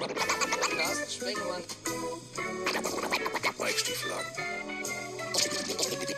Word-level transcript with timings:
Carsten 0.00 1.10
Sprengemann. 1.10 1.62
Mike 3.60 3.78
Stieflagen. 3.78 4.26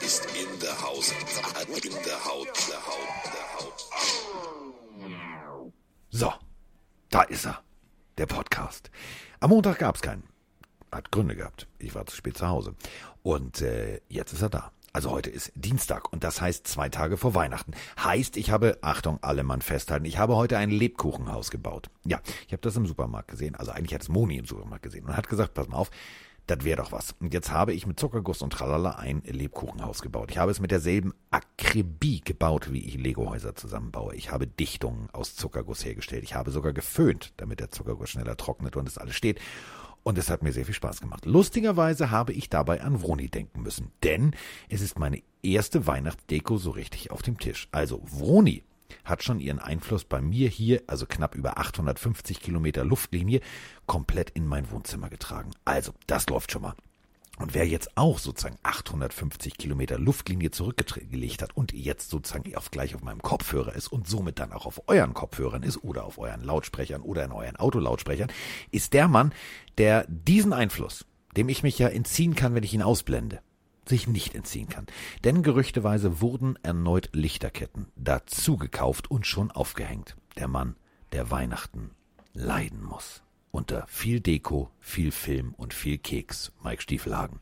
Ist 0.00 0.26
in 0.26 0.60
der 0.60 0.80
Haus. 0.80 1.10
In 1.10 1.92
der 2.04 2.24
Haut. 2.24 2.46
Der 2.68 2.86
Haut. 2.86 3.24
Der 3.34 3.54
Haut. 3.58 3.86
So, 6.10 6.32
da 7.10 7.22
ist 7.22 7.44
er. 7.44 7.62
Der 8.16 8.26
Podcast. 8.26 8.90
Am 9.40 9.50
Montag 9.50 9.78
gab's 9.78 10.00
keinen. 10.00 10.24
Hat 10.90 11.10
Gründe 11.10 11.36
gehabt. 11.36 11.66
Ich 11.78 11.94
war 11.94 12.06
zu 12.06 12.16
spät 12.16 12.38
zu 12.38 12.48
Hause. 12.48 12.74
Und 13.22 13.60
äh, 13.60 14.00
jetzt 14.08 14.32
ist 14.32 14.40
er 14.40 14.48
da. 14.48 14.72
Also 14.96 15.10
heute 15.10 15.28
ist 15.28 15.52
Dienstag 15.54 16.10
und 16.10 16.24
das 16.24 16.40
heißt 16.40 16.66
zwei 16.66 16.88
Tage 16.88 17.18
vor 17.18 17.34
Weihnachten. 17.34 17.72
Heißt, 18.02 18.38
ich 18.38 18.50
habe, 18.50 18.78
Achtung, 18.80 19.18
alle 19.20 19.42
Mann 19.42 19.60
festhalten, 19.60 20.06
ich 20.06 20.16
habe 20.16 20.36
heute 20.36 20.56
ein 20.56 20.70
Lebkuchenhaus 20.70 21.50
gebaut. 21.50 21.90
Ja, 22.06 22.22
ich 22.46 22.54
habe 22.54 22.62
das 22.62 22.76
im 22.76 22.86
Supermarkt 22.86 23.28
gesehen. 23.28 23.56
Also 23.56 23.72
eigentlich 23.72 23.92
hat 23.92 24.00
es 24.00 24.08
Moni 24.08 24.38
im 24.38 24.46
Supermarkt 24.46 24.84
gesehen 24.84 25.04
und 25.04 25.14
hat 25.14 25.28
gesagt, 25.28 25.52
pass 25.52 25.68
mal 25.68 25.76
auf, 25.76 25.90
das 26.46 26.64
wäre 26.64 26.78
doch 26.80 26.92
was. 26.92 27.14
Und 27.20 27.34
jetzt 27.34 27.52
habe 27.52 27.74
ich 27.74 27.86
mit 27.86 28.00
Zuckerguss 28.00 28.40
und 28.40 28.54
Tralala 28.54 28.92
ein 28.92 29.20
Lebkuchenhaus 29.26 30.00
gebaut. 30.00 30.30
Ich 30.30 30.38
habe 30.38 30.50
es 30.50 30.60
mit 30.60 30.70
derselben 30.70 31.12
Akribie 31.30 32.22
gebaut, 32.22 32.72
wie 32.72 32.82
ich 32.82 32.94
Legohäuser 32.94 33.54
zusammenbaue. 33.54 34.14
Ich 34.14 34.32
habe 34.32 34.46
Dichtungen 34.46 35.10
aus 35.12 35.36
Zuckerguss 35.36 35.84
hergestellt. 35.84 36.24
Ich 36.24 36.34
habe 36.34 36.50
sogar 36.50 36.72
geföhnt, 36.72 37.34
damit 37.36 37.60
der 37.60 37.68
Zuckerguss 37.68 38.08
schneller 38.08 38.38
trocknet 38.38 38.76
und 38.76 38.88
es 38.88 38.96
alles 38.96 39.14
steht. 39.14 39.40
Und 40.06 40.18
es 40.18 40.30
hat 40.30 40.44
mir 40.44 40.52
sehr 40.52 40.64
viel 40.64 40.72
Spaß 40.72 41.00
gemacht. 41.00 41.26
Lustigerweise 41.26 42.12
habe 42.12 42.32
ich 42.32 42.48
dabei 42.48 42.80
an 42.80 43.02
Vroni 43.02 43.28
denken 43.28 43.62
müssen, 43.62 43.90
denn 44.04 44.36
es 44.68 44.80
ist 44.80 45.00
meine 45.00 45.20
erste 45.42 45.88
Weihnachtsdeko 45.88 46.58
so 46.58 46.70
richtig 46.70 47.10
auf 47.10 47.22
dem 47.22 47.38
Tisch. 47.38 47.66
Also 47.72 48.00
Vroni 48.04 48.62
hat 49.04 49.24
schon 49.24 49.40
ihren 49.40 49.58
Einfluss 49.58 50.04
bei 50.04 50.20
mir 50.20 50.48
hier, 50.48 50.84
also 50.86 51.06
knapp 51.06 51.34
über 51.34 51.58
850 51.58 52.38
Kilometer 52.38 52.84
Luftlinie, 52.84 53.40
komplett 53.86 54.30
in 54.30 54.46
mein 54.46 54.70
Wohnzimmer 54.70 55.10
getragen. 55.10 55.50
Also, 55.64 55.90
das 56.06 56.28
läuft 56.28 56.52
schon 56.52 56.62
mal. 56.62 56.74
Und 57.38 57.54
wer 57.54 57.66
jetzt 57.66 57.96
auch 57.96 58.18
sozusagen 58.18 58.56
850 58.62 59.58
Kilometer 59.58 59.98
Luftlinie 59.98 60.50
zurückgelegt 60.50 61.42
hat 61.42 61.54
und 61.54 61.72
jetzt 61.72 62.08
sozusagen 62.08 62.54
auf 62.56 62.70
gleich 62.70 62.94
auf 62.94 63.02
meinem 63.02 63.20
Kopfhörer 63.20 63.74
ist 63.74 63.88
und 63.88 64.08
somit 64.08 64.38
dann 64.38 64.52
auch 64.52 64.64
auf 64.64 64.82
euren 64.88 65.12
Kopfhörern 65.12 65.62
ist 65.62 65.84
oder 65.84 66.04
auf 66.04 66.18
euren 66.18 66.42
Lautsprechern 66.42 67.02
oder 67.02 67.24
in 67.24 67.32
euren 67.32 67.56
Autolautsprechern, 67.56 68.32
ist 68.70 68.94
der 68.94 69.08
Mann, 69.08 69.34
der 69.76 70.06
diesen 70.08 70.54
Einfluss, 70.54 71.04
dem 71.36 71.50
ich 71.50 71.62
mich 71.62 71.78
ja 71.78 71.88
entziehen 71.88 72.34
kann, 72.34 72.54
wenn 72.54 72.64
ich 72.64 72.72
ihn 72.72 72.82
ausblende, 72.82 73.40
sich 73.84 74.08
nicht 74.08 74.34
entziehen 74.34 74.68
kann. 74.68 74.86
Denn 75.24 75.42
gerüchteweise 75.42 76.22
wurden 76.22 76.58
erneut 76.62 77.10
Lichterketten 77.12 77.88
dazu 77.96 78.56
gekauft 78.56 79.10
und 79.10 79.26
schon 79.26 79.50
aufgehängt. 79.50 80.16
Der 80.38 80.48
Mann, 80.48 80.74
der 81.12 81.30
Weihnachten 81.30 81.90
leiden 82.32 82.82
muss. 82.82 83.22
Unter 83.56 83.86
viel 83.88 84.20
Deko, 84.20 84.70
viel 84.80 85.10
Film 85.10 85.54
und 85.56 85.72
viel 85.72 85.96
Keks. 85.96 86.52
Mike 86.62 86.82
Stiefelhagen. 86.82 87.40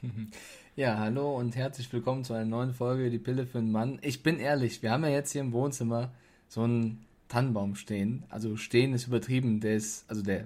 Ja, 0.74 0.98
hallo 0.98 1.36
und 1.36 1.54
herzlich 1.54 1.92
willkommen 1.92 2.24
zu 2.24 2.32
einer 2.32 2.46
neuen 2.46 2.72
Folge 2.72 3.10
Die 3.10 3.18
Pille 3.18 3.44
für 3.44 3.58
einen 3.58 3.72
Mann. 3.72 3.98
Ich 4.00 4.22
bin 4.22 4.38
ehrlich, 4.38 4.82
wir 4.82 4.90
haben 4.90 5.02
ja 5.04 5.10
jetzt 5.10 5.32
hier 5.32 5.42
im 5.42 5.52
Wohnzimmer 5.52 6.14
so 6.48 6.62
einen 6.62 7.04
Tannenbaum 7.28 7.74
stehen. 7.74 8.24
Also 8.30 8.56
stehen 8.56 8.94
ist 8.94 9.06
übertrieben, 9.06 9.60
der 9.60 9.74
ist, 9.74 10.08
also 10.08 10.22
der 10.22 10.44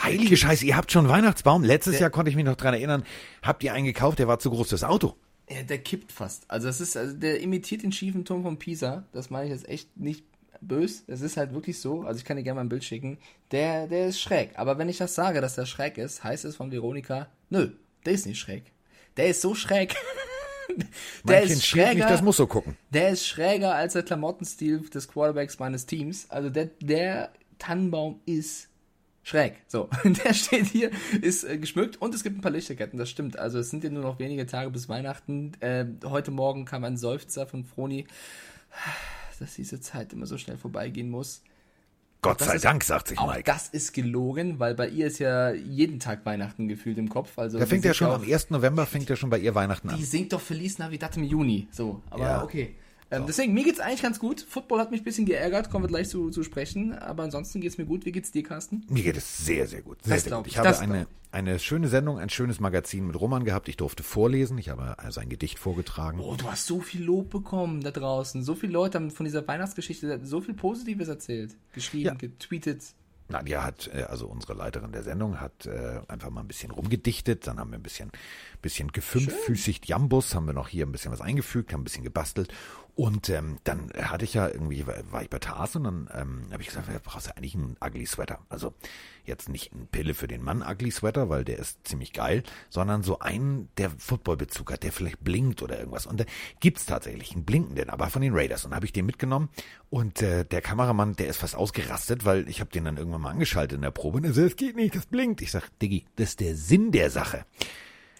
Heilige 0.00 0.36
Scheiße, 0.36 0.66
ihr 0.66 0.76
habt 0.76 0.92
schon 0.92 1.06
einen 1.06 1.12
Weihnachtsbaum. 1.12 1.64
Letztes 1.64 1.94
der, 1.94 2.02
Jahr 2.02 2.10
konnte 2.10 2.30
ich 2.30 2.36
mich 2.36 2.44
noch 2.44 2.54
dran 2.54 2.74
erinnern, 2.74 3.02
habt 3.42 3.64
ihr 3.64 3.72
einen 3.72 3.86
gekauft, 3.86 4.20
der 4.20 4.28
war 4.28 4.38
zu 4.38 4.50
groß 4.50 4.68
fürs 4.68 4.84
Auto. 4.84 5.16
Ja, 5.48 5.62
der 5.62 5.78
kippt 5.78 6.12
fast. 6.12 6.48
Also 6.48 6.68
das 6.68 6.80
ist, 6.80 6.96
also 6.96 7.16
der 7.16 7.40
imitiert 7.40 7.82
den 7.82 7.90
schiefen 7.90 8.24
Turm 8.24 8.42
von 8.42 8.58
Pisa. 8.58 9.08
Das 9.12 9.30
meine 9.30 9.46
ich 9.46 9.52
jetzt 9.52 9.68
echt 9.68 9.96
nicht 9.96 10.24
bös. 10.68 11.04
Es 11.06 11.20
ist 11.20 11.36
halt 11.36 11.52
wirklich 11.52 11.80
so. 11.80 12.02
Also 12.02 12.18
ich 12.18 12.24
kann 12.24 12.36
dir 12.36 12.42
gerne 12.42 12.56
mal 12.56 12.64
ein 12.64 12.68
Bild 12.68 12.84
schicken. 12.84 13.18
Der, 13.50 13.86
der 13.86 14.08
ist 14.08 14.20
schräg. 14.20 14.50
Aber 14.54 14.78
wenn 14.78 14.88
ich 14.88 14.98
das 14.98 15.14
sage, 15.14 15.40
dass 15.40 15.54
der 15.54 15.66
schräg 15.66 15.98
ist, 15.98 16.24
heißt 16.24 16.44
es 16.44 16.56
von 16.56 16.70
Veronika, 16.70 17.28
nö, 17.50 17.70
der 18.04 18.12
ist 18.12 18.26
nicht 18.26 18.38
schräg. 18.38 18.72
Der 19.16 19.28
ist 19.28 19.40
so 19.40 19.54
schräg. 19.54 19.94
der 21.24 21.42
ist 21.42 21.64
schräger. 21.64 21.94
Nicht, 21.94 22.10
das 22.10 22.22
muss 22.22 22.36
so 22.36 22.46
gucken. 22.46 22.76
Der 22.90 23.10
ist 23.10 23.26
schräger 23.26 23.74
als 23.74 23.92
der 23.92 24.02
Klamottenstil 24.02 24.80
des 24.88 25.08
Quarterbacks 25.08 25.58
meines 25.58 25.86
Teams. 25.86 26.30
Also 26.30 26.50
der, 26.50 26.70
der 26.80 27.30
Tannenbaum 27.58 28.20
ist 28.26 28.68
schräg. 29.24 29.54
So, 29.66 29.88
der 30.04 30.34
steht 30.34 30.66
hier, 30.66 30.90
ist 31.20 31.44
äh, 31.44 31.58
geschmückt 31.58 32.00
und 32.00 32.14
es 32.14 32.22
gibt 32.22 32.38
ein 32.38 32.40
paar 32.40 32.52
Lichterketten, 32.52 32.98
das 32.98 33.10
stimmt. 33.10 33.38
Also 33.38 33.58
es 33.58 33.70
sind 33.70 33.82
ja 33.82 33.90
nur 33.90 34.02
noch 34.02 34.18
wenige 34.18 34.46
Tage 34.46 34.70
bis 34.70 34.88
Weihnachten. 34.88 35.52
Äh, 35.60 35.86
heute 36.04 36.30
Morgen 36.30 36.64
kam 36.64 36.84
ein 36.84 36.96
Seufzer 36.96 37.46
von 37.46 37.64
Froni, 37.64 38.06
dass 39.38 39.54
diese 39.54 39.80
Zeit 39.80 40.12
immer 40.12 40.26
so 40.26 40.38
schnell 40.38 40.56
vorbeigehen 40.56 41.10
muss. 41.10 41.42
Gott 42.22 42.40
sei 42.40 42.54
ist, 42.54 42.64
Dank, 42.64 42.82
sagt 42.84 43.08
sich 43.08 43.20
Mike. 43.20 43.42
Das 43.44 43.68
ist 43.68 43.92
gelogen, 43.92 44.58
weil 44.58 44.74
bei 44.74 44.88
ihr 44.88 45.08
ist 45.08 45.18
ja 45.18 45.52
jeden 45.52 46.00
Tag 46.00 46.24
Weihnachten 46.24 46.68
gefühlt 46.68 46.96
im 46.96 47.10
Kopf. 47.10 47.38
Also 47.38 47.58
da 47.58 47.66
fängt 47.66 47.84
ja 47.84 47.92
schon 47.92 48.10
am 48.10 48.22
1. 48.22 48.48
November 48.48 48.86
fängt 48.86 49.10
ja 49.10 49.16
schon 49.16 49.28
bei 49.28 49.38
ihr 49.38 49.54
Weihnachten 49.54 49.90
an. 49.90 49.98
Die 49.98 50.04
singt 50.04 50.32
doch 50.32 50.40
Feliz 50.40 50.78
Navidad 50.78 51.16
im 51.18 51.24
Juni. 51.24 51.68
So, 51.70 52.02
aber 52.08 52.24
ja. 52.24 52.42
okay. 52.42 52.76
Ähm, 53.16 53.24
deswegen, 53.26 53.54
mir 53.54 53.64
geht's 53.64 53.80
eigentlich 53.80 54.02
ganz 54.02 54.18
gut. 54.18 54.40
Football 54.40 54.78
hat 54.80 54.90
mich 54.90 55.00
ein 55.00 55.04
bisschen 55.04 55.26
geärgert, 55.26 55.70
kommen 55.70 55.84
wir 55.84 55.88
gleich 55.88 56.08
zu, 56.08 56.30
zu 56.30 56.42
sprechen. 56.42 56.92
Aber 56.92 57.22
ansonsten 57.22 57.60
geht's 57.60 57.78
mir 57.78 57.86
gut. 57.86 58.04
Wie 58.04 58.12
geht's 58.12 58.30
dir, 58.30 58.42
Carsten? 58.42 58.84
Mir 58.88 59.02
geht 59.02 59.16
es 59.16 59.44
sehr, 59.44 59.66
sehr 59.66 59.82
gut. 59.82 59.98
Sehr, 60.02 60.18
sehr 60.18 60.36
gut. 60.36 60.46
Ich, 60.46 60.54
ich 60.54 60.58
habe 60.58 60.78
eine, 60.78 61.06
eine 61.32 61.58
schöne 61.58 61.88
Sendung, 61.88 62.18
ein 62.18 62.30
schönes 62.30 62.60
Magazin 62.60 63.06
mit 63.06 63.20
Roman 63.20 63.44
gehabt. 63.44 63.68
Ich 63.68 63.76
durfte 63.76 64.02
vorlesen. 64.02 64.58
Ich 64.58 64.68
habe 64.68 64.98
also 64.98 65.20
ein 65.20 65.28
Gedicht 65.28 65.58
vorgetragen. 65.58 66.20
Oh, 66.20 66.36
du 66.36 66.50
hast 66.50 66.66
so 66.66 66.80
viel 66.80 67.02
Lob 67.02 67.30
bekommen 67.30 67.82
da 67.82 67.90
draußen. 67.90 68.42
So 68.42 68.54
viele 68.54 68.72
Leute 68.72 68.98
haben 68.98 69.10
von 69.10 69.24
dieser 69.24 69.46
Weihnachtsgeschichte 69.46 70.20
so 70.24 70.40
viel 70.40 70.54
Positives 70.54 71.08
erzählt. 71.08 71.56
Geschrieben, 71.72 72.06
ja. 72.06 72.14
getweetet. 72.14 72.82
Nadja 73.28 73.64
hat, 73.64 73.90
äh, 73.92 74.02
also 74.02 74.26
unsere 74.26 74.54
Leiterin 74.54 74.92
der 74.92 75.02
Sendung, 75.02 75.40
hat 75.40 75.66
äh, 75.66 76.00
einfach 76.08 76.30
mal 76.30 76.42
ein 76.42 76.48
bisschen 76.48 76.70
rumgedichtet. 76.70 77.46
Dann 77.46 77.58
haben 77.58 77.70
wir 77.70 77.78
ein 77.78 77.82
bisschen, 77.82 78.10
bisschen 78.64 78.92
gefünffüßigt 78.92 79.86
Jambus, 79.86 80.34
haben 80.34 80.46
wir 80.46 80.54
noch 80.54 80.68
hier 80.68 80.86
ein 80.86 80.92
bisschen 80.92 81.12
was 81.12 81.20
eingefügt, 81.20 81.72
haben 81.72 81.82
ein 81.82 81.84
bisschen 81.84 82.02
gebastelt. 82.02 82.52
Und 82.96 83.28
ähm, 83.28 83.58
dann 83.64 83.90
hatte 83.92 84.24
ich 84.24 84.34
ja 84.34 84.46
irgendwie, 84.46 84.86
war 84.86 85.22
ich 85.22 85.28
bei 85.28 85.40
Tars 85.40 85.74
und 85.74 85.84
dann 85.84 86.08
ähm, 86.14 86.46
habe 86.52 86.62
ich 86.62 86.68
gesagt, 86.68 86.88
ja, 86.88 87.00
brauchst 87.02 87.26
du 87.26 87.36
eigentlich 87.36 87.56
einen 87.56 87.76
Ugly 87.84 88.06
Sweater. 88.06 88.38
Also 88.48 88.72
jetzt 89.24 89.48
nicht 89.48 89.72
eine 89.72 89.84
Pille 89.86 90.14
für 90.14 90.28
den 90.28 90.42
Mann 90.42 90.62
Ugly 90.62 90.92
Sweater, 90.92 91.28
weil 91.28 91.44
der 91.44 91.58
ist 91.58 91.86
ziemlich 91.86 92.12
geil, 92.12 92.44
sondern 92.70 93.02
so 93.02 93.18
einen, 93.18 93.68
der 93.78 93.90
Footballbezug 93.90 94.72
hat, 94.72 94.84
der 94.84 94.92
vielleicht 94.92 95.24
blinkt 95.24 95.60
oder 95.60 95.76
irgendwas. 95.78 96.06
Und 96.06 96.20
da 96.20 96.24
gibt's 96.60 96.86
tatsächlich 96.86 97.32
einen 97.32 97.44
blinkenden, 97.44 97.90
aber 97.90 98.08
von 98.10 98.22
den 98.22 98.32
Raiders. 98.32 98.64
Und 98.64 98.70
dann 98.70 98.76
habe 98.76 98.86
ich 98.86 98.92
den 98.92 99.06
mitgenommen 99.06 99.48
und 99.90 100.22
äh, 100.22 100.44
der 100.44 100.62
Kameramann, 100.62 101.16
der 101.16 101.26
ist 101.26 101.38
fast 101.38 101.56
ausgerastet, 101.56 102.24
weil 102.24 102.48
ich 102.48 102.60
habe 102.60 102.70
den 102.70 102.84
dann 102.84 102.96
irgendwann 102.96 103.22
mal 103.22 103.30
angeschaltet 103.30 103.74
in 103.76 103.82
der 103.82 103.90
Probe 103.90 104.18
und 104.18 104.24
er 104.24 104.32
sagt, 104.32 104.46
es 104.46 104.56
geht 104.56 104.76
nicht, 104.76 104.94
das 104.94 105.06
blinkt. 105.06 105.42
Ich 105.42 105.50
sag, 105.50 105.68
Diggi, 105.80 106.06
das 106.14 106.30
ist 106.30 106.40
der 106.40 106.54
Sinn 106.54 106.92
der 106.92 107.10
Sache. 107.10 107.44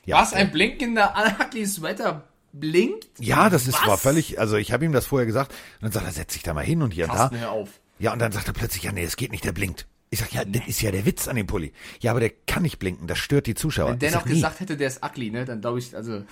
Ja, 0.07 0.21
Was, 0.21 0.33
ein 0.33 0.51
blinkender 0.51 1.15
Ugly 1.41 1.67
Sweater 1.67 2.25
blinkt? 2.53 3.09
Ja, 3.19 3.51
das 3.51 3.67
ist, 3.67 3.87
war 3.87 3.99
völlig, 3.99 4.39
also 4.39 4.57
ich 4.57 4.73
habe 4.73 4.85
ihm 4.85 4.93
das 4.93 5.07
vorher 5.07 5.27
gesagt 5.27 5.53
und 5.53 5.83
dann 5.83 5.93
sagt 5.93 6.07
er, 6.07 6.13
setz 6.13 6.35
dich 6.35 6.43
da 6.43 6.55
mal 6.55 6.65
hin 6.65 6.83
und 6.83 6.93
hier 6.93 7.07
Carsten, 7.07 7.37
und 7.37 7.43
da. 7.43 7.47
Hör 7.49 7.53
auf. 7.53 7.69
Ja, 7.99 8.13
und 8.13 8.19
dann 8.19 8.33
sagt 8.33 8.49
er 8.49 8.55
plötzlich, 8.55 8.85
ja, 8.85 8.93
nee, 8.93 9.05
es 9.05 9.17
geht 9.17 9.33
nicht, 9.33 9.45
der 9.45 9.53
blinkt. 9.53 9.87
Ich 10.11 10.21
sag, 10.21 10.33
ja, 10.33 10.45
das 10.45 10.67
ist 10.67 10.81
ja 10.83 10.93
der 10.93 11.07
Witz 11.07 11.27
an 11.27 11.37
dem 11.37 11.47
Pulli. 11.47 11.73
Ja, 12.01 12.13
aber 12.13 12.21
der 12.21 12.31
kann 12.31 12.63
nicht 12.63 12.79
blinken, 12.79 13.07
das 13.07 13.19
stört 13.19 13.47
die 13.47 13.55
Zuschauer. 13.55 13.93
Wenn 13.93 13.99
der 13.99 14.13
noch 14.13 14.25
gesagt 14.25 14.61
hätte, 14.61 14.77
der 14.77 14.89
ist 14.89 15.05
ugly, 15.05 15.31
ne, 15.31 15.45
dann 15.45 15.61
glaube 15.61 15.79
ich, 15.79 15.97
also. 15.97 16.25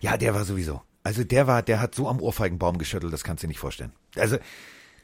Ja, 0.00 0.16
der 0.16 0.34
war 0.34 0.44
sowieso. 0.44 0.82
Also 1.02 1.24
der 1.24 1.46
war, 1.46 1.62
der 1.62 1.80
hat 1.80 1.94
so 1.94 2.08
am 2.08 2.20
Ohrfeigenbaum 2.20 2.78
geschüttelt, 2.78 3.12
das 3.12 3.24
kannst 3.24 3.42
du 3.42 3.46
dir 3.46 3.48
nicht 3.48 3.58
vorstellen. 3.58 3.92
Also, 4.16 4.38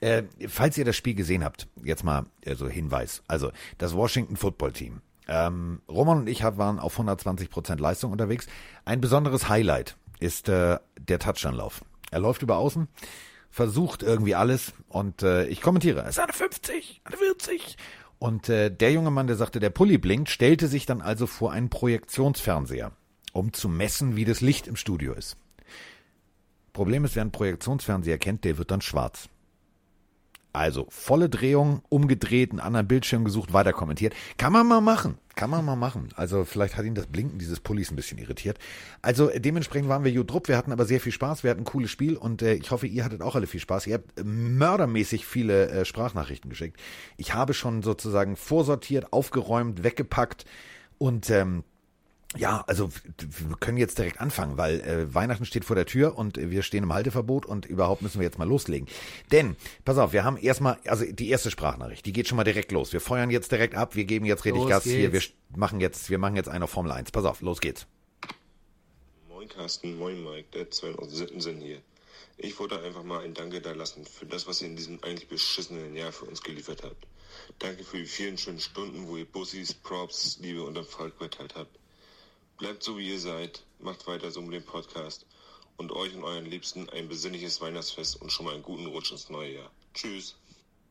äh, 0.01 0.23
falls 0.49 0.79
ihr 0.79 0.85
das 0.85 0.97
Spiel 0.97 1.15
gesehen 1.15 1.45
habt, 1.45 1.69
jetzt 1.83 2.05
mal 2.05 2.25
also 2.47 2.69
Hinweis. 2.69 3.23
Also, 3.29 3.53
das 3.79 3.95
Washington 3.95 4.37
Football 4.37 4.73
Team. 4.73 5.03
Ähm, 5.33 5.81
Roman 5.89 6.19
und 6.19 6.29
ich 6.29 6.43
waren 6.43 6.81
auf 6.81 6.95
120 6.95 7.51
Prozent 7.51 7.81
Leistung 7.81 8.11
unterwegs. 8.11 8.49
Ein 8.85 9.01
besonderes 9.01 9.49
Highlight 9.49 9.97
ist 10.19 10.49
äh, 10.49 10.79
der 10.99 11.19
Touchdown-Lauf. 11.21 11.83
Er 12.11 12.19
läuft 12.19 12.43
über 12.43 12.57
außen, 12.57 12.89
versucht 13.49 14.03
irgendwie 14.03 14.35
alles 14.35 14.73
und 14.89 15.23
äh, 15.23 15.47
ich 15.47 15.63
kommentiere, 15.63 16.01
es 16.01 16.11
ist 16.11 16.19
eine 16.19 16.33
50, 16.33 17.03
eine 17.05 17.17
40. 17.17 17.77
Und 18.19 18.49
äh, 18.49 18.71
der 18.71 18.91
junge 18.91 19.13
Mann, 19.13 19.29
der 19.29 19.37
sagte, 19.37 19.61
der 19.61 19.71
Pulli 19.71 19.99
blinkt, 19.99 20.31
stellte 20.31 20.67
sich 20.67 20.85
dann 20.85 21.01
also 21.01 21.29
vor 21.29 21.53
einen 21.53 21.71
Projektionsfernseher, 21.71 22.91
um 23.33 23.53
zu 23.53 23.69
messen, 23.69 24.17
wie 24.17 24.25
das 24.25 24.41
Licht 24.41 24.67
im 24.67 24.75
Studio 24.75 25.15
ist. 25.15 25.37
Problem 26.73 27.05
ist, 27.05 27.15
wer 27.15 27.23
einen 27.23 27.31
Projektionsfernseher 27.31 28.19
kennt, 28.19 28.45
der 28.45 28.59
wird 28.59 28.73
dann 28.73 28.81
schwarz. 28.81 29.29
Also 30.53 30.87
volle 30.91 31.29
Drehung, 31.29 31.83
umgedreht, 31.89 32.51
einen 32.51 32.61
anderen 32.61 32.89
Bildschirm 32.89 33.25
gesucht, 33.25 33.53
weiter 33.53 33.73
kommentiert. 33.73 34.15
Kann 34.37 34.53
man 34.53 34.67
mal 34.67 34.81
machen. 34.81 35.19
Kann 35.37 35.49
man 35.49 35.65
mal 35.65 35.77
machen. 35.77 36.09
Also 36.17 36.45
vielleicht 36.45 36.77
hat 36.77 36.85
ihn 36.85 36.95
das 36.95 37.07
Blinken 37.07 37.39
dieses 37.39 37.61
Pullis 37.61 37.91
ein 37.91 37.97
bisschen 37.97 38.19
irritiert. 38.19 38.59
Also 39.01 39.31
dementsprechend 39.35 39.89
waren 39.89 40.03
wir 40.05 40.11
Jutrup. 40.11 40.49
Wir 40.49 40.57
hatten 40.57 40.73
aber 40.73 40.85
sehr 40.85 41.01
viel 41.01 41.13
Spaß. 41.13 41.45
Wir 41.45 41.53
hatten 41.53 41.63
ein 41.63 41.65
cooles 41.65 41.91
Spiel 41.91 42.17
und 42.17 42.43
äh, 42.43 42.55
ich 42.55 42.71
hoffe, 42.71 42.87
ihr 42.87 43.05
hattet 43.05 43.23
auch 43.23 43.37
alle 43.37 43.47
viel 43.47 43.61
Spaß. 43.61 43.87
Ihr 43.87 43.95
habt 43.95 44.23
mördermäßig 44.25 45.25
viele 45.25 45.71
äh, 45.71 45.85
Sprachnachrichten 45.85 46.51
geschickt. 46.51 46.81
Ich 47.17 47.33
habe 47.33 47.55
schon 47.55 47.83
sozusagen 47.83 48.37
vorsortiert, 48.37 49.13
aufgeräumt, 49.13 49.85
weggepackt 49.85 50.45
und 50.99 51.31
ähm, 51.31 51.65
Ja, 52.37 52.63
also 52.69 52.91
wir 53.17 53.57
können 53.57 53.77
jetzt 53.77 53.99
direkt 53.99 54.21
anfangen, 54.21 54.57
weil 54.57 54.81
äh, 54.83 55.13
Weihnachten 55.13 55.45
steht 55.45 55.65
vor 55.65 55.75
der 55.75 55.85
Tür 55.85 56.17
und 56.17 56.39
äh, 56.39 56.51
wir 56.51 56.63
stehen 56.63 56.85
im 56.85 56.93
Halteverbot 56.93 57.45
und 57.45 57.67
überhaupt 57.67 58.03
müssen 58.03 58.21
wir 58.21 58.25
jetzt 58.25 58.39
mal 58.39 58.47
loslegen. 58.47 58.89
Denn, 59.33 59.57
pass 59.85 59.99
auf, 59.99 60.13
wir 60.13 60.23
haben 60.23 60.37
erstmal, 60.37 60.79
also 60.87 61.05
die 61.05 61.29
erste 61.29 61.51
Sprachnachricht, 61.51 62.07
die 62.07 62.13
geht 62.13 62.29
schon 62.29 62.37
mal 62.37 62.45
direkt 62.45 62.71
los. 62.71 62.93
Wir 62.93 63.01
feuern 63.01 63.31
jetzt 63.31 63.51
direkt 63.51 63.75
ab, 63.75 63.97
wir 63.97 64.05
geben 64.05 64.27
jetzt 64.27 64.45
richtig 64.45 64.63
Los 64.63 64.71
Gas 64.71 64.85
hier, 64.85 65.13
wir 65.13 65.21
geht's. 65.21 65.33
machen 65.57 65.81
jetzt, 65.81 66.09
wir 66.09 66.19
machen 66.19 66.37
jetzt 66.37 66.49
einen 66.49 66.63
auf 66.63 66.71
Formel 66.71 66.93
1. 66.93 67.11
Pass 67.11 67.25
auf, 67.25 67.41
los 67.41 67.61
geht's. 67.61 67.87
Moin 69.29 69.49
Carsten, 69.49 69.99
moin 69.99 70.23
Mike, 70.23 70.51
der 70.55 70.71
2007 70.71 71.41
sind 71.41 71.61
hier. 71.61 71.79
Ich 72.37 72.59
wollte 72.61 72.81
einfach 72.81 73.03
mal 73.03 73.25
ein 73.25 73.35
Danke 73.35 73.61
da 73.61 73.73
lassen 73.73 74.07
für 74.07 74.27
das, 74.27 74.47
was 74.47 74.63
ihr 74.63 74.69
in 74.69 74.77
diesem 74.77 75.03
eigentlich 75.03 75.29
beschissenen 75.29 75.97
Jahr 75.97 76.13
für 76.13 76.27
uns 76.27 76.43
geliefert 76.43 76.85
habt. 76.85 77.07
Danke 77.59 77.83
für 77.83 77.99
die 77.99 78.07
vielen 78.07 78.39
schönen 78.39 78.61
Stunden, 78.61 79.09
wo 79.09 79.17
ihr 79.17 79.25
Bussis, 79.25 79.75
Props, 79.75 80.39
Liebe 80.41 80.63
und 80.63 80.77
Erfolg 80.77 81.15
verteilt 81.19 81.57
habt. 81.57 81.80
Bleibt 82.61 82.83
so 82.83 82.97
wie 82.99 83.09
ihr 83.11 83.19
seid, 83.19 83.63
macht 83.81 84.07
weiter 84.07 84.31
so 84.31 84.43
mit 84.43 84.53
dem 84.53 84.63
Podcast 84.63 85.27
und 85.79 85.93
euch 85.93 86.15
und 86.15 86.25
euren 86.25 86.45
Liebsten 86.45 86.89
ein 86.91 87.09
besinnliches 87.09 87.61
Weihnachtsfest 87.61 88.21
und 88.21 88.31
schon 88.31 88.45
mal 88.47 88.55
einen 88.55 88.63
guten 88.63 88.87
Rutsch 88.87 89.13
ins 89.13 89.31
neue 89.31 89.55
Jahr. 89.55 89.71
Tschüss. 89.95 90.37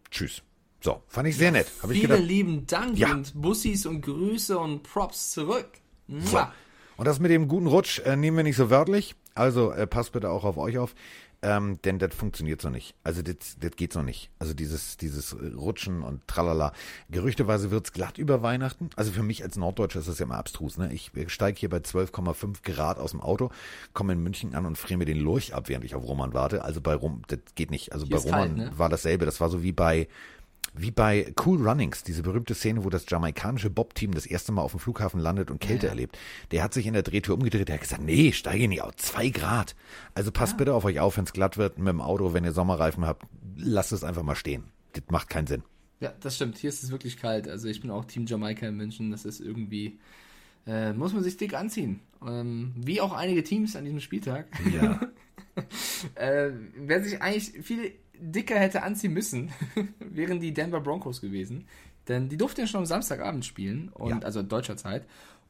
Tschüss. 0.10 0.42
So, 0.82 1.04
fand 1.08 1.28
ich 1.28 1.38
sehr 1.38 1.52
nett. 1.52 1.68
Habe 1.84 1.94
ich 1.94 2.00
Vielen 2.00 2.12
gedacht. 2.12 2.28
lieben 2.28 2.66
Dank 2.68 2.98
Ja. 2.98 3.12
und 3.12 3.34
Bussis 3.40 3.86
und 3.86 4.02
Grüße 4.02 4.58
und 4.58 4.82
Props 4.84 5.32
zurück. 5.32 5.70
So. 6.08 6.16
Mua. 6.32 6.54
Und 6.98 7.06
das 7.06 7.20
mit 7.20 7.32
dem 7.32 7.48
guten 7.48 7.68
Rutsch 7.68 8.00
äh, 8.00 8.16
nehmen 8.16 8.38
wir 8.38 8.44
nicht 8.44 8.56
so 8.58 8.70
wörtlich. 8.70 9.16
Also 9.36 9.72
äh, 9.72 9.86
passt 9.88 10.12
bitte 10.12 10.30
auch 10.30 10.44
auf 10.44 10.58
euch 10.58 10.78
auf. 10.78 10.96
Ähm, 11.42 11.82
denn 11.84 12.00
das 12.00 12.14
funktioniert 12.14 12.62
so 12.62 12.70
nicht. 12.70 12.96
Also 13.04 13.22
das, 13.22 13.58
geht 13.78 13.94
so 13.94 14.02
nicht. 14.02 14.30
Also 14.40 14.54
dieses, 14.54 14.98
dieses 14.98 15.36
Rutschen 15.56 16.04
und 16.04 16.28
tralala. 16.28 16.74
Gerüchteweise 17.10 17.72
wird's 17.72 17.94
glatt 17.94 18.18
über 18.18 18.42
Weihnachten. 18.42 18.90
Also 18.98 19.14
für 19.14 19.24
mich 19.24 19.42
als 19.44 19.56
Norddeutscher 19.56 20.02
ist 20.02 20.10
das 20.10 20.20
ja 20.20 20.26
immer 20.26 20.38
abstrus. 20.38 20.78
Ne? 20.78 20.92
Ich 20.92 21.12
steige 21.28 21.58
hier 21.58 21.70
bei 21.70 21.78
12,5 21.78 22.64
Grad 22.64 23.00
aus 23.00 23.12
dem 23.12 23.22
Auto, 23.22 23.52
komme 23.94 24.14
in 24.14 24.20
München 24.22 24.54
an 24.54 24.66
und 24.66 24.78
friere 24.78 24.98
mir 24.98 25.06
den 25.06 25.20
Lurch 25.20 25.56
ab, 25.56 25.70
während 25.70 25.86
ich 25.86 25.96
auf 25.96 26.04
Roman 26.04 26.34
warte. 26.34 26.64
Also 26.66 26.82
bei 26.82 26.94
Rom, 26.94 27.22
das 27.28 27.40
geht 27.56 27.72
nicht. 27.72 27.94
Also 27.94 28.06
Hier 28.06 28.18
bei 28.18 28.22
ist 28.22 28.30
kalt, 28.30 28.52
Roman 28.52 28.66
ne? 28.66 28.78
war 28.78 28.90
dasselbe. 28.90 29.26
Das 29.26 29.40
war 29.40 29.50
so 29.50 29.64
wie 29.64 29.72
bei 29.72 30.10
wie 30.74 30.92
bei 30.92 31.34
Cool 31.44 31.68
Runnings, 31.68 32.04
diese 32.04 32.24
berühmte 32.24 32.56
Szene, 32.56 32.84
wo 32.84 32.90
das 32.90 33.06
jamaikanische 33.10 33.70
Bob-Team 33.70 34.14
das 34.14 34.26
erste 34.26 34.52
Mal 34.52 34.62
auf 34.62 34.72
dem 34.72 34.80
Flughafen 34.80 35.20
landet 35.20 35.52
und 35.52 35.62
Kälte 35.62 35.88
erlebt. 35.88 36.18
Der 36.52 36.64
hat 36.64 36.74
sich 36.74 36.88
in 36.88 36.94
der 36.94 37.04
Drehtür 37.04 37.36
umgedreht, 37.36 37.68
der 37.68 37.76
hat 37.76 37.82
gesagt, 37.82 38.04
nee, 38.04 38.32
steige 38.32 38.68
nicht 38.68 38.82
auf, 38.82 38.96
zwei 38.96 39.30
Grad. 39.30 39.76
Also 40.14 40.32
passt 40.32 40.58
bitte 40.58 40.74
auf 40.74 40.86
euch 40.86 41.00
auf, 41.00 41.18
wenn 41.18 41.26
es 41.26 41.34
glatt 41.34 41.58
wird 41.58 41.78
mit 41.78 41.88
dem 41.88 42.02
Auto, 42.02 42.34
wenn 42.34 42.44
ihr 42.44 42.54
Sommerreifen 42.54 43.06
habt, 43.06 43.26
lasst 43.58 43.92
es 43.92 44.04
einfach 44.04 44.24
mal 44.24 44.36
stehen. 44.36 44.66
Das 44.94 45.04
macht 45.10 45.30
keinen 45.30 45.48
Sinn. 45.48 45.64
Ja, 46.00 46.14
das 46.22 46.36
stimmt. 46.36 46.58
Hier 46.58 46.70
ist 46.70 46.84
es 46.84 46.92
wirklich 46.92 47.18
kalt. 47.18 47.48
Also 47.48 47.68
ich 47.68 47.82
bin 47.82 47.92
auch 47.92 48.06
Team 48.06 48.26
Jamaika 48.26 48.68
in 48.68 48.78
München. 48.78 49.12
Das 49.12 49.26
ist 49.26 49.42
irgendwie, 49.42 50.00
äh, 50.66 50.94
muss 50.94 51.14
man 51.14 51.24
sich 51.24 51.38
dick 51.38 51.54
anziehen. 51.54 52.00
Ähm, 52.26 52.74
wie 52.76 53.02
auch 53.02 53.14
einige 53.14 53.44
Teams 53.44 53.76
an 53.76 53.86
diesem 53.86 54.00
Spieltag. 54.00 54.48
Ja. 54.74 55.00
Äh, 56.16 56.52
wer 56.78 57.04
sich 57.04 57.22
eigentlich 57.22 57.66
viel 57.66 57.92
dicker 58.20 58.60
hätte 58.60 58.84
anziehen 58.84 59.14
müssen, 59.14 59.52
wären 60.00 60.40
die 60.40 60.54
Denver 60.54 60.82
Broncos 60.82 61.22
gewesen. 61.22 61.68
Denn 62.08 62.30
die 62.30 62.38
durften 62.38 62.62
ja 62.62 62.68
schon 62.68 62.80
am 62.80 62.86
Samstagabend 62.86 63.46
spielen, 63.46 63.90
und, 63.90 64.10
Ja. 64.10 64.20
also 64.20 64.42
deutscher 64.44 64.78
Zeit. 64.78 65.06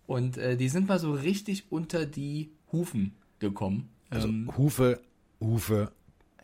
Und 0.08 0.38
äh, 0.38 0.58
die 0.58 0.70
sind 0.70 0.88
mal 0.88 1.00
so 1.00 1.14
richtig 1.14 1.72
unter 1.72 2.06
die 2.06 2.52
Hufen 2.72 3.16
gekommen. 3.40 3.90
Also 4.10 4.28
ähm, 4.28 4.52
Hufe, 4.58 5.00
Hufe, 5.40 5.92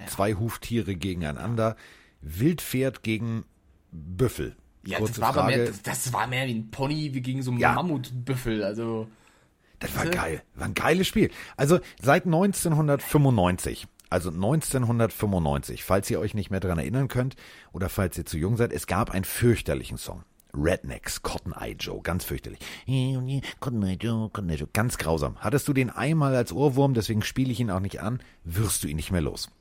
zwei 0.08 0.36
Huftiere 0.36 0.96
gegeneinander, 0.96 1.76
Wildpferd 2.22 3.02
gegen 3.04 3.44
Büffel. 3.92 4.56
ja, 4.86 5.00
Kurze 5.00 5.14
das 5.14 5.22
war, 5.22 5.30
aber 5.30 5.42
Frage, 5.42 5.58
mehr, 5.58 5.66
das, 5.68 5.82
das 5.82 6.14
war 6.14 6.28
mehr 6.28 6.48
wie 6.48 6.54
ein 6.56 6.70
Pony 6.72 7.14
wie 7.14 7.22
gegen 7.22 7.42
so 7.42 7.52
einen 7.52 7.60
Ja. 7.60 7.74
Mammutbüffel. 7.74 8.64
Also 8.64 9.08
Das 9.80 9.96
war 9.96 10.06
geil. 10.06 10.44
War 10.54 10.68
ein 10.68 10.74
geiles 10.76 11.08
Spiel. 11.08 11.32
Also 11.58 11.80
seit 12.02 12.26
1995, 12.26 13.88
also 14.16 14.30
1995, 14.30 15.84
falls 15.84 16.10
ihr 16.10 16.22
euch 16.22 16.34
nicht 16.34 16.50
mehr 16.50 16.62
dran 16.62 16.80
erinnern 16.80 17.10
könnt 17.10 17.36
oder 17.74 17.90
falls 17.90 18.18
ihr 18.18 18.26
zu 18.26 18.38
jung 18.38 18.56
seid, 18.56 18.72
es 18.72 18.88
gab 18.88 19.12
einen 19.12 19.26
fürchterlichen 19.26 19.98
Song. 19.98 20.24
Rednecks, 20.54 21.22
Cotton 21.22 21.52
Eye 21.52 21.76
Joe, 21.78 22.00
ganz 22.02 22.24
fürchterlich. 22.24 22.60
Cotton 23.60 23.84
Eye 23.84 23.98
Joe, 24.00 24.30
Cotton 24.30 24.50
Eye 24.50 24.56
Joe, 24.56 24.70
ganz 24.72 24.98
grausam. 24.98 25.36
Hattest 25.42 25.68
du 25.68 25.74
den 25.74 25.90
einmal 25.90 26.34
als 26.34 26.54
Ohrwurm, 26.54 26.94
deswegen 26.94 27.24
spiele 27.24 27.52
ich 27.52 27.60
ihn 27.60 27.70
auch 27.70 27.82
nicht 27.82 28.00
an, 28.00 28.22
wirst 28.46 28.86
du 28.86 28.88
ihn 28.88 28.96
nicht 28.96 29.12
mehr 29.12 29.20
los. 29.20 29.52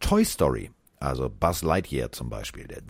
Toy 0.00 0.24
Story, 0.24 0.70
also 1.00 1.28
Buzz 1.28 1.60
Lightyear 1.60 2.10
zum 2.10 2.30
Beispiel, 2.30 2.66
der 2.66 2.80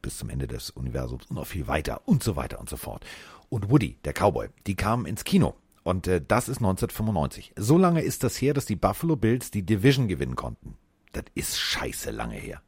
bis 0.00 0.16
zum 0.16 0.30
Ende 0.30 0.46
des 0.46 0.70
Universums 0.70 1.26
und 1.26 1.36
noch 1.36 1.46
viel 1.46 1.68
weiter 1.68 2.00
und 2.06 2.22
so 2.22 2.36
weiter 2.36 2.58
und 2.58 2.70
so 2.70 2.78
fort. 2.78 3.04
Und 3.50 3.70
Woody, 3.70 3.98
der 4.06 4.14
Cowboy, 4.14 4.48
die 4.66 4.76
kamen 4.76 5.04
ins 5.04 5.24
Kino. 5.24 5.56
Und 5.88 6.06
äh, 6.06 6.20
das 6.20 6.50
ist 6.50 6.58
1995. 6.58 7.54
So 7.56 7.78
lange 7.78 8.02
ist 8.02 8.22
das 8.22 8.38
her, 8.42 8.52
dass 8.52 8.66
die 8.66 8.76
Buffalo 8.76 9.16
Bills 9.16 9.50
die 9.50 9.62
Division 9.62 10.06
gewinnen 10.06 10.36
konnten. 10.36 10.76
Das 11.12 11.24
ist 11.34 11.58
scheiße 11.58 12.10
lange 12.10 12.34
her. 12.34 12.60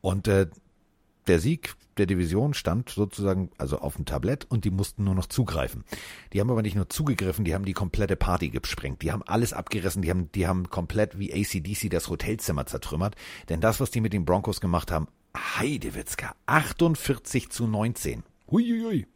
Und 0.00 0.28
äh, 0.28 0.46
der 1.26 1.40
Sieg 1.40 1.74
der 1.98 2.06
Division 2.06 2.54
stand 2.54 2.88
sozusagen 2.88 3.50
also 3.58 3.80
auf 3.80 3.96
dem 3.96 4.06
Tablett 4.06 4.46
und 4.48 4.64
die 4.64 4.70
mussten 4.70 5.04
nur 5.04 5.14
noch 5.14 5.26
zugreifen. 5.26 5.84
Die 6.32 6.40
haben 6.40 6.50
aber 6.50 6.62
nicht 6.62 6.74
nur 6.74 6.88
zugegriffen, 6.88 7.44
die 7.44 7.54
haben 7.54 7.66
die 7.66 7.74
komplette 7.74 8.16
Party 8.16 8.48
gesprengt. 8.48 9.02
Die 9.02 9.12
haben 9.12 9.24
alles 9.24 9.52
abgerissen, 9.52 10.00
die 10.00 10.08
haben, 10.08 10.32
die 10.32 10.46
haben 10.46 10.70
komplett 10.70 11.18
wie 11.18 11.34
ACDC 11.34 11.90
das 11.90 12.08
Hotelzimmer 12.08 12.64
zertrümmert. 12.64 13.14
Denn 13.50 13.60
das, 13.60 13.78
was 13.78 13.90
die 13.90 14.00
mit 14.00 14.14
den 14.14 14.24
Broncos 14.24 14.62
gemacht 14.62 14.90
haben, 14.90 15.08
Heidewitzka, 15.36 16.34
48 16.46 17.50
zu 17.50 17.66
19. 17.66 18.22
Huiuiui. 18.50 19.06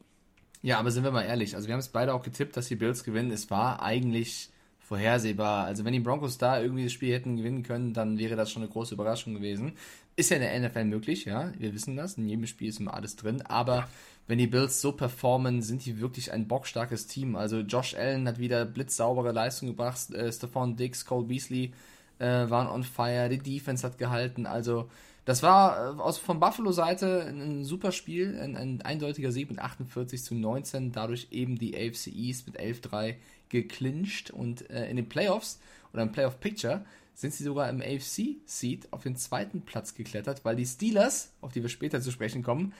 Ja, 0.62 0.79
aber 0.79 0.91
sind 0.93 1.03
wir 1.05 1.11
mal 1.11 1.23
ehrlich, 1.25 1.56
also 1.56 1.67
wir 1.67 1.75
haben 1.75 1.81
es 1.81 1.88
beide 1.88 2.14
auch 2.14 2.23
getippt, 2.23 2.56
dass 2.56 2.69
die 2.69 2.76
Bills 2.76 3.03
gewinnen. 3.03 3.32
Es 3.32 3.50
war 3.50 3.82
eigentlich 3.82 4.50
vorhersehbar. 4.79 5.64
Also 5.64 5.85
wenn 5.85 5.93
die 5.93 6.00
Broncos 6.00 6.38
da 6.38 6.61
irgendwie 6.61 6.85
das 6.85 6.93
Spiel 6.93 7.12
hätten 7.12 7.37
gewinnen 7.37 7.62
können, 7.62 7.94
dann 7.94 8.19
wäre 8.19 8.37
das 8.37 8.50
schon 8.50 8.62
eine 8.62 8.70
große 8.70 8.94
Überraschung 8.94 9.35
gewesen. 9.35 9.73
Ist 10.14 10.31
ja 10.31 10.37
in 10.37 10.43
der 10.43 10.69
NFL 10.69 10.85
möglich, 10.85 11.25
ja, 11.25 11.50
wir 11.59 11.73
wissen 11.73 11.97
das. 11.97 12.19
In 12.19 12.29
jedem 12.29 12.47
Spiel 12.47 12.69
ist 12.69 12.79
immer 12.79 12.94
alles 12.94 13.17
drin. 13.17 13.43
Aber 13.43 13.88
wenn 14.29 14.38
die 14.38 14.47
Bills 14.47 14.81
so 14.81 14.93
performen, 14.93 15.62
sind 15.62 15.85
die 15.85 16.00
wirklich 16.00 16.32
ein 16.32 16.47
bockstarkes 16.47 17.06
Team. 17.06 17.35
Also 17.35 17.61
Josh 17.61 17.94
Allen 17.94 18.29
hat 18.29 18.38
wieder 18.38 18.64
blitzsaubere 18.64 19.32
Leistung 19.32 19.69
gebracht. 19.69 20.11
Äh, 20.11 20.31
Stephon 20.31 20.76
Diggs, 20.76 21.06
Cole 21.06 21.26
Beasley 21.26 21.73
äh, 22.19 22.50
waren 22.50 22.69
on 22.69 22.85
fire. 22.85 23.29
Die 23.29 23.38
Defense 23.38 23.87
hat 23.87 23.99
gehalten. 23.99 24.47
Also 24.47 24.91
das 25.24 25.42
war 25.42 25.96
äh, 25.96 26.00
aus 26.00 26.19
von 26.19 26.40
Buffalo-Seite 26.40 27.26
ein, 27.26 27.40
ein 27.40 27.64
super 27.64 27.92
Spiel, 27.92 28.38
ein, 28.40 28.56
ein 28.56 28.82
eindeutiger 28.82 29.32
Sieg 29.32 29.50
mit 29.50 29.58
48 29.58 30.22
zu 30.22 30.34
19, 30.34 30.92
dadurch 30.92 31.28
eben 31.30 31.58
die 31.58 31.76
AFC 31.76 32.08
East 32.08 32.46
mit 32.46 32.58
11-3 32.58 33.14
geclincht 33.48 34.30
und 34.30 34.69
äh, 34.70 34.88
in 34.88 34.96
den 34.96 35.08
Playoffs 35.08 35.60
oder 35.92 36.02
im 36.02 36.12
Playoff 36.12 36.40
Picture 36.40 36.84
sind 37.14 37.34
sie 37.34 37.44
sogar 37.44 37.69
im 37.69 37.82
AFC 37.82 38.36
Seed 38.46 38.92
auf 38.92 39.02
den 39.02 39.16
zweiten 39.16 39.62
Platz 39.62 39.94
geklettert, 39.94 40.44
weil 40.44 40.56
die 40.56 40.64
Steelers, 40.64 41.32
auf 41.40 41.52
die 41.52 41.62
wir 41.62 41.68
später 41.68 42.00
zu 42.00 42.10
sprechen 42.10 42.42
kommen, 42.42 42.72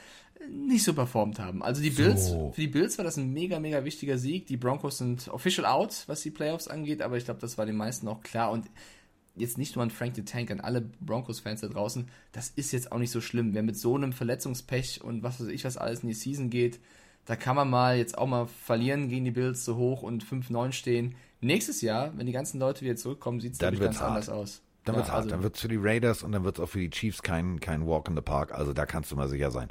nicht 0.49 0.83
so 0.83 0.93
performt 0.93 1.39
haben. 1.39 1.63
Also 1.63 1.81
die 1.81 1.91
Bills, 1.91 2.29
für 2.29 2.61
die 2.61 2.67
Bills 2.67 2.97
war 2.97 3.05
das 3.05 3.17
ein 3.17 3.31
mega, 3.31 3.59
mega 3.59 3.85
wichtiger 3.85 4.17
Sieg. 4.17 4.47
Die 4.47 4.57
Broncos 4.57 4.97
sind 4.97 5.27
official 5.29 5.65
out, 5.65 6.03
was 6.07 6.21
die 6.21 6.31
Playoffs 6.31 6.67
angeht, 6.67 7.01
aber 7.01 7.17
ich 7.17 7.25
glaube, 7.25 7.39
das 7.39 7.57
war 7.57 7.65
den 7.65 7.77
meisten 7.77 8.07
auch 8.07 8.21
klar 8.21 8.51
und 8.51 8.65
jetzt 9.35 9.57
nicht 9.57 9.75
nur 9.75 9.83
an 9.83 9.89
Frank 9.89 10.15
the 10.15 10.23
Tank, 10.23 10.51
an 10.51 10.59
alle 10.59 10.81
Broncos-Fans 10.81 11.61
da 11.61 11.67
draußen, 11.67 12.07
das 12.31 12.49
ist 12.49 12.71
jetzt 12.71 12.91
auch 12.91 12.99
nicht 12.99 13.11
so 13.11 13.21
schlimm. 13.21 13.53
Wer 13.53 13.63
mit 13.63 13.77
so 13.77 13.95
einem 13.95 14.13
Verletzungspech 14.13 15.01
und 15.03 15.23
was 15.23 15.39
weiß 15.41 15.47
ich, 15.47 15.65
was 15.65 15.77
alles 15.77 16.01
in 16.01 16.09
die 16.09 16.13
Season 16.13 16.49
geht, 16.49 16.79
da 17.25 17.35
kann 17.35 17.55
man 17.55 17.69
mal 17.69 17.97
jetzt 17.97 18.17
auch 18.17 18.27
mal 18.27 18.47
verlieren 18.47 19.09
gegen 19.09 19.25
die 19.25 19.31
Bills 19.31 19.63
so 19.65 19.75
hoch 19.77 20.03
und 20.03 20.23
5-9 20.23 20.71
stehen. 20.73 21.15
Nächstes 21.41 21.81
Jahr, 21.81 22.15
wenn 22.17 22.25
die 22.25 22.31
ganzen 22.33 22.59
Leute 22.59 22.81
wieder 22.81 22.95
zurückkommen, 22.95 23.39
sieht 23.39 23.53
es 23.53 23.57
Dann 23.57 23.73
ganz 23.73 23.81
wird's 23.83 24.01
anders 24.01 24.27
hart. 24.27 24.37
aus. 24.37 24.61
Dann 24.83 24.95
Ja, 24.95 24.99
wird's 24.99 25.09
hart. 25.09 25.17
also- 25.19 25.29
Dann 25.29 25.43
wird's 25.43 25.61
für 25.61 25.67
die 25.69 25.77
Raiders 25.79 26.23
und 26.23 26.31
dann 26.33 26.43
wird's 26.43 26.59
auch 26.59 26.67
für 26.69 26.79
die 26.79 26.89
Chiefs 26.89 27.21
kein, 27.21 27.59
kein 27.59 27.87
Walk 27.87 28.07
in 28.09 28.15
the 28.15 28.21
Park. 28.21 28.51
Also 28.53 28.73
da 28.73 28.85
kannst 28.85 29.11
du 29.11 29.15
mal 29.15 29.29
sicher 29.29 29.49
sein, 29.51 29.69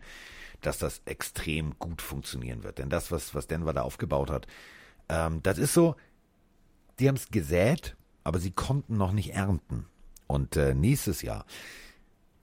dass 0.63 0.79
das 0.79 1.03
extrem 1.05 1.79
gut 1.79 2.01
funktionieren 2.03 2.63
wird. 2.65 2.79
Denn 2.79 2.89
das, 2.89 3.11
was, 3.13 3.35
was 3.35 3.47
Denver 3.47 3.73
da 3.75 3.83
aufgebaut 3.83 4.31
hat, 4.31 4.47
ähm, 5.09 5.43
das 5.43 5.59
ist 5.59 5.75
so, 5.75 5.95
die 6.99 7.09
haben's 7.09 7.29
gesät, 7.31 7.97
aber 8.25 8.39
sie 8.39 8.51
konnten 8.51 8.97
noch 8.97 9.13
nicht 9.13 9.35
ernten. 9.35 9.87
Und 10.27 10.57
äh, 10.57 10.75
nächstes 10.75 11.23
Jahr, 11.23 11.45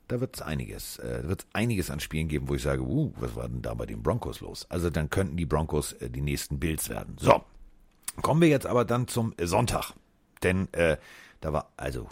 da 0.07 0.19
wird's 0.19 0.41
einiges, 0.41 0.99
äh, 0.99 1.21
wird's 1.23 1.47
einiges 1.53 1.89
an 1.89 1.99
Spielen 1.99 2.27
geben, 2.27 2.49
wo 2.49 2.55
ich 2.55 2.63
sage, 2.63 2.81
uh, 2.81 3.11
was 3.17 3.35
war 3.35 3.47
denn 3.47 3.61
da 3.61 3.73
bei 3.73 3.85
den 3.85 4.03
Broncos 4.03 4.41
los? 4.41 4.65
Also 4.69 4.89
dann 4.89 5.09
könnten 5.09 5.37
die 5.37 5.45
Broncos 5.45 5.93
äh, 5.93 6.09
die 6.09 6.21
nächsten 6.21 6.59
Bills 6.59 6.89
werden. 6.89 7.15
So, 7.19 7.43
kommen 8.21 8.41
wir 8.41 8.49
jetzt 8.49 8.65
aber 8.65 8.85
dann 8.85 9.07
zum 9.07 9.33
Sonntag. 9.41 9.93
Denn 10.43 10.71
äh, 10.73 10.97
da 11.41 11.53
war, 11.53 11.71
also, 11.77 12.07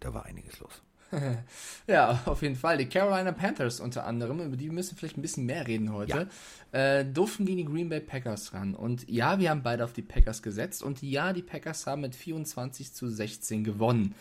da 0.00 0.14
war 0.14 0.24
einiges 0.24 0.58
los. 0.60 0.82
Ja, 1.86 2.20
auf 2.26 2.42
jeden 2.42 2.56
Fall. 2.56 2.78
Die 2.78 2.86
Carolina 2.86 3.32
Panthers 3.32 3.80
unter 3.80 4.06
anderem, 4.06 4.40
über 4.40 4.56
die 4.56 4.70
müssen 4.70 4.96
vielleicht 4.96 5.18
ein 5.18 5.22
bisschen 5.22 5.44
mehr 5.46 5.66
reden 5.66 5.92
heute, 5.92 6.28
äh, 6.72 7.04
durften 7.04 7.44
gegen 7.46 7.58
die 7.58 7.64
Green 7.64 7.88
Bay 7.88 8.00
Packers 8.00 8.52
ran. 8.54 8.74
Und 8.74 9.08
ja, 9.08 9.38
wir 9.38 9.50
haben 9.50 9.62
beide 9.62 9.84
auf 9.84 9.92
die 9.92 10.02
Packers 10.02 10.42
gesetzt. 10.42 10.82
Und 10.82 11.02
ja, 11.02 11.32
die 11.32 11.42
Packers 11.42 11.86
haben 11.86 12.02
mit 12.02 12.14
24 12.14 12.92
zu 12.92 13.08
16 13.08 13.64
gewonnen. 13.64 14.14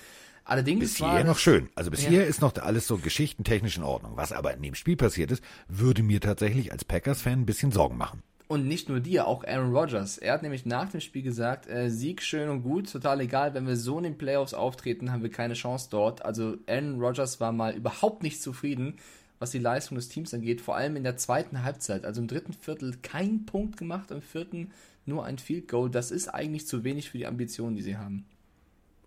Allerdings 0.46 0.80
Bis 0.80 1.02
war 1.02 1.18
das- 1.18 1.28
noch 1.28 1.38
schön. 1.38 1.70
Also 1.76 1.92
bis 1.92 2.02
Ja. 2.04 2.10
hierher 2.10 2.28
ist 2.28 2.42
noch 2.42 2.56
alles 2.58 2.88
so 2.88 2.98
geschichtentechnisch 2.98 3.78
in 3.78 3.84
Ordnung. 3.84 4.14
Was 4.16 4.32
aber 4.32 4.52
in 4.56 4.64
dem 4.64 4.74
Spiel 4.74 4.96
passiert 4.98 5.30
ist, 5.30 5.44
würde 5.68 6.02
mir 6.02 6.20
tatsächlich 6.22 6.72
als 6.72 6.86
Packers-Fan 6.86 7.42
ein 7.42 7.46
bisschen 7.46 7.72
Sorgen 7.72 7.98
machen. 7.98 8.24
Und 8.50 8.68
nicht 8.68 8.90
nur 8.90 9.00
dir, 9.00 9.28
auch 9.28 9.44
Aaron 9.44 9.76
Rodgers. 9.76 10.18
Er 10.18 10.34
hat 10.34 10.42
nämlich 10.42 10.66
nach 10.66 10.90
dem 10.90 11.02
Spiel 11.02 11.22
gesagt, 11.22 11.70
äh, 11.70 11.92
Sieg 11.92 12.24
schön 12.24 12.50
und 12.50 12.64
gut, 12.64 12.92
total 12.92 13.22
egal, 13.22 13.54
wenn 13.54 13.68
wir 13.68 13.76
so 13.76 14.00
in 14.00 14.06
den 14.06 14.18
Playoffs 14.18 14.56
auftreten, 14.56 15.12
haben 15.12 15.22
wir 15.22 15.30
keine 15.30 15.54
Chance 15.54 15.90
dort. 15.92 16.26
Also 16.26 16.58
Aaron 16.66 17.00
Rodgers 17.00 17.40
war 17.40 17.52
mal 17.52 17.76
überhaupt 17.76 18.24
nicht 18.24 18.42
zufrieden, 18.42 18.96
was 19.38 19.52
die 19.52 19.60
Leistung 19.60 19.98
des 19.98 20.10
Teams 20.10 20.34
angeht, 20.34 20.62
vor 20.62 20.76
allem 20.76 20.96
in 20.96 21.04
der 21.04 21.16
zweiten 21.16 21.62
Halbzeit. 21.62 22.06
Also 22.06 22.22
im 22.22 22.28
dritten 22.28 22.54
Viertel 22.54 22.98
kein 23.04 23.46
Punkt 23.46 23.78
gemacht, 23.78 24.10
im 24.10 24.24
vierten 24.24 24.72
nur 25.06 25.26
ein 25.26 25.38
Field 25.38 25.68
Goal. 25.68 25.92
Das 25.92 26.10
ist 26.10 26.28
eigentlich 26.30 26.66
zu 26.66 26.84
wenig 26.84 27.12
für 27.12 27.20
die 27.20 27.28
Ambitionen, 27.28 27.76
die 27.76 27.84
sie 27.84 27.98
haben. 27.98 28.26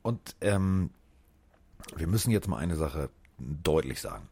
Und 0.02 0.36
ähm, 0.40 0.90
wir 1.96 2.06
müssen 2.06 2.30
jetzt 2.30 2.46
mal 2.46 2.58
eine 2.58 2.76
Sache 2.76 3.10
deutlich 3.38 4.00
sagen. 4.00 4.28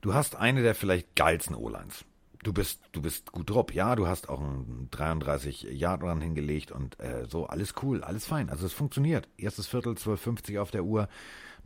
Du 0.00 0.14
hast 0.14 0.34
eine 0.34 0.62
der 0.62 0.74
vielleicht 0.74 1.14
geilsten 1.14 1.54
O-Lines 1.54 2.06
du 2.44 2.52
bist, 2.52 2.80
du 2.92 3.02
bist 3.02 3.32
gut 3.32 3.50
drauf. 3.50 3.72
Ja, 3.72 3.96
du 3.96 4.06
hast 4.06 4.28
auch 4.28 4.40
einen 4.40 4.88
33 4.90 5.62
Yard 5.62 6.02
dran 6.02 6.20
hingelegt 6.20 6.70
und 6.70 6.98
äh, 7.00 7.26
so, 7.28 7.46
alles 7.46 7.74
cool, 7.82 8.04
alles 8.04 8.26
fein. 8.26 8.50
Also 8.50 8.66
es 8.66 8.72
funktioniert. 8.72 9.28
Erstes 9.36 9.66
Viertel, 9.66 9.94
12,50 9.94 10.60
auf 10.60 10.70
der 10.70 10.84
Uhr, 10.84 11.08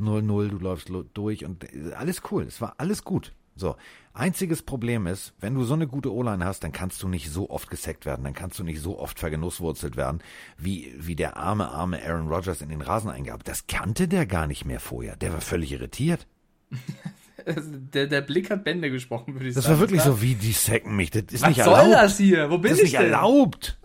0-0, 0.01 0.49
du 0.49 0.59
läufst 0.59 0.91
durch 1.15 1.45
und 1.45 1.65
äh, 1.73 1.93
alles 1.95 2.23
cool. 2.31 2.45
Es 2.45 2.61
war 2.61 2.75
alles 2.79 3.05
gut. 3.05 3.35
So, 3.55 3.75
einziges 4.13 4.63
Problem 4.63 5.09
ist, 5.09 5.35
wenn 5.41 5.55
du 5.55 5.65
so 5.65 5.75
eine 5.75 5.89
gute 5.89 6.15
O-Line 6.15 6.45
hast, 6.45 6.63
dann 6.63 6.71
kannst 6.71 7.03
du 7.03 7.09
nicht 7.09 7.29
so 7.29 7.51
oft 7.51 7.69
gesackt 7.69 8.07
werden, 8.07 8.23
dann 8.23 8.33
kannst 8.33 8.57
du 8.61 8.63
nicht 8.63 8.81
so 8.81 9.01
oft 9.01 9.19
vergenusswurzelt 9.19 9.97
werden, 9.97 10.21
wie, 10.57 10.95
wie 10.97 11.17
der 11.17 11.37
arme, 11.37 11.69
arme 11.69 12.01
Aaron 12.01 12.29
Rodgers 12.29 12.63
in 12.63 12.69
den 12.69 12.83
Rasen 12.83 13.11
eingab. 13.11 13.43
Das 13.43 13.67
kannte 13.67 14.07
der 14.07 14.27
gar 14.27 14.47
nicht 14.47 14.65
mehr 14.65 14.79
vorher. 14.79 15.17
Der 15.17 15.33
war 15.33 15.41
völlig 15.41 15.73
irritiert. 15.73 16.29
der, 17.47 18.07
der 18.07 18.21
Blick 18.21 18.51
hat 18.51 18.65
Bände 18.65 18.91
gesprochen, 18.91 19.35
würde 19.35 19.49
ich 19.49 19.55
das 19.55 19.65
sagen. 19.65 19.75
Das 19.75 19.81
war 19.81 19.89
wirklich 19.89 20.03
so 20.03 20.23
wie, 20.23 20.35
die 20.35 20.53
sacken 20.53 20.97
mich. 20.97 21.11
Das 21.11 21.23
ist 21.31 21.43
Was 21.43 21.49
nicht 21.49 21.65
soll 21.65 21.75
erlaubt. 21.75 21.95
das 21.95 22.17
hier? 22.17 22.51
Wo 22.51 22.59
bin 22.59 22.71
das 22.71 22.81
ist 22.81 22.87
ich 22.87 22.93
nicht 22.93 23.01
denn? 23.03 23.13
erlaubt. 23.13 23.79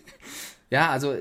ja, 0.70 0.90
also 0.90 1.14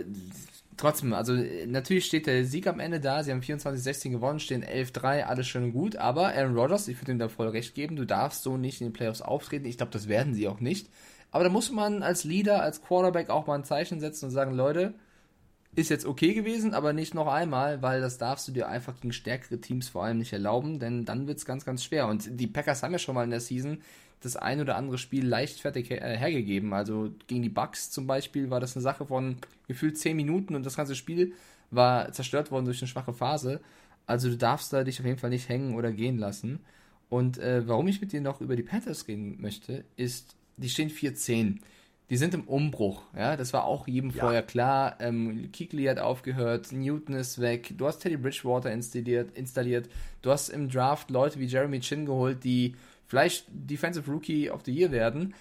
trotzdem, 0.77 1.13
also 1.13 1.33
natürlich 1.67 2.05
steht 2.05 2.27
der 2.27 2.45
Sieg 2.45 2.67
am 2.67 2.79
Ende 2.79 2.99
da. 2.99 3.23
Sie 3.23 3.31
haben 3.31 3.41
24-16 3.41 4.09
gewonnen, 4.11 4.39
stehen 4.39 4.63
11-3, 4.63 5.23
alles 5.23 5.47
schön 5.47 5.63
und 5.65 5.73
gut. 5.73 5.95
Aber 5.95 6.29
Aaron 6.33 6.57
Rodgers, 6.57 6.87
ich 6.87 6.99
würde 7.01 7.11
ihm 7.11 7.19
da 7.19 7.29
voll 7.29 7.49
recht 7.49 7.75
geben, 7.75 7.95
du 7.95 8.05
darfst 8.05 8.43
so 8.43 8.57
nicht 8.57 8.81
in 8.81 8.87
den 8.87 8.93
Playoffs 8.93 9.21
auftreten. 9.21 9.65
Ich 9.65 9.77
glaube, 9.77 9.91
das 9.91 10.07
werden 10.07 10.33
sie 10.33 10.47
auch 10.47 10.59
nicht. 10.59 10.89
Aber 11.31 11.43
da 11.43 11.49
muss 11.49 11.71
man 11.71 12.01
als 12.01 12.23
Leader, 12.23 12.61
als 12.61 12.81
Quarterback 12.81 13.29
auch 13.29 13.47
mal 13.47 13.55
ein 13.55 13.65
Zeichen 13.65 13.99
setzen 13.99 14.25
und 14.25 14.31
sagen, 14.31 14.53
Leute, 14.53 14.93
ist 15.75 15.89
jetzt 15.89 16.05
okay 16.05 16.33
gewesen, 16.33 16.73
aber 16.73 16.93
nicht 16.93 17.13
noch 17.13 17.27
einmal, 17.27 17.81
weil 17.81 18.01
das 18.01 18.17
darfst 18.17 18.47
du 18.47 18.51
dir 18.51 18.69
einfach 18.69 18.95
gegen 18.99 19.13
stärkere 19.13 19.59
Teams 19.59 19.89
vor 19.89 20.05
allem 20.05 20.17
nicht 20.17 20.33
erlauben, 20.33 20.79
denn 20.79 21.05
dann 21.05 21.27
wird 21.27 21.37
es 21.37 21.45
ganz, 21.45 21.65
ganz 21.65 21.83
schwer. 21.83 22.07
Und 22.07 22.39
die 22.39 22.47
Packers 22.47 22.81
haben 22.81 22.93
ja 22.93 22.99
schon 22.99 23.15
mal 23.15 23.25
in 23.25 23.29
der 23.29 23.41
Season 23.41 23.81
das 24.21 24.37
ein 24.37 24.61
oder 24.61 24.77
andere 24.77 24.97
Spiel 24.97 25.25
leichtfertig 25.25 25.89
her 25.89 26.01
äh, 26.01 26.17
hergegeben. 26.17 26.73
Also 26.73 27.11
gegen 27.27 27.43
die 27.43 27.49
Bucks 27.49 27.91
zum 27.91 28.07
Beispiel 28.07 28.49
war 28.49 28.59
das 28.59 28.75
eine 28.75 28.83
Sache 28.83 29.05
von 29.05 29.37
gefühlt 29.67 29.97
10 29.97 30.15
Minuten 30.15 30.55
und 30.55 30.65
das 30.65 30.77
ganze 30.77 30.95
Spiel 30.95 31.33
war 31.71 32.11
zerstört 32.13 32.51
worden 32.51 32.65
durch 32.65 32.81
eine 32.81 32.87
schwache 32.87 33.13
Phase. 33.13 33.59
Also 34.07 34.29
du 34.29 34.37
darfst 34.37 34.71
da 34.71 34.83
dich 34.83 34.99
auf 34.99 35.05
jeden 35.05 35.19
Fall 35.19 35.29
nicht 35.29 35.49
hängen 35.49 35.75
oder 35.75 35.91
gehen 35.91 36.17
lassen. 36.17 36.59
Und 37.09 37.37
äh, 37.37 37.67
warum 37.67 37.87
ich 37.87 38.01
mit 38.01 38.13
dir 38.13 38.21
noch 38.21 38.41
über 38.41 38.55
die 38.55 38.63
Panthers 38.63 39.07
reden 39.07 39.41
möchte, 39.41 39.83
ist, 39.95 40.35
die 40.57 40.69
stehen 40.69 40.89
4-10 40.89 41.59
die 42.09 42.17
sind 42.17 42.33
im 42.33 42.43
Umbruch. 42.43 43.03
Ja, 43.15 43.35
das 43.35 43.51
war 43.53 43.65
auch 43.65 43.87
jedem 43.87 44.11
ja. 44.11 44.21
vorher 44.21 44.43
klar. 44.43 44.97
Ähm, 44.99 45.49
Kikli 45.51 45.85
hat 45.85 45.97
aufgehört, 45.97 46.71
Newton 46.71 47.15
ist 47.15 47.41
weg. 47.41 47.73
Du 47.77 47.87
hast 47.87 47.99
Teddy 47.99 48.17
Bridgewater 48.17 48.71
installiert, 48.71 49.35
installiert. 49.35 49.89
Du 50.21 50.31
hast 50.31 50.49
im 50.49 50.69
Draft 50.69 51.09
Leute 51.09 51.39
wie 51.39 51.45
Jeremy 51.45 51.79
Chin 51.79 52.05
geholt, 52.05 52.43
die 52.43 52.75
vielleicht 53.07 53.45
Defensive 53.49 54.09
Rookie 54.09 54.51
of 54.51 54.61
the 54.65 54.71
Year 54.71 54.91
werden. 54.91 55.33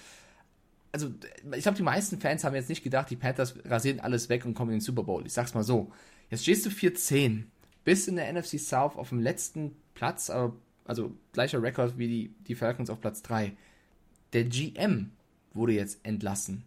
Also, 0.92 1.10
ich 1.54 1.62
glaube, 1.62 1.76
die 1.76 1.82
meisten 1.82 2.20
Fans 2.20 2.44
haben 2.44 2.54
jetzt 2.54 2.68
nicht 2.68 2.84
gedacht, 2.84 3.10
die 3.10 3.16
Panthers 3.16 3.56
rasieren 3.64 4.00
alles 4.00 4.28
weg 4.28 4.44
und 4.46 4.54
kommen 4.54 4.70
in 4.70 4.78
den 4.78 4.84
Super 4.84 5.02
Bowl. 5.02 5.26
Ich 5.26 5.32
sag's 5.32 5.52
mal 5.52 5.64
so. 5.64 5.90
Jetzt 6.30 6.44
stehst 6.44 6.64
du 6.64 6.70
4-10, 6.70 7.44
bist 7.84 8.08
in 8.08 8.16
der 8.16 8.32
NFC 8.32 8.58
South 8.58 8.96
auf 8.96 9.10
dem 9.10 9.20
letzten 9.20 9.76
Platz, 9.94 10.30
also 10.30 11.12
gleicher 11.32 11.62
Rekord 11.62 11.98
wie 11.98 12.08
die, 12.08 12.34
die 12.46 12.54
Falcons 12.54 12.90
auf 12.90 13.00
Platz 13.00 13.22
3. 13.22 13.52
Der 14.32 14.44
GM 14.44 15.10
wurde 15.54 15.72
jetzt 15.72 16.00
entlassen. 16.04 16.64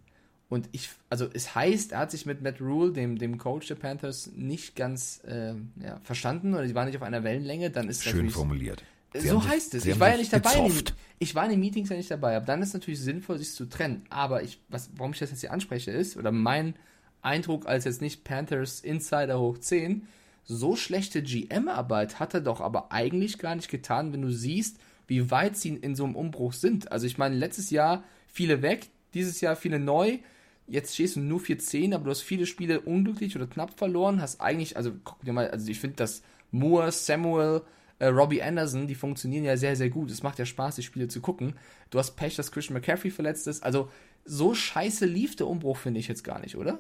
Und 0.50 0.70
ich, 0.72 0.90
also 1.10 1.28
es 1.34 1.56
heißt, 1.56 1.92
er 1.92 2.00
hat 2.00 2.12
sich 2.12 2.26
mit 2.26 2.42
Matt 2.42 2.62
Rule, 2.62 2.94
dem, 2.94 3.18
dem 3.18 3.38
Coach 3.38 3.68
der 3.68 3.76
Panthers, 3.76 4.32
nicht 4.34 4.76
ganz 4.76 5.22
äh, 5.28 5.54
ja, 5.84 6.00
verstanden 6.04 6.54
oder 6.54 6.66
die 6.66 6.74
waren 6.74 6.88
nicht 6.88 6.96
auf 6.96 7.04
einer 7.04 7.24
Wellenlänge, 7.24 7.70
dann 7.70 7.90
ist 7.90 8.04
Schön 8.04 8.30
formuliert. 8.30 8.84
Sie 9.14 9.28
so 9.28 9.44
heißt 9.44 9.74
es. 9.74 9.86
Ich 9.86 10.00
war 10.00 10.10
ja 10.10 10.18
nicht 10.18 10.32
dabei. 10.32 10.72
Ich 11.20 11.34
war 11.34 11.46
in 11.46 11.52
den 11.52 11.60
Meetings 11.60 11.90
ja 11.90 11.98
nicht 11.98 12.12
dabei. 12.12 12.36
Aber 12.36 12.46
dann 12.46 12.62
ist 12.62 12.70
es 12.70 12.74
natürlich 12.76 13.00
sinnvoll, 13.00 13.38
sich 13.38 13.54
zu 13.54 13.66
trennen. 13.66 14.06
Aber 14.10 14.44
ich, 14.44 14.60
was, 14.70 14.90
warum 14.96 15.14
ich 15.14 15.20
das 15.20 15.32
jetzt 15.32 15.42
hier 15.42 15.52
anspreche, 15.52 15.92
ist, 15.92 16.18
oder 16.18 16.32
mein 16.32 16.76
Eindruck 17.22 17.68
als 17.68 17.86
jetzt 17.86 18.02
nicht 18.02 18.24
Panthers 18.24 18.80
Insider 18.80 19.40
hoch 19.40 19.58
10, 19.58 20.08
so 20.46 20.76
schlechte 20.76 21.22
GM-Arbeit 21.22 22.20
hat 22.20 22.34
er 22.34 22.42
doch 22.42 22.62
aber 22.62 22.92
eigentlich 22.92 23.38
gar 23.38 23.56
nicht 23.56 23.70
getan, 23.70 24.14
wenn 24.14 24.22
du 24.22 24.32
siehst, 24.32 24.78
wie 25.08 25.32
weit 25.32 25.58
sie 25.58 25.70
in 25.70 25.96
so 25.96 26.06
einem 26.06 26.16
Umbruch 26.16 26.54
sind. 26.54 26.92
Also 26.92 27.06
ich 27.06 27.18
meine, 27.18 27.36
letztes 27.36 27.70
Jahr 27.70 28.04
viele 28.38 28.62
weg, 28.62 28.92
dieses 29.16 29.42
Jahr 29.42 29.56
viele 29.56 29.80
neu. 29.80 30.20
Jetzt 30.68 30.94
stehst 30.94 31.16
du 31.16 31.22
nur 31.22 31.40
4-10, 31.40 31.96
aber 31.96 32.06
du 32.06 32.12
hast 32.12 32.22
viele 32.22 32.46
Spiele 32.46 32.82
unglücklich 32.82 33.36
oder 33.36 33.48
knapp 33.48 33.78
verloren. 33.78 34.22
Hast 34.22 34.42
eigentlich, 34.42 34.78
also 34.78 34.92
guck 35.04 35.20
dir 35.26 35.34
mal, 35.34 35.50
also 35.50 35.72
ich 35.72 35.80
finde, 35.80 35.96
dass 35.96 36.22
Moore, 36.52 36.92
Samuel, 36.92 37.64
äh, 37.98 38.08
Robbie 38.08 38.44
Anderson, 38.44 38.86
die 38.86 38.94
funktionieren 38.94 39.44
ja 39.44 39.58
sehr, 39.58 39.76
sehr 39.76 39.90
gut. 39.90 40.12
Es 40.12 40.22
macht 40.22 40.38
ja 40.38 40.46
Spaß, 40.46 40.76
die 40.76 40.84
Spiele 40.84 41.08
zu 41.08 41.20
gucken. 41.20 41.56
Du 41.90 41.98
hast 41.98 42.16
Pech, 42.16 42.36
dass 42.36 42.52
Christian 42.52 42.76
McCaffrey 42.76 43.10
verletzt 43.10 43.48
ist. 43.48 43.64
Also 43.64 43.90
so 44.24 44.54
scheiße 44.54 45.08
lief 45.08 45.36
der 45.36 45.48
Umbruch, 45.48 45.78
finde 45.78 46.00
ich 46.00 46.08
jetzt 46.08 46.24
gar 46.24 46.40
nicht, 46.40 46.58
oder? 46.58 46.78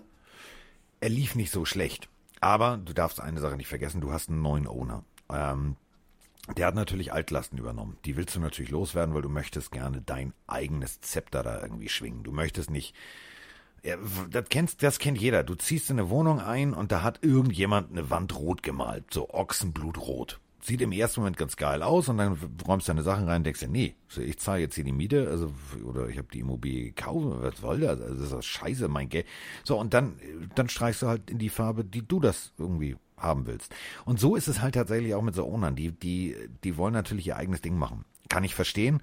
Er 0.99 1.09
lief 1.09 1.33
nicht 1.33 1.51
so 1.51 1.65
schlecht. 1.65 2.07
Aber 2.39 2.77
du 2.77 2.93
darfst 2.93 3.19
eine 3.19 3.39
Sache 3.39 3.55
nicht 3.55 3.67
vergessen, 3.67 4.01
du 4.01 4.11
hast 4.11 4.29
einen 4.29 4.43
neuen 4.43 4.67
Owner. 4.67 5.03
Ähm, 5.33 5.75
der 6.55 6.67
hat 6.67 6.75
natürlich 6.75 7.11
Altlasten 7.11 7.57
übernommen. 7.57 7.97
Die 8.05 8.15
willst 8.15 8.35
du 8.35 8.39
natürlich 8.39 8.71
loswerden, 8.71 9.13
weil 9.13 9.21
du 9.21 9.29
möchtest 9.29 9.71
gerne 9.71 10.01
dein 10.01 10.33
eigenes 10.47 11.01
Zepter 11.01 11.43
da 11.43 11.61
irgendwie 11.61 11.89
schwingen. 11.89 12.23
Du 12.23 12.31
möchtest 12.31 12.69
nicht. 12.69 12.95
Das, 14.31 14.45
kennst, 14.49 14.81
das 14.81 14.99
kennt 14.99 15.19
jeder. 15.19 15.43
Du 15.43 15.55
ziehst 15.55 15.89
in 15.89 15.99
eine 15.99 16.09
Wohnung 16.09 16.39
ein 16.39 16.73
und 16.73 16.91
da 16.91 17.03
hat 17.03 17.23
irgendjemand 17.23 17.91
eine 17.91 18.09
Wand 18.09 18.35
rot 18.37 18.63
gemalt. 18.63 19.05
So 19.13 19.29
Ochsenblutrot. 19.29 20.39
Sieht 20.61 20.81
im 20.81 20.91
ersten 20.91 21.21
Moment 21.21 21.37
ganz 21.37 21.55
geil 21.55 21.81
aus 21.83 22.09
und 22.09 22.17
dann 22.17 22.37
räumst 22.67 22.87
du 22.87 22.91
deine 22.91 23.03
Sachen 23.03 23.27
rein 23.27 23.37
und 23.37 23.43
denkst 23.45 23.59
dir, 23.61 23.69
nee, 23.69 23.95
ich 24.17 24.39
zahle 24.39 24.61
jetzt 24.61 24.75
hier 24.75 24.83
die 24.83 24.91
Miete, 24.91 25.29
also, 25.29 25.53
oder 25.85 26.09
ich 26.09 26.17
habe 26.17 26.27
die 26.33 26.39
Immobilie 26.39 26.85
gekauft, 26.85 27.25
was 27.41 27.57
soll 27.59 27.81
das? 27.81 28.01
Also, 28.01 28.21
das 28.21 28.31
ist 28.31 28.45
scheiße, 28.45 28.87
mein 28.87 29.07
Geld. 29.07 29.27
So, 29.63 29.79
und 29.79 29.93
dann, 29.93 30.19
dann 30.55 30.67
streichst 30.67 31.03
du 31.03 31.07
halt 31.07 31.29
in 31.29 31.37
die 31.37 31.49
Farbe, 31.49 31.85
die 31.85 32.05
du 32.05 32.19
das 32.19 32.53
irgendwie 32.57 32.97
haben 33.17 33.47
willst. 33.47 33.73
Und 34.05 34.19
so 34.19 34.35
ist 34.35 34.47
es 34.47 34.61
halt 34.61 34.75
tatsächlich 34.75 35.15
auch 35.15 35.21
mit 35.21 35.35
so 35.35 35.45
Ownern. 35.45 35.75
Die, 35.75 35.91
die, 35.91 36.35
die 36.63 36.77
wollen 36.77 36.93
natürlich 36.93 37.27
ihr 37.27 37.37
eigenes 37.37 37.61
Ding 37.61 37.77
machen. 37.77 38.05
Kann 38.29 38.43
ich 38.43 38.55
verstehen. 38.55 39.01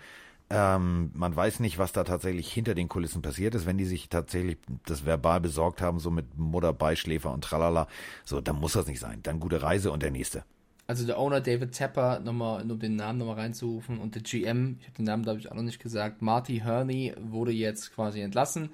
Ähm, 0.51 1.11
man 1.15 1.35
weiß 1.35 1.61
nicht, 1.61 1.79
was 1.79 1.93
da 1.93 2.05
tatsächlich 2.05 2.53
hinter 2.53 2.75
den 2.75 2.89
Kulissen 2.89 3.23
passiert 3.23 3.55
ist. 3.55 3.67
Wenn 3.67 3.79
die 3.79 3.87
sich 3.87 4.09
tatsächlich 4.09 4.59
das 4.87 5.07
verbal 5.07 5.41
besorgt 5.41 5.81
haben, 5.81 5.99
so 5.99 6.11
mit 6.11 6.39
Mutter, 6.39 6.73
Beischläfer 6.73 7.33
und 7.33 7.43
tralala, 7.43 7.89
so, 8.25 8.41
dann 8.41 8.61
muss 8.61 8.75
das 8.75 8.87
nicht 8.87 9.01
sein. 9.01 9.21
Dann 9.23 9.41
gute 9.41 9.63
Reise 9.63 9.91
und 9.91 10.03
der 10.03 10.11
nächste. 10.11 10.45
Also 10.87 11.07
der 11.07 11.19
Owner 11.19 11.41
David 11.41 11.73
Tepper, 11.73 12.21
nochmal, 12.21 12.71
um 12.71 12.79
den 12.79 12.97
Namen 12.97 13.19
nochmal 13.19 13.37
reinzurufen, 13.37 13.99
und 13.99 14.15
der 14.15 14.23
GM, 14.23 14.77
ich 14.81 14.87
habe 14.87 14.97
den 14.99 15.07
Namen 15.07 15.23
glaube 15.23 15.39
ich 15.39 15.51
auch 15.51 15.55
noch 15.55 15.63
nicht 15.63 15.81
gesagt, 15.81 16.21
Marty 16.21 16.59
Herney 16.59 17.15
wurde 17.19 17.53
jetzt 17.53 17.95
quasi 17.95 18.21
entlassen 18.21 18.69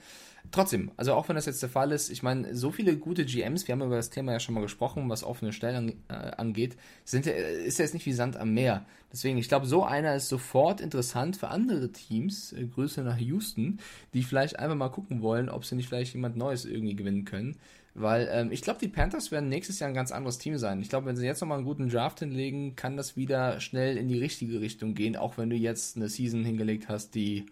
trotzdem, 0.51 0.91
also 0.97 1.15
auch 1.15 1.29
wenn 1.29 1.37
das 1.37 1.47
jetzt 1.47 1.63
der 1.63 1.69
Fall 1.69 1.93
ist, 1.93 2.11
ich 2.11 2.23
meine, 2.23 2.55
so 2.55 2.71
viele 2.71 2.97
gute 2.97 3.25
GMs, 3.25 3.67
wir 3.67 3.73
haben 3.73 3.83
über 3.83 3.97
das 3.97 4.11
Thema 4.11 4.33
ja 4.33 4.41
schon 4.41 4.55
mal 4.55 4.61
gesprochen, 4.61 5.09
was 5.09 5.25
offene 5.25 5.53
Stellen 5.53 6.03
äh, 6.09 6.15
angeht, 6.15 6.77
sind, 7.05 7.27
ist 7.27 7.79
ja 7.79 7.85
jetzt 7.85 7.95
nicht 7.95 8.07
wie 8.07 8.13
Sand 8.13 8.37
am 8.37 8.55
Meer. 8.55 8.85
Deswegen, 9.13 9.39
ich 9.39 9.49
glaube, 9.49 9.67
so 9.67 9.85
einer 9.85 10.15
ist 10.15 10.29
sofort 10.29 10.81
interessant 10.81 11.37
für 11.37 11.49
andere 11.49 11.91
Teams, 11.91 12.53
äh, 12.53 12.65
Grüße 12.65 13.03
nach 13.03 13.19
Houston, 13.19 13.79
die 14.15 14.23
vielleicht 14.23 14.59
einfach 14.59 14.77
mal 14.77 14.89
gucken 14.89 15.23
wollen, 15.23 15.49
ob 15.49 15.65
sie 15.65 15.77
nicht 15.77 15.89
vielleicht 15.89 16.15
jemand 16.15 16.37
Neues 16.37 16.65
irgendwie 16.65 16.95
gewinnen 16.97 17.25
können. 17.25 17.57
Weil 17.95 18.29
ähm, 18.31 18.53
ich 18.53 18.63
glaube, 18.63 18.79
die 18.79 18.89
Panthers 18.89 19.33
werden 19.33 19.49
nächstes 19.49 19.81
Jahr 19.81 19.89
ein 19.89 19.95
ganz 19.95 20.13
anderes 20.13 20.39
Team 20.39 20.57
sein. 20.59 20.81
Ich 20.81 20.89
glaube, 20.89 21.07
wenn 21.07 21.17
sie 21.17 21.27
jetzt 21.27 21.41
nochmal 21.41 21.59
einen 21.59 21.67
guten 21.67 21.89
Draft 21.89 22.21
hinlegen, 22.21 22.77
kann 22.77 22.97
das 22.97 23.17
wieder 23.17 23.61
schnell 23.61 23.97
in 23.97 24.09
die 24.09 24.19
richtige 24.19 24.61
Richtung 24.61 24.95
gehen, 24.95 25.17
auch 25.17 25.39
wenn 25.39 25.51
du 25.51 25.57
jetzt 25.57 25.97
eine 25.97 26.09
Season 26.09 26.45
hingelegt 26.45 26.89
hast, 26.89 27.17
die 27.17 27.47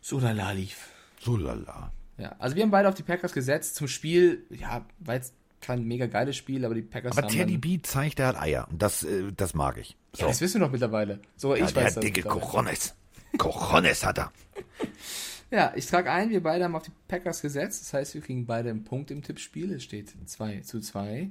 so 0.00 0.18
lala 0.18 0.50
lief. 0.50 0.93
So 1.24 1.36
lala. 1.36 1.92
Ja, 2.18 2.36
also 2.38 2.54
wir 2.54 2.62
haben 2.62 2.70
beide 2.70 2.88
auf 2.88 2.94
die 2.94 3.02
Packers 3.02 3.32
gesetzt 3.32 3.76
zum 3.76 3.88
Spiel. 3.88 4.44
Ja, 4.50 4.84
war 5.00 5.14
jetzt 5.14 5.34
kein 5.60 5.84
mega 5.84 6.06
geiles 6.06 6.36
Spiel, 6.36 6.64
aber 6.64 6.74
die 6.74 6.82
Packers 6.82 7.12
aber 7.12 7.26
haben. 7.26 7.34
Aber 7.34 7.46
Teddy 7.46 7.58
B 7.58 7.80
zeigt, 7.82 8.20
er 8.20 8.28
hat 8.28 8.40
Eier. 8.40 8.68
Und 8.70 8.82
das, 8.82 9.02
äh, 9.02 9.32
das 9.34 9.54
mag 9.54 9.78
ich. 9.78 9.96
So. 10.12 10.22
Ja, 10.22 10.28
das 10.28 10.40
wissen 10.40 10.60
wir 10.60 10.66
doch 10.66 10.72
mittlerweile. 10.72 11.20
So, 11.36 11.54
ja, 11.54 11.64
ich 11.64 11.72
der 11.72 11.84
weiß 11.84 11.96
hat 11.96 12.04
dicke 12.04 12.22
Cojones. 12.22 12.94
Cojones 13.38 14.04
hat 14.04 14.18
er. 14.18 14.32
Ja, 15.50 15.72
ich 15.76 15.86
trage 15.86 16.10
ein, 16.10 16.30
wir 16.30 16.42
beide 16.42 16.64
haben 16.64 16.74
auf 16.74 16.82
die 16.82 16.90
Packers 17.06 17.40
gesetzt. 17.40 17.82
Das 17.82 17.92
heißt, 17.92 18.14
wir 18.14 18.22
kriegen 18.22 18.44
beide 18.44 18.70
einen 18.70 18.82
Punkt 18.82 19.12
im 19.12 19.22
Tippspiel. 19.22 19.72
Es 19.72 19.84
steht 19.84 20.12
2 20.26 20.60
zu 20.60 20.80
2. 20.80 21.30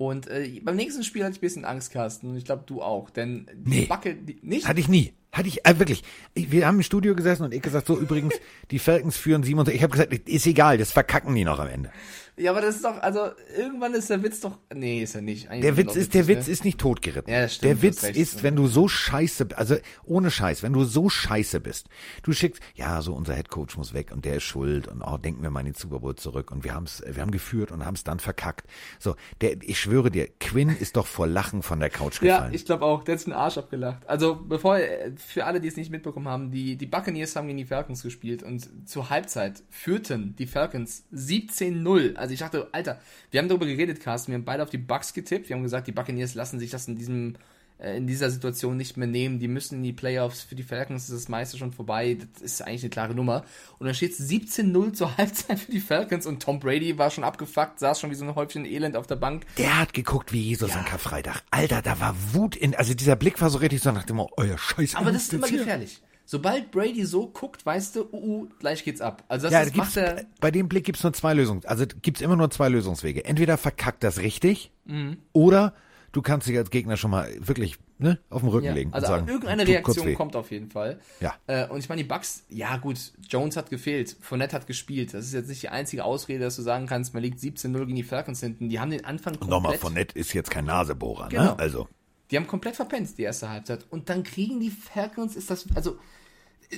Und 0.00 0.28
äh, 0.28 0.62
beim 0.62 0.76
nächsten 0.76 1.04
Spiel 1.04 1.24
hatte 1.24 1.32
ich 1.32 1.38
ein 1.38 1.40
bisschen 1.42 1.66
Angst, 1.66 1.92
Carsten. 1.92 2.30
Und 2.30 2.36
ich 2.38 2.46
glaube, 2.46 2.62
du 2.64 2.80
auch. 2.80 3.10
Denn 3.10 3.46
die 3.52 3.80
nee, 3.80 3.84
Backe, 3.84 4.14
die, 4.14 4.38
nicht? 4.40 4.66
Hatte 4.66 4.80
ich 4.80 4.88
nie. 4.88 5.12
Hatte 5.30 5.48
ich, 5.48 5.66
äh, 5.66 5.78
wirklich. 5.78 6.04
Ich, 6.32 6.50
wir 6.50 6.66
haben 6.66 6.76
im 6.76 6.82
Studio 6.82 7.14
gesessen 7.14 7.42
und 7.42 7.52
ich 7.52 7.60
gesagt, 7.60 7.86
so 7.86 7.98
übrigens, 7.98 8.32
die 8.70 8.78
Falcons 8.78 9.18
führen 9.18 9.42
27. 9.42 9.76
Ich 9.76 9.82
habe 9.82 9.92
gesagt, 9.92 10.26
ist 10.26 10.46
egal, 10.46 10.78
das 10.78 10.90
verkacken 10.90 11.34
die 11.34 11.44
noch 11.44 11.58
am 11.58 11.68
Ende. 11.68 11.92
Ja, 12.40 12.52
aber 12.52 12.60
das 12.62 12.76
ist 12.76 12.84
doch, 12.84 12.96
also 13.02 13.30
irgendwann 13.56 13.92
ist 13.94 14.08
der 14.08 14.22
Witz 14.22 14.40
doch. 14.40 14.58
Nee, 14.74 15.02
ist 15.02 15.14
er 15.14 15.20
nicht. 15.22 15.48
Eigentlich 15.50 15.62
Der 15.62 15.76
Witz 15.76 15.94
ist, 15.96 16.14
der 16.14 16.26
Witz 16.26 16.46
ne? 16.46 16.52
ist 16.52 16.64
nicht 16.64 16.78
totgeritten. 16.78 17.30
Ja, 17.32 17.46
stimmt, 17.48 17.64
der 17.70 17.82
Witz 17.82 18.02
recht. 18.02 18.16
ist, 18.16 18.42
wenn 18.42 18.56
du 18.56 18.66
so 18.66 18.88
scheiße, 18.88 19.48
also 19.56 19.76
ohne 20.04 20.30
Scheiß, 20.30 20.62
wenn 20.62 20.72
du 20.72 20.84
so 20.84 21.08
scheiße 21.08 21.60
bist, 21.60 21.88
du 22.22 22.32
schickst, 22.32 22.62
ja, 22.74 23.02
so 23.02 23.12
unser 23.14 23.34
Headcoach 23.34 23.76
muss 23.76 23.92
weg 23.92 24.10
und 24.12 24.24
der 24.24 24.36
ist 24.36 24.44
schuld 24.44 24.88
und 24.88 25.02
oh, 25.02 25.18
denken 25.18 25.42
wir 25.42 25.50
mal 25.50 25.60
in 25.60 25.66
den 25.66 25.74
Super 25.74 26.00
Bowl 26.00 26.16
zurück 26.16 26.50
und 26.50 26.64
wir 26.64 26.74
haben's, 26.74 27.02
wir 27.06 27.20
haben 27.20 27.30
geführt 27.30 27.72
und 27.72 27.84
haben 27.84 27.94
es 27.94 28.04
dann 28.04 28.20
verkackt. 28.20 28.66
So, 28.98 29.16
der, 29.40 29.56
ich 29.62 29.78
schwöre 29.78 30.10
dir, 30.10 30.26
Quinn 30.40 30.70
ist 30.70 30.96
doch 30.96 31.06
vor 31.06 31.26
Lachen 31.26 31.62
von 31.62 31.78
der 31.80 31.90
Couch 31.90 32.22
Ja, 32.22 32.36
gefallen. 32.36 32.54
ich 32.54 32.64
glaube 32.64 32.84
auch. 32.84 33.04
Der 33.04 33.16
hat 33.16 33.26
den 33.26 33.32
Arsch 33.34 33.58
abgelacht. 33.58 34.08
Also, 34.08 34.36
bevor, 34.36 34.78
äh, 34.78 35.12
für 35.16 35.44
alle, 35.44 35.60
die 35.60 35.68
es 35.68 35.76
nicht 35.76 35.90
mitbekommen 35.90 36.28
haben, 36.28 36.50
die, 36.50 36.76
die 36.76 36.86
Buccaneers 36.86 37.36
haben 37.36 37.46
gegen 37.48 37.58
die 37.58 37.66
Falcons 37.66 38.02
gespielt 38.02 38.42
und 38.42 38.88
zur 38.88 39.10
Halbzeit 39.10 39.62
führten 39.68 40.34
die 40.36 40.46
Falcons 40.46 41.04
17-0. 41.14 42.16
Also, 42.16 42.29
ich 42.32 42.40
dachte, 42.40 42.68
Alter, 42.72 43.00
wir 43.30 43.40
haben 43.40 43.48
darüber 43.48 43.66
geredet, 43.66 44.00
Carsten. 44.00 44.32
Wir 44.32 44.38
haben 44.38 44.44
beide 44.44 44.62
auf 44.62 44.70
die 44.70 44.78
Bucks 44.78 45.12
getippt. 45.14 45.48
Wir 45.48 45.56
haben 45.56 45.62
gesagt, 45.62 45.86
die 45.86 45.92
Buccaneers 45.92 46.34
lassen 46.34 46.58
sich 46.58 46.70
das 46.70 46.88
in 46.88 46.96
diesem, 46.96 47.34
äh, 47.78 47.96
in 47.96 48.06
dieser 48.06 48.30
Situation 48.30 48.76
nicht 48.76 48.96
mehr 48.96 49.06
nehmen. 49.08 49.38
Die 49.38 49.48
müssen 49.48 49.76
in 49.76 49.82
die 49.82 49.92
Playoffs. 49.92 50.42
Für 50.42 50.54
die 50.54 50.62
Falcons 50.62 51.04
ist 51.08 51.14
das 51.14 51.28
meiste 51.28 51.58
schon 51.58 51.72
vorbei. 51.72 52.18
Das 52.34 52.42
ist 52.42 52.62
eigentlich 52.62 52.82
eine 52.82 52.90
klare 52.90 53.14
Nummer. 53.14 53.44
Und 53.78 53.86
dann 53.86 53.94
steht 53.94 54.12
es 54.12 54.28
17-0 54.28 54.92
zur 54.92 55.16
Halbzeit 55.16 55.58
für 55.58 55.72
die 55.72 55.80
Falcons 55.80 56.26
und 56.26 56.42
Tom 56.42 56.60
Brady 56.60 56.98
war 56.98 57.10
schon 57.10 57.24
abgefuckt, 57.24 57.78
saß 57.78 58.00
schon 58.00 58.10
wie 58.10 58.14
so 58.14 58.24
ein 58.24 58.34
Häufchen 58.34 58.64
Elend 58.64 58.96
auf 58.96 59.06
der 59.06 59.16
Bank. 59.16 59.46
der 59.56 59.78
hat 59.78 59.92
geguckt 59.94 60.32
wie 60.32 60.40
Jesus 60.40 60.74
an 60.76 60.84
Karfreitag. 60.84 61.42
Alter, 61.50 61.82
da 61.82 62.00
war 62.00 62.14
Wut 62.32 62.56
in, 62.56 62.74
also 62.74 62.94
dieser 62.94 63.16
Blick 63.16 63.40
war 63.40 63.50
so 63.50 63.58
richtig 63.58 63.80
so 63.80 63.92
nach 63.92 64.04
dem, 64.04 64.20
euer 64.20 64.58
Scheiß. 64.58 64.94
Aber 64.96 65.12
das 65.12 65.24
ist 65.24 65.32
immer 65.34 65.48
gefährlich. 65.48 66.00
Sobald 66.30 66.70
Brady 66.70 67.04
so 67.06 67.26
guckt, 67.26 67.66
weißt 67.66 67.96
du, 67.96 68.02
uh, 68.12 68.16
uh, 68.42 68.48
gleich 68.60 68.84
geht's 68.84 69.00
ab. 69.00 69.24
Also 69.26 69.48
das 69.48 69.52
Ja, 69.52 69.62
ist, 69.62 69.72
da 69.74 69.78
macht 69.78 69.96
er. 69.96 70.24
bei 70.40 70.52
dem 70.52 70.68
Blick 70.68 70.84
gibt's 70.84 71.02
nur 71.02 71.12
zwei 71.12 71.34
Lösungen. 71.34 71.62
Also 71.64 71.86
gibt's 72.02 72.20
immer 72.20 72.36
nur 72.36 72.48
zwei 72.52 72.68
Lösungswege. 72.68 73.24
Entweder 73.24 73.58
verkackt 73.58 74.04
das 74.04 74.18
richtig 74.20 74.70
Mhm. 74.84 75.16
oder 75.32 75.74
du 76.12 76.22
kannst 76.22 76.46
dich 76.46 76.56
als 76.56 76.70
Gegner 76.70 76.96
schon 76.96 77.10
mal 77.10 77.28
wirklich 77.40 77.78
ne, 77.98 78.20
auf 78.30 78.42
den 78.42 78.48
Rücken 78.50 78.66
Ja, 78.66 78.74
legen 78.74 78.92
also 78.94 79.06
und 79.08 79.12
sagen, 79.12 79.28
irgendeine 79.28 79.66
Reaktion 79.66 80.14
kommt 80.14 80.36
auf 80.36 80.52
jeden 80.52 80.70
Fall. 80.70 81.00
Ja. 81.18 81.34
Äh, 81.48 81.66
und 81.66 81.80
ich 81.80 81.88
meine, 81.88 82.00
die 82.02 82.08
Bucks, 82.08 82.44
ja 82.48 82.76
gut, 82.76 82.96
Jones 83.28 83.56
hat 83.56 83.68
gefehlt, 83.68 84.16
Fournette 84.20 84.54
hat 84.54 84.68
gespielt. 84.68 85.12
Das 85.12 85.24
ist 85.26 85.32
jetzt 85.34 85.48
nicht 85.48 85.62
die 85.64 85.68
einzige 85.70 86.04
Ausrede, 86.04 86.44
dass 86.44 86.54
du 86.54 86.62
sagen 86.62 86.86
kannst, 86.86 87.12
man 87.12 87.24
liegt 87.24 87.40
17-0 87.40 87.72
gegen 87.86 87.96
die 87.96 88.04
Falcons 88.04 88.38
hinten. 88.38 88.68
Die 88.68 88.78
haben 88.78 88.90
den 88.92 89.04
Anfang 89.04 89.32
nochmal, 89.34 89.60
komplett, 89.62 89.80
von 89.80 89.94
nett 89.94 90.12
ist 90.12 90.32
jetzt 90.32 90.50
kein 90.52 90.66
Nasebohrer, 90.66 91.28
Genau. 91.28 91.42
ne? 91.42 91.58
Also, 91.58 91.88
die 92.30 92.36
haben 92.36 92.46
komplett 92.46 92.76
verpennt, 92.76 93.18
die 93.18 93.22
erste 93.24 93.50
Halbzeit. 93.50 93.84
Und 93.90 94.08
dann 94.08 94.22
kriegen 94.22 94.60
die 94.60 94.70
Falcons, 94.70 95.34
ist 95.34 95.50
das, 95.50 95.66
also, 95.74 95.98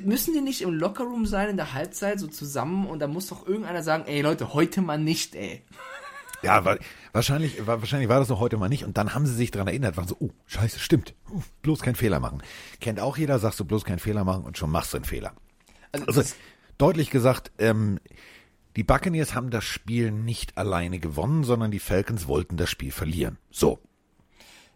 müssen 0.05 0.33
die 0.35 0.41
nicht 0.41 0.63
im 0.63 0.73
Lockerroom 0.73 1.27
sein 1.27 1.51
in 1.51 1.57
der 1.57 1.73
Halbzeit, 1.75 2.19
so 2.21 2.27
zusammen, 2.27 2.87
und 2.87 2.99
da 3.01 3.07
muss 3.09 3.27
doch 3.29 3.47
irgendeiner 3.47 3.83
sagen, 3.83 4.05
ey 4.07 4.23
Leute, 4.23 4.55
heute 4.55 4.81
mal 4.83 4.99
nicht, 4.99 5.35
ey. 5.35 5.63
ja, 6.43 6.65
wa- 6.65 6.79
wahrscheinlich, 7.13 7.67
wa- 7.67 7.81
wahrscheinlich 7.81 8.09
war 8.09 8.19
das 8.19 8.29
noch 8.29 8.41
heute 8.41 8.57
mal 8.57 8.69
nicht. 8.69 8.85
Und 8.85 8.97
dann 8.97 9.15
haben 9.15 9.27
sie 9.27 9.35
sich 9.35 9.51
dran 9.51 9.67
erinnert, 9.69 9.97
waren 9.97 10.09
so, 10.09 10.17
oh, 10.19 10.31
scheiße, 10.47 10.79
stimmt. 10.79 11.15
Bloß 11.63 11.81
keinen 11.81 11.95
Fehler 11.97 12.21
machen. 12.21 12.43
Kennt 12.81 13.01
auch 13.01 13.17
jeder, 13.19 13.39
sagst 13.39 13.61
du 13.61 13.65
bloß 13.65 13.85
keinen 13.85 13.99
Fehler 13.99 14.25
machen 14.25 14.45
und 14.45 14.57
schon 14.59 14.71
machst 14.71 14.93
du 14.93 14.97
einen 14.97 15.05
Fehler. 15.05 15.35
Also, 15.93 16.07
Also 16.07 16.23
deutlich 16.79 17.11
gesagt, 17.11 17.53
ähm, 17.59 17.99
die 18.77 18.85
Buccaneers 18.85 19.35
haben 19.35 19.51
das 19.51 19.65
Spiel 19.65 20.11
nicht 20.11 20.57
alleine 20.57 20.99
gewonnen, 20.99 21.45
sondern 21.45 21.71
die 21.71 21.79
Falcons 21.79 22.27
wollten 22.27 22.57
das 22.57 22.71
Spiel 22.71 22.91
verlieren. 22.91 23.39
So. 23.51 23.79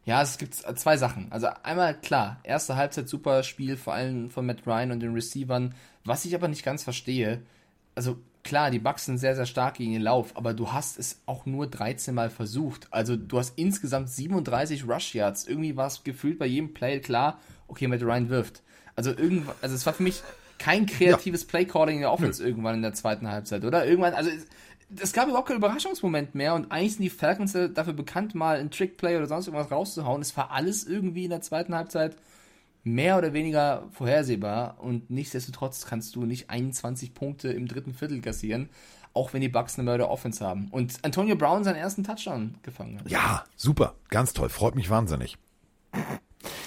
Ja, 0.06 0.22
es 0.22 0.38
gibt 0.38 0.54
zwei 0.54 0.96
Sachen. 0.96 1.26
Also 1.30 1.48
einmal 1.64 2.00
klar, 2.00 2.38
erste 2.44 2.76
Halbzeit 2.76 3.08
super 3.08 3.42
Spiel, 3.42 3.76
vor 3.76 3.92
allem 3.92 4.30
von 4.30 4.46
Matt 4.46 4.64
Ryan 4.64 4.92
und 4.92 5.00
den 5.00 5.12
Receivern. 5.12 5.74
Was 6.04 6.24
ich 6.24 6.34
aber 6.34 6.46
nicht 6.46 6.64
ganz 6.64 6.84
verstehe, 6.84 7.42
also 7.96 8.16
klar, 8.44 8.70
die 8.70 8.78
Bucks 8.78 9.06
sind 9.06 9.18
sehr, 9.18 9.34
sehr 9.34 9.46
stark 9.46 9.74
gegen 9.74 9.92
den 9.92 10.02
Lauf, 10.02 10.36
aber 10.36 10.54
du 10.54 10.72
hast 10.72 10.96
es 11.00 11.20
auch 11.26 11.44
nur 11.44 11.66
13 11.66 12.14
Mal 12.14 12.30
versucht. 12.30 12.86
Also 12.92 13.16
du 13.16 13.36
hast 13.36 13.58
insgesamt 13.58 14.08
37 14.08 14.88
Rush 14.88 15.12
Yards. 15.12 15.48
Irgendwie 15.48 15.76
war 15.76 15.88
es 15.88 16.04
gefühlt 16.04 16.38
bei 16.38 16.46
jedem 16.46 16.72
Play 16.72 17.00
klar, 17.00 17.40
okay, 17.66 17.88
Matt 17.88 18.02
Ryan 18.02 18.28
wirft. 18.28 18.62
Also 18.94 19.10
irgendwann, 19.10 19.56
also 19.60 19.74
es 19.74 19.84
war 19.86 19.92
für 19.92 20.04
mich 20.04 20.22
kein 20.58 20.86
kreatives 20.86 21.44
Playcalling 21.44 21.96
in 21.96 22.02
der 22.02 22.12
Offense 22.12 22.46
irgendwann 22.46 22.76
in 22.76 22.82
der 22.82 22.94
zweiten 22.94 23.28
Halbzeit, 23.28 23.64
oder? 23.64 23.84
Irgendwann, 23.84 24.14
also 24.14 24.30
es, 25.00 25.12
gab 25.12 25.28
überhaupt 25.28 25.48
keinen 25.48 25.58
Überraschungsmoment 25.58 26.34
mehr 26.34 26.54
und 26.54 26.70
eigentlich 26.70 26.94
sind 26.94 27.02
die 27.02 27.10
Falcons 27.10 27.52
dafür 27.52 27.92
bekannt, 27.92 28.34
mal 28.34 28.58
ein 28.58 28.70
Trickplay 28.70 29.16
oder 29.16 29.26
sonst 29.26 29.48
irgendwas 29.48 29.70
rauszuhauen. 29.70 30.22
Es 30.22 30.36
war 30.36 30.50
alles 30.50 30.84
irgendwie 30.84 31.24
in 31.24 31.30
der 31.30 31.40
zweiten 31.40 31.74
Halbzeit 31.74 32.16
mehr 32.84 33.18
oder 33.18 33.32
weniger 33.32 33.88
vorhersehbar 33.90 34.76
und 34.80 35.10
nichtsdestotrotz 35.10 35.86
kannst 35.86 36.14
du 36.14 36.24
nicht 36.24 36.50
21 36.50 37.14
Punkte 37.14 37.48
im 37.48 37.66
dritten 37.66 37.94
Viertel 37.94 38.20
kassieren, 38.20 38.68
auch 39.12 39.32
wenn 39.32 39.40
die 39.40 39.48
Bucks 39.48 39.76
eine 39.76 39.84
Mörder 39.84 40.08
Offense 40.08 40.44
haben. 40.44 40.68
Und 40.70 40.98
Antonio 41.02 41.34
Brown 41.34 41.64
seinen 41.64 41.76
ersten 41.76 42.04
Touchdown 42.04 42.54
gefangen 42.62 43.00
hat. 43.00 43.10
Ja, 43.10 43.44
super. 43.56 43.94
Ganz 44.08 44.34
toll. 44.34 44.50
Freut 44.50 44.76
mich 44.76 44.88
wahnsinnig. 44.88 45.36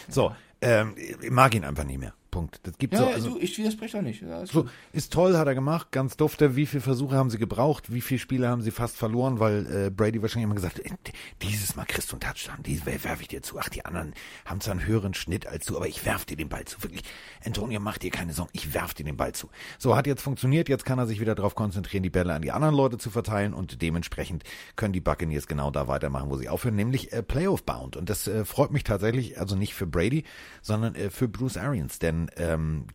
So, 0.09 0.35
ähm, 0.61 0.95
ich 0.97 1.29
mag 1.29 1.55
ihn 1.55 1.63
einfach 1.63 1.85
nicht 1.85 1.99
mehr. 1.99 2.13
Punkt. 2.29 2.59
Das 2.63 2.77
gibt 2.77 2.93
Ja, 2.93 2.99
so, 2.99 3.05
also, 3.07 3.29
du, 3.31 3.39
ich 3.39 3.57
widerspreche 3.57 3.97
doch 3.97 4.03
nicht. 4.03 4.21
Ja, 4.21 4.41
ist 4.41 4.51
so, 4.51 4.63
gut. 4.63 4.71
ist 4.93 5.13
toll, 5.13 5.37
hat 5.37 5.47
er 5.47 5.55
gemacht, 5.55 5.91
ganz 5.91 6.17
dufte. 6.17 6.55
Wie 6.55 6.65
viele 6.65 6.81
Versuche 6.81 7.15
haben 7.15 7.29
sie 7.29 7.37
gebraucht? 7.37 7.93
Wie 7.93 8.01
viele 8.01 8.19
Spiele 8.19 8.47
haben 8.47 8.61
sie 8.61 8.71
fast 8.71 8.97
verloren? 8.97 9.39
Weil 9.39 9.87
äh, 9.87 9.89
Brady 9.89 10.21
wahrscheinlich 10.21 10.45
immer 10.45 10.55
gesagt, 10.55 10.79
hat, 10.79 10.85
äh, 10.85 11.11
dieses 11.41 11.75
Mal 11.75 11.85
kriegst 11.85 12.11
du 12.11 12.15
einen 12.15 12.21
Touchdown, 12.21 12.63
dieses 12.63 12.85
werfe 12.85 13.21
ich 13.21 13.27
dir 13.27 13.41
zu. 13.41 13.57
Ach, 13.59 13.69
die 13.69 13.85
anderen 13.85 14.13
haben 14.45 14.61
zwar 14.61 14.73
einen 14.73 14.85
höheren 14.85 15.13
Schnitt 15.13 15.47
als 15.47 15.65
du, 15.65 15.75
aber 15.75 15.87
ich 15.87 16.05
werf 16.05 16.25
dir 16.25 16.37
den 16.37 16.49
Ball 16.49 16.65
zu. 16.65 16.81
Wirklich, 16.83 17.03
Antonio, 17.45 17.79
mach 17.79 17.97
dir 17.97 18.11
keine 18.11 18.33
Sorgen, 18.33 18.51
ich 18.53 18.73
werf 18.73 18.93
dir 18.93 19.05
den 19.05 19.17
Ball 19.17 19.33
zu. 19.33 19.49
So, 19.77 19.95
hat 19.95 20.07
jetzt 20.07 20.21
funktioniert, 20.21 20.69
jetzt 20.69 20.85
kann 20.85 20.99
er 20.99 21.07
sich 21.07 21.19
wieder 21.19 21.35
darauf 21.35 21.55
konzentrieren, 21.55 22.03
die 22.03 22.09
Bälle 22.09 22.33
an 22.33 22.41
die 22.41 22.51
anderen 22.51 22.75
Leute 22.75 22.97
zu 22.97 23.09
verteilen 23.09 23.53
und 23.53 23.81
dementsprechend 23.81 24.43
können 24.75 24.93
die 24.93 25.01
Buccaneers 25.01 25.47
genau 25.47 25.71
da 25.71 25.87
weitermachen, 25.87 26.29
wo 26.29 26.37
sie 26.37 26.49
aufhören, 26.49 26.75
nämlich 26.75 27.11
äh, 27.13 27.23
Playoff-bound. 27.23 27.97
Und 27.97 28.09
das 28.09 28.27
äh, 28.27 28.45
freut 28.45 28.71
mich 28.71 28.83
tatsächlich, 28.83 29.39
also 29.39 29.55
nicht 29.55 29.73
für 29.73 29.87
Brady, 29.87 30.23
sondern 30.61 30.95
äh, 30.95 31.09
für 31.09 31.27
Bruce 31.27 31.57
Arians, 31.57 31.99
denn 31.99 32.18
ähm, 32.37 32.85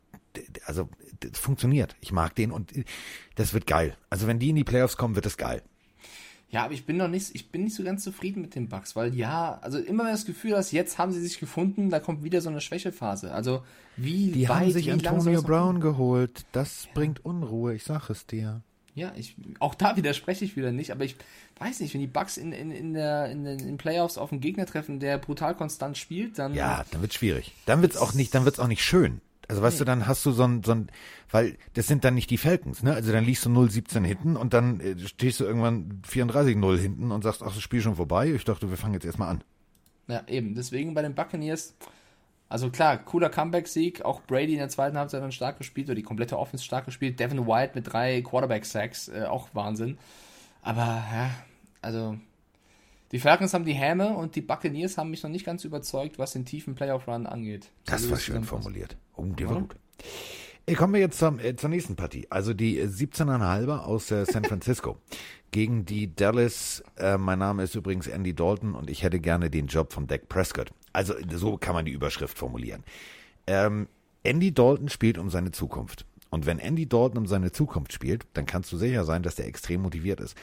also 0.66 0.88
das 1.20 1.38
funktioniert. 1.38 1.96
Ich 2.00 2.12
mag 2.12 2.34
den 2.34 2.50
und 2.50 2.76
äh, 2.76 2.84
das 3.34 3.54
wird 3.54 3.66
geil. 3.66 3.96
Also 4.10 4.26
wenn 4.26 4.38
die 4.38 4.50
in 4.50 4.56
die 4.56 4.64
Playoffs 4.64 4.96
kommen, 4.96 5.14
wird 5.14 5.26
das 5.26 5.36
geil. 5.36 5.62
Ja, 6.50 6.64
aber 6.64 6.74
ich 6.74 6.86
bin 6.86 6.96
noch 6.96 7.08
nicht, 7.08 7.34
ich 7.34 7.50
bin 7.50 7.64
nicht 7.64 7.74
so 7.74 7.82
ganz 7.82 8.04
zufrieden 8.04 8.40
mit 8.40 8.54
den 8.54 8.68
Bucks, 8.68 8.94
weil 8.94 9.12
ja, 9.14 9.58
also 9.62 9.78
immer 9.78 10.04
das 10.04 10.24
Gefühl, 10.24 10.52
dass 10.52 10.70
jetzt 10.70 10.98
haben 10.98 11.10
sie 11.10 11.20
sich 11.20 11.40
gefunden, 11.40 11.90
da 11.90 11.98
kommt 11.98 12.22
wieder 12.22 12.40
so 12.40 12.48
eine 12.48 12.60
Schwächephase. 12.60 13.32
Also 13.32 13.64
wie 13.96 14.30
Die 14.30 14.48
weit, 14.48 14.60
haben 14.60 14.70
sich 14.70 14.92
Antonio 14.92 15.42
Brown 15.42 15.80
geholt. 15.80 16.46
Das 16.52 16.86
bringt 16.94 17.24
Unruhe, 17.24 17.74
ich 17.74 17.82
sag 17.82 18.08
es 18.08 18.26
dir. 18.26 18.62
Ja, 18.94 19.12
ich, 19.16 19.34
auch 19.58 19.74
da 19.74 19.96
widerspreche 19.96 20.44
ich 20.44 20.56
wieder 20.56 20.70
nicht, 20.70 20.92
aber 20.92 21.04
ich 21.04 21.16
weiß 21.58 21.80
nicht, 21.80 21.94
wenn 21.94 22.00
die 22.00 22.06
Bucks 22.06 22.36
in, 22.36 22.52
in, 22.52 22.70
in, 22.70 22.94
der, 22.94 23.28
in 23.28 23.44
den 23.44 23.76
Playoffs 23.76 24.18
auf 24.18 24.30
einen 24.30 24.40
Gegner 24.40 24.66
treffen, 24.66 25.00
der 25.00 25.18
brutal 25.18 25.56
konstant 25.56 25.98
spielt, 25.98 26.38
dann. 26.38 26.54
Ja, 26.54 26.84
dann 26.92 27.00
wird's 27.00 27.16
schwierig. 27.16 27.52
Dann 27.66 27.82
wird's 27.82 27.96
auch 27.96 28.14
nicht, 28.14 28.34
dann 28.34 28.44
wird's 28.44 28.60
auch 28.60 28.68
nicht 28.68 28.84
schön. 28.84 29.20
Also 29.48 29.62
weißt 29.62 29.80
du, 29.80 29.84
dann 29.84 30.06
hast 30.06 30.24
du 30.24 30.32
so 30.32 30.44
ein, 30.44 30.62
so 30.62 30.72
ein, 30.72 30.88
weil 31.30 31.58
das 31.74 31.86
sind 31.86 32.04
dann 32.04 32.14
nicht 32.14 32.30
die 32.30 32.38
Falcons, 32.38 32.82
ne? 32.82 32.94
Also 32.94 33.12
dann 33.12 33.24
liegst 33.24 33.44
du 33.44 33.50
0-17 33.50 34.04
hinten 34.04 34.36
und 34.36 34.54
dann 34.54 34.80
äh, 34.80 34.98
stehst 34.98 35.40
du 35.40 35.44
irgendwann 35.44 36.02
34-0 36.08 36.78
hinten 36.78 37.10
und 37.10 37.22
sagst, 37.22 37.42
ach, 37.42 37.52
das 37.52 37.62
Spiel 37.62 37.80
schon 37.80 37.96
vorbei. 37.96 38.32
Ich 38.32 38.44
dachte, 38.44 38.70
wir 38.70 38.76
fangen 38.76 38.94
jetzt 38.94 39.04
erstmal 39.04 39.28
an. 39.28 39.44
Ja, 40.08 40.22
eben. 40.28 40.54
Deswegen 40.54 40.94
bei 40.94 41.02
den 41.02 41.14
Buccaneers, 41.14 41.74
also 42.54 42.70
klar, 42.70 42.98
cooler 42.98 43.30
Comeback-Sieg. 43.30 44.04
Auch 44.04 44.22
Brady 44.22 44.52
in 44.52 44.60
der 44.60 44.68
zweiten 44.68 44.96
Halbzeit 44.96 45.20
dann 45.20 45.32
stark 45.32 45.58
gespielt, 45.58 45.88
oder 45.88 45.96
die 45.96 46.04
komplette 46.04 46.38
Offense 46.38 46.64
stark 46.64 46.84
gespielt. 46.84 47.18
Devin 47.18 47.48
White 47.48 47.72
mit 47.74 47.92
drei 47.92 48.22
Quarterback-Sacks, 48.22 49.08
äh, 49.08 49.24
auch 49.24 49.48
Wahnsinn. 49.54 49.98
Aber, 50.62 50.82
ja, 50.82 51.30
also, 51.82 52.16
die 53.10 53.18
Falcons 53.18 53.54
haben 53.54 53.64
die 53.64 53.72
Häme 53.72 54.10
und 54.10 54.36
die 54.36 54.40
Buccaneers 54.40 54.96
haben 54.98 55.10
mich 55.10 55.24
noch 55.24 55.30
nicht 55.30 55.44
ganz 55.44 55.64
überzeugt, 55.64 56.20
was 56.20 56.34
den 56.34 56.44
tiefen 56.44 56.76
Playoff-Run 56.76 57.26
angeht. 57.26 57.72
Das 57.86 58.02
So 58.02 58.12
war 58.12 58.18
schön 58.18 58.44
formuliert. 58.44 58.96
Oh, 59.16 59.24
der 59.24 59.48
war 59.48 59.56
Oder? 59.56 59.62
gut. 59.62 59.76
Äh, 60.66 60.74
Kommen 60.74 60.94
wir 60.94 61.00
jetzt 61.00 61.18
zum, 61.18 61.38
äh, 61.38 61.56
zur 61.56 61.70
nächsten 61.70 61.96
Partie. 61.96 62.26
Also 62.30 62.54
die 62.54 62.78
äh, 62.78 62.86
17,5 62.86 63.78
aus 63.78 64.10
äh, 64.10 64.24
San 64.24 64.44
Francisco 64.44 64.98
gegen 65.50 65.84
die 65.84 66.14
Dallas. 66.14 66.82
Äh, 66.96 67.18
mein 67.18 67.38
Name 67.38 67.64
ist 67.64 67.74
übrigens 67.74 68.06
Andy 68.06 68.34
Dalton 68.34 68.74
und 68.74 68.90
ich 68.90 69.02
hätte 69.02 69.20
gerne 69.20 69.50
den 69.50 69.66
Job 69.66 69.92
von 69.92 70.06
Dak 70.06 70.28
Prescott. 70.28 70.70
Also 70.92 71.14
so 71.32 71.56
kann 71.56 71.74
man 71.74 71.84
die 71.84 71.92
Überschrift 71.92 72.38
formulieren. 72.38 72.84
Ähm, 73.46 73.88
Andy 74.22 74.52
Dalton 74.52 74.88
spielt 74.88 75.18
um 75.18 75.28
seine 75.28 75.50
Zukunft. 75.50 76.06
Und 76.30 76.46
wenn 76.46 76.58
Andy 76.58 76.88
Dalton 76.88 77.18
um 77.18 77.26
seine 77.26 77.52
Zukunft 77.52 77.92
spielt, 77.92 78.26
dann 78.32 78.46
kannst 78.46 78.72
du 78.72 78.76
sicher 78.76 79.04
sein, 79.04 79.22
dass 79.22 79.36
der 79.36 79.46
extrem 79.46 79.82
motiviert 79.82 80.20
ist. 80.20 80.36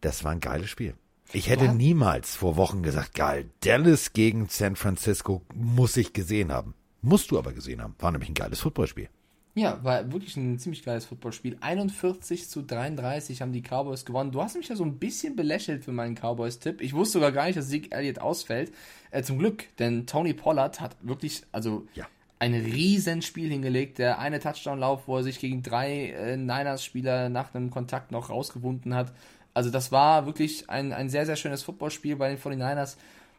Das 0.00 0.24
war 0.24 0.32
ein 0.32 0.40
geiles 0.40 0.68
Spiel. 0.68 0.94
Ich 1.32 1.48
hätte 1.48 1.72
niemals 1.72 2.36
vor 2.36 2.56
Wochen 2.56 2.82
gesagt, 2.82 3.14
geil, 3.14 3.48
Dallas 3.60 4.12
gegen 4.12 4.48
San 4.50 4.76
Francisco 4.76 5.40
muss 5.54 5.96
ich 5.96 6.12
gesehen 6.12 6.52
haben. 6.52 6.74
Musst 7.04 7.30
du 7.30 7.38
aber 7.38 7.52
gesehen 7.52 7.82
haben. 7.82 7.94
War 7.98 8.10
nämlich 8.12 8.30
ein 8.30 8.34
geiles 8.34 8.60
Footballspiel. 8.60 9.08
Ja, 9.56 9.78
war 9.84 10.10
wirklich 10.10 10.36
ein 10.36 10.58
ziemlich 10.58 10.82
geiles 10.82 11.04
Footballspiel. 11.04 11.56
41 11.60 12.48
zu 12.48 12.62
33 12.62 13.40
haben 13.40 13.52
die 13.52 13.62
Cowboys 13.62 14.04
gewonnen. 14.04 14.32
Du 14.32 14.42
hast 14.42 14.56
mich 14.56 14.68
ja 14.68 14.74
so 14.74 14.84
ein 14.84 14.98
bisschen 14.98 15.36
belächelt 15.36 15.84
für 15.84 15.92
meinen 15.92 16.16
Cowboys-Tipp. 16.16 16.80
Ich 16.80 16.92
wusste 16.94 17.14
sogar 17.14 17.30
gar 17.30 17.44
nicht, 17.46 17.56
dass 17.56 17.68
Zeke 17.68 17.92
Elliott 17.96 18.18
ausfällt. 18.18 18.72
Äh, 19.12 19.22
zum 19.22 19.38
Glück, 19.38 19.64
denn 19.78 20.06
Tony 20.06 20.34
Pollard 20.34 20.80
hat 20.80 20.96
wirklich, 21.02 21.42
also 21.52 21.86
Ja. 21.94 22.06
ein 22.40 22.52
Riesenspiel 22.54 23.48
hingelegt. 23.48 23.98
Der 23.98 24.18
eine 24.18 24.40
Touchdown-Lauf, 24.40 25.02
wo 25.06 25.18
er 25.18 25.22
sich 25.22 25.38
gegen 25.38 25.62
drei 25.62 26.08
äh, 26.10 26.36
Niners-Spieler 26.36 27.28
nach 27.28 27.54
einem 27.54 27.70
Kontakt 27.70 28.10
noch 28.10 28.30
rausgewunden 28.30 28.94
hat. 28.94 29.12
Also 29.52 29.70
das 29.70 29.92
war 29.92 30.26
wirklich 30.26 30.68
ein, 30.68 30.92
ein 30.92 31.08
sehr, 31.10 31.26
sehr 31.26 31.36
schönes 31.36 31.62
Footballspiel 31.62 32.16
bei 32.16 32.28
den 32.34 32.38
49ers. 32.38 32.96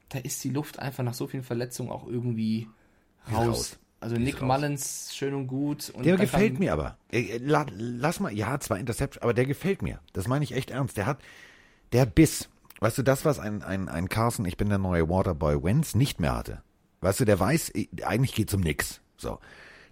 Da 0.10 0.20
ist 0.20 0.42
die 0.46 0.50
Luft 0.50 0.80
einfach 0.80 1.04
nach 1.04 1.14
so 1.14 1.28
vielen 1.28 1.44
Verletzungen 1.44 1.92
auch 1.92 2.08
irgendwie 2.08 2.70
raus. 3.34 3.78
Also 4.02 4.18
Nick. 4.18 4.42
Mullins, 4.42 5.16
schön 5.16 5.34
und 5.34 5.48
gut. 5.48 5.90
Und 5.90 6.06
Der 6.06 6.18
gefällt 6.18 6.60
mir 6.60 6.74
aber. 6.74 6.98
Äh, 7.12 7.38
la- 7.38 7.66
Lass 7.76 8.20
mal, 8.20 8.32
ja, 8.32 8.60
zwar 8.60 8.78
Interception, 8.78 9.24
aber 9.24 9.34
der 9.34 9.46
gefällt 9.46 9.82
mir. 9.82 10.00
Das 10.14 10.28
meine 10.28 10.44
ich 10.44 10.52
echt 10.54 10.70
ernst. 10.70 10.98
Der 10.98 11.06
hat, 11.08 11.20
der 11.92 12.02
hat 12.02 12.14
Biss. 12.16 12.50
Weißt 12.82 12.98
du, 12.98 13.04
das, 13.04 13.26
was 13.26 13.40
ein, 13.40 13.64
ein, 13.64 13.90
ein 13.90 14.10
Carson, 14.10 14.46
ich 14.46 14.58
bin 14.58 14.70
der 14.70 14.78
neue 14.78 15.10
Waterboy 15.10 15.64
Wentz, 15.64 15.96
nicht 15.96 16.20
mehr 16.20 16.36
hatte. 16.36 16.62
Weißt 17.02 17.20
du, 17.22 17.26
der 17.26 17.40
weiß, 17.40 17.70
äh, 17.74 17.88
eigentlich 18.04 18.36
geht's 18.36 18.54
um 18.54 18.62
nix. 18.62 19.00
So. 19.18 19.40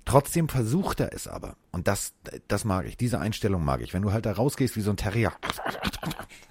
Trotzdem 0.06 0.50
versucht 0.50 1.00
er 1.00 1.14
es 1.14 1.28
aber. 1.28 1.56
Und 1.72 1.88
das, 1.88 2.14
das 2.50 2.66
mag 2.66 2.86
ich. 2.86 2.98
Diese 2.98 3.20
Einstellung 3.20 3.64
mag 3.64 3.82
ich. 3.82 3.94
Wenn 3.94 4.02
du 4.02 4.12
halt 4.12 4.26
da 4.26 4.34
rausgehst 4.34 4.76
wie 4.76 4.82
so 4.82 4.92
ein 4.92 4.98
Terrier, 4.98 5.32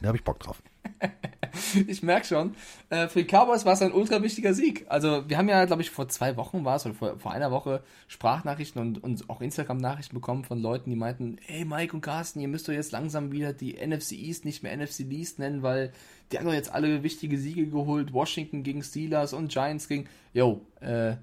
da 0.01 0.09
habe 0.09 0.17
ich 0.17 0.25
Bock 0.25 0.41
drauf. 0.41 0.63
Ich 1.87 2.03
merke 2.03 2.27
schon, 2.27 2.55
äh, 2.89 3.09
für 3.09 3.23
die 3.23 3.29
Cowboys 3.29 3.65
war 3.65 3.75
es 3.75 3.83
ein 3.83 3.93
ultra 3.93 4.23
wichtiger 4.23 4.55
Sieg. 4.55 4.87
Also 4.89 5.29
wir 5.29 5.37
haben 5.37 5.49
ja, 5.49 5.65
glaube 5.67 5.83
ich, 5.83 5.91
vor 5.91 6.09
zwei 6.09 6.37
Wochen 6.37 6.65
war 6.65 6.77
es 6.77 6.87
oder 6.87 6.95
vor, 6.95 7.19
vor 7.19 7.33
einer 7.33 7.51
Woche 7.51 7.83
Sprachnachrichten 8.09 8.81
und, 8.81 9.05
und 9.05 9.29
auch 9.29 9.41
Instagram-Nachrichten 9.43 10.15
bekommen 10.15 10.45
von 10.45 10.61
Leuten, 10.61 10.91
die 10.91 10.97
meinten, 10.97 11.37
hey 11.43 11.65
Mike 11.65 11.95
und 11.95 12.01
Carsten, 12.01 12.41
ihr 12.41 12.49
müsst 12.49 12.69
doch 12.69 12.73
jetzt 12.73 12.93
langsam 12.93 13.33
wieder 13.33 13.53
die 13.53 13.75
NFC 13.75 14.13
East 14.13 14.45
nicht 14.45 14.63
mehr 14.63 14.75
NFC 14.77 15.01
Least 15.01 15.39
nennen, 15.39 15.63
weil 15.63 15.93
die 16.31 16.39
haben 16.39 16.47
doch 16.47 16.55
jetzt 16.55 16.73
alle 16.73 17.03
wichtige 17.03 17.37
Siege 17.37 17.67
geholt. 17.67 18.13
Washington 18.15 18.63
gegen 18.63 18.83
Steelers 18.83 19.33
und 19.33 19.53
Giants 19.53 19.89
gegen... 19.89 20.09
Yo, 20.33 20.63
äh, 20.81 21.17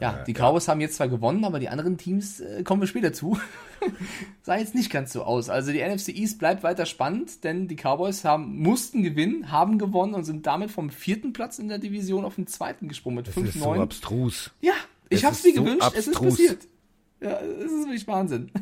ja, 0.00 0.22
die 0.26 0.32
Cowboys 0.32 0.68
haben 0.68 0.80
jetzt 0.80 0.96
zwar 0.96 1.08
gewonnen, 1.08 1.44
aber 1.44 1.58
die 1.58 1.68
anderen 1.68 1.96
Teams 1.98 2.40
äh, 2.40 2.62
kommen 2.62 2.80
wir 2.82 2.86
später 2.86 3.12
zu. 3.12 3.38
sah 4.42 4.56
jetzt 4.56 4.74
nicht 4.74 4.90
ganz 4.90 5.12
so 5.12 5.22
aus. 5.24 5.48
Also 5.48 5.72
die 5.72 5.80
NFC 5.82 6.08
East 6.08 6.38
bleibt 6.38 6.62
weiter 6.62 6.86
spannend, 6.86 7.42
denn 7.44 7.68
die 7.68 7.76
Cowboys 7.76 8.24
haben, 8.24 8.58
mussten 8.58 9.02
gewinnen, 9.02 9.50
haben 9.50 9.78
gewonnen 9.78 10.14
und 10.14 10.24
sind 10.24 10.46
damit 10.46 10.70
vom 10.70 10.90
vierten 10.90 11.32
Platz 11.32 11.58
in 11.58 11.68
der 11.68 11.78
Division 11.78 12.24
auf 12.24 12.36
den 12.36 12.46
zweiten 12.46 12.88
gesprungen 12.88 13.16
mit 13.16 13.28
Das 13.28 13.36
ist 13.36 13.54
so 13.58 13.72
5-9. 13.72 13.82
abstrus. 13.82 14.50
ja, 14.60 14.72
ich 15.08 15.18
Es 15.18 15.24
hab's 15.24 15.38
ist 15.38 15.44
mir 15.46 15.54
so 15.54 15.64
gewünscht, 15.64 15.88
es 15.94 16.06
ist 16.06 16.08
abstrus. 16.08 16.30
passiert. 16.34 16.58
Ja, 17.20 17.40
es 17.40 17.64
ist 17.72 17.84
wirklich 17.86 18.06
Wahnsinn. 18.06 18.50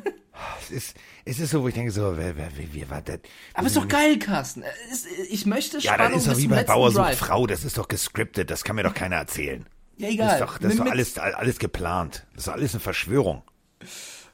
Es 0.60 0.70
ist, 0.70 0.96
es 1.24 1.40
ist 1.40 1.50
so, 1.50 1.62
wo 1.62 1.68
ich 1.68 1.72
denke 1.74 1.90
so, 1.90 2.14
wer, 2.14 2.36
wer, 2.36 2.48
wer, 2.54 2.66
wer 2.70 2.90
war 2.90 3.00
das? 3.00 3.20
Aber 3.54 3.68
ist 3.68 3.76
doch 3.76 3.88
geil, 3.88 4.18
Carsten. 4.18 4.64
Es- 4.92 5.06
Ich 5.30 5.46
möchte 5.46 5.78
Ja, 5.78 5.94
Spannung 5.94 6.12
das 6.12 6.26
ist 6.26 6.32
doch 6.34 6.38
wie 6.38 6.46
bei 6.48 6.62
Bauer 6.62 6.90
sucht. 6.92 7.14
Frau, 7.14 7.46
das 7.46 7.64
ist 7.64 7.78
doch 7.78 7.88
gescriptet, 7.88 8.50
das 8.50 8.62
kann 8.62 8.76
mir 8.76 8.82
doch 8.82 8.92
keiner 8.92 9.16
erzählen. 9.16 9.64
Ja, 9.98 10.06
Das 10.06 10.14
egal. 10.14 10.32
ist 10.34 10.40
doch, 10.40 10.58
das 10.58 10.72
ist 10.72 10.80
doch 10.80 10.86
alles, 10.90 11.18
alles 11.18 11.58
geplant. 11.58 12.26
Das 12.34 12.46
ist 12.46 12.48
alles 12.52 12.74
eine 12.74 12.80
Verschwörung. 12.80 13.42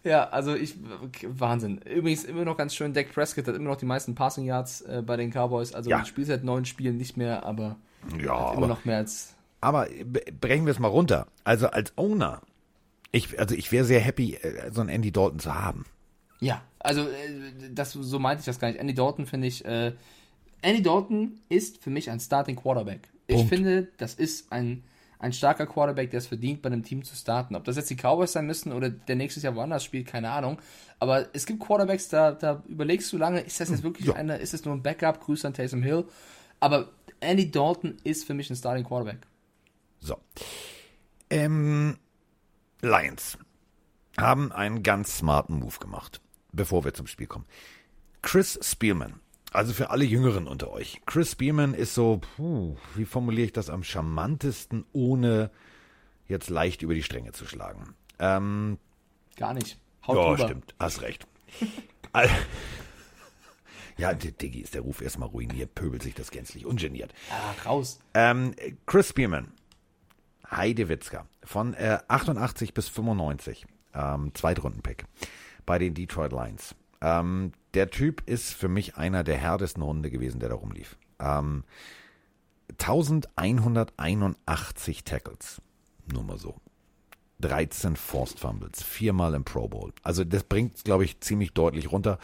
Ja, 0.05 0.29
also 0.31 0.55
ich, 0.55 0.75
Wahnsinn. 1.22 1.79
Übrigens 1.79 2.25
immer 2.25 2.44
noch 2.44 2.57
ganz 2.57 2.75
schön, 2.75 2.92
Dak 2.92 3.12
Prescott 3.12 3.46
hat 3.46 3.55
immer 3.55 3.70
noch 3.70 3.77
die 3.77 3.85
meisten 3.87 4.14
Passing 4.16 4.44
Yards 4.44 4.81
äh, 4.83 5.03
bei 5.07 5.16
den 5.16 5.31
Cowboys. 5.31 5.72
Also 5.75 5.90
Ja. 5.90 6.05
spielt 6.05 6.27
seit 6.27 6.42
neun 6.42 6.64
Spielen 6.64 6.96
nicht 6.96 7.16
mehr, 7.16 7.44
aber 7.44 7.77
Ja, 8.18 8.18
immer 8.53 8.57
aber, 8.59 8.66
noch 8.66 8.85
mehr 8.85 8.96
als 8.98 9.35
aber 9.61 9.87
brechen 10.40 10.66
wir 10.66 10.72
es 10.72 10.81
mal 10.81 10.88
runter. 10.88 11.29
Also 11.44 11.68
als 11.68 11.92
Owner, 11.96 12.42
ich, 13.12 13.38
also 13.38 13.55
ich 13.55 13.70
wäre 13.70 13.85
sehr 13.85 14.01
happy, 14.01 14.35
äh, 14.35 14.72
so 14.72 14.81
einen 14.81 14.90
Andy 14.90 15.12
Dalton 15.12 15.38
zu 15.38 15.55
haben. 15.55 15.85
Ja, 16.40 16.62
also 16.81 17.03
äh, 17.03 17.70
das, 17.70 17.92
so 17.92 18.18
meinte 18.18 18.40
ich 18.40 18.46
das 18.46 18.59
gar 18.59 18.66
nicht. 18.68 18.81
Andy 18.81 18.94
Dalton 18.94 19.27
finde 19.27 19.46
ich, 19.46 19.64
äh, 19.64 19.92
Andy 20.62 20.83
Dalton 20.83 21.38
ist 21.48 21.81
für 21.81 21.90
mich 21.90 22.11
ein 22.11 22.18
Starting 22.18 22.57
Quarterback. 22.57 23.09
Ich 23.29 23.37
Punkt. 23.37 23.51
finde, 23.51 23.87
das 23.98 24.14
ist 24.14 24.51
ein, 24.51 24.83
ein 25.22 25.32
starker 25.32 25.66
Quarterback, 25.66 26.11
der 26.11 26.18
es 26.18 26.26
verdient, 26.26 26.61
bei 26.62 26.66
einem 26.68 26.82
Team 26.82 27.02
zu 27.04 27.14
starten. 27.16 27.54
Ob 27.56 27.64
das 27.64 27.76
jetzt 27.76 27.88
die 27.90 27.96
Cowboys 27.96 28.32
sein 28.32 28.44
müssen 28.46 28.72
oder 28.72 28.90
der 28.90 29.16
nächstes 29.16 29.42
Jahr 29.42 29.54
woanders 29.54 29.85
spielt, 29.85 30.06
keine 30.08 30.30
Ahnung. 30.30 30.61
Aber 30.98 31.28
es 31.32 31.46
gibt 31.46 31.61
Quarterbacks, 31.61 32.08
da, 32.08 32.32
da 32.32 32.62
überlegst 32.66 33.12
du 33.12 33.18
lange, 33.18 33.40
ist 33.40 33.61
das 33.61 33.70
jetzt 33.70 33.82
wirklich 33.82 34.08
Ja. 34.08 34.14
einer, 34.14 34.38
ist 34.38 34.52
es 34.52 34.64
nur 34.64 34.74
ein 34.74 34.82
Backup? 34.82 35.20
Grüße 35.20 35.46
an 35.46 35.54
Taysom 35.54 35.82
Hill. 35.82 36.04
Aber 36.61 36.90
Andy 37.20 37.50
Dalton 37.50 37.96
ist 38.04 38.24
für 38.26 38.35
mich 38.35 38.50
ein 38.50 38.56
Starting 38.56 38.85
Quarterback. 38.85 39.18
So. 40.00 40.16
Ähm, 41.30 41.96
Lions 42.82 43.38
haben 44.18 44.52
einen 44.52 44.82
ganz 44.82 45.18
smarten 45.18 45.58
Move 45.61 45.78
gemacht, 45.78 46.20
bevor 46.52 46.85
wir 46.85 46.94
zum 46.94 47.06
Spiel 47.06 47.26
kommen. 47.28 47.46
Chris 48.22 48.58
Spearman, 48.62 49.14
also 49.52 49.72
für 49.72 49.90
alle 49.90 50.04
Jüngeren 50.04 50.46
unter 50.48 50.70
euch. 50.70 51.00
Chris 51.06 51.32
Spearman 51.32 51.74
ist 51.74 51.94
so, 51.94 52.20
puh, 52.36 52.76
wie 52.94 53.04
formuliere 53.04 53.46
ich 53.46 53.52
das 53.52 53.70
am 53.70 53.82
charmantesten, 53.82 54.84
ohne 54.92 55.50
jetzt 56.26 56.50
leicht 56.50 56.82
über 56.82 56.94
die 56.94 57.02
Stränge 57.02 57.32
zu 57.32 57.46
schlagen. 57.46 57.94
Ähm, 58.18 58.78
Gar 59.36 59.54
nicht. 59.54 59.78
Haut 60.06 60.16
ja, 60.16 60.24
drüber. 60.24 60.44
stimmt, 60.48 60.74
hast 60.78 61.02
recht. 61.02 61.26
Ja, 63.98 64.14
Diggi 64.14 64.60
ist 64.60 64.74
der 64.74 64.80
Ruf 64.80 65.02
erstmal 65.02 65.28
ruiniert, 65.28 65.74
pöbelt 65.74 66.02
sich 66.02 66.14
das 66.14 66.30
gänzlich 66.30 66.64
ungeniert. 66.66 67.12
Ah, 67.30 67.68
raus. 67.68 68.00
Ähm, 68.14 68.54
Chris 68.86 69.10
Spearman, 69.10 69.52
Heidewitzka, 70.50 71.26
von 71.44 71.74
äh, 71.74 71.98
88 72.08 72.74
bis 72.74 72.88
95, 72.88 73.66
ähm, 73.94 74.32
Zweitrunden-Pick 74.34 75.04
bei 75.66 75.78
den 75.78 75.94
Detroit 75.94 76.32
Lions. 76.32 76.74
Ähm, 77.00 77.52
der 77.74 77.90
Typ 77.90 78.22
ist 78.26 78.54
für 78.54 78.68
mich 78.68 78.96
einer 78.96 79.24
der 79.24 79.37
härtesten 79.37 79.82
Hunde 79.82 80.11
gewesen, 80.11 80.40
der 80.40 80.48
da 80.50 80.54
rumlief. 80.54 80.96
Ähm, 81.18 81.64
1181 82.78 85.04
Tackles, 85.04 85.61
nur 86.12 86.24
mal 86.24 86.38
so. 86.38 86.56
13 87.40 87.96
Forced 87.96 88.38
Fumbles, 88.38 88.82
viermal 88.82 89.35
im 89.35 89.44
Pro 89.44 89.68
Bowl. 89.68 89.92
Also 90.02 90.24
das 90.24 90.44
bringt, 90.44 90.82
glaube 90.85 91.04
ich, 91.04 91.20
ziemlich 91.20 91.52
deutlich 91.52 91.92
runter, 91.92 92.18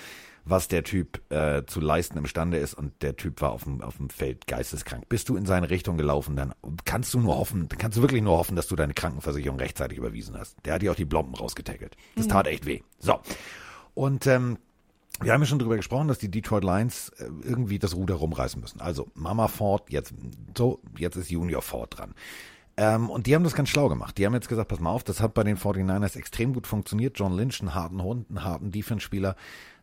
was 0.44 0.68
der 0.68 0.84
Typ 0.84 1.20
äh, 1.30 1.64
zu 1.66 1.80
leisten 1.80 2.16
imstande 2.16 2.56
ist. 2.58 2.74
Und 2.74 3.02
der 3.02 3.16
Typ 3.16 3.42
war 3.42 3.50
auf 3.50 3.64
dem, 3.64 3.82
auf 3.82 3.96
dem 3.98 4.08
Feld 4.10 4.46
geisteskrank. 4.46 5.08
Bist 5.08 5.28
du 5.28 5.36
in 5.36 5.44
seine 5.44 5.70
Richtung 5.70 5.98
gelaufen, 5.98 6.36
dann 6.36 6.54
kannst 6.84 7.12
du 7.14 7.20
nur 7.20 7.36
hoffen, 7.36 7.68
kannst 7.68 7.98
du 7.98 8.02
wirklich 8.02 8.22
nur 8.22 8.38
hoffen, 8.38 8.54
dass 8.56 8.68
du 8.68 8.76
deine 8.76 8.94
Krankenversicherung 8.94 9.58
rechtzeitig 9.58 9.98
überwiesen 9.98 10.38
hast. 10.38 10.56
Der 10.64 10.74
hat 10.74 10.82
dir 10.82 10.92
auch 10.92 10.96
die 10.96 11.04
Blomben 11.04 11.34
rausgetackelt. 11.34 11.96
Das 12.14 12.28
tat 12.28 12.46
echt 12.46 12.64
weh. 12.64 12.82
So. 12.98 13.18
Und 13.94 14.28
ähm, 14.28 14.58
wir 15.20 15.32
haben 15.32 15.40
ja 15.40 15.46
schon 15.46 15.58
drüber 15.58 15.76
gesprochen, 15.76 16.08
dass 16.08 16.18
die 16.18 16.30
Detroit 16.30 16.64
Lions 16.64 17.10
äh, 17.18 17.24
irgendwie 17.42 17.78
das 17.78 17.94
Ruder 17.94 18.14
rumreißen 18.14 18.60
müssen. 18.60 18.80
Also 18.80 19.08
Mama 19.14 19.48
Ford, 19.48 19.90
jetzt 19.90 20.14
so, 20.56 20.80
jetzt 20.96 21.16
ist 21.16 21.30
Junior 21.30 21.62
Ford 21.62 21.98
dran. 21.98 22.14
Ähm, 22.76 23.10
und 23.10 23.26
die 23.26 23.34
haben 23.34 23.42
das 23.42 23.54
ganz 23.54 23.68
schlau 23.68 23.88
gemacht. 23.88 24.16
Die 24.18 24.24
haben 24.24 24.34
jetzt 24.34 24.48
gesagt, 24.48 24.68
pass 24.68 24.78
mal 24.78 24.90
auf, 24.90 25.02
das 25.02 25.20
hat 25.20 25.34
bei 25.34 25.42
den 25.42 25.56
49ers 25.56 26.16
extrem 26.16 26.54
gut 26.54 26.66
funktioniert. 26.66 27.18
John 27.18 27.36
Lynch, 27.36 27.60
einen 27.60 27.74
harten 27.74 28.02
Hund, 28.02 28.26
einen 28.28 28.44
harten 28.44 28.70
Defense-Spieler, 28.70 29.34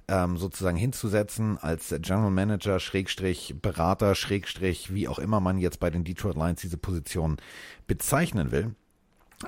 ähm, 0.07 0.37
sozusagen 0.37 0.77
hinzusetzen 0.77 1.57
als 1.57 1.89
General 1.89 2.31
Manager, 2.31 2.79
Schrägstrich, 2.79 3.55
Berater, 3.61 4.15
Schrägstrich, 4.15 4.93
wie 4.93 5.09
auch 5.09 5.19
immer 5.19 5.41
man 5.41 5.57
jetzt 5.57 5.81
bei 5.81 5.89
den 5.89 6.05
Detroit 6.05 6.35
Lions 6.35 6.61
diese 6.61 6.77
Position 6.77 7.35
bezeichnen 7.87 8.51
will. 8.51 8.75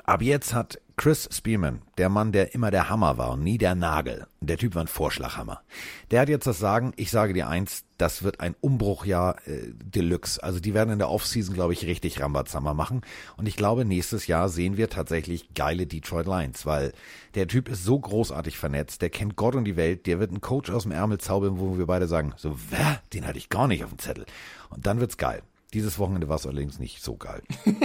Ab 0.04 0.22
jetzt 0.22 0.54
hat 0.54 0.82
Chris 1.00 1.30
Spearman, 1.32 1.84
der 2.00 2.10
Mann, 2.10 2.32
der 2.32 2.56
immer 2.56 2.72
der 2.72 2.90
Hammer 2.90 3.20
war 3.20 3.34
und 3.34 3.44
nie 3.44 3.60
der 3.60 3.76
Nagel, 3.76 4.26
der 4.42 4.58
Typ 4.58 4.74
war 4.74 4.84
ein 4.84 4.88
Vorschlaghammer, 4.88 5.62
der 6.10 6.22
hat 6.22 6.28
jetzt 6.28 6.48
das 6.48 6.58
Sagen, 6.58 6.92
ich 6.96 7.12
sage 7.12 7.34
dir 7.34 7.48
eins, 7.48 7.86
das 8.00 8.24
wird 8.24 8.40
ein 8.40 8.56
Umbruchjahr 8.62 9.48
äh, 9.48 9.74
Deluxe. 9.76 10.42
Also 10.42 10.60
die 10.60 10.74
werden 10.74 10.90
in 10.90 10.98
der 10.98 11.12
Offseason, 11.12 11.54
glaube 11.54 11.74
ich, 11.74 11.86
richtig 11.86 12.20
Rambazamba 12.20 12.74
machen. 12.74 13.02
Und 13.38 13.48
ich 13.48 13.56
glaube, 13.56 13.86
nächstes 13.86 14.26
Jahr 14.26 14.50
sehen 14.50 14.78
wir 14.78 14.90
tatsächlich 14.90 15.54
geile 15.54 15.86
Detroit 15.86 16.26
Lions, 16.26 16.66
weil 16.66 16.94
der 17.36 17.48
Typ 17.48 17.70
ist 17.70 17.84
so 17.84 18.00
großartig 18.00 18.58
vernetzt, 18.58 19.04
der 19.04 19.12
kennt 19.12 19.36
Gott 19.36 19.54
und 19.54 19.66
die 19.66 19.78
Welt, 19.78 20.08
der 20.08 20.20
wird 20.20 20.32
einen 20.32 20.42
Coach 20.42 20.72
aus 20.72 20.84
dem 20.84 20.92
Ärmel 20.92 21.20
zaubern, 21.20 21.60
wo 21.60 21.78
wir 21.78 21.86
beide 21.86 22.08
sagen, 22.08 22.34
so, 22.38 22.58
wer? 22.72 23.02
Den 23.14 23.28
hatte 23.28 23.38
ich 23.38 23.50
gar 23.50 23.68
nicht 23.68 23.84
auf 23.84 23.92
dem 23.92 24.00
Zettel. 24.00 24.26
Und 24.72 24.88
dann 24.88 25.00
wird's 25.00 25.18
geil. 25.18 25.44
Dieses 25.74 26.00
Wochenende 26.00 26.30
war 26.30 26.38
es 26.38 26.46
allerdings 26.46 26.80
nicht 26.80 27.04
so 27.04 27.16
geil. 27.16 27.42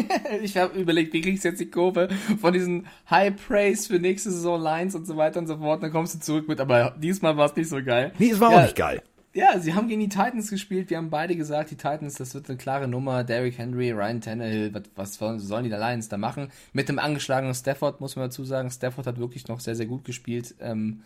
Ich 0.42 0.56
habe 0.56 0.78
überlegt, 0.78 1.12
wie 1.12 1.20
kriegst 1.20 1.44
du 1.44 1.48
jetzt 1.48 1.60
die 1.60 1.70
Kurve 1.70 2.08
von 2.40 2.54
diesen 2.54 2.86
High 3.10 3.34
Praise 3.36 3.86
für 3.86 3.98
nächste 3.98 4.30
Saison 4.30 4.60
Lines 4.60 4.94
und 4.94 5.06
so 5.06 5.16
weiter 5.16 5.40
und 5.40 5.46
so 5.46 5.58
fort. 5.58 5.82
Dann 5.82 5.92
kommst 5.92 6.14
du 6.14 6.20
zurück 6.20 6.48
mit, 6.48 6.58
aber 6.58 6.94
diesmal 6.98 7.36
war 7.36 7.46
es 7.46 7.56
nicht 7.56 7.68
so 7.68 7.82
geil. 7.82 8.12
Nee, 8.18 8.30
es 8.30 8.40
war 8.40 8.50
ja, 8.50 8.58
auch 8.58 8.62
nicht 8.62 8.76
geil. 8.76 9.02
Ja, 9.34 9.58
sie 9.58 9.74
haben 9.74 9.88
gegen 9.88 10.00
die 10.00 10.08
Titans 10.08 10.50
gespielt. 10.50 10.90
Wir 10.90 10.96
haben 10.96 11.10
beide 11.10 11.36
gesagt, 11.36 11.70
die 11.70 11.76
Titans, 11.76 12.14
das 12.14 12.34
wird 12.34 12.48
eine 12.48 12.56
klare 12.56 12.88
Nummer. 12.88 13.24
Derrick 13.24 13.58
Henry, 13.58 13.90
Ryan 13.90 14.20
Tannehill, 14.20 14.72
was, 14.94 15.14
sollen 15.16 15.64
die 15.64 15.70
Lions 15.70 16.08
da 16.08 16.16
machen? 16.16 16.48
Mit 16.72 16.88
dem 16.88 16.98
angeschlagenen 16.98 17.54
Stafford, 17.54 18.00
muss 18.00 18.16
man 18.16 18.26
dazu 18.26 18.44
sagen. 18.44 18.70
Stafford 18.70 19.06
hat 19.06 19.18
wirklich 19.18 19.48
noch 19.48 19.60
sehr, 19.60 19.76
sehr 19.76 19.86
gut 19.86 20.04
gespielt. 20.04 20.54
Ähm, 20.60 21.02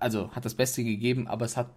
also 0.00 0.30
hat 0.32 0.44
das 0.44 0.54
Beste 0.54 0.84
gegeben, 0.84 1.28
aber 1.28 1.44
es 1.44 1.56
hat 1.56 1.70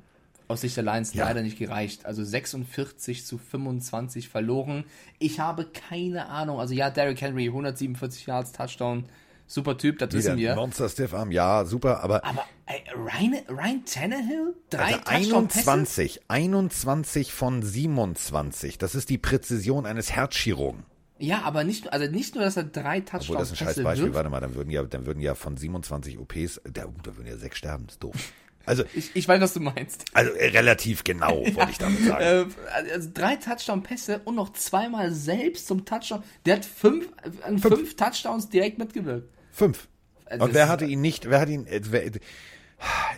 aus 0.49 0.61
Sicht 0.61 0.75
der 0.75 0.83
Lions 0.83 1.13
Ja. 1.13 1.25
leider 1.25 1.41
nicht 1.43 1.57
gereicht. 1.57 2.05
Also 2.05 2.23
46 2.23 3.25
zu 3.25 3.37
25 3.37 4.27
verloren. 4.27 4.83
Ich 5.19 5.39
habe 5.39 5.65
keine 5.65 6.25
Ahnung. 6.27 6.59
Also 6.59 6.73
ja, 6.73 6.89
Derrick 6.89 7.21
Henry, 7.21 7.45
147 7.47 8.25
Yards, 8.25 8.51
Touchdown. 8.51 9.05
Super 9.47 9.77
Typ, 9.77 9.97
das 9.97 10.11
wissen 10.13 10.37
wir. 10.37 10.53
Monster 10.55 10.89
Stiff 10.89 11.11
Arm, 11.13 11.31
ja, 11.31 11.65
super, 11.65 12.03
aber 12.03 12.23
Aber 12.23 12.45
ey, 12.67 12.83
Ryan, 12.95 13.35
Ryan 13.49 13.83
Tannehill? 13.83 14.53
Drei 14.69 14.91
Touchdown-Pässe? 14.93 15.71
21, 15.71 16.21
21 16.27 17.33
von 17.33 17.63
27, 17.63 18.77
das 18.77 18.93
ist 18.93 19.09
die 19.09 19.17
Präzision 19.17 19.87
eines 19.87 20.11
Herzchirurgen. 20.11 20.83
Ja, 21.17 21.41
aber 21.41 21.63
nicht, 21.63 21.91
also 21.91 22.09
nicht 22.11 22.35
nur, 22.35 22.43
dass 22.43 22.57
er 22.57 22.63
drei 22.63 23.03
Obwohl 23.11 23.37
das 23.37 23.49
ein 23.51 23.55
scheiß 23.55 23.81
Beispiel, 23.81 24.05
wirft. 24.05 24.15
warte 24.15 24.29
mal, 24.29 24.39
dann 24.39 24.53
würden 24.53 24.69
ja, 24.69 24.83
dann 24.83 25.07
würden 25.07 25.19
ja 25.19 25.33
von 25.33 25.57
27 25.57 26.19
OPs, 26.19 26.61
da, 26.71 26.85
da 27.03 27.17
würden 27.17 27.27
ja 27.27 27.35
sechs 27.35 27.57
sterben, 27.57 27.87
ist 27.89 28.03
doof. 28.03 28.15
Also, 28.65 28.83
Ich, 28.93 29.15
ich 29.15 29.27
weiß, 29.27 29.41
was 29.41 29.53
du 29.53 29.59
meinst. 29.61 30.05
also 30.13 30.31
äh, 30.33 30.47
relativ 30.49 31.03
genau, 31.03 31.39
wollte 31.53 31.71
ich 31.71 31.77
damit 31.77 32.05
sagen. 32.05 32.23
Äh, 32.23 32.45
also 32.93 33.09
drei 33.13 33.35
Touchdown-Pässe 33.35 34.21
und 34.25 34.35
noch 34.35 34.53
zweimal 34.53 35.11
selbst 35.11 35.67
zum 35.67 35.85
Touchdown. 35.85 36.23
Der 36.45 36.57
hat 36.57 36.65
fünf, 36.65 37.09
an 37.43 37.57
fünf, 37.57 37.95
Touchdowns 37.95 38.49
direkt 38.49 38.77
mitgewirkt. 38.77 39.29
Fünf. 39.51 39.87
Also 40.25 40.45
Und 40.45 40.53
wer 40.53 40.69
hatte 40.69 40.85
ihn 40.85 41.01
nicht, 41.01 41.29
wer 41.29 41.39
hat 41.39 41.49
ihn, 41.49 41.65
äh, 41.65 41.81
wer, 41.89 42.03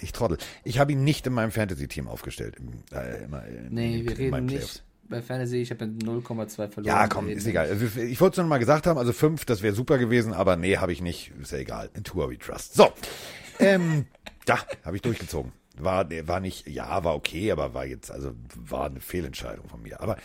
ich 0.02 0.12
trottel, 0.12 0.38
ich 0.64 0.80
habe 0.80 0.94
ihn 0.94 1.04
nicht 1.04 1.28
in 1.28 1.34
meinem 1.34 1.52
Fantasy-Team 1.52 2.08
aufgestellt. 2.08 2.56
Im, 2.58 2.84
äh, 2.98 3.24
äh, 3.24 3.28
Nee, 3.70 4.00
in, 4.00 4.10
wir 4.10 4.18
reden 4.18 4.46
nicht. 4.46 4.84
Bei 5.10 5.22
Fantasy, 5.22 5.58
ich 5.58 5.72
habe 5.72 5.88
mit 5.88 6.06
0,2 6.06 6.70
verloren. 6.70 6.86
Ja, 6.86 7.08
komm, 7.08 7.28
ist 7.28 7.46
egal. 7.46 7.70
Ich 7.98 8.22
wollte 8.22 8.36
es 8.36 8.38
nur 8.38 8.48
mal 8.48 8.60
gesagt 8.60 8.88
haben, 8.88 8.98
also 8.98 9.12
fünf, 9.12 9.44
das 9.44 9.62
wäre 9.62 9.76
super 9.76 9.98
gewesen, 9.98 10.32
aber 10.32 10.56
nee, 10.56 10.78
habe 10.78 10.94
ich 10.94 11.02
nicht. 11.02 11.34
Ist 11.42 11.52
ja 11.52 11.58
egal. 11.58 11.90
In 11.94 12.06
Tour 12.06 12.32
we 12.32 12.38
trust. 12.38 12.76
So. 12.76 12.94
Ähm, 13.60 14.06
ja, 14.48 14.60
habe 14.84 14.96
ich 14.96 15.02
durchgezogen. 15.02 15.52
War, 15.78 16.10
war 16.28 16.40
nicht, 16.40 16.68
ja, 16.68 17.04
war 17.04 17.16
okay, 17.16 17.52
aber 17.52 17.74
war 17.74 17.86
jetzt, 17.86 18.12
also 18.12 18.34
war 18.56 18.86
eine 18.86 19.00
Fehlentscheidung 19.00 19.70
von 19.70 19.82
mir. 19.82 20.02
Aber 20.02 20.18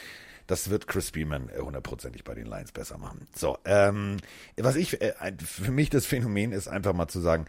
das 0.47 0.71
wird 0.71 0.87
Chris 0.87 1.09
Spielman 1.09 1.49
äh, 1.49 1.61
hundertprozentig 1.61 2.25
bei 2.25 2.35
den 2.35 2.47
Lions 2.47 2.73
besser 2.73 2.99
machen. 2.99 3.27
So, 3.35 3.59
ähm, 3.65 4.17
was 4.57 4.77
ich, 4.77 5.01
äh, 5.01 5.13
für 5.45 5.73
mich 5.73 5.91
das 5.91 6.07
Phänomen 6.07 6.53
ist 6.53 6.69
einfach 6.69 6.93
mal 6.93 7.09
zu 7.09 7.21
sagen, 7.21 7.47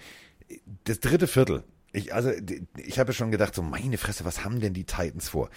das 0.85 0.99
dritte 0.99 1.27
Viertel. 1.27 1.63
Ich, 1.93 2.13
also, 2.13 2.31
ich 2.75 2.99
habe 2.99 3.09
ja 3.09 3.13
schon 3.13 3.31
gedacht, 3.31 3.55
so 3.55 3.61
meine 3.61 3.97
Fresse, 3.97 4.25
was 4.25 4.43
haben 4.43 4.59
denn 4.59 4.73
die 4.73 4.85
Titans 4.85 5.29
vor? 5.29 5.49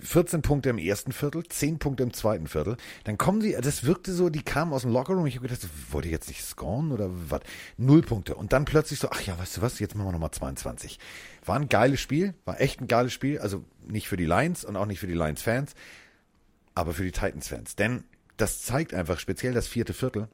14 0.00 0.42
Punkte 0.42 0.70
im 0.70 0.78
ersten 0.78 1.12
Viertel, 1.12 1.44
10 1.46 1.78
Punkte 1.78 2.02
im 2.02 2.12
zweiten 2.12 2.46
Viertel. 2.46 2.76
Dann 3.04 3.18
kommen 3.18 3.40
sie, 3.40 3.56
das 3.60 3.84
wirkte 3.84 4.12
so, 4.12 4.28
die 4.28 4.42
kamen 4.42 4.72
aus 4.72 4.82
dem 4.82 4.92
Lockerroom. 4.92 5.26
Ich 5.26 5.36
habe 5.36 5.48
gedacht, 5.48 5.66
wollt 5.90 6.04
ihr 6.04 6.10
jetzt 6.10 6.28
nicht 6.28 6.44
scoren 6.44 6.92
oder 6.92 7.10
was? 7.30 7.40
Null 7.76 8.02
Punkte. 8.02 8.34
Und 8.34 8.52
dann 8.52 8.64
plötzlich 8.64 8.98
so, 8.98 9.08
ach 9.10 9.20
ja, 9.20 9.38
weißt 9.38 9.58
du 9.58 9.62
was, 9.62 9.78
jetzt 9.78 9.94
machen 9.94 10.08
wir 10.08 10.12
nochmal 10.12 10.30
22. 10.30 10.98
War 11.44 11.56
ein 11.56 11.68
geiles 11.68 12.00
Spiel, 12.00 12.34
war 12.44 12.60
echt 12.60 12.80
ein 12.80 12.88
geiles 12.88 13.12
Spiel. 13.12 13.38
Also 13.38 13.64
nicht 13.86 14.08
für 14.08 14.16
die 14.16 14.26
Lions 14.26 14.64
und 14.64 14.76
auch 14.76 14.86
nicht 14.86 15.00
für 15.00 15.06
die 15.06 15.14
Lions-Fans, 15.14 15.74
aber 16.74 16.94
für 16.94 17.04
die 17.04 17.12
Titans-Fans. 17.12 17.76
Denn 17.76 18.04
das 18.36 18.62
zeigt 18.62 18.94
einfach 18.94 19.18
speziell 19.18 19.52
das 19.52 19.66
vierte 19.66 19.92
Viertel, 19.92 20.28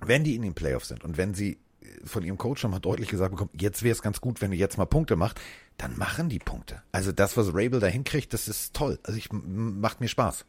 wenn 0.00 0.24
die 0.24 0.34
in 0.34 0.42
den 0.42 0.54
Playoffs 0.54 0.88
sind 0.88 1.04
und 1.04 1.16
wenn 1.16 1.34
sie 1.34 1.58
äh, 1.80 1.86
von 2.04 2.22
ihrem 2.22 2.38
Coach 2.38 2.60
schon 2.60 2.70
mal 2.70 2.80
deutlich 2.80 3.08
gesagt 3.08 3.32
bekommen, 3.32 3.50
jetzt 3.58 3.82
wäre 3.82 3.92
es 3.92 4.02
ganz 4.02 4.20
gut, 4.20 4.40
wenn 4.40 4.52
ihr 4.52 4.58
jetzt 4.58 4.78
mal 4.78 4.86
Punkte 4.86 5.16
macht, 5.16 5.40
dann 5.78 5.96
machen 5.98 6.28
die 6.28 6.38
Punkte. 6.38 6.82
Also 6.92 7.12
das, 7.12 7.36
was 7.36 7.48
Rabel 7.48 7.80
da 7.80 7.86
hinkriegt, 7.86 8.32
das 8.32 8.48
ist 8.48 8.74
toll. 8.74 8.98
Also 9.02 9.18
ich 9.18 9.28
macht 9.32 10.00
mir 10.00 10.08
Spaß. 10.08 10.44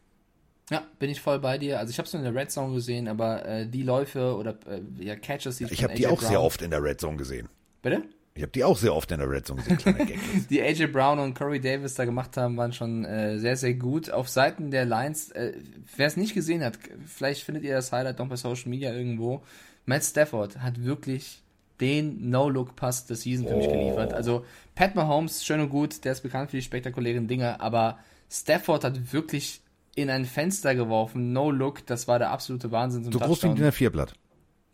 Ja, 0.70 0.82
bin 0.98 1.10
ich 1.10 1.20
voll 1.20 1.40
bei 1.40 1.58
dir. 1.58 1.78
Also 1.78 1.90
ich 1.90 1.98
habe 1.98 2.06
es 2.06 2.12
nur 2.14 2.24
in 2.24 2.32
der 2.32 2.40
Red 2.40 2.50
Zone 2.50 2.72
gesehen, 2.74 3.06
aber 3.08 3.44
äh, 3.44 3.66
die 3.68 3.82
Läufe 3.82 4.34
oder 4.36 4.56
äh, 4.66 4.80
ja, 5.04 5.14
Catches, 5.16 5.58
die 5.58 5.64
Ich 5.64 5.76
von 5.80 5.84
habe 5.84 5.94
die 5.94 6.06
auch 6.06 6.20
sehr 6.20 6.30
Brown- 6.30 6.46
oft 6.46 6.62
in 6.62 6.70
der 6.70 6.82
Red 6.82 7.00
Zone 7.00 7.16
gesehen. 7.16 7.48
Bitte? 7.82 8.02
Ich 8.36 8.42
habe 8.42 8.50
die 8.50 8.64
auch 8.64 8.76
sehr 8.78 8.92
oft 8.94 9.12
in 9.12 9.18
der 9.20 9.30
Red 9.30 9.46
Zone 9.46 9.62
gesehen. 9.62 9.96
Die 10.50 10.60
AJ 10.60 10.86
Brown 10.88 11.20
und 11.20 11.34
Corey 11.34 11.60
Davis 11.60 11.94
da 11.94 12.04
gemacht 12.04 12.36
haben, 12.36 12.56
waren 12.56 12.72
schon 12.72 13.04
äh, 13.04 13.38
sehr, 13.38 13.56
sehr 13.56 13.74
gut. 13.74 14.10
Auf 14.10 14.28
Seiten 14.28 14.72
der 14.72 14.84
Lions, 14.86 15.30
äh, 15.30 15.52
wer 15.96 16.08
es 16.08 16.16
nicht 16.16 16.34
gesehen 16.34 16.64
hat, 16.64 16.76
vielleicht 17.06 17.44
findet 17.44 17.62
ihr 17.62 17.74
das 17.74 17.92
Highlight 17.92 18.18
noch 18.18 18.28
bei 18.28 18.34
Social 18.34 18.70
Media 18.70 18.92
irgendwo. 18.92 19.44
Matt 19.86 20.02
Stafford 20.02 20.58
hat 20.58 20.82
wirklich 20.82 21.43
den 21.80 22.30
No-Look-Pass 22.30 23.06
der 23.06 23.16
Season 23.16 23.46
für 23.46 23.56
mich 23.56 23.68
geliefert. 23.68 24.12
Also 24.12 24.44
Pat 24.74 24.94
Mahomes, 24.94 25.44
schön 25.44 25.60
und 25.60 25.70
gut, 25.70 26.04
der 26.04 26.12
ist 26.12 26.22
bekannt 26.22 26.50
für 26.50 26.56
die 26.56 26.62
spektakulären 26.62 27.26
Dinge, 27.26 27.60
aber 27.60 27.98
Stafford 28.30 28.84
hat 28.84 29.12
wirklich 29.12 29.60
in 29.94 30.10
ein 30.10 30.24
Fenster 30.24 30.74
geworfen, 30.74 31.32
No-Look, 31.32 31.86
das 31.86 32.08
war 32.08 32.18
der 32.18 32.30
absolute 32.30 32.72
Wahnsinn 32.72 33.10
So 33.10 33.18
groß 33.18 33.42
wie 33.44 33.48
ein 33.48 33.56
DIN 33.56 33.66
A4-Blatt. 33.66 34.14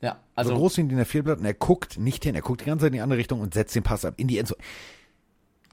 Ja, 0.00 0.12
So 0.12 0.18
also 0.34 0.54
groß 0.54 0.78
wie 0.78 0.82
ein 0.82 0.88
DIN 0.88 1.00
A4-Blatt 1.00 1.38
und 1.38 1.44
er 1.44 1.54
guckt 1.54 1.98
nicht 1.98 2.24
hin. 2.24 2.34
Er 2.34 2.42
guckt 2.42 2.62
die 2.62 2.64
ganze 2.66 2.84
Zeit 2.84 2.88
in 2.88 2.94
die 2.94 3.00
andere 3.00 3.18
Richtung 3.18 3.40
und 3.40 3.52
setzt 3.52 3.74
den 3.74 3.82
Pass 3.82 4.04
ab 4.04 4.14
in 4.16 4.28
die 4.28 4.38
Endzone. 4.38 4.62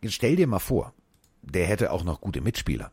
Jetzt 0.01 0.13
stell 0.13 0.35
dir 0.35 0.47
mal 0.47 0.59
vor, 0.59 0.93
der 1.41 1.65
hätte 1.65 1.91
auch 1.91 2.03
noch 2.03 2.21
gute 2.21 2.41
Mitspieler. 2.41 2.91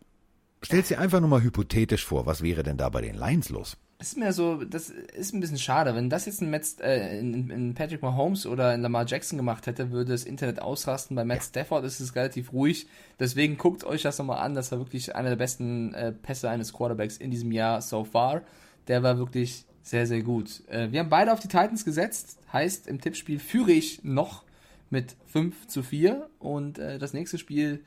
Stell's 0.63 0.89
dir 0.89 0.99
einfach 0.99 1.21
nur 1.21 1.29
mal 1.29 1.43
hypothetisch 1.43 2.05
vor, 2.05 2.25
was 2.25 2.43
wäre 2.43 2.63
denn 2.63 2.79
da 2.79 2.89
bei 2.89 3.03
den 3.03 3.17
Lions 3.17 3.51
los? 3.51 3.77
Ist 4.05 4.19
mir 4.19 4.35
so, 4.35 4.63
das 4.65 4.91
ist 4.91 5.33
ein 5.33 5.41
bisschen 5.41 5.57
schade. 5.57 5.95
Wenn 5.95 6.11
das 6.11 6.27
jetzt 6.27 6.43
ein 6.43 6.51
Metz, 6.51 6.77
äh, 6.79 7.19
in, 7.19 7.49
in 7.49 7.75
Patrick 7.75 8.03
Mahomes 8.03 8.45
oder 8.45 8.75
in 8.75 8.83
Lamar 8.83 9.07
Jackson 9.07 9.39
gemacht 9.39 9.67
hätte, 9.67 9.93
würde 9.93 10.13
das 10.13 10.25
Internet 10.25 10.61
ausrasten. 10.61 11.17
Bei 11.17 11.25
Matt 11.25 11.43
Stafford 11.43 11.87
ist 11.87 12.01
es 12.01 12.15
relativ 12.15 12.53
ruhig. 12.53 12.87
Deswegen 13.19 13.57
guckt 13.57 13.83
euch 13.83 14.03
das 14.03 14.19
nochmal 14.19 14.41
an. 14.41 14.55
Das 14.55 14.71
war 14.71 14.79
wirklich 14.79 15.17
einer 15.17 15.31
der 15.31 15.37
besten 15.37 15.95
äh, 15.95 16.13
Pässe 16.13 16.51
eines 16.51 16.75
Quarterbacks 16.75 17.17
in 17.17 17.31
diesem 17.31 17.51
Jahr 17.51 17.81
so 17.81 18.05
far. 18.05 18.43
Der 18.89 19.03
war 19.03 19.17
wirklich 19.17 19.65
sehr, 19.83 20.07
sehr 20.07 20.23
gut. 20.23 20.69
Äh, 20.69 20.93
wir 20.93 21.01
haben 21.01 21.09
beide 21.09 21.33
auf 21.33 21.41
die 21.41 21.49
Titans 21.49 21.87
gesetzt. 21.87 22.39
Heißt, 22.53 22.87
im 22.87 23.01
Tippspiel 23.01 23.39
führe 23.39 23.73
ich 23.73 24.05
noch 24.05 24.45
mit 24.91 25.17
5 25.29 25.67
zu 25.67 25.83
4. 25.83 26.29
Und 26.41 26.79
äh, 26.79 26.99
das 26.99 27.15
nächste 27.15 27.39
Spiel, 27.39 27.83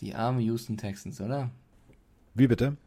die 0.00 0.14
arme 0.14 0.40
Houston 0.40 0.78
Texans, 0.78 1.20
oder? 1.20 1.50
Wie 2.32 2.46
bitte? 2.46 2.78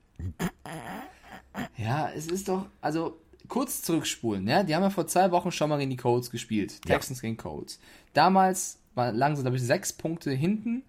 Ja, 1.77 2.09
es 2.09 2.27
ist 2.27 2.49
doch, 2.49 2.67
also 2.81 3.19
kurz 3.47 3.81
zurückspulen, 3.81 4.47
ja, 4.47 4.63
die 4.63 4.75
haben 4.75 4.83
ja 4.83 4.89
vor 4.89 5.07
zwei 5.07 5.31
Wochen 5.31 5.51
schon 5.51 5.69
mal 5.69 5.77
gegen 5.77 5.91
die 5.91 5.97
Colts 5.97 6.31
gespielt, 6.31 6.81
Texans 6.81 7.21
gegen 7.21 7.37
Colts. 7.37 7.79
Damals 8.13 8.79
war, 8.95 9.11
lagen 9.11 9.35
sie, 9.35 9.41
glaube 9.41 9.57
ich, 9.57 9.63
sechs 9.63 9.93
Punkte 9.93 10.31
hinten, 10.31 10.83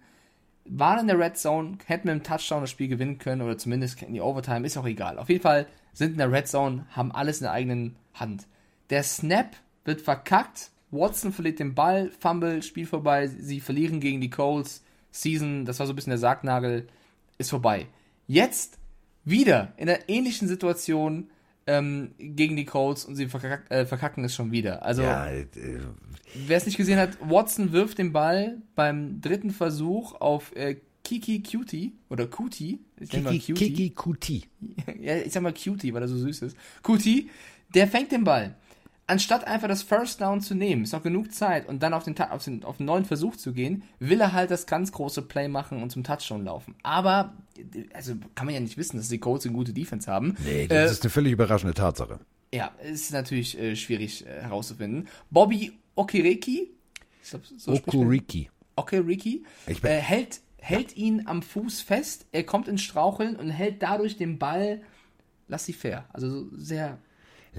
waren 0.65 0.99
in 0.99 1.07
der 1.07 1.19
Red 1.19 1.37
Zone, 1.37 1.77
hätten 1.85 2.07
mit 2.07 2.15
dem 2.15 2.23
Touchdown 2.23 2.61
das 2.61 2.69
Spiel 2.69 2.87
gewinnen 2.87 3.17
können 3.17 3.41
oder 3.41 3.57
zumindest 3.57 4.01
in 4.01 4.13
die 4.13 4.21
Overtime, 4.21 4.65
ist 4.65 4.77
auch 4.77 4.85
egal. 4.85 5.17
Auf 5.17 5.29
jeden 5.29 5.41
Fall 5.41 5.67
sind 5.93 6.11
in 6.11 6.17
der 6.17 6.31
Red 6.31 6.47
Zone, 6.47 6.85
haben 6.91 7.11
alles 7.11 7.39
in 7.39 7.45
der 7.45 7.53
eigenen 7.53 7.95
Hand. 8.13 8.47
Der 8.89 9.03
Snap 9.03 9.55
wird 9.85 10.01
verkackt, 10.01 10.71
Watson 10.91 11.31
verliert 11.31 11.59
den 11.59 11.75
Ball, 11.75 12.11
Fumble, 12.19 12.61
Spiel 12.63 12.85
vorbei, 12.85 13.27
sie 13.27 13.59
verlieren 13.59 13.99
gegen 13.99 14.21
die 14.21 14.29
Colts, 14.29 14.83
Season, 15.11 15.65
das 15.65 15.79
war 15.79 15.87
so 15.87 15.93
ein 15.93 15.95
bisschen 15.95 16.11
der 16.11 16.19
Sargnagel, 16.19 16.87
ist 17.37 17.49
vorbei. 17.49 17.87
Jetzt 18.27 18.78
wieder 19.29 19.73
in 19.77 19.89
einer 19.89 19.99
ähnlichen 20.07 20.47
Situation 20.47 21.29
ähm, 21.67 22.11
gegen 22.17 22.55
die 22.55 22.65
Colts 22.65 23.05
und 23.05 23.15
sie 23.15 23.27
verkack, 23.27 23.69
äh, 23.69 23.85
verkacken 23.85 24.23
es 24.23 24.33
schon 24.33 24.51
wieder. 24.51 24.83
Also, 24.83 25.03
Ja, 25.03 25.27
äh, 25.27 25.45
wer 26.47 26.57
es 26.57 26.65
nicht 26.65 26.77
gesehen 26.77 26.97
hat, 26.97 27.17
Watson 27.21 27.71
wirft 27.71 27.97
den 27.97 28.11
Ball 28.11 28.57
beim 28.75 29.21
dritten 29.21 29.51
Versuch 29.51 30.19
auf 30.19 30.55
äh, 30.55 30.77
Kiki 31.03 31.41
Cutie 31.43 31.93
oder 32.09 32.27
Cutie. 32.27 32.79
Ich 32.99 33.11
nenne 33.11 33.25
mal 33.25 33.31
Kiki, 33.31 33.53
Kiki 33.53 33.89
Kuti. 33.91 34.43
ja, 34.99 35.17
ich 35.17 35.31
sag 35.31 35.43
mal 35.43 35.53
Cutie, 35.53 35.93
weil 35.93 36.01
er 36.01 36.07
so 36.07 36.17
süß 36.17 36.43
ist. 36.43 36.57
Cutie, 36.83 37.29
der 37.73 37.87
fängt 37.87 38.11
den 38.11 38.23
Ball. 38.23 38.55
Anstatt 39.09 39.47
einfach 39.47 39.67
das 39.67 39.81
First 39.83 40.21
Down 40.21 40.39
zu 40.39 40.53
nehmen, 40.53 40.83
ist 40.83 40.93
noch 40.93 41.01
genug 41.03 41.33
Zeit 41.33 41.67
und 41.67 41.81
dann 41.81 41.93
auf 41.93 42.03
den, 42.03 42.15
auf 42.19 42.43
den, 42.43 42.63
auf 42.63 42.77
den 42.77 42.85
neuen 42.85 43.05
Versuch 43.05 43.35
zu 43.35 43.53
gehen, 43.53 43.83
will 43.99 44.21
er 44.21 44.33
halt 44.33 44.51
das 44.51 44.67
ganz 44.67 44.91
große 44.91 45.23
Play 45.23 45.47
machen 45.47 45.81
und 45.81 45.89
zum 45.91 46.03
Touchdown 46.03 46.45
laufen. 46.45 46.75
Aber, 46.83 47.33
also 47.93 48.13
kann 48.35 48.45
man 48.45 48.53
ja 48.53 48.61
nicht 48.61 48.77
wissen, 48.77 48.97
dass 48.97 49.09
die 49.09 49.17
Colts 49.17 49.45
eine 49.45 49.55
gute 49.55 49.73
Defense 49.73 50.11
haben. 50.11 50.35
Nee, 50.45 50.63
Äh, 50.63 50.67
das 50.67 50.91
ist 50.91 51.03
eine 51.03 51.09
völlig 51.09 51.33
überraschende 51.33 51.73
Tatsache. 51.73 52.19
ja, 52.53 52.71
ist 52.83 53.11
natürlich 53.11 53.57
äh, 53.59 53.75
schwierig 53.75 54.25
äh, 54.27 54.41
herauszufinden. 54.43 55.07
Bobby 55.31 55.73
Okereke, 55.95 56.67
ich 57.23 57.29
glaub, 57.29 57.41
so 57.45 57.71
Okuriki. 58.75 59.43
Bin- 59.81 59.91
äh, 59.91 59.97
hält, 59.97 60.41
hält 60.59 60.95
ihn 60.95 61.23
am 61.27 61.41
Fuß 61.41 61.81
fest, 61.81 62.25
er 62.31 62.43
kommt 62.43 62.67
ins 62.67 62.81
Straucheln 62.83 63.35
und 63.35 63.49
hält 63.49 63.81
dadurch 63.81 64.17
den 64.17 64.37
Ball, 64.39 64.81
lass 65.47 65.65
sie 65.65 65.73
fair, 65.73 66.05
also 66.13 66.29
so 66.29 66.47
sehr 66.55 66.99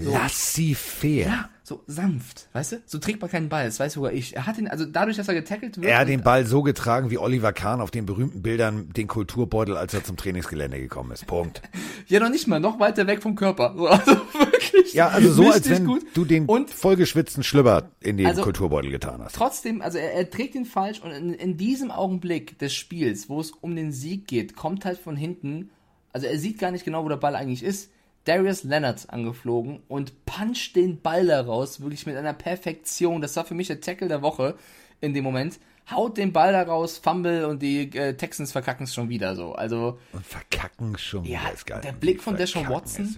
Lass 0.01 0.55
sie 0.55 0.75
fair. 0.75 1.27
Ja, 1.27 1.49
so 1.63 1.83
sanft, 1.87 2.49
weißt 2.53 2.73
du? 2.73 2.83
So 2.87 2.99
trägt 2.99 3.21
man 3.21 3.31
keinen 3.31 3.49
Ball, 3.49 3.67
das 3.67 3.79
weiß 3.79 3.93
sogar 3.93 4.13
ich. 4.13 4.35
Er 4.35 4.47
hat 4.47 4.59
ihn, 4.59 4.67
also 4.69 4.85
dadurch, 4.87 5.17
dass 5.17 5.29
er 5.29 5.35
getackelt 5.35 5.77
wird. 5.77 5.87
Er 5.87 5.99
hat 6.01 6.09
den 6.09 6.23
Ball 6.23 6.47
so 6.47 6.63
getragen 6.63 7.11
wie 7.11 7.19
Oliver 7.19 7.53
Kahn 7.53 7.81
auf 7.81 7.91
den 7.91 8.07
berühmten 8.07 8.43
Bildern 8.43 8.89
den 8.91 9.07
Kulturbeutel, 9.07 9.77
als 9.77 9.95
er 9.95 10.03
zum 10.05 10.17
Trainingsgelände 10.17 10.81
gekommen 10.81 11.13
ist. 11.13 11.27
Punkt. 11.27 11.63
Ja, 12.07 12.19
noch 12.19 12.31
nicht 12.31 12.49
mal, 12.49 12.59
noch 12.59 12.81
weiter 12.81 13.07
weg 13.07 13.23
vom 13.23 13.37
Körper. 13.37 13.73
So, 13.77 13.87
also 13.87 14.11
wirklich. 14.33 14.95
Ja, 14.95 15.09
also 15.09 15.33
so, 15.33 15.49
als 15.53 15.71
wenn 15.71 15.85
gut. 15.85 16.05
du 16.15 16.25
den 16.25 16.47
Und 16.47 16.69
vollgeschwitzten 16.71 17.45
Schlüpper 17.45 17.91
in 18.01 18.17
den 18.17 18.27
Also- 18.27 18.43
Kulturbeutel 18.43 18.91
getan 18.91 19.23
hast. 19.23 19.37
trotzdem, 19.37 19.81
also 19.81 19.99
er, 19.99 20.15
er 20.15 20.29
trägt 20.29 20.57
ihn 20.57 20.65
falsch 20.65 20.99
und 21.03 21.13
in, 21.13 21.35
in 21.35 21.57
diesem 21.57 21.93
Augenblick 21.93 22.59
des 22.59 22.75
Spiels, 22.75 23.29
wo 23.29 23.41
es 23.41 23.53
um 23.53 23.77
den 23.77 23.93
Sieg 23.93 24.27
geht, 24.27 24.57
kommt 24.57 24.85
halt 24.85 24.99
von 24.99 25.15
hinten, 25.15 25.71
also 26.13 26.27
er 26.27 26.37
sieht 26.37 26.59
gar 26.59 26.73
nicht 26.73 26.85
genau, 26.85 27.05
wo 27.05 27.09
der 27.09 27.17
Ball 27.17 27.37
eigentlich 27.37 27.63
ist, 27.63 27.93
Darius 28.25 28.65
Leonard 28.65 29.09
angeflogen 29.11 29.83
und 29.89 30.25
puncht 30.27 30.77
den 30.77 31.01
Ball 31.01 31.27
da 31.27 31.41
raus, 31.41 31.81
wirklich 31.81 32.07
mit 32.07 32.17
einer 32.17 32.35
Perfektion. 32.35 33.21
Das 33.21 33.35
war 33.37 33.45
für 33.45 33.55
mich 33.55 33.69
der 33.69 33.81
Tackle 33.81 34.09
der 34.09 34.23
Woche 34.23 34.57
in 35.01 35.15
dem 35.15 35.25
Moment. 35.25 35.59
Haut 35.91 36.19
den 36.19 36.33
Ball 36.33 36.53
da 36.53 36.63
raus, 36.63 36.99
Fumble 36.99 37.47
und 37.47 37.63
die 37.63 37.91
äh, 37.97 38.15
Texans 38.15 38.53
verkacken 38.53 38.85
es 38.85 38.95
schon 38.95 39.09
wieder 39.09 39.35
so. 39.35 39.55
Also 39.55 39.99
Und 40.13 40.25
verkacken 40.25 40.97
schon 40.99 41.25
Ja, 41.25 41.41
wieder 41.41 41.53
ist 41.53 41.67
geil. 41.67 41.81
der 41.83 41.93
Blick 41.93 42.23
von 42.23 42.37
Deshaun 42.37 42.69
Watson. 42.69 43.09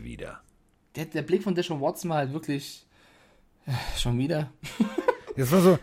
der, 0.96 1.04
der 1.06 1.22
Blick 1.22 1.42
von 1.42 1.54
Deshaun 1.54 1.80
Watson 1.80 2.08
war 2.10 2.18
halt 2.18 2.32
wirklich 2.32 2.86
äh, 3.66 3.72
schon 3.98 4.16
wieder. 4.18 4.50
Das 5.36 5.50
war 5.52 5.60
so, 5.60 5.78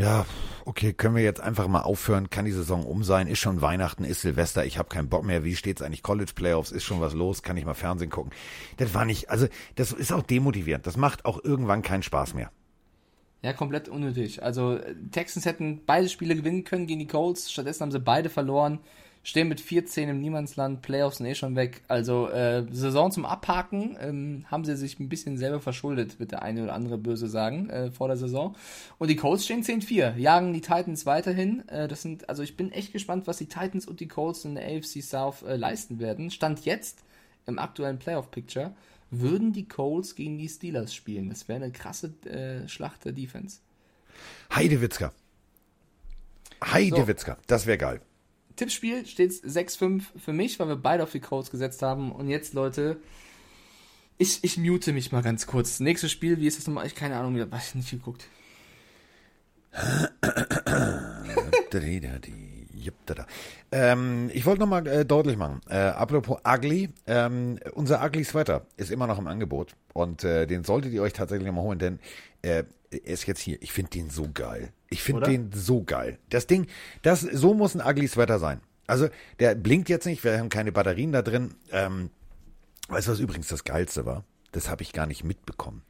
ja, 0.00 0.26
okay, 0.64 0.92
können 0.92 1.14
wir 1.14 1.22
jetzt 1.22 1.40
einfach 1.40 1.68
mal 1.68 1.82
aufhören? 1.82 2.30
Kann 2.30 2.46
die 2.46 2.52
Saison 2.52 2.84
um 2.86 3.04
sein? 3.04 3.26
Ist 3.28 3.38
schon 3.38 3.60
Weihnachten, 3.60 4.04
ist 4.04 4.22
Silvester, 4.22 4.64
ich 4.64 4.78
habe 4.78 4.88
keinen 4.88 5.08
Bock 5.08 5.24
mehr. 5.24 5.44
Wie 5.44 5.56
steht's 5.56 5.82
eigentlich? 5.82 6.02
College 6.02 6.32
Playoffs, 6.34 6.72
ist 6.72 6.84
schon 6.84 7.00
was 7.00 7.12
los? 7.12 7.42
Kann 7.42 7.56
ich 7.56 7.64
mal 7.64 7.74
Fernsehen 7.74 8.10
gucken? 8.10 8.32
Das 8.78 8.94
war 8.94 9.04
nicht, 9.04 9.30
also 9.30 9.46
das 9.74 9.92
ist 9.92 10.12
auch 10.12 10.22
demotivierend. 10.22 10.86
Das 10.86 10.96
macht 10.96 11.24
auch 11.24 11.44
irgendwann 11.44 11.82
keinen 11.82 12.02
Spaß 12.02 12.34
mehr. 12.34 12.50
Ja, 13.42 13.52
komplett 13.52 13.88
unnötig. 13.88 14.42
Also 14.42 14.76
äh, 14.76 14.94
Texans 15.10 15.44
hätten 15.44 15.82
beide 15.86 16.08
Spiele 16.08 16.34
gewinnen 16.36 16.64
können 16.64 16.86
gegen 16.86 17.00
die 17.00 17.06
Colts, 17.06 17.50
stattdessen 17.50 17.82
haben 17.82 17.92
sie 17.92 18.00
beide 18.00 18.28
verloren 18.28 18.80
stehen 19.22 19.48
mit 19.48 19.60
14 19.60 20.08
im 20.08 20.20
Niemandsland, 20.20 20.82
Playoffs 20.82 21.18
sind 21.18 21.26
eh 21.26 21.34
schon 21.34 21.56
weg. 21.56 21.82
Also 21.88 22.28
äh, 22.28 22.64
Saison 22.70 23.12
zum 23.12 23.26
Abhaken 23.26 23.96
ähm, 24.00 24.44
haben 24.50 24.64
sie 24.64 24.76
sich 24.76 24.98
ein 24.98 25.08
bisschen 25.08 25.36
selber 25.36 25.60
verschuldet, 25.60 26.18
wird 26.18 26.32
der 26.32 26.42
eine 26.42 26.64
oder 26.64 26.74
andere 26.74 26.96
böse 26.96 27.28
sagen, 27.28 27.68
äh, 27.68 27.90
vor 27.90 28.08
der 28.08 28.16
Saison. 28.16 28.56
Und 28.98 29.08
die 29.08 29.16
Colts 29.16 29.44
stehen 29.44 29.62
10-4, 29.62 30.16
jagen 30.16 30.52
die 30.52 30.62
Titans 30.62 31.04
weiterhin. 31.04 31.68
Äh, 31.68 31.86
das 31.86 32.02
sind, 32.02 32.28
also 32.28 32.42
ich 32.42 32.56
bin 32.56 32.72
echt 32.72 32.92
gespannt, 32.92 33.26
was 33.26 33.38
die 33.38 33.46
Titans 33.46 33.86
und 33.86 34.00
die 34.00 34.08
Colts 34.08 34.44
in 34.44 34.54
der 34.54 34.64
AFC 34.64 35.02
South 35.02 35.42
äh, 35.42 35.56
leisten 35.56 36.00
werden. 36.00 36.30
Stand 36.30 36.64
jetzt 36.64 37.04
im 37.46 37.58
aktuellen 37.58 37.98
Playoff-Picture 37.98 38.72
würden 39.10 39.52
die 39.52 39.66
Colts 39.66 40.14
gegen 40.14 40.38
die 40.38 40.48
Steelers 40.48 40.94
spielen. 40.94 41.28
Das 41.28 41.48
wäre 41.48 41.62
eine 41.62 41.72
krasse 41.72 42.14
äh, 42.26 42.68
Schlacht 42.68 43.04
der 43.04 43.12
Defense. 43.12 43.58
Heidewitzka. 44.54 45.12
Heidewitzka, 46.62 47.34
so. 47.34 47.42
das 47.46 47.66
wäre 47.66 47.78
geil. 47.78 48.00
Tippspiel 48.60 49.06
steht 49.06 49.32
6-5 49.32 50.02
für 50.18 50.34
mich, 50.34 50.60
weil 50.60 50.68
wir 50.68 50.76
beide 50.76 51.02
auf 51.02 51.12
die 51.12 51.20
Codes 51.20 51.50
gesetzt 51.50 51.80
haben. 51.80 52.12
Und 52.12 52.28
jetzt, 52.28 52.52
Leute, 52.52 52.98
ich, 54.18 54.44
ich 54.44 54.58
mute 54.58 54.92
mich 54.92 55.12
mal 55.12 55.22
ganz 55.22 55.46
kurz. 55.46 55.80
Nächstes 55.80 56.12
Spiel, 56.12 56.38
wie 56.38 56.46
ist 56.46 56.58
das 56.58 56.66
nochmal? 56.66 56.86
Ich 56.86 56.94
keine 56.94 57.16
Ahnung, 57.16 57.34
ich 57.36 57.74
nicht 57.74 57.90
geguckt. 57.90 58.26
ähm, 63.72 64.30
ich 64.34 64.44
wollte 64.44 64.60
nochmal 64.60 64.86
äh, 64.86 65.06
deutlich 65.06 65.38
machen, 65.38 65.60
äh, 65.68 65.76
apropos 65.76 66.38
Ugly, 66.46 66.90
ähm, 67.06 67.58
unser 67.74 68.04
Ugly 68.04 68.24
Sweater 68.24 68.66
ist 68.76 68.90
immer 68.90 69.06
noch 69.06 69.18
im 69.18 69.26
Angebot 69.26 69.76
und 69.94 70.24
äh, 70.24 70.46
den 70.46 70.64
solltet 70.64 70.92
ihr 70.92 71.02
euch 71.02 71.12
tatsächlich 71.12 71.50
mal 71.52 71.62
holen, 71.62 71.78
denn 71.78 72.00
äh, 72.42 72.64
er 72.90 73.04
ist 73.04 73.26
jetzt 73.26 73.40
hier. 73.40 73.62
Ich 73.62 73.72
finde 73.72 73.90
den 73.90 74.10
so 74.10 74.28
geil. 74.34 74.72
Ich 74.90 75.02
finde 75.02 75.22
den 75.22 75.52
so 75.52 75.82
geil. 75.82 76.18
Das 76.28 76.46
Ding, 76.46 76.66
das, 77.02 77.20
so 77.20 77.54
muss 77.54 77.74
ein 77.76 77.80
Ugly 77.80 78.08
Sweater 78.08 78.38
sein. 78.38 78.60
Also, 78.86 79.08
der 79.38 79.54
blinkt 79.54 79.88
jetzt 79.88 80.04
nicht, 80.04 80.24
wir 80.24 80.36
haben 80.38 80.48
keine 80.48 80.72
Batterien 80.72 81.12
da 81.12 81.22
drin. 81.22 81.54
Ähm, 81.70 82.10
weißt 82.88 83.06
du, 83.06 83.12
was 83.12 83.20
übrigens 83.20 83.46
das 83.46 83.62
Geilste 83.62 84.04
war? 84.04 84.24
Das 84.50 84.68
habe 84.68 84.82
ich 84.82 84.92
gar 84.92 85.06
nicht 85.06 85.22
mitbekommen. 85.22 85.82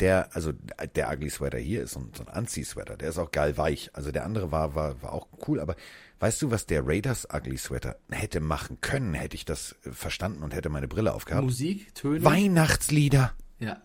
Der, 0.00 0.28
also 0.36 0.52
der 0.94 1.10
Ugly 1.10 1.30
Sweater 1.30 1.58
hier 1.58 1.82
ist 1.82 1.92
so 1.92 2.00
ein, 2.00 2.12
so 2.14 2.22
ein 2.22 2.28
Anziehsweater. 2.28 2.96
Der 2.96 3.08
ist 3.08 3.18
auch 3.18 3.32
geil 3.32 3.56
weich. 3.56 3.90
Also 3.94 4.12
der 4.12 4.24
andere 4.24 4.52
war, 4.52 4.74
war, 4.74 5.02
war 5.02 5.12
auch 5.12 5.26
cool, 5.48 5.58
aber 5.58 5.74
weißt 6.20 6.40
du, 6.42 6.50
was 6.50 6.66
der 6.66 6.86
Raiders 6.86 7.26
Ugly 7.32 7.56
Sweater 7.56 7.96
hätte 8.10 8.40
machen 8.40 8.80
können, 8.80 9.14
hätte 9.14 9.34
ich 9.34 9.44
das 9.44 9.74
verstanden 9.80 10.44
und 10.44 10.54
hätte 10.54 10.68
meine 10.68 10.86
Brille 10.86 11.14
aufgehabt? 11.14 11.44
Musik, 11.44 11.94
Töne. 11.94 12.22
Weihnachtslieder. 12.22 13.32
Ja. 13.58 13.82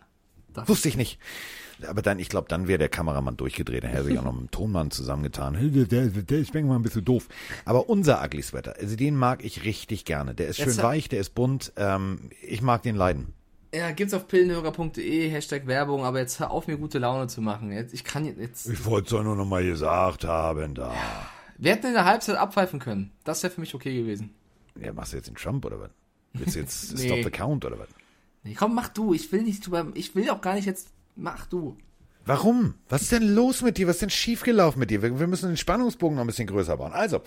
Wusste 0.65 0.89
ich 0.89 0.97
nicht 0.97 1.19
aber 1.87 2.01
dann, 2.01 2.19
ich 2.19 2.29
glaube, 2.29 2.47
dann 2.47 2.67
wäre 2.67 2.79
der 2.79 2.89
Kameramann 2.89 3.37
durchgedreht. 3.37 3.83
Dann 3.83 3.91
hätte 3.91 4.05
sich 4.05 4.19
auch 4.19 4.23
noch 4.23 4.33
mit 4.33 4.41
dem 4.41 4.51
Tonmann 4.51 4.91
zusammengetan. 4.91 5.57
Der, 5.73 5.85
der, 5.85 6.07
der 6.07 6.39
ist 6.39 6.53
mal 6.53 6.75
ein 6.75 6.83
bisschen 6.83 7.05
doof. 7.05 7.27
Aber 7.65 7.89
unser 7.89 8.23
Ugly 8.23 8.41
Sweater, 8.41 8.75
also 8.79 8.95
den 8.95 9.15
mag 9.15 9.43
ich 9.43 9.63
richtig 9.63 10.05
gerne. 10.05 10.33
Der 10.33 10.47
ist 10.47 10.57
schön 10.57 10.67
Jetzt 10.67 10.83
weich, 10.83 11.09
der 11.09 11.19
ist 11.19 11.31
bunt. 11.35 11.73
Ähm, 11.77 12.29
ich 12.41 12.61
mag 12.61 12.83
den 12.83 12.95
leiden. 12.95 13.33
Ja, 13.73 13.91
gibt's 13.91 14.13
auf 14.13 14.27
pillenhörer.de, 14.27 15.29
Hashtag 15.29 15.65
Werbung, 15.65 16.03
aber 16.03 16.19
jetzt 16.19 16.39
hör 16.39 16.51
auf, 16.51 16.67
mir 16.67 16.77
gute 16.77 16.99
Laune 16.99 17.27
zu 17.27 17.41
machen. 17.41 17.71
Jetzt, 17.71 17.93
ich 17.93 18.03
kann 18.03 18.25
jetzt. 18.25 18.69
Ich 18.69 18.85
wollte 18.85 19.05
es 19.05 19.11
doch 19.11 19.23
nur 19.23 19.35
noch 19.35 19.47
mal 19.47 19.63
gesagt 19.63 20.25
haben, 20.25 20.75
da. 20.75 20.93
Ja. 20.93 21.29
Wir 21.57 21.71
hätten 21.71 21.87
in 21.87 21.93
der 21.93 22.05
Halbzeit 22.05 22.35
abpfeifen 22.35 22.79
können. 22.79 23.11
Das 23.23 23.41
wäre 23.41 23.51
für 23.51 23.61
mich 23.61 23.73
okay 23.73 23.95
gewesen. 23.95 24.31
Ja, 24.79 24.93
machst 24.93 25.13
du 25.13 25.17
jetzt 25.17 25.27
den 25.27 25.35
Trump 25.35 25.65
oder 25.65 25.79
was? 25.79 25.89
Willst 26.33 26.55
du 26.55 26.59
jetzt 26.59 26.93
nee. 26.97 27.07
Stop 27.07 27.23
the 27.23 27.31
Count 27.31 27.65
oder 27.65 27.79
was? 27.79 27.87
Nee, 28.43 28.55
komm, 28.55 28.75
mach 28.75 28.89
du. 28.89 29.13
Ich 29.13 29.31
will 29.31 29.43
nicht 29.43 29.65
drüber, 29.65 29.87
ich 29.93 30.15
will 30.15 30.29
auch 30.29 30.41
gar 30.41 30.55
nicht 30.55 30.65
jetzt 30.65 30.89
Mach 31.15 31.45
du. 31.45 31.77
Warum? 32.25 32.75
Was 32.89 33.03
ist 33.03 33.11
denn 33.11 33.35
los 33.35 33.61
mit 33.61 33.77
dir? 33.77 33.87
Was 33.87 33.97
ist 33.97 34.01
denn 34.01 34.09
schiefgelaufen 34.09 34.79
mit 34.79 34.89
dir? 34.89 35.01
Wir, 35.01 35.19
wir 35.19 35.27
müssen 35.27 35.49
den 35.49 35.57
Spannungsbogen 35.57 36.15
noch 36.15 36.23
ein 36.23 36.27
bisschen 36.27 36.47
größer 36.47 36.77
bauen. 36.77 36.93
Also, 36.93 37.21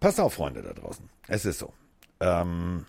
passt 0.00 0.18
auf, 0.18 0.34
Freunde 0.34 0.62
da 0.62 0.72
draußen. 0.72 1.08
Es 1.28 1.44
ist 1.44 1.58
so. 1.58 1.72
Ähm, 2.20 2.86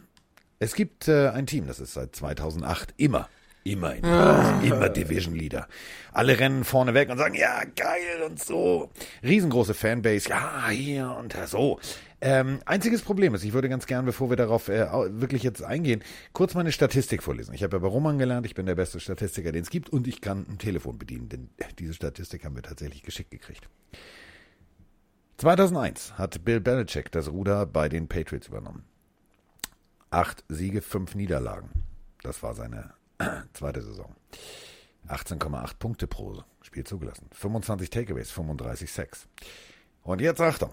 es 0.59 0.75
gibt 0.75 1.07
äh, 1.07 1.29
ein 1.29 1.45
Team, 1.45 1.67
das 1.67 1.79
ist 1.79 1.93
seit 1.93 2.15
2008 2.15 2.93
immer, 2.97 3.27
immer, 3.65 3.95
in, 3.95 4.05
ah. 4.05 4.61
immer 4.63 4.87
Division 4.87 5.35
Leader. 5.35 5.67
Alle 6.13 6.39
rennen 6.39 6.63
vorne 6.63 6.93
weg 6.93 7.09
und 7.09 7.17
sagen, 7.17 7.35
ja, 7.35 7.63
geil 7.75 8.23
und 8.25 8.41
so. 8.41 8.89
Riesengroße 9.21 9.73
Fanbase, 9.73 10.29
ja, 10.29 10.69
hier 10.69 11.15
und 11.19 11.35
da, 11.35 11.47
so. 11.47 11.79
Ähm, 12.27 12.59
einziges 12.65 13.03
Problem 13.03 13.35
ist, 13.35 13.43
ich 13.43 13.53
würde 13.53 13.69
ganz 13.69 13.85
gern, 13.85 14.03
bevor 14.03 14.31
wir 14.31 14.35
darauf 14.35 14.67
äh, 14.67 14.88
wirklich 15.21 15.43
jetzt 15.43 15.61
eingehen, 15.61 16.01
kurz 16.33 16.55
meine 16.55 16.71
Statistik 16.71 17.21
vorlesen. 17.21 17.53
Ich 17.53 17.61
habe 17.61 17.75
ja 17.75 17.79
bei 17.79 17.88
Roman 17.88 18.17
gelernt, 18.17 18.47
ich 18.47 18.55
bin 18.55 18.65
der 18.65 18.73
beste 18.73 18.99
Statistiker, 18.99 19.51
den 19.51 19.61
es 19.61 19.69
gibt 19.69 19.91
und 19.91 20.07
ich 20.07 20.21
kann 20.21 20.43
ein 20.49 20.57
Telefon 20.57 20.97
bedienen, 20.97 21.29
denn 21.29 21.49
diese 21.77 21.93
Statistik 21.93 22.43
haben 22.43 22.55
wir 22.55 22.63
tatsächlich 22.63 23.03
geschickt 23.03 23.29
gekriegt. 23.29 23.69
2001 25.38 26.17
hat 26.17 26.43
Bill 26.43 26.61
Belichick 26.61 27.11
das 27.11 27.29
Ruder 27.29 27.67
bei 27.67 27.89
den 27.89 28.07
Patriots 28.07 28.47
übernommen. 28.47 28.85
Acht 30.09 30.43
Siege, 30.49 30.81
fünf 30.81 31.13
Niederlagen. 31.13 31.69
Das 32.23 32.41
war 32.41 32.55
seine 32.55 32.95
zweite 33.53 33.83
Saison. 33.83 34.15
18,8 35.09 35.77
Punkte 35.77 36.07
pro 36.07 36.43
Spiel 36.63 36.85
zugelassen. 36.85 37.27
25 37.33 37.91
Takeaways, 37.91 38.31
35 38.31 38.91
Sacks. 38.91 39.27
Und 40.01 40.21
jetzt 40.21 40.41
Achtung. 40.41 40.71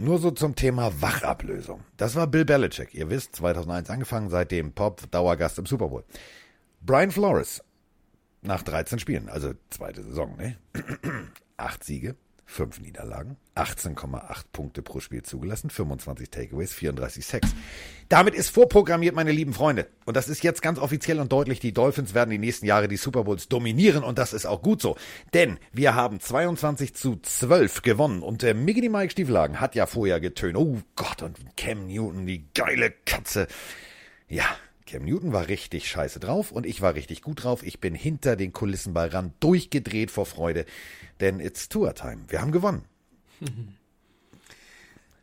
Nur 0.00 0.20
so 0.20 0.30
zum 0.30 0.54
Thema 0.54 0.92
Wachablösung. 1.02 1.80
Das 1.96 2.14
war 2.14 2.28
Bill 2.28 2.44
Belichick. 2.44 2.94
Ihr 2.94 3.10
wisst, 3.10 3.34
2001 3.34 3.90
angefangen, 3.90 4.30
seitdem 4.30 4.70
Pop 4.70 5.10
Dauergast 5.10 5.58
im 5.58 5.66
Super 5.66 5.88
Bowl. 5.88 6.04
Brian 6.80 7.10
Flores 7.10 7.64
nach 8.40 8.62
13 8.62 9.00
Spielen, 9.00 9.28
also 9.28 9.54
zweite 9.70 10.04
Saison, 10.04 10.36
ne? 10.36 10.56
Acht 11.56 11.82
Siege, 11.82 12.14
5 12.50 12.80
Niederlagen, 12.80 13.36
18,8 13.56 14.44
Punkte 14.52 14.80
pro 14.80 15.00
Spiel 15.00 15.22
zugelassen, 15.22 15.68
25 15.68 16.30
Takeaways, 16.30 16.72
34 16.72 17.24
Sacks. 17.24 17.54
Damit 18.08 18.34
ist 18.34 18.48
vorprogrammiert, 18.48 19.14
meine 19.14 19.32
lieben 19.32 19.52
Freunde. 19.52 19.86
Und 20.06 20.16
das 20.16 20.30
ist 20.30 20.42
jetzt 20.42 20.62
ganz 20.62 20.78
offiziell 20.78 21.20
und 21.20 21.30
deutlich, 21.30 21.60
die 21.60 21.74
Dolphins 21.74 22.14
werden 22.14 22.30
die 22.30 22.38
nächsten 22.38 22.64
Jahre 22.64 22.88
die 22.88 22.96
Super 22.96 23.24
Bowls 23.24 23.48
dominieren 23.48 24.02
und 24.02 24.18
das 24.18 24.32
ist 24.32 24.46
auch 24.46 24.62
gut 24.62 24.80
so. 24.80 24.96
Denn 25.34 25.58
wir 25.72 25.94
haben 25.94 26.20
22 26.20 26.94
zu 26.94 27.16
12 27.16 27.82
gewonnen 27.82 28.22
und 28.22 28.40
der 28.40 28.54
Miggity 28.54 28.88
Mike 28.88 29.12
Stieflagen 29.12 29.60
hat 29.60 29.74
ja 29.74 29.84
vorher 29.84 30.18
getönt. 30.18 30.56
Oh 30.56 30.78
Gott, 30.96 31.22
und 31.22 31.36
Cam 31.58 31.86
Newton, 31.86 32.26
die 32.26 32.48
geile 32.54 32.92
Katze. 33.04 33.46
Ja, 34.26 34.46
Cam 34.88 35.04
Newton 35.04 35.32
war 35.32 35.48
richtig 35.48 35.86
scheiße 35.86 36.18
drauf 36.18 36.50
und 36.50 36.64
ich 36.64 36.80
war 36.80 36.94
richtig 36.94 37.20
gut 37.20 37.44
drauf. 37.44 37.62
Ich 37.62 37.78
bin 37.78 37.94
hinter 37.94 38.36
den 38.36 38.54
Kulissen 38.54 38.94
bei 38.94 39.06
Rand 39.06 39.34
durchgedreht 39.40 40.10
vor 40.10 40.24
Freude, 40.24 40.64
denn 41.20 41.40
it's 41.40 41.68
Tour 41.68 41.94
Time. 41.94 42.22
Wir 42.28 42.40
haben 42.40 42.52
gewonnen. 42.52 42.84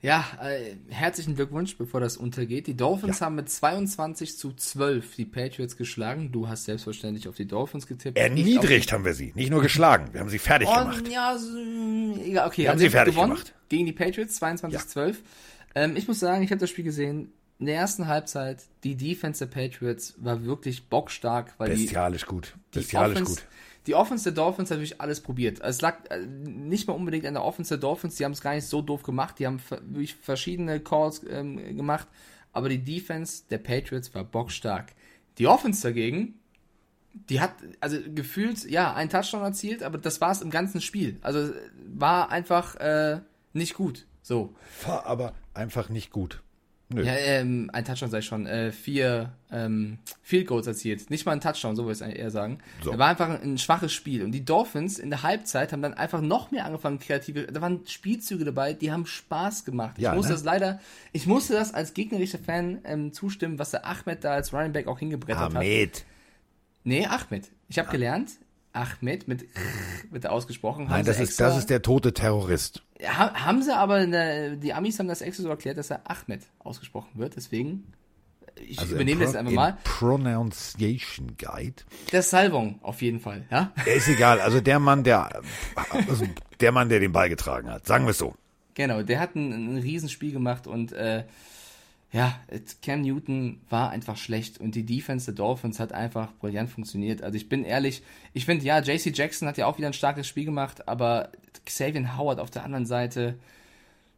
Ja, 0.02 0.24
äh, 0.40 0.76
herzlichen 0.90 1.36
Glückwunsch, 1.36 1.80
bevor 1.80 2.00
das 2.00 2.16
untergeht. 2.16 2.68
Die 2.68 2.78
Dolphins 2.78 3.22
ja. 3.22 3.26
haben 3.26 3.34
mit 3.34 3.50
22 3.50 4.38
zu 4.38 4.54
12 4.54 5.16
die 5.16 5.26
Patriots 5.26 5.78
geschlagen. 5.78 6.32
Du 6.32 6.48
hast 6.48 6.66
selbstverständlich 6.66 7.28
auf 7.28 7.36
die 7.36 7.48
Dolphins 7.48 7.88
getippt. 7.88 8.16
Erniedrigt 8.16 8.92
haben 8.92 9.04
wir 9.04 9.16
sie, 9.16 9.34
nicht 9.34 9.50
nur 9.50 9.64
geschlagen. 9.64 10.14
Wir 10.14 10.20
haben 10.20 10.30
sie 10.30 10.38
fertig 10.38 10.68
oh, 10.72 10.78
gemacht. 10.78 11.08
Ja, 11.08 11.36
so, 11.40 11.48
okay. 11.48 12.22
Wir 12.28 12.44
haben 12.44 12.54
also 12.54 12.78
sie 12.78 12.90
fertig 12.92 13.16
gemacht. 13.16 13.56
Gegen 13.68 13.88
die 13.88 13.94
Patriots, 13.94 14.36
22 14.36 14.80
zu 14.80 14.86
ja. 14.86 14.92
12. 14.92 15.24
Ähm, 15.74 15.96
ich 15.96 16.08
muss 16.08 16.20
sagen, 16.20 16.44
ich 16.44 16.52
habe 16.52 16.60
das 16.60 16.70
Spiel 16.70 16.84
gesehen 16.84 17.32
in 17.58 17.68
der 17.68 17.76
ersten 17.76 18.08
Halbzeit, 18.08 18.64
die 18.84 18.96
Defense 18.96 19.46
der 19.46 19.54
Patriots 19.54 20.16
war 20.18 20.44
wirklich 20.44 20.90
bockstark. 20.90 21.54
Weil 21.58 21.70
Bestialisch 21.70 22.24
die, 22.24 22.28
gut. 22.28 22.56
Bestialisch 22.72 23.22
Offense, 23.22 23.42
gut. 23.42 23.48
Die 23.88 23.96
Offense 23.96 24.24
der 24.26 24.34
Dolphins 24.34 24.72
hat 24.72 24.80
wirklich 24.80 25.00
alles 25.00 25.22
probiert. 25.22 25.62
Also 25.62 25.78
es 25.78 25.82
lag 25.82 26.10
äh, 26.10 26.26
nicht 26.26 26.88
mal 26.88 26.94
unbedingt 26.94 27.26
an 27.26 27.36
der 27.36 27.44
Offense 27.44 27.70
der 27.70 27.78
Dolphins, 27.78 28.16
die 28.16 28.26
haben 28.26 28.32
es 28.32 28.42
gar 28.42 28.56
nicht 28.56 28.66
so 28.66 28.82
doof 28.82 29.04
gemacht. 29.04 29.40
Die 29.40 29.48
haben 29.48 29.62
wirklich 29.70 30.16
verschiedene 30.16 30.80
Calls 30.80 31.22
ähm, 31.30 31.78
gemacht. 31.78 32.08
Aber 32.52 32.68
die 32.68 32.84
Defense 32.84 33.44
der 33.50 33.60
Patriots 33.60 34.14
war 34.16 34.24
bockstark. 34.24 34.94
Die 35.38 35.48
Offense 35.48 35.82
dagegen, 35.82 36.40
die 37.14 37.40
hat 37.40 37.54
also 37.80 37.98
gefühlt, 38.14 38.66
ja, 38.66 38.94
einen 38.94 39.10
Touchdown 39.10 39.44
erzielt, 39.44 39.84
aber 39.84 39.98
das 39.98 40.20
war 40.20 40.32
es 40.32 40.42
im 40.42 40.50
ganzen 40.50 40.82
Spiel. 40.82 41.18
Also 41.22 41.54
war 41.86 42.32
einfach 42.32 42.76
äh, 42.78 43.22
nicht 43.54 43.76
gut. 43.76 44.06
So. 44.22 44.56
War 44.86 45.06
aber 45.06 45.34
einfach 45.54 45.90
nicht 45.90 46.12
gut. 46.12 46.42
Nö. 46.90 47.04
Ja, 47.04 47.14
ähm, 47.14 47.72
ein 47.74 47.84
Touchdown 47.84 48.12
sei 48.12 48.22
schon, 48.22 48.46
äh, 48.46 48.72
vier 48.72 49.32
ähm, 49.52 49.98
Field 50.22 50.46
Goals 50.46 50.68
erzielt. 50.68 51.10
Nicht 51.10 51.26
mal 51.26 51.32
ein 51.32 51.42
Touchdown, 51.42 51.76
so 51.76 51.86
würde 51.86 51.94
ich 51.94 52.02
es 52.02 52.16
eher 52.16 52.30
sagen. 52.30 52.60
So. 52.84 52.96
War 52.96 53.08
einfach 53.08 53.28
ein, 53.28 53.54
ein, 53.54 53.58
schwaches 53.58 53.92
Spiel. 53.92 54.24
Und 54.24 54.34
die 54.34 54.46
Dolphins 54.46 55.00
in 55.00 55.10
der 55.10 55.24
Halbzeit 55.24 55.74
haben 55.74 55.82
dann 55.82 55.96
einfach 55.96 56.22
noch 56.22 56.52
mehr 56.52 56.64
angefangen, 56.66 57.00
kreative. 57.00 57.48
Da 57.48 57.60
waren 57.60 57.82
Spielzüge 57.88 58.46
dabei, 58.46 58.74
die 58.74 58.92
haben 58.92 59.08
Spaß 59.08 59.66
gemacht. 59.66 59.98
Ja, 59.98 60.12
ich 60.12 60.16
musste 60.16 60.34
ne? 60.34 60.38
das 60.38 60.44
leider, 60.44 60.80
ich 61.12 61.26
musste 61.26 61.54
das 61.54 61.74
als 61.74 61.96
gegnerischer 61.96 62.38
Fan 62.40 62.82
ähm, 62.84 63.14
zustimmen, 63.14 63.58
was 63.58 63.72
der 63.72 63.88
Ahmed 63.88 64.24
da 64.24 64.34
als 64.34 64.54
Running 64.54 64.74
Back 64.74 64.86
auch 64.86 65.00
hingebrettert 65.00 65.42
Ahmed. 65.42 65.56
hat. 65.56 65.64
Ahmed. 65.64 66.06
Nee, 66.84 67.08
Ahmed. 67.08 67.50
Ich 67.68 67.80
habe 67.80 67.88
ja. 67.88 67.92
gelernt, 67.94 68.32
Ahmed 68.76 69.28
mit 69.28 69.46
wird 70.12 70.24
er 70.26 70.32
ausgesprochen. 70.32 70.88
Nein, 70.90 71.06
das 71.06 71.20
ist, 71.20 71.30
extra- 71.32 71.48
das 71.48 71.58
ist 71.58 71.70
der 71.70 71.82
tote 71.82 72.14
Terrorist. 72.14 72.84
Ha, 73.04 73.34
haben 73.46 73.62
sie 73.62 73.76
aber, 73.76 74.06
der, 74.06 74.56
die 74.56 74.74
Amis 74.74 75.00
haben 75.00 75.08
das 75.08 75.22
extra 75.22 75.44
so 75.44 75.50
erklärt, 75.50 75.78
dass 75.78 75.90
er 75.90 76.02
Ahmed 76.10 76.42
ausgesprochen 76.60 77.10
wird. 77.16 77.36
Deswegen, 77.36 77.92
ich 78.68 78.80
Also 78.80 78.96
übernehme 78.96 79.26
das 79.26 79.36
einfach 79.36 79.52
mal. 79.54 79.78
Pronunciation 79.84 81.36
Guide. 81.38 81.84
Der 82.12 82.22
Salvung 82.22 82.80
auf 82.82 83.02
jeden 83.02 83.20
Fall, 83.20 83.44
ja. 83.52 83.72
Ja, 83.86 83.94
Ist 83.94 84.08
egal, 84.08 84.40
also 84.42 84.62
der 84.62 84.80
Mann, 84.80 85.04
der, 85.04 85.42
also 86.08 86.26
der 86.60 86.72
Mann, 86.72 86.90
der 86.90 87.00
den 87.00 87.12
beigetragen 87.12 87.70
hat. 87.70 87.86
Sagen 87.86 88.06
wir 88.06 88.12
es 88.12 88.18
so. 88.18 88.36
Genau, 88.76 89.02
der 89.04 89.20
hat 89.20 89.36
ein, 89.36 89.76
ein 89.76 89.78
Riesenspiel 89.78 90.32
gemacht 90.34 90.68
und 90.68 90.92
äh, 90.92 91.24
ja, 92.16 92.40
Cam 92.82 93.02
Newton 93.02 93.60
war 93.70 93.90
einfach 93.90 94.16
schlecht 94.16 94.62
und 94.62 94.74
die 94.74 94.86
Defense 94.86 95.26
der 95.26 95.34
Dolphins 95.36 95.82
hat 95.82 95.92
einfach 95.92 96.32
brillant 96.40 96.70
funktioniert. 96.70 97.22
Also 97.22 97.36
ich 97.36 97.50
bin 97.50 97.66
ehrlich, 97.66 98.04
ich 98.32 98.46
finde 98.46 98.64
ja, 98.64 98.80
JC 98.80 99.14
Jackson 99.14 99.50
hat 99.50 99.58
ja 99.58 99.66
auch 99.66 99.78
wieder 99.78 99.88
ein 99.88 99.94
starkes 99.94 100.26
Spiel 100.26 100.46
gemacht, 100.46 100.88
aber 100.88 101.30
Xavier 101.66 102.18
Howard 102.18 102.40
auf 102.40 102.50
der 102.50 102.64
anderen 102.64 102.86
Seite, 102.86 103.36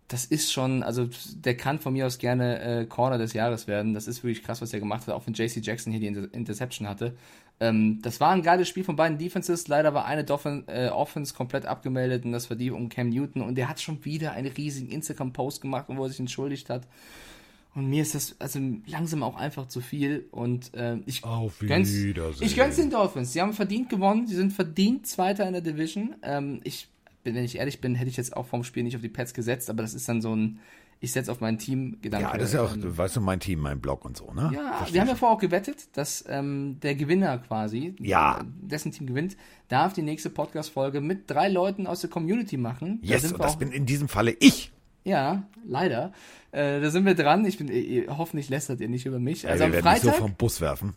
das 0.10 0.26
ist 0.26 0.54
schon, 0.54 0.84
also 0.84 1.10
der 1.38 1.58
kann 1.58 1.80
von 1.80 1.93
mir 1.93 2.06
aus 2.06 2.20
gerne 2.20 2.62
äh, 2.62 2.86
Corner 2.86 3.18
des 3.18 3.34
Jahres 3.34 3.66
werden. 3.66 3.95
Das 3.95 4.08
ist 4.08 4.24
wirklich 4.24 4.43
krass, 4.43 4.62
was 4.62 4.72
er 4.74 4.80
gemacht 4.80 5.08
hat, 5.08 5.16
auch 5.16 5.26
wenn 5.26 5.34
JC 5.34 5.66
Jackson 5.66 5.91
hier 5.91 6.00
die 6.00 6.08
Inter 6.08 6.32
Interception 6.36 6.88
hatte. 6.88 7.18
Ähm, 7.60 8.00
das 8.04 8.20
war 8.20 8.30
ein 8.30 8.43
geiles 8.43 8.68
Spiel 8.68 8.84
von 8.84 8.95
beiden 8.95 9.18
Defenses. 9.18 9.68
Leider 9.68 9.95
war 9.95 10.06
eine 10.06 10.24
Dolphin, 10.24 10.66
äh, 10.68 10.89
Offense 10.89 11.34
komplett 11.34 11.66
abgemeldet 11.66 12.26
und 12.26 12.32
das 12.32 12.48
war 12.52 12.58
die 12.58 12.70
um 12.70 12.89
Cam 12.89 13.10
Newton. 13.10 13.41
Und 13.41 13.56
der 13.56 13.70
hat 13.70 13.82
schon 13.82 14.06
wieder 14.06 14.34
einen 14.34 14.52
riesigen 14.52 14.91
Instagram-Post 14.91 15.62
gemacht, 15.62 15.86
wo 15.88 16.04
er 16.04 16.10
sich 16.10 16.20
entschuldigt 16.20 16.70
hat. 16.70 16.84
Und 17.78 17.91
mir 17.91 18.01
ist 18.01 18.15
das 18.15 18.36
also 18.39 18.59
langsam 18.88 19.21
auch 19.21 19.36
einfach 19.36 19.67
zu 19.67 19.82
viel. 19.82 20.25
Und 20.32 20.73
äh, 20.73 20.97
ich 21.05 21.23
Auf 21.23 21.59
gönn's, 21.59 21.93
ich 21.93 22.55
gönn's 22.55 22.75
den 22.78 22.89
Dolphins. 22.89 23.34
Sie 23.34 23.39
haben 23.41 23.53
verdient 23.53 23.88
gewonnen. 23.89 24.25
Sie 24.25 24.34
sind 24.34 24.51
verdient 24.51 25.05
Zweiter 25.05 25.45
in 25.45 25.53
der 25.53 25.61
Division. 25.61 26.15
Ähm, 26.23 26.59
ich 26.63 26.89
bin, 27.23 27.36
wenn 27.36 27.43
ich 27.43 27.59
ehrlich 27.59 27.80
bin, 27.80 27.93
hätte 27.93 28.09
ich 28.09 28.17
jetzt 28.17 28.36
auch 28.36 28.47
vom 28.47 28.63
Spiel 28.63 28.82
nicht 28.82 28.95
auf 28.95 29.03
die 29.03 29.09
Pets 29.09 29.36
gesetzt, 29.36 29.69
aber 29.69 29.84
das 29.84 29.93
ist 29.93 30.09
dann 30.09 30.23
so 30.23 30.36
ein, 30.36 30.57
ich 31.01 31.11
setze 31.11 31.32
auf 31.32 31.39
mein 31.39 31.59
Team 31.59 31.97
Gedanke. 32.01 32.25
Ja, 32.32 32.36
das 32.36 32.47
ist 32.49 32.53
ja 32.55 32.63
auch, 32.63 32.73
Ähm, 32.73 32.97
weißt 32.97 33.17
du, 33.17 33.21
mein 33.21 33.39
Team, 33.39 33.59
mein 33.59 33.80
Blog 33.80 34.05
und 34.05 34.17
so, 34.17 34.34
ne? 34.34 34.49
ja, 34.55 34.78
Versteh 34.78 34.95
wir 34.95 35.01
haben 35.01 35.09
ja 35.09 35.15
vorher 35.15 35.36
auch 35.38 35.41
gewettet, 35.41 35.95
dass 35.95 36.25
ähm, 36.28 36.80
der 36.82 36.95
Gewinner 36.95 37.38
quasi, 37.38 37.93
Ja. 37.99 38.43
dessen 38.59 38.91
Team 38.91 39.05
gewinnt, 39.05 39.38
darf 39.67 39.93
die 39.93 40.01
nächste 40.01 40.32
Podcast-Folge 40.32 40.99
mit 40.99 41.30
drei 41.30 41.47
Leuten 41.47 41.86
aus 41.86 42.01
der 42.01 42.09
Community 42.09 42.57
machen. 42.57 42.97
Yes, 43.03 43.32
und 43.32 43.39
das 43.39 43.59
bin 43.59 43.71
in 43.71 43.86
diesem 43.86 44.07
Falle 44.07 44.36
ich. 44.39 44.71
Ja, 45.08 45.43
leider. 45.68 46.12
Äh, 46.51 46.80
da 46.82 46.89
sind 46.91 47.05
wir 47.05 47.16
dran. 47.16 47.45
Ich 47.45 47.58
bin, 47.58 47.68
ihr, 47.70 48.18
hoffentlich 48.18 48.49
lästert 48.49 48.80
ihr 48.82 48.89
nicht 48.89 49.05
über 49.05 49.20
mich. 49.20 49.47
Also 49.47 49.64
am 49.64 49.72
wir 49.72 49.84
werden 49.84 49.93
dich 49.95 50.03
so 50.03 50.10
Freitag. 50.10 50.22
vom 50.22 50.34
Bus 50.36 50.62
werfen. 50.62 50.93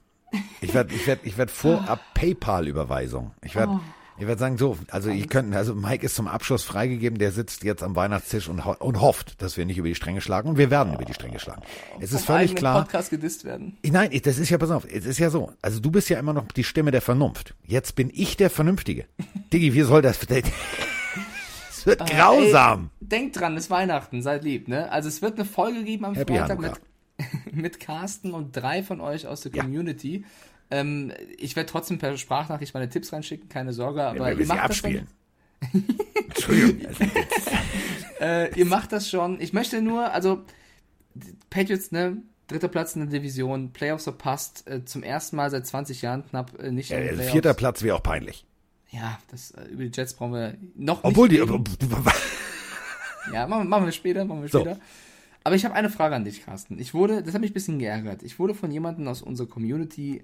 Ich 0.60 0.72
werde 0.74 0.94
ich 0.94 1.06
werd, 1.06 1.20
ich 1.24 1.36
werd 1.38 1.50
vorab 1.50 2.00
PayPal-Überweisung. 2.14 3.32
Ich 3.42 3.56
werde 3.56 3.72
Oh. 3.72 3.80
ich 4.22 4.26
werd 4.28 4.38
sagen, 4.38 4.58
so, 4.58 4.76
also 4.90 5.10
ihr 5.10 5.26
könnt, 5.26 5.54
also 5.56 5.74
Mike 5.74 6.04
ist 6.06 6.14
zum 6.14 6.28
Abschluss 6.28 6.62
freigegeben, 6.62 7.18
der 7.18 7.32
sitzt 7.32 7.64
jetzt 7.64 7.82
am 7.82 7.96
Weihnachtstisch 7.96 8.48
und, 8.48 8.64
ho- 8.64 8.76
und 8.78 9.00
hofft, 9.00 9.40
dass 9.42 9.56
wir 9.56 9.64
nicht 9.66 9.78
über 9.78 9.88
die 9.88 9.94
Stränge 9.96 10.20
schlagen 10.20 10.50
und 10.50 10.58
wir 10.58 10.70
werden 10.70 10.94
über 10.94 11.04
die 11.04 11.14
Stränge 11.14 11.40
schlagen. 11.40 11.62
Es 12.00 12.12
ist 12.12 12.26
völlig 12.26 12.54
klar. 12.54 12.82
Podcast 12.84 13.10
gedisst 13.10 13.44
werden. 13.44 13.76
Nein, 13.84 14.10
ich- 14.12 14.22
das 14.22 14.38
ist 14.38 14.50
ja, 14.50 14.58
pass 14.58 14.70
auf, 14.70 14.84
es 14.84 15.04
ist 15.06 15.18
ja 15.18 15.30
so. 15.30 15.52
Also 15.62 15.80
du 15.80 15.90
bist 15.90 16.08
ja 16.10 16.18
immer 16.18 16.32
noch 16.34 16.46
die 16.52 16.64
Stimme 16.64 16.90
der 16.92 17.00
Vernunft. 17.00 17.54
Jetzt 17.66 17.96
bin 17.96 18.10
ich 18.14 18.36
der 18.36 18.50
Vernünftige. 18.50 19.06
Diggi, 19.52 19.74
wie 19.74 19.82
soll 19.82 20.02
das? 20.02 20.18
Es 21.80 21.86
wird 21.86 22.06
grausam. 22.10 22.90
Ey, 23.00 23.06
denkt 23.08 23.40
dran, 23.40 23.56
es 23.56 23.64
ist 23.64 23.70
Weihnachten, 23.70 24.20
seid 24.20 24.44
lieb, 24.44 24.68
ne? 24.68 24.92
Also 24.92 25.08
es 25.08 25.22
wird 25.22 25.36
eine 25.36 25.46
Folge 25.46 25.82
geben 25.82 26.04
am 26.04 26.14
Happy 26.14 26.36
Freitag 26.36 26.60
mit, 26.60 26.72
mit 27.54 27.80
Carsten 27.80 28.32
und 28.34 28.54
drei 28.54 28.82
von 28.82 29.00
euch 29.00 29.26
aus 29.26 29.40
der 29.40 29.52
Ja. 29.54 29.62
Community. 29.62 30.24
Ähm, 30.70 31.10
ich 31.38 31.56
werde 31.56 31.70
trotzdem 31.70 31.96
per 31.98 32.16
Sprachnachricht 32.18 32.74
meine 32.74 32.90
Tipps 32.90 33.14
reinschicken, 33.14 33.48
keine 33.48 33.72
Sorge, 33.72 34.02
aber 34.04 34.26
Wenn 34.26 34.36
wir 34.38 34.40
ihr 34.44 34.46
macht 34.46 34.68
das 34.68 34.76
schon. 34.76 34.90
abspielen. 34.90 35.08
Entschuldigung. 36.28 36.86
Äh, 38.20 38.54
ihr 38.58 38.66
macht 38.66 38.92
das 38.92 39.08
schon. 39.08 39.40
Ich 39.40 39.54
möchte 39.54 39.80
nur, 39.80 40.12
also 40.12 40.42
Patriots, 41.48 41.90
ne, 41.90 42.18
dritter 42.48 42.68
Platz 42.68 42.94
in 42.94 43.00
der 43.08 43.18
Division, 43.20 43.72
Playoffs 43.72 44.04
verpasst, 44.04 44.68
äh, 44.68 44.84
zum 44.84 45.02
ersten 45.02 45.36
Mal 45.36 45.50
seit 45.50 45.66
20 45.66 46.02
Jahren 46.02 46.26
knapp 46.28 46.52
äh, 46.62 46.70
nicht 46.70 46.90
äh, 46.90 47.14
vierter 47.16 47.54
Platz 47.54 47.82
wäre 47.82 47.96
auch 47.96 48.02
peinlich. 48.02 48.44
Ja, 48.90 49.18
das, 49.30 49.52
äh, 49.52 49.64
über 49.66 49.84
die 49.84 49.90
Jets 49.94 50.14
brauchen 50.14 50.32
wir 50.32 50.56
noch 50.74 51.04
Obwohl 51.04 51.28
die, 51.28 51.38
nicht 51.38 51.50
reden. 51.50 51.64
Ja, 53.32 53.46
machen, 53.46 53.68
machen 53.68 53.84
wir 53.84 53.92
später, 53.92 54.24
machen 54.24 54.42
wir 54.42 54.48
So. 54.48 54.60
später. 54.60 54.80
Aber 55.44 55.54
ich 55.54 55.64
habe 55.64 55.74
eine 55.74 55.90
Frage 55.90 56.16
an 56.16 56.24
dich, 56.24 56.44
Carsten. 56.44 56.78
Ich 56.78 56.94
wurde, 56.94 57.22
das 57.22 57.34
hat 57.34 57.40
mich 57.40 57.50
ein 57.50 57.54
bisschen 57.54 57.78
geärgert. 57.78 58.22
Ich 58.22 58.38
wurde 58.38 58.54
von 58.54 58.70
jemandem 58.70 59.06
aus 59.08 59.22
unserer 59.22 59.46
Community 59.48 60.22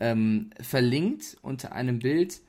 ähm, 0.00 0.50
verlinkt 0.60 1.36
unter 1.42 1.72
einem 1.72 1.98
Bild, 1.98 2.40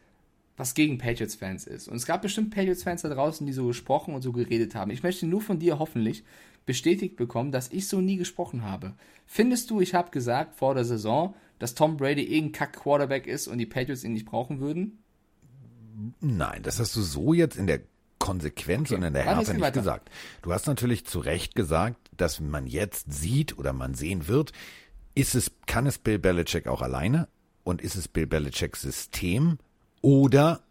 was 0.58 0.74
gegen 0.74 0.98
Patriots-Fans 0.98 1.66
ist. 1.68 1.88
Und 1.88 1.98
es 1.98 2.06
gab 2.06 2.22
bestimmt 2.22 2.54
Patriots-Fans 2.54 3.02
da 3.02 3.10
draußen, 3.10 3.46
die 3.46 3.54
so 3.54 3.68
gesprochen 3.68 4.14
und 4.14 4.22
so 4.22 4.32
geredet 4.32 4.76
haben. 4.76 4.92
Ich 4.92 5.04
möchte 5.04 5.26
nur 5.26 5.42
von 5.42 5.60
dir 5.60 5.80
hoffentlich 5.80 6.24
bestätigt 6.66 7.16
bekommen, 7.16 7.52
dass 7.52 7.72
ich 7.72 7.88
so 7.88 8.00
nie 8.02 8.18
gesprochen 8.18 8.64
habe. 8.64 8.94
Findest 9.28 9.70
du, 9.70 9.82
ich 9.82 9.94
habe 9.94 10.12
gesagt 10.12 10.56
vor 10.56 10.74
der 10.74 10.86
Saison, 10.86 11.36
dass 11.60 11.76
Tom 11.76 11.98
Brady 11.98 12.24
irgendein 12.24 12.54
Kack-Quarterback 12.54 13.28
ist 13.28 13.48
und 13.48 13.58
die 13.58 13.66
Patriots 13.66 14.04
ihn 14.04 14.14
nicht 14.14 14.26
brauchen 14.26 14.60
würden? 14.60 15.00
Nein, 16.20 16.64
das 16.64 16.80
hast 16.80 16.96
du 16.96 17.02
so 17.02 17.34
jetzt 17.34 17.56
in 17.58 17.68
der 17.68 17.82
Konsequenz 18.20 18.90
Okay, 18.90 18.96
und 19.00 19.04
in 19.04 19.14
der 19.14 19.24
Härte 19.24 19.54
nicht 19.54 19.62
weiter. 19.62 19.80
gesagt. 19.80 20.10
Du 20.42 20.52
hast 20.54 20.68
natürlich 20.68 21.06
zu 21.06 21.20
Recht 21.20 21.56
gesagt, 21.56 21.98
dass 22.18 22.40
man 22.40 22.66
jetzt 22.68 23.12
sieht 23.14 23.58
oder 23.58 23.74
man 23.74 23.94
sehen 23.94 24.28
wird, 24.28 24.52
ist 25.16 25.36
es, 25.36 25.52
kann 25.68 25.86
es 25.86 25.98
Bill 25.98 26.20
Belichick 26.20 26.68
auch 26.68 26.82
alleine 26.82 27.28
und 27.64 27.82
ist 27.82 27.96
es 27.96 28.08
Bill 28.08 28.26
Belichicks 28.28 28.82
System 28.82 29.58
oder 30.02 30.62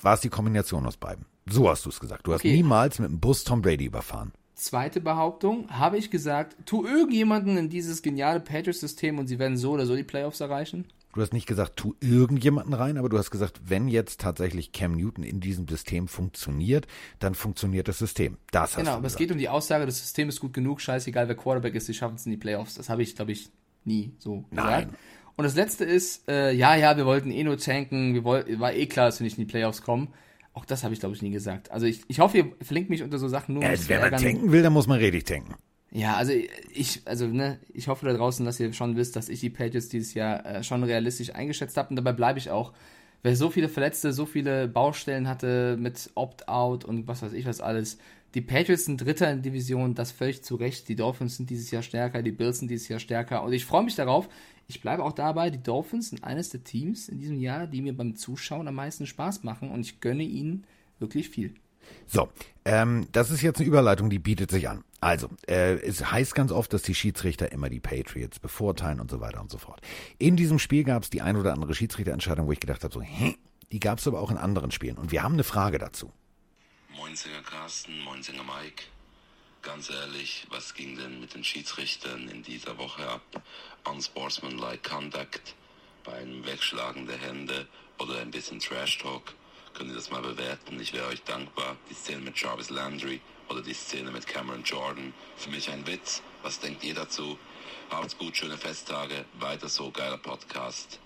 war 0.00 0.14
es 0.14 0.20
die 0.20 0.28
Kombination 0.28 0.86
aus 0.86 0.96
beiden? 0.96 1.26
So 1.46 1.68
hast 1.68 1.84
du 1.84 1.90
es 1.90 1.98
gesagt. 2.00 2.26
Du 2.26 2.32
hast 2.32 2.40
Okay. 2.40 2.54
niemals 2.54 2.98
mit 2.98 3.08
dem 3.10 3.20
Bus 3.20 3.44
Tom 3.44 3.62
Brady 3.62 3.86
überfahren. 3.86 4.32
Zweite 4.54 5.00
Behauptung, 5.00 5.68
habe 5.70 5.98
ich 5.98 6.10
gesagt, 6.10 6.56
tu 6.66 6.86
irgendjemanden 6.86 7.56
in 7.56 7.68
dieses 7.68 8.00
geniale 8.02 8.38
Patriots-System 8.38 9.18
und 9.18 9.26
sie 9.26 9.38
werden 9.40 9.56
so 9.56 9.72
oder 9.72 9.86
so 9.86 9.96
die 9.96 10.04
Playoffs 10.04 10.40
erreichen? 10.40 10.86
Du 11.14 11.20
hast 11.20 11.32
nicht 11.34 11.46
gesagt, 11.46 11.76
tu 11.76 11.94
irgendjemanden 12.00 12.72
rein, 12.72 12.96
aber 12.96 13.08
du 13.10 13.18
hast 13.18 13.30
gesagt, 13.30 13.60
wenn 13.66 13.86
jetzt 13.86 14.20
tatsächlich 14.20 14.72
Cam 14.72 14.92
Newton 14.96 15.24
in 15.24 15.40
diesem 15.40 15.68
System 15.68 16.08
funktioniert, 16.08 16.86
dann 17.18 17.34
funktioniert 17.34 17.86
das 17.88 17.98
System. 17.98 18.38
Das 18.50 18.70
hast 18.70 18.76
Genau, 18.76 18.92
du 18.92 18.96
aber 18.98 19.06
es 19.08 19.16
geht 19.16 19.30
um 19.30 19.36
die 19.36 19.50
Aussage, 19.50 19.84
das 19.84 19.98
System 19.98 20.30
ist 20.30 20.40
gut 20.40 20.54
genug, 20.54 20.80
scheißegal 20.80 21.28
wer 21.28 21.34
Quarterback 21.36 21.74
ist, 21.74 21.86
sie 21.86 21.94
schaffen 21.94 22.14
es 22.16 22.24
in 22.24 22.32
die 22.32 22.38
Playoffs. 22.38 22.74
Das 22.76 22.88
habe 22.88 23.02
ich, 23.02 23.14
glaube 23.14 23.32
ich, 23.32 23.50
nie 23.84 24.12
so 24.18 24.42
gesagt. 24.50 24.52
Nein. 24.88 24.96
Und 25.36 25.44
das 25.44 25.54
letzte 25.54 25.84
ist, 25.84 26.28
äh, 26.28 26.52
ja, 26.52 26.76
ja, 26.76 26.96
wir 26.96 27.04
wollten 27.06 27.30
eh 27.30 27.44
nur 27.44 27.58
tanken, 27.58 28.14
wir 28.14 28.24
wollten, 28.24 28.58
war 28.60 28.72
eh 28.72 28.86
klar, 28.86 29.06
dass 29.06 29.20
wir 29.20 29.24
nicht 29.24 29.36
in 29.38 29.44
die 29.46 29.50
Playoffs 29.50 29.82
kommen. 29.82 30.08
Auch 30.54 30.64
das 30.64 30.84
habe 30.84 30.92
ich, 30.94 31.00
glaube 31.00 31.14
ich, 31.14 31.22
nie 31.22 31.30
gesagt. 31.30 31.70
Also 31.70 31.86
ich, 31.86 32.02
ich 32.08 32.20
hoffe, 32.20 32.38
ihr 32.38 32.52
verlinkt 32.62 32.90
mich 32.90 33.02
unter 33.02 33.18
so 33.18 33.28
Sachen 33.28 33.54
nur, 33.54 33.62
wenn 33.62 33.70
man 33.70 33.88
ärgern. 34.12 34.20
tanken 34.22 34.52
will, 34.52 34.62
dann 34.62 34.72
muss 34.72 34.86
man 34.86 34.98
richtig 34.98 35.24
tanken. 35.24 35.54
Ja, 35.94 36.16
also 36.16 36.32
ich, 36.72 37.02
also 37.04 37.26
ne, 37.26 37.58
ich 37.74 37.86
hoffe 37.88 38.06
da 38.06 38.14
draußen, 38.14 38.46
dass 38.46 38.58
ihr 38.58 38.72
schon 38.72 38.96
wisst, 38.96 39.14
dass 39.14 39.28
ich 39.28 39.40
die 39.40 39.50
Patriots 39.50 39.90
dieses 39.90 40.14
Jahr 40.14 40.44
äh, 40.46 40.64
schon 40.64 40.82
realistisch 40.84 41.34
eingeschätzt 41.34 41.76
habe 41.76 41.90
und 41.90 41.96
dabei 41.96 42.12
bleibe 42.12 42.38
ich 42.38 42.50
auch. 42.50 42.72
Wer 43.22 43.36
so 43.36 43.50
viele 43.50 43.68
Verletzte, 43.68 44.12
so 44.12 44.24
viele 44.24 44.68
Baustellen 44.68 45.28
hatte 45.28 45.76
mit 45.78 46.10
Opt-out 46.14 46.84
und 46.84 47.06
was 47.06 47.22
weiß 47.22 47.34
ich 47.34 47.44
was 47.44 47.60
alles. 47.60 47.98
Die 48.34 48.40
Patriots 48.40 48.86
sind 48.86 49.02
Dritter 49.02 49.30
in 49.30 49.42
Division, 49.42 49.94
das 49.94 50.10
völlig 50.10 50.42
zu 50.42 50.56
Recht. 50.56 50.88
Die 50.88 50.96
Dolphins 50.96 51.36
sind 51.36 51.50
dieses 51.50 51.70
Jahr 51.70 51.82
stärker, 51.82 52.22
die 52.22 52.32
Bills 52.32 52.60
sind 52.60 52.70
dieses 52.70 52.88
Jahr 52.88 52.98
stärker 52.98 53.42
und 53.42 53.52
ich 53.52 53.66
freue 53.66 53.84
mich 53.84 53.94
darauf. 53.94 54.30
Ich 54.68 54.80
bleibe 54.80 55.04
auch 55.04 55.12
dabei, 55.12 55.50
die 55.50 55.62
Dolphins 55.62 56.08
sind 56.08 56.24
eines 56.24 56.48
der 56.48 56.64
Teams 56.64 57.10
in 57.10 57.18
diesem 57.18 57.38
Jahr, 57.38 57.66
die 57.66 57.82
mir 57.82 57.94
beim 57.94 58.16
Zuschauen 58.16 58.66
am 58.66 58.76
meisten 58.76 59.06
Spaß 59.06 59.42
machen 59.44 59.70
und 59.70 59.80
ich 59.80 60.00
gönne 60.00 60.22
ihnen 60.22 60.64
wirklich 60.98 61.28
viel. 61.28 61.52
So, 62.06 62.30
ähm, 62.64 63.06
das 63.12 63.30
ist 63.30 63.42
jetzt 63.42 63.58
eine 63.58 63.68
Überleitung, 63.68 64.08
die 64.08 64.18
bietet 64.18 64.50
sich 64.50 64.68
an. 64.70 64.82
Also, 65.02 65.28
äh, 65.48 65.74
es 65.80 66.12
heißt 66.12 66.32
ganz 66.32 66.52
oft, 66.52 66.72
dass 66.72 66.82
die 66.82 66.94
Schiedsrichter 66.94 67.50
immer 67.50 67.68
die 67.68 67.80
Patriots 67.80 68.38
bevorteilen 68.38 69.00
und 69.00 69.10
so 69.10 69.20
weiter 69.20 69.40
und 69.40 69.50
so 69.50 69.58
fort. 69.58 69.80
In 70.18 70.36
diesem 70.36 70.60
Spiel 70.60 70.84
gab 70.84 71.02
es 71.02 71.10
die 71.10 71.22
ein 71.22 71.36
oder 71.36 71.52
andere 71.52 71.74
Schiedsrichterentscheidung, 71.74 72.46
wo 72.46 72.52
ich 72.52 72.60
gedacht 72.60 72.84
habe, 72.84 72.94
so, 72.94 73.02
hä? 73.02 73.36
Die 73.72 73.80
gab 73.80 73.98
es 73.98 74.06
aber 74.06 74.20
auch 74.20 74.30
in 74.30 74.36
anderen 74.36 74.70
Spielen. 74.70 74.98
Und 74.98 75.10
wir 75.10 75.24
haben 75.24 75.32
eine 75.32 75.42
Frage 75.42 75.78
dazu. 75.78 76.12
Moinsinger 76.94 77.42
Carsten, 77.42 77.98
Moinsinger 78.04 78.44
Mike. 78.44 78.84
Ganz 79.62 79.90
ehrlich, 79.90 80.46
was 80.50 80.72
ging 80.72 80.96
denn 80.96 81.20
mit 81.20 81.34
den 81.34 81.42
Schiedsrichtern 81.42 82.28
in 82.28 82.44
dieser 82.44 82.78
Woche 82.78 83.04
ab? 83.08 83.42
Unsportsmanlike 83.82 84.88
Conduct, 84.88 85.56
bei 86.04 86.12
einem 86.12 86.46
Wegschlagen 86.46 87.08
der 87.08 87.18
Hände 87.18 87.66
oder 87.98 88.20
ein 88.20 88.30
bisschen 88.30 88.60
Trash 88.60 88.98
Talk? 88.98 89.34
Könnt 89.74 89.90
ihr 89.90 89.96
das 89.96 90.10
mal 90.10 90.22
bewerten? 90.22 90.78
Ich 90.80 90.92
wäre 90.92 91.06
euch 91.06 91.22
dankbar. 91.22 91.76
Die 91.90 91.94
Szene 91.94 92.20
mit 92.20 92.36
Jarvis 92.38 92.70
Landry 92.70 93.20
oder 93.48 93.62
die 93.62 93.74
Szene 93.74 94.10
mit 94.10 94.26
Cameron 94.26 94.62
Jordan. 94.62 95.14
Für 95.36 95.50
mich 95.50 95.70
ein 95.70 95.86
Witz. 95.86 96.22
Was 96.42 96.60
denkt 96.60 96.84
ihr 96.84 96.94
dazu? 96.94 97.38
Habt's 97.90 98.16
gut, 98.16 98.36
schöne 98.36 98.56
Festtage. 98.56 99.24
Weiter 99.38 99.68
so, 99.68 99.90
geiler 99.90 100.18
Podcast. 100.18 101.00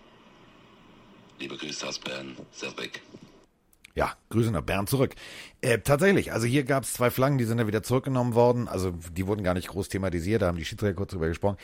Liebe 1.38 1.56
Grüße 1.56 1.86
aus 1.86 1.98
Bern. 1.98 2.36
Servus. 2.50 2.88
Ja, 3.94 4.14
Grüße 4.28 4.50
nach 4.50 4.62
Bern 4.62 4.86
zurück. 4.86 5.14
Äh, 5.62 5.78
tatsächlich, 5.78 6.32
also 6.32 6.46
hier 6.46 6.64
gab 6.64 6.84
es 6.84 6.92
zwei 6.92 7.10
Flaggen, 7.10 7.38
die 7.38 7.44
sind 7.44 7.58
ja 7.58 7.66
wieder 7.66 7.82
zurückgenommen 7.82 8.34
worden. 8.34 8.68
Also 8.68 8.90
die 8.90 9.26
wurden 9.26 9.42
gar 9.42 9.54
nicht 9.54 9.68
groß 9.68 9.88
thematisiert, 9.88 10.42
da 10.42 10.48
haben 10.48 10.58
die 10.58 10.66
Schiedsrichter 10.66 10.94
kurz 10.94 11.12
drüber 11.12 11.28
gesprochen. 11.28 11.56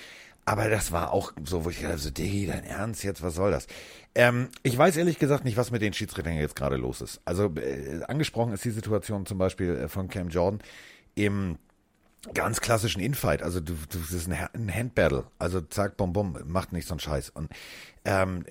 Aber 0.45 0.69
das 0.69 0.91
war 0.91 1.13
auch 1.13 1.33
so, 1.45 1.65
wo 1.65 1.71
ich 1.71 1.81
dachte, 1.81 1.99
so, 1.99 2.11
Diggi, 2.11 2.47
dein 2.47 2.65
Ernst 2.65 3.05
jetzt, 3.05 3.23
was 3.23 3.35
soll 3.35 3.53
das? 3.53 3.67
Ähm, 4.15 4.49
ich 4.63 4.77
weiß 4.77 4.97
ehrlich 4.97 5.19
gesagt 5.19 5.45
nicht, 5.45 5.57
was 5.57 5.71
mit 5.71 5.83
den 5.83 5.93
Schiedsrichtern 5.93 6.35
jetzt 6.35 6.57
gerade 6.57 6.77
los 6.77 7.01
ist. 7.01 7.21
Also 7.25 7.53
äh, 7.57 8.03
angesprochen 8.09 8.53
ist 8.53 8.65
die 8.65 8.71
Situation 8.71 9.25
zum 9.25 9.39
Beispiel 9.39 9.77
äh, 9.77 9.89
von 9.89 10.09
Cam 10.09 10.29
Jordan 10.29 10.61
im 11.15 11.59
ganz 12.35 12.61
klassischen 12.61 13.01
Infight. 13.01 13.43
Also 13.43 13.61
du, 13.61 13.75
du 13.89 13.99
das 13.99 14.13
ist 14.13 14.29
ein, 14.29 14.75
Handbattle. 14.75 15.27
Also 15.39 15.61
zack, 15.61 15.97
bom, 15.97 16.13
bom, 16.13 16.37
macht 16.45 16.73
nicht 16.73 16.89
so 16.89 16.95
einen 16.95 17.01
Scheiß. 17.01 17.31
Und 17.31 17.51
ähm, 18.05 18.45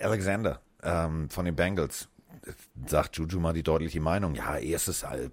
Alexander 0.00 0.60
ähm, 0.82 1.28
von 1.28 1.44
den 1.44 1.56
Bengals 1.56 2.08
sagt 2.86 3.16
Juju 3.16 3.40
mal 3.40 3.54
die 3.54 3.62
deutliche 3.62 4.00
Meinung. 4.00 4.34
Ja, 4.34 4.56
erstes, 4.58 5.04
also 5.04 5.30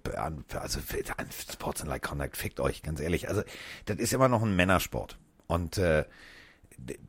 Sports 1.50 1.82
and 1.82 1.90
Like 1.90 2.02
Conduct, 2.02 2.36
fickt 2.36 2.60
euch, 2.60 2.82
ganz 2.82 3.00
ehrlich. 3.00 3.28
Also 3.28 3.42
das 3.86 3.98
ist 3.98 4.12
immer 4.12 4.28
noch 4.28 4.42
ein 4.42 4.56
Männersport. 4.56 5.18
Und 5.52 5.76
äh, 5.76 6.04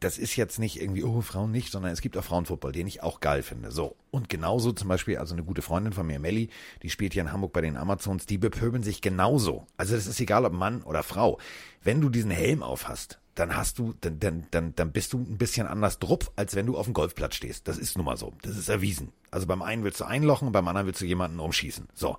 das 0.01 0.17
ist 0.17 0.35
jetzt 0.35 0.59
nicht 0.59 0.81
irgendwie, 0.81 1.03
oh, 1.03 1.21
Frauen 1.21 1.51
nicht, 1.51 1.71
sondern 1.71 1.93
es 1.93 2.01
gibt 2.01 2.17
auch 2.17 2.25
Frauenfußball, 2.25 2.73
den 2.73 2.87
ich 2.87 3.01
auch 3.01 3.21
geil 3.21 3.41
finde. 3.41 3.71
So. 3.71 3.95
Und 4.11 4.27
genauso 4.27 4.73
zum 4.73 4.89
Beispiel, 4.89 5.17
also 5.17 5.33
eine 5.33 5.43
gute 5.43 5.61
Freundin 5.61 5.93
von 5.93 6.05
mir, 6.05 6.19
Melli, 6.19 6.49
die 6.81 6.89
spielt 6.89 7.13
hier 7.13 7.21
in 7.21 7.31
Hamburg 7.31 7.53
bei 7.53 7.61
den 7.61 7.77
Amazons, 7.77 8.25
die 8.25 8.37
bepöbeln 8.37 8.83
sich 8.83 8.99
genauso. 8.99 9.65
Also 9.77 9.95
das 9.95 10.07
ist 10.07 10.19
egal, 10.19 10.43
ob 10.43 10.51
Mann 10.51 10.83
oder 10.83 11.03
Frau. 11.03 11.39
Wenn 11.83 12.01
du 12.01 12.09
diesen 12.09 12.31
Helm 12.31 12.63
auf 12.63 12.89
hast, 12.89 13.19
dann 13.35 13.55
hast 13.55 13.79
du, 13.79 13.93
dann, 14.01 14.19
dann, 14.19 14.47
dann, 14.51 14.75
dann 14.75 14.91
bist 14.91 15.13
du 15.13 15.19
ein 15.19 15.37
bisschen 15.37 15.65
anders 15.65 15.99
drupp, 15.99 16.31
als 16.35 16.53
wenn 16.53 16.65
du 16.65 16.77
auf 16.77 16.85
dem 16.85 16.93
Golfplatz 16.93 17.35
stehst. 17.35 17.69
Das 17.69 17.77
ist 17.77 17.95
nun 17.95 18.05
mal 18.05 18.17
so. 18.17 18.33
Das 18.41 18.57
ist 18.57 18.67
erwiesen. 18.67 19.13
Also 19.31 19.47
beim 19.47 19.61
einen 19.61 19.85
willst 19.85 20.01
du 20.01 20.03
einlochen, 20.03 20.51
beim 20.51 20.67
anderen 20.67 20.87
willst 20.87 20.99
du 20.99 21.05
jemanden 21.05 21.39
umschießen. 21.39 21.87
So. 21.93 22.17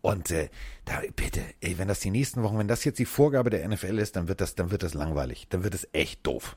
Und 0.00 0.30
äh, 0.30 0.48
da 0.84 1.00
bitte, 1.16 1.42
ey, 1.60 1.78
wenn 1.78 1.88
das 1.88 2.00
die 2.00 2.10
nächsten 2.10 2.42
Wochen, 2.42 2.58
wenn 2.58 2.68
das 2.68 2.84
jetzt 2.84 2.98
die 2.98 3.04
Vorgabe 3.04 3.50
der 3.50 3.66
NFL 3.68 3.98
ist, 3.98 4.16
dann 4.16 4.28
wird 4.28 4.40
das, 4.40 4.54
dann 4.54 4.70
wird 4.70 4.82
das 4.82 4.94
langweilig. 4.94 5.46
Dann 5.50 5.64
wird 5.64 5.74
es 5.74 5.88
echt 5.92 6.26
doof. 6.26 6.56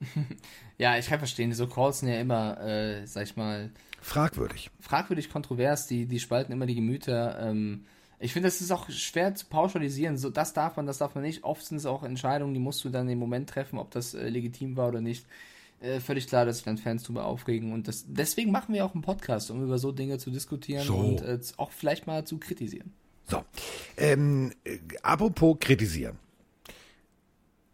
ja, 0.78 0.98
ich 0.98 1.06
kann 1.06 1.18
verstehen, 1.18 1.52
so 1.52 1.66
Calls 1.66 2.00
sind 2.00 2.08
ja 2.08 2.20
immer, 2.20 2.60
äh, 2.60 3.06
sag 3.06 3.24
ich 3.24 3.36
mal. 3.36 3.70
Fragwürdig. 4.00 4.70
Fragwürdig 4.80 5.30
kontrovers, 5.30 5.86
die, 5.86 6.06
die 6.06 6.20
spalten 6.20 6.52
immer 6.52 6.66
die 6.66 6.74
Gemüter. 6.74 7.38
Ähm, 7.40 7.86
ich 8.18 8.32
finde, 8.32 8.48
das 8.48 8.60
ist 8.60 8.70
auch 8.70 8.90
schwer 8.90 9.34
zu 9.34 9.46
pauschalisieren. 9.46 10.18
So, 10.18 10.30
das 10.30 10.52
darf 10.52 10.76
man, 10.76 10.86
das 10.86 10.98
darf 10.98 11.14
man 11.14 11.24
nicht. 11.24 11.44
Oft 11.44 11.64
sind 11.64 11.78
es 11.78 11.86
auch 11.86 12.02
Entscheidungen, 12.02 12.54
die 12.54 12.60
musst 12.60 12.84
du 12.84 12.90
dann 12.90 13.08
im 13.08 13.18
Moment 13.18 13.50
treffen, 13.50 13.78
ob 13.78 13.90
das 13.90 14.14
äh, 14.14 14.28
legitim 14.28 14.76
war 14.76 14.88
oder 14.88 15.00
nicht. 15.00 15.26
Äh, 15.84 16.00
völlig 16.00 16.26
klar, 16.26 16.46
dass 16.46 16.56
sich 16.56 16.64
dann 16.64 16.78
Fans 16.78 17.02
darüber 17.02 17.26
aufregen. 17.26 17.72
Und 17.72 17.88
das, 17.88 18.06
deswegen 18.08 18.50
machen 18.50 18.74
wir 18.74 18.86
auch 18.86 18.94
einen 18.94 19.02
Podcast, 19.02 19.50
um 19.50 19.62
über 19.62 19.78
so 19.78 19.92
Dinge 19.92 20.18
zu 20.18 20.30
diskutieren 20.30 20.86
so. 20.86 20.96
und 20.96 21.20
äh, 21.20 21.38
auch 21.58 21.72
vielleicht 21.72 22.06
mal 22.06 22.24
zu 22.24 22.38
kritisieren. 22.38 22.92
So. 23.26 23.44
Ähm, 23.98 24.52
äh, 24.64 24.78
apropos 25.02 25.58
kritisieren. 25.60 26.18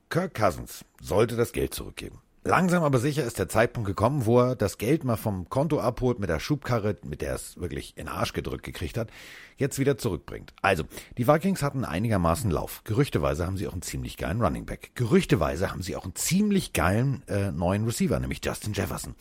Kirk 0.08 0.34
Cousins 0.34 0.84
sollte 1.00 1.36
das 1.36 1.52
Geld 1.52 1.72
zurückgeben. 1.72 2.18
Langsam 2.42 2.82
aber 2.84 2.98
sicher 2.98 3.22
ist 3.22 3.38
der 3.38 3.50
Zeitpunkt 3.50 3.86
gekommen, 3.86 4.24
wo 4.24 4.40
er 4.40 4.56
das 4.56 4.78
Geld 4.78 5.04
mal 5.04 5.16
vom 5.16 5.50
Konto 5.50 5.78
abholt 5.78 6.20
mit 6.20 6.30
der 6.30 6.40
Schubkarre, 6.40 6.96
mit 7.04 7.20
der 7.20 7.34
es 7.34 7.60
wirklich 7.60 7.92
in 7.98 8.06
den 8.06 8.14
Arsch 8.14 8.32
gedrückt 8.32 8.64
gekriegt 8.64 8.96
hat, 8.96 9.10
jetzt 9.58 9.78
wieder 9.78 9.98
zurückbringt. 9.98 10.54
Also, 10.62 10.84
die 11.18 11.28
Vikings 11.28 11.62
hatten 11.62 11.84
einigermaßen 11.84 12.50
Lauf. 12.50 12.80
Gerüchteweise 12.84 13.44
haben 13.44 13.58
sie 13.58 13.68
auch 13.68 13.74
einen 13.74 13.82
ziemlich 13.82 14.16
geilen 14.16 14.40
Running 14.40 14.64
Back. 14.64 14.92
Gerüchteweise 14.94 15.70
haben 15.70 15.82
sie 15.82 15.96
auch 15.96 16.04
einen 16.04 16.14
ziemlich 16.14 16.72
geilen 16.72 17.22
äh, 17.28 17.52
neuen 17.52 17.84
Receiver, 17.84 18.18
nämlich 18.18 18.40
Justin 18.42 18.72
Jefferson. 18.72 19.16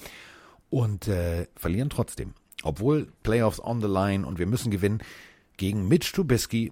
Und 0.69 1.09
äh, 1.09 1.47
verlieren 1.57 1.89
trotzdem. 1.89 2.33
Obwohl 2.63 3.07
Playoffs 3.23 3.61
on 3.61 3.81
the 3.81 3.87
line 3.87 4.25
und 4.25 4.39
wir 4.39 4.47
müssen 4.47 4.71
gewinnen 4.71 5.03
gegen 5.57 5.89
Mitch 5.89 6.13
Trubisky 6.13 6.71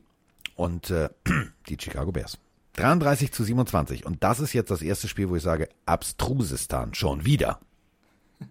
und 0.55 0.91
äh, 0.91 1.09
die 1.67 1.77
Chicago 1.77 2.13
Bears. 2.13 2.37
33 2.77 3.31
zu 3.31 3.43
27. 3.43 4.05
Und 4.05 4.23
das 4.23 4.39
ist 4.39 4.53
jetzt 4.53 4.71
das 4.71 4.81
erste 4.81 5.07
Spiel, 5.07 5.29
wo 5.29 5.35
ich 5.35 5.43
sage, 5.43 5.69
Abstrusistan, 5.85 6.93
schon 6.93 7.25
wieder. 7.25 7.59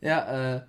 Ja, 0.00 0.54
äh, 0.54 0.60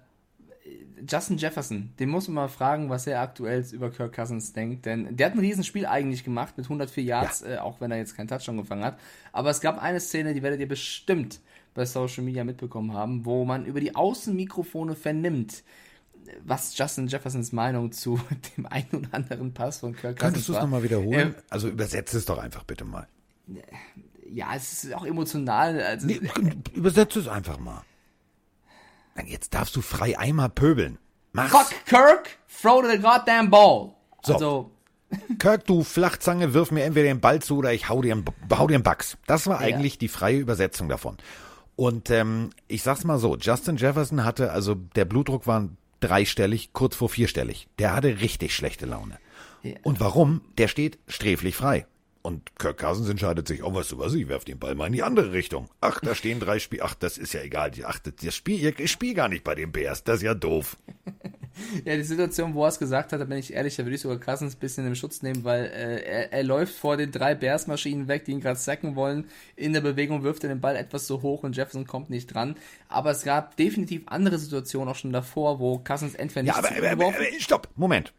Justin 1.07 1.37
Jefferson, 1.37 1.93
den 1.99 2.09
muss 2.09 2.27
man 2.27 2.35
mal 2.35 2.47
fragen, 2.47 2.89
was 2.89 3.07
er 3.07 3.21
aktuell 3.21 3.63
über 3.71 3.91
Kirk 3.91 4.15
Cousins 4.15 4.53
denkt, 4.53 4.87
denn 4.87 5.15
der 5.15 5.27
hat 5.27 5.33
ein 5.33 5.39
Riesenspiel 5.39 5.85
eigentlich 5.85 6.23
gemacht 6.23 6.57
mit 6.57 6.65
104 6.65 7.03
Yards, 7.03 7.41
ja. 7.41 7.47
äh, 7.47 7.57
auch 7.59 7.79
wenn 7.79 7.91
er 7.91 7.97
jetzt 7.97 8.17
keinen 8.17 8.27
Touchdown 8.27 8.57
gefangen 8.57 8.83
hat. 8.83 8.99
Aber 9.31 9.49
es 9.49 9.61
gab 9.61 9.81
eine 9.81 9.99
Szene, 9.99 10.33
die 10.33 10.41
werdet 10.41 10.59
ihr 10.59 10.67
bestimmt 10.67 11.41
bei 11.73 11.85
Social 11.85 12.23
Media 12.23 12.43
mitbekommen 12.43 12.93
haben, 12.93 13.25
wo 13.25 13.45
man 13.45 13.65
über 13.65 13.79
die 13.79 13.95
Außenmikrofone 13.95 14.95
vernimmt, 14.95 15.63
was 16.43 16.77
Justin 16.77 17.07
Jeffersons 17.07 17.51
Meinung 17.51 17.91
zu 17.91 18.19
dem 18.57 18.65
einen 18.65 18.89
oder 18.91 19.13
anderen 19.13 19.53
Pass 19.53 19.79
von 19.79 19.95
Kirk 19.95 20.17
Könntest 20.17 20.47
du 20.47 20.53
es 20.53 20.59
nochmal 20.59 20.83
wiederholen? 20.83 21.13
Ähm, 21.13 21.35
also 21.49 21.67
übersetze 21.67 22.17
es 22.17 22.25
doch 22.25 22.37
einfach 22.37 22.63
bitte 22.63 22.85
mal. 22.85 23.07
Ja, 24.31 24.53
es 24.55 24.83
ist 24.83 24.93
auch 24.93 25.05
emotional. 25.05 25.81
Also 25.81 26.07
nee, 26.07 26.21
übersetze 26.73 27.19
es 27.19 27.27
einfach 27.27 27.59
mal. 27.59 27.83
Jetzt 29.25 29.53
darfst 29.53 29.75
du 29.75 29.81
frei 29.81 30.17
einmal 30.17 30.49
pöbeln. 30.49 30.97
Mach's. 31.33 31.51
Fuck 31.51 31.85
Kirk, 31.85 32.29
throw 32.61 32.83
the 32.89 32.97
goddamn 32.97 33.49
ball. 33.49 33.93
So. 34.23 34.33
Also, 34.33 34.71
Kirk, 35.39 35.65
du 35.65 35.83
Flachzange, 35.83 36.53
wirf 36.53 36.71
mir 36.71 36.83
entweder 36.83 37.07
den 37.07 37.19
Ball 37.19 37.41
zu 37.41 37.57
oder 37.57 37.73
ich 37.73 37.89
hau 37.89 38.01
dir 38.01 38.13
einen, 38.13 38.25
hau 38.51 38.67
dir 38.67 38.75
einen 38.75 38.83
Bugs. 38.83 39.17
Das 39.27 39.47
war 39.47 39.59
eigentlich 39.59 39.93
ja. 39.93 39.99
die 39.99 40.07
freie 40.07 40.37
Übersetzung 40.37 40.89
davon. 40.89 41.17
Und 41.75 42.09
ähm, 42.09 42.49
ich 42.67 42.83
sag's 42.83 43.03
mal 43.03 43.19
so, 43.19 43.37
Justin 43.37 43.77
Jefferson 43.77 44.23
hatte, 44.25 44.51
also 44.51 44.75
der 44.75 45.05
Blutdruck 45.05 45.47
war 45.47 45.69
dreistellig, 45.99 46.71
kurz 46.73 46.95
vor 46.95 47.09
vierstellig. 47.09 47.67
Der 47.79 47.95
hatte 47.95 48.21
richtig 48.21 48.55
schlechte 48.55 48.85
Laune. 48.85 49.19
Ja. 49.63 49.73
Und 49.83 49.99
warum? 49.99 50.41
Der 50.57 50.67
steht 50.67 50.99
sträflich 51.07 51.55
frei. 51.55 51.85
Und 52.29 52.55
Kirk 52.59 52.77
Cousins 52.77 53.09
entscheidet 53.09 53.47
sich, 53.47 53.63
oh, 53.63 53.73
weißt 53.73 53.93
du 53.93 53.97
was, 53.97 54.13
ich 54.13 54.27
werf 54.27 54.45
den 54.45 54.59
Ball 54.59 54.75
mal 54.75 54.85
in 54.85 54.93
die 54.93 55.01
andere 55.01 55.31
Richtung. 55.31 55.67
Ach, 55.81 55.99
da 55.99 56.13
stehen 56.13 56.39
drei 56.39 56.59
Spiele. 56.59 56.83
Ach, 56.83 56.93
das 56.93 57.17
ist 57.17 57.33
ja 57.33 57.41
egal. 57.41 57.71
Ach, 57.83 57.97
das 57.97 58.35
Spiel, 58.35 58.71
ich 58.77 58.91
spiele 58.91 59.15
gar 59.15 59.29
nicht 59.29 59.43
bei 59.43 59.55
den 59.55 59.71
Bears. 59.71 60.03
Das 60.03 60.17
ist 60.17 60.21
ja 60.21 60.35
doof. 60.35 60.77
ja, 61.85 61.95
die 61.95 62.03
Situation, 62.03 62.53
wo 62.53 62.65
er 62.65 62.67
es 62.67 62.77
gesagt 62.77 63.13
hat, 63.13 63.19
da 63.19 63.25
bin 63.25 63.39
ich 63.39 63.51
ehrlich, 63.51 63.77
da 63.77 63.83
würde 63.83 63.95
ich 63.95 64.01
sogar 64.01 64.19
Cousins 64.19 64.55
ein 64.55 64.59
bisschen 64.59 64.85
im 64.85 64.93
Schutz 64.93 65.23
nehmen, 65.23 65.43
weil 65.43 65.65
äh, 65.65 66.03
er, 66.03 66.31
er 66.31 66.43
läuft 66.43 66.75
vor 66.75 66.97
den 66.97 67.11
drei 67.11 67.33
Bears-Maschinen 67.33 68.07
weg, 68.07 68.25
die 68.25 68.31
ihn 68.33 68.41
gerade 68.41 68.59
sacken 68.59 68.95
wollen. 68.95 69.25
In 69.55 69.73
der 69.73 69.81
Bewegung 69.81 70.21
wirft 70.21 70.43
er 70.43 70.49
den 70.49 70.61
Ball 70.61 70.75
etwas 70.75 71.07
so 71.07 71.23
hoch 71.23 71.41
und 71.41 71.57
Jefferson 71.57 71.87
kommt 71.87 72.11
nicht 72.11 72.31
dran. 72.31 72.57
Aber 72.89 73.09
es 73.09 73.23
gab 73.23 73.57
definitiv 73.57 74.03
andere 74.05 74.37
Situationen 74.37 74.87
auch 74.87 74.95
schon 74.95 75.13
davor, 75.13 75.59
wo 75.59 75.79
Cousins 75.79 76.13
entweder 76.13 76.43
nicht. 76.43 76.53
Ja, 76.53 76.59
aber, 76.59 76.91
aber, 76.91 77.07
aber, 77.07 77.25
stopp, 77.39 77.69
Moment. 77.75 78.13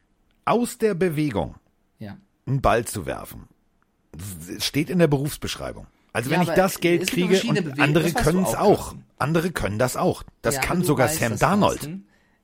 Aus 0.46 0.78
der 0.78 0.94
Bewegung 0.94 1.54
ja. 2.00 2.16
einen 2.44 2.61
Ball 2.61 2.84
zu 2.84 3.06
werfen 3.06 3.46
steht 4.58 4.90
in 4.90 4.98
der 4.98 5.06
Berufsbeschreibung. 5.06 5.86
Also 6.12 6.30
ja, 6.30 6.36
wenn 6.36 6.42
ich 6.42 6.54
das 6.54 6.80
Geld 6.80 7.06
kriege 7.08 7.42
und 7.48 7.80
andere 7.80 8.12
können 8.12 8.44
es 8.44 8.54
auch. 8.54 8.94
Andere 9.18 9.50
können 9.50 9.78
das 9.78 9.96
auch. 9.96 10.24
Das 10.42 10.56
ja, 10.56 10.61
kann 10.61 10.82
sogar 10.82 11.08
Sam 11.08 11.38
Darnold. 11.38 11.88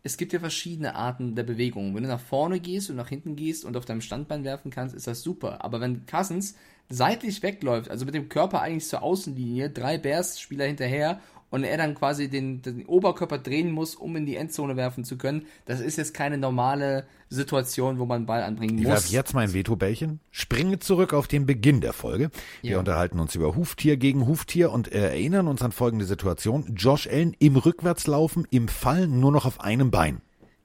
Es 0.03 0.17
gibt 0.17 0.33
ja 0.33 0.39
verschiedene 0.39 0.95
Arten 0.95 1.35
der 1.35 1.43
Bewegung. 1.43 1.97
Wenn 1.97 2.05
du 2.05 2.09
nach 2.09 2.21
vorne 2.21 2.61
gehst 2.61 2.91
und 2.91 2.97
nach 2.97 3.09
hinten 3.09 3.35
gehst 3.35 3.65
und 3.65 3.77
auf 3.77 3.85
deinem 3.85 4.01
Standbein 4.01 4.45
werfen 4.45 4.71
kannst, 4.71 4.95
ist 4.95 5.09
das 5.09 5.23
super. 5.23 5.65
Aber 5.65 5.81
wenn 5.81 6.07
Cousins 6.07 6.55
seitlich 6.89 7.43
wegläuft, 7.43 7.91
also 7.91 8.05
mit 8.05 8.15
dem 8.15 8.29
Körper 8.29 8.61
eigentlich 8.63 8.87
zur 8.87 9.03
Außenlinie, 9.03 9.71
drei 9.71 9.99
Bears-Spieler 9.99 10.67
hinterher 10.67 11.21
und 11.51 11.65
er 11.65 11.77
dann 11.77 11.95
quasi 11.95 12.29
den, 12.29 12.63
den, 12.63 12.87
Oberkörper 12.87 13.39
drehen 13.39 13.71
muss, 13.71 13.95
um 13.95 14.17
in 14.17 14.27
die 14.27 14.37
Endzone 14.37 14.77
werfen 14.77 15.05
zu 15.05 15.17
können. 15.17 15.47
Das 15.65 15.81
ist 15.81 15.97
jetzt 15.97 16.15
keine 16.15 16.39
normale 16.39 17.07
Situation, 17.29 17.99
wo 17.99 18.07
man 18.07 18.27
Ball 18.27 18.43
anbringen 18.43 18.79
ich 18.79 18.85
muss. 18.85 19.07
Ich 19.07 19.13
werfe 19.13 19.13
jetzt 19.13 19.35
mein 19.35 19.53
Veto-Bällchen, 19.53 20.21
springe 20.31 20.79
zurück 20.79 21.13
auf 21.13 21.29
den 21.29 21.47
Beginn 21.47 21.81
der 21.81 21.93
Folge. 21.93 22.31
Ja. 22.63 22.71
Wir 22.71 22.79
unterhalten 22.79 23.21
uns 23.21 23.35
über 23.35 23.57
Huftier 23.57 23.97
gegen 23.97 24.27
Huftier 24.27 24.73
und 24.73 24.93
äh, 24.93 25.09
erinnern 25.09 25.49
uns 25.49 25.63
an 25.63 25.73
folgende 25.73 26.05
Situation. 26.05 26.75
Josh 26.75 27.07
Allen 27.07 27.35
im 27.39 27.57
Rückwärtslaufen, 27.57 28.47
im 28.51 28.69
Fall 28.69 29.07
nur 29.07 29.33
noch 29.33 29.47
auf 29.47 29.61
einem 29.61 29.91
Bein. 29.91 30.21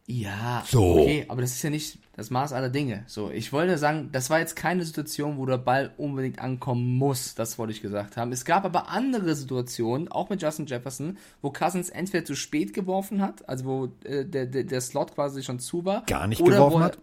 Ja, 0.08 0.64
so. 0.68 1.00
okay, 1.00 1.26
aber 1.30 1.42
das 1.42 1.52
ist 1.52 1.62
ja 1.64 1.70
nicht 1.70 2.00
das 2.14 2.30
Maß 2.30 2.54
aller 2.54 2.70
Dinge. 2.70 3.04
So, 3.08 3.32
ich 3.32 3.54
wollte 3.54 3.78
sagen, 3.78 4.10
das 4.12 4.30
war 4.30 4.40
jetzt 4.40 4.56
keine 4.56 4.84
Situation, 4.84 5.38
wo 5.38 5.46
der 5.46 5.58
Ball 5.58 5.94
unbedingt 5.98 6.40
ankommen 6.40 6.98
muss, 6.98 7.36
das 7.36 7.58
wollte 7.58 7.74
ich 7.74 7.82
gesagt 7.82 8.18
haben. 8.18 8.32
Es 8.32 8.44
gab 8.44 8.66
aber 8.66 8.90
andere 8.90 9.36
Situationen, 9.36 10.08
auch 10.10 10.30
mit 10.30 10.42
Justin 10.42 10.66
Jefferson, 10.66 11.18
wo 11.42 11.52
Cousins 11.52 11.90
entweder 11.90 12.26
zu 12.26 12.36
spät 12.36 12.74
geworfen 12.74 13.22
hat, 13.22 13.48
also 13.48 13.66
wo 13.66 13.86
äh, 14.04 14.26
der, 14.26 14.48
der, 14.48 14.64
der 14.64 14.82
Slot 14.82 15.16
quasi 15.16 15.44
schon 15.44 15.60
zu 15.60 15.86
war. 15.86 16.04
Gar 16.06 16.28
nicht 16.28 16.44
geworfen 16.44 16.82
er, 16.82 16.86
hat? 16.86 17.00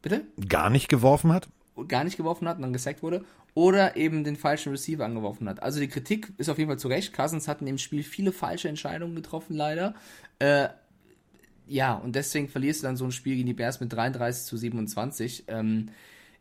Bitte? 0.00 0.24
Gar 0.48 0.70
nicht 0.70 0.88
geworfen 0.88 1.32
hat? 1.32 1.48
Gar 1.88 2.04
nicht 2.04 2.16
geworfen 2.16 2.48
hat 2.48 2.56
und 2.56 2.62
dann 2.62 2.72
gesackt 2.72 3.02
wurde. 3.02 3.24
Oder 3.54 3.96
eben 3.96 4.24
den 4.24 4.36
falschen 4.36 4.70
Receiver 4.70 5.04
angeworfen 5.04 5.48
hat. 5.48 5.62
Also 5.62 5.78
die 5.78 5.88
Kritik 5.88 6.32
ist 6.38 6.48
auf 6.48 6.58
jeden 6.58 6.70
Fall 6.70 6.78
zu 6.78 6.88
Recht. 6.88 7.12
Cousins 7.12 7.46
hat 7.48 7.60
in 7.60 7.66
dem 7.66 7.78
Spiel 7.78 8.02
viele 8.02 8.32
falsche 8.32 8.68
Entscheidungen 8.68 9.14
getroffen, 9.14 9.54
leider. 9.54 9.94
Äh, 10.40 10.68
ja, 11.66 11.94
und 11.94 12.14
deswegen 12.14 12.48
verlierst 12.48 12.82
du 12.82 12.86
dann 12.86 12.96
so 12.96 13.04
ein 13.04 13.12
Spiel 13.12 13.36
gegen 13.36 13.46
die 13.46 13.54
Bears 13.54 13.80
mit 13.80 13.92
33 13.92 14.44
zu 14.44 14.56
27. 14.56 15.44
Ähm, 15.48 15.88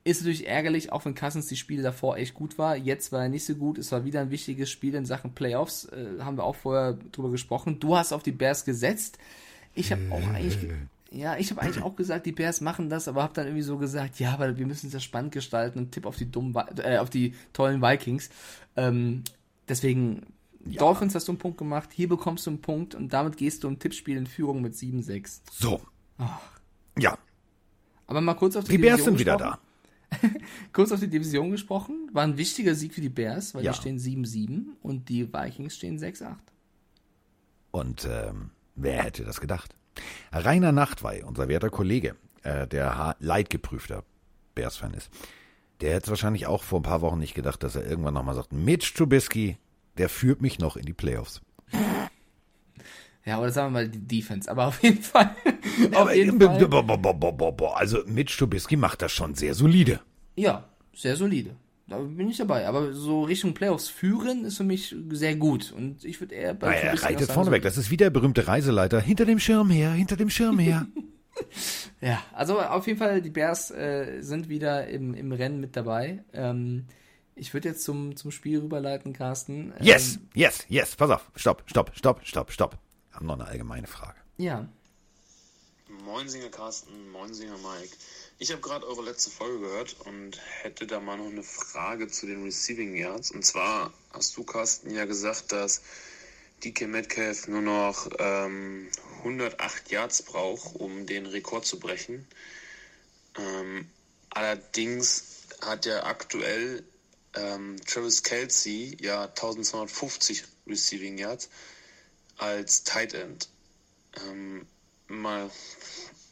ist 0.04 0.22
natürlich 0.22 0.48
ärgerlich, 0.48 0.92
auch 0.92 1.06
wenn 1.06 1.16
Cousins 1.16 1.48
die 1.48 1.56
Spiele 1.56 1.82
davor 1.82 2.18
echt 2.18 2.34
gut 2.34 2.58
war. 2.58 2.76
Jetzt 2.76 3.12
war 3.12 3.24
er 3.24 3.30
nicht 3.30 3.46
so 3.46 3.56
gut. 3.56 3.78
Es 3.78 3.92
war 3.92 4.04
wieder 4.04 4.22
ein 4.22 4.32
wichtiges 4.32 4.70
Spiel 4.70 4.96
in 4.96 5.06
Sachen 5.06 5.34
Playoffs. 5.34 5.86
Äh, 5.86 6.20
haben 6.20 6.38
wir 6.38 6.44
auch 6.44 6.56
vorher 6.56 6.98
drüber 7.12 7.32
gesprochen. 7.32 7.80
Du 7.80 7.96
hast 7.96 8.12
auf 8.12 8.24
die 8.24 8.34
Bears 8.34 8.66
gesetzt. 8.66 9.18
Ich 9.76 9.92
habe 9.92 10.02
auch 10.12 10.28
eigentlich, 10.28 10.58
ja, 11.10 11.38
ich 11.38 11.50
habe 11.52 11.62
eigentlich 11.62 11.84
auch 11.84 11.96
gesagt, 11.96 12.26
die 12.26 12.32
Bears 12.32 12.62
machen 12.62 12.90
das, 12.90 13.08
aber 13.08 13.24
habe 13.24 13.34
dann 13.34 13.48
irgendwie 13.48 13.64
so 13.64 13.78
gesagt, 13.78 14.20
ja, 14.20 14.34
aber 14.34 14.58
wir 14.58 14.68
müssen 14.68 14.88
es 14.88 14.94
ja 14.94 15.00
spannend 15.00 15.32
gestalten 15.32 15.80
und 15.80 15.92
Tipp 15.92 16.06
auf 16.06 16.18
die 16.18 16.30
dummen, 16.30 16.54
äh, 16.78 16.98
auf 16.98 17.10
die 17.10 17.34
tollen 17.54 17.82
Vikings. 17.82 18.30
Ähm, 18.76 19.24
Deswegen, 19.70 20.22
ja. 20.66 20.80
Dolphins 20.80 21.16
hast 21.16 21.28
du 21.28 21.34
einen 21.34 21.40
Punkt 21.40 21.58
gemacht, 21.58 21.90
hier 21.94 22.08
bekommst 22.08 22.46
du 22.46 22.52
einen 22.52 22.62
Punkt 22.62 22.96
und 22.96 23.12
damit 23.12 23.38
gehst 23.38 23.64
du 23.64 23.68
im 23.68 23.80
Tippspiel 23.80 24.18
in 24.18 24.28
Führung 24.28 24.62
mit 24.62 24.74
7-6. 24.74 25.42
So. 25.52 25.82
Ach. 26.18 26.40
Ja. 26.98 27.18
Aber 28.08 28.22
mal 28.22 28.36
kurz 28.36 28.56
auf 28.56 28.66
die, 28.66 28.72
die 28.72 28.78
Bears 28.78 29.04
sind 29.04 29.20
wieder 29.20 29.38
da. 29.38 29.60
kurz 30.74 30.92
auf 30.92 31.00
die 31.00 31.08
Division 31.08 31.52
gesprochen. 31.52 32.10
War 32.14 32.24
ein 32.24 32.38
wichtiger 32.38 32.76
Sieg 32.76 32.94
für 32.94 33.02
die 33.02 33.10
Bears, 33.10 33.56
weil 33.56 33.64
ja. 33.64 33.72
die 33.72 33.78
stehen 33.78 33.98
7-7 33.98 34.66
und 34.82 35.10
die 35.10 35.34
Vikings 35.34 35.76
stehen 35.76 35.98
6-8. 35.98 36.36
Und 37.72 38.08
ähm, 38.10 38.52
wer 38.76 39.04
hätte 39.04 39.24
das 39.24 39.42
gedacht? 39.42 39.76
Rainer 40.32 40.72
Nachtwey, 40.72 41.24
unser 41.24 41.48
werter 41.48 41.70
Kollege, 41.70 42.16
äh, 42.44 42.68
der 42.68 43.16
leidgeprüfter 43.20 44.04
Bears-Fan 44.56 44.94
ist, 44.94 45.10
der 45.82 45.96
hätte 45.96 46.10
wahrscheinlich 46.10 46.46
auch 46.48 46.64
vor 46.64 46.80
ein 46.80 46.84
paar 46.84 47.02
Wochen 47.02 47.20
nicht 47.20 47.34
gedacht, 47.34 47.64
dass 47.64 47.76
er 47.76 47.86
irgendwann 47.86 48.14
nochmal 48.14 48.36
sagt, 48.36 48.54
Mitch 48.54 48.94
Trubisky, 48.96 49.58
der 49.98 50.10
führt 50.10 50.42
mich 50.42 50.60
noch 50.60 50.78
in 50.78 50.86
die 50.86 50.94
Playoffs. 50.94 51.42
Ja, 53.26 53.40
oder 53.40 53.52
sagen 53.52 53.74
wir 53.74 53.82
mal 53.82 53.88
die 53.88 54.00
Defense, 54.00 54.52
aber 54.52 54.68
auf 54.68 54.84
jeden 54.84 55.02
Fall. 55.02 55.34
auf 55.94 56.14
jeden 56.14 56.40
Fall. 56.40 57.74
Also 57.76 58.00
Mitch 58.06 58.38
Trubisky 58.38 58.76
macht 58.76 59.02
das 59.02 59.12
schon 59.12 59.34
sehr 59.36 59.54
solide. 59.54 60.02
Ja, 60.36 60.68
sehr 60.94 61.16
solide. 61.16 61.56
Da 61.88 62.00
bin 62.00 62.30
ich 62.30 62.38
dabei. 62.38 62.68
Aber 62.68 62.94
so 62.94 63.24
Richtung 63.24 63.54
Playoffs 63.54 63.88
führen 63.88 64.46
ist 64.46 64.58
für 64.58 64.64
mich 64.64 64.96
sehr 65.12 65.36
gut. 65.36 65.72
Und 65.72 66.04
ich 66.04 66.20
würde 66.20 66.36
eher 66.36 66.54
bei. 66.54 66.68
Naja, 66.68 66.82
er 66.82 67.04
reitet 67.04 67.32
vorneweg. 67.32 67.64
So 67.64 67.70
das 67.70 67.78
ist 67.78 67.92
wie 67.92 67.98
der 67.98 68.10
berühmte 68.10 68.48
Reiseleiter. 68.48 69.00
Hinter 69.00 69.26
dem 69.26 69.40
Schirm 69.40 69.70
her, 69.70 69.92
hinter 69.92 70.18
dem 70.18 70.30
Schirm 70.30 70.60
her. 70.60 70.88
ja, 72.02 72.22
also 72.34 72.60
auf 72.60 72.88
jeden 72.88 73.00
Fall, 73.00 73.22
die 73.22 73.30
Bears 73.30 73.72
äh, 73.72 74.22
sind 74.22 74.50
wieder 74.50 74.88
im, 74.88 75.14
im 75.14 75.32
Rennen 75.32 75.60
mit 75.60 75.76
dabei. 75.76 76.24
Ähm, 76.34 76.86
ich 77.36 77.54
würde 77.54 77.70
jetzt 77.70 77.84
zum, 77.84 78.16
zum 78.16 78.32
Spiel 78.32 78.60
rüberleiten, 78.60 79.14
Carsten. 79.14 79.74
Ähm, 79.80 79.86
yes, 79.86 80.20
yes, 80.34 80.66
yes. 80.68 80.96
Pass 80.96 81.10
auf. 81.10 81.32
Stopp, 81.36 81.64
stopp, 81.66 81.92
stopp, 81.96 82.22
stopp, 82.26 82.52
stopp. 82.52 82.78
Wir 83.10 83.16
haben 83.18 83.26
noch 83.26 83.36
eine 83.36 83.46
allgemeine 83.46 83.88
Frage. 83.88 84.18
Ja. 84.38 84.68
Moinsinger 86.06 86.50
Carsten, 86.50 87.10
Moinsinger 87.10 87.58
Mike. 87.58 87.96
Ich 88.40 88.52
habe 88.52 88.62
gerade 88.62 88.88
eure 88.88 89.04
letzte 89.04 89.30
Folge 89.30 89.60
gehört 89.60 89.96
und 90.06 90.40
hätte 90.62 90.88
da 90.88 91.00
mal 91.00 91.18
noch 91.18 91.28
eine 91.28 91.44
Frage 91.44 92.08
zu 92.08 92.26
den 92.26 92.44
Receiving 92.44 92.96
Yards. 92.96 93.32
Und 93.32 93.46
zwar 93.46 93.94
hast 94.12 94.36
du, 94.36 94.44
Carsten, 94.44 94.94
ja 94.94 95.06
gesagt, 95.06 95.52
dass 95.52 95.82
DK 96.64 96.88
Metcalf 96.88 97.48
nur 97.48 97.62
noch 97.62 98.10
ähm, 98.20 98.90
108 99.20 99.92
Yards 99.92 100.24
braucht, 100.24 100.76
um 100.76 101.06
den 101.06 101.26
Rekord 101.26 101.66
zu 101.66 101.80
brechen. 101.80 102.28
Ähm, 103.38 103.88
allerdings 104.30 105.48
hat 105.62 105.86
ja 105.86 106.04
aktuell 106.04 106.84
ähm, 107.36 107.78
Travis 107.86 108.24
Kelsey 108.24 108.98
ja 109.02 109.24
1250 109.24 110.44
Receiving 110.68 111.18
Yards 111.18 111.50
als 112.38 112.84
Tight 112.84 113.14
End. 113.14 113.50
Ähm, 114.28 114.68
mal 115.08 115.50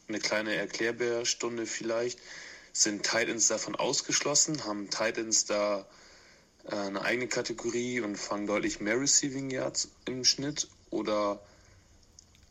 eine 0.08 0.20
kleine 0.20 0.54
Erklärbärstunde 0.54 1.66
vielleicht. 1.66 2.18
Sind 2.72 3.02
Titans 3.02 3.48
davon 3.48 3.76
ausgeschlossen? 3.76 4.64
Haben 4.64 4.90
Titans 4.90 5.44
da 5.44 5.86
äh, 6.64 6.74
eine 6.74 7.02
eigene 7.02 7.28
Kategorie 7.28 8.00
und 8.00 8.16
fangen 8.16 8.46
deutlich 8.46 8.80
mehr 8.80 8.98
Receiving 8.98 9.50
Yards 9.50 9.88
im 10.06 10.24
Schnitt? 10.24 10.68
Oder 10.90 11.40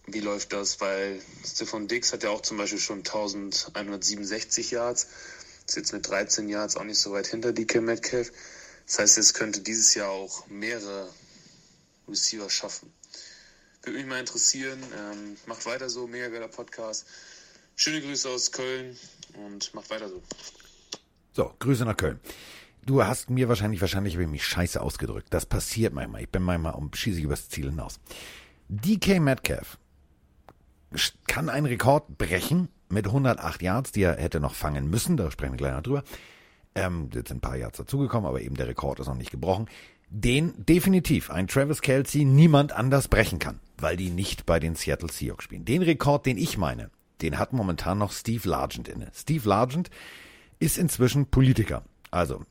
wie 0.06 0.20
läuft 0.20 0.54
das? 0.54 0.80
Weil 0.82 1.22
Stefan 1.46 1.88
Dix 1.88 2.14
hat 2.14 2.24
ja 2.24 2.30
auch 2.30 2.42
zum 2.42 2.58
Beispiel 2.58 2.80
schon 2.80 3.00
1167 3.00 4.72
Yards. 4.72 5.08
Ist 5.68 5.76
jetzt 5.78 5.94
mit 5.94 6.08
13 6.08 6.50
Yards 6.50 6.76
auch 6.76 6.84
nicht 6.84 7.00
so 7.00 7.12
weit 7.12 7.28
hinter 7.28 7.54
DK 7.54 7.82
Metcalf. 7.82 8.32
Das 8.86 9.00
heißt, 9.00 9.18
es 9.18 9.34
könnte 9.34 9.62
dieses 9.62 9.94
Jahr 9.96 10.10
auch 10.10 10.48
mehrere 10.48 11.10
Receiver 12.08 12.50
schaffen. 12.50 12.92
Würde 13.84 13.98
mich 13.98 14.08
mal 14.08 14.20
interessieren. 14.20 14.80
Ähm, 14.98 15.38
macht 15.46 15.66
weiter 15.66 15.90
so, 15.90 16.08
mega 16.08 16.28
geiler 16.28 16.48
Podcast. 16.48 17.06
Schöne 17.76 18.02
Grüße 18.02 18.30
aus 18.30 18.52
Köln 18.52 18.98
und 19.34 19.74
macht 19.74 19.90
weiter 19.90 20.10
so. 20.10 20.22
So, 21.34 21.54
Grüße 21.60 21.86
nach 21.86 21.98
Köln. 21.98 22.20
Du 22.86 23.04
hast 23.04 23.30
mir 23.30 23.48
wahrscheinlich, 23.48 23.80
wahrscheinlich 23.80 24.16
habe 24.16 24.24
ich 24.24 24.30
mich 24.30 24.46
scheiße 24.46 24.82
ausgedrückt. 24.82 25.28
Das 25.32 25.46
passiert 25.46 25.94
manchmal. 25.94 26.24
Ich 26.24 26.30
bin 26.30 26.44
manchmal 26.44 26.74
um 26.74 26.94
schieße 26.94 27.20
ich 27.20 27.24
übers 27.24 27.48
Ziel 27.50 27.70
hinaus. 27.70 28.00
DK 28.68 29.20
Metcalf 29.20 29.78
kann 31.28 31.50
einen 31.50 31.68
Rekord 31.68 32.18
brechen 32.18 32.70
mit 32.92 33.08
108 33.08 33.62
Yards, 33.62 33.92
die 33.92 34.04
er 34.04 34.18
hätte 34.18 34.40
noch 34.40 34.54
fangen 34.54 34.90
müssen. 34.90 35.18
Da 35.18 35.32
sprechen 35.32 35.54
wir 35.54 35.58
gleich 35.58 35.74
noch 35.74 35.84
drüber. 35.84 36.04
Ähm, 36.76 37.10
jetzt 37.14 37.30
sind 37.30 37.38
ein 37.38 37.42
paar 37.42 37.58
Yards 37.58 37.78
dazugekommen, 37.78 38.28
aber 38.28 38.42
eben 38.42 38.56
der 38.56 38.68
Rekord 38.68 39.00
ist 39.00 39.08
noch 39.08 39.16
nicht 39.16 39.32
gebrochen. 39.32 39.68
Den 40.10 40.54
definitiv 40.58 41.30
ein 41.32 41.48
Travis 41.48 41.82
Kelsey 41.82 42.26
niemand 42.26 42.74
anders 42.74 43.08
brechen 43.08 43.40
kann, 43.40 43.60
weil 43.78 43.96
die 43.96 44.10
nicht 44.10 44.46
bei 44.46 44.60
den 44.60 44.76
Seattle 44.76 45.12
Seahawks 45.12 45.46
spielen. 45.46 45.66
Den 45.66 45.82
Rekord, 45.82 46.26
den 46.26 46.38
ich 46.38 46.58
meine, 46.58 46.90
den 47.22 47.38
hat 47.38 47.54
momentan 47.54 47.98
noch 47.98 48.12
Steve 48.12 48.48
Largent 48.48 48.88
inne. 48.88 49.12
Steve 49.14 49.48
Largent 49.48 49.90
ist 50.60 50.78
inzwischen 50.78 51.28
Politiker. 51.28 51.84
Also, 52.10 52.44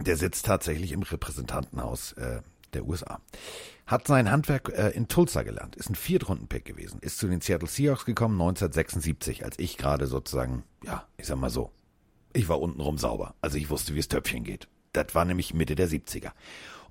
der 0.00 0.16
sitzt 0.16 0.46
tatsächlich 0.46 0.92
im 0.92 1.02
Repräsentantenhaus 1.02 2.12
äh, 2.12 2.40
der 2.72 2.86
USA. 2.86 3.20
Hat 3.90 4.06
sein 4.06 4.30
Handwerk 4.30 4.68
äh, 4.68 4.90
in 4.90 5.08
Tulsa 5.08 5.42
gelernt, 5.42 5.74
ist 5.74 5.90
ein 5.90 5.96
Viertrunden-Pick 5.96 6.64
gewesen, 6.64 7.00
ist 7.00 7.18
zu 7.18 7.26
den 7.26 7.40
Seattle 7.40 7.68
Seahawks 7.68 8.04
gekommen 8.04 8.40
1976, 8.40 9.44
als 9.44 9.58
ich 9.58 9.76
gerade 9.76 10.06
sozusagen, 10.06 10.62
ja, 10.84 11.08
ich 11.16 11.26
sag 11.26 11.38
mal 11.38 11.50
so, 11.50 11.72
ich 12.32 12.48
war 12.48 12.60
untenrum 12.60 12.98
sauber, 12.98 13.34
also 13.40 13.58
ich 13.58 13.68
wusste, 13.68 13.96
wie 13.96 13.98
es 13.98 14.06
Töpfchen 14.06 14.44
geht. 14.44 14.68
Das 14.92 15.12
war 15.16 15.24
nämlich 15.24 15.54
Mitte 15.54 15.74
der 15.74 15.88
70er. 15.88 16.30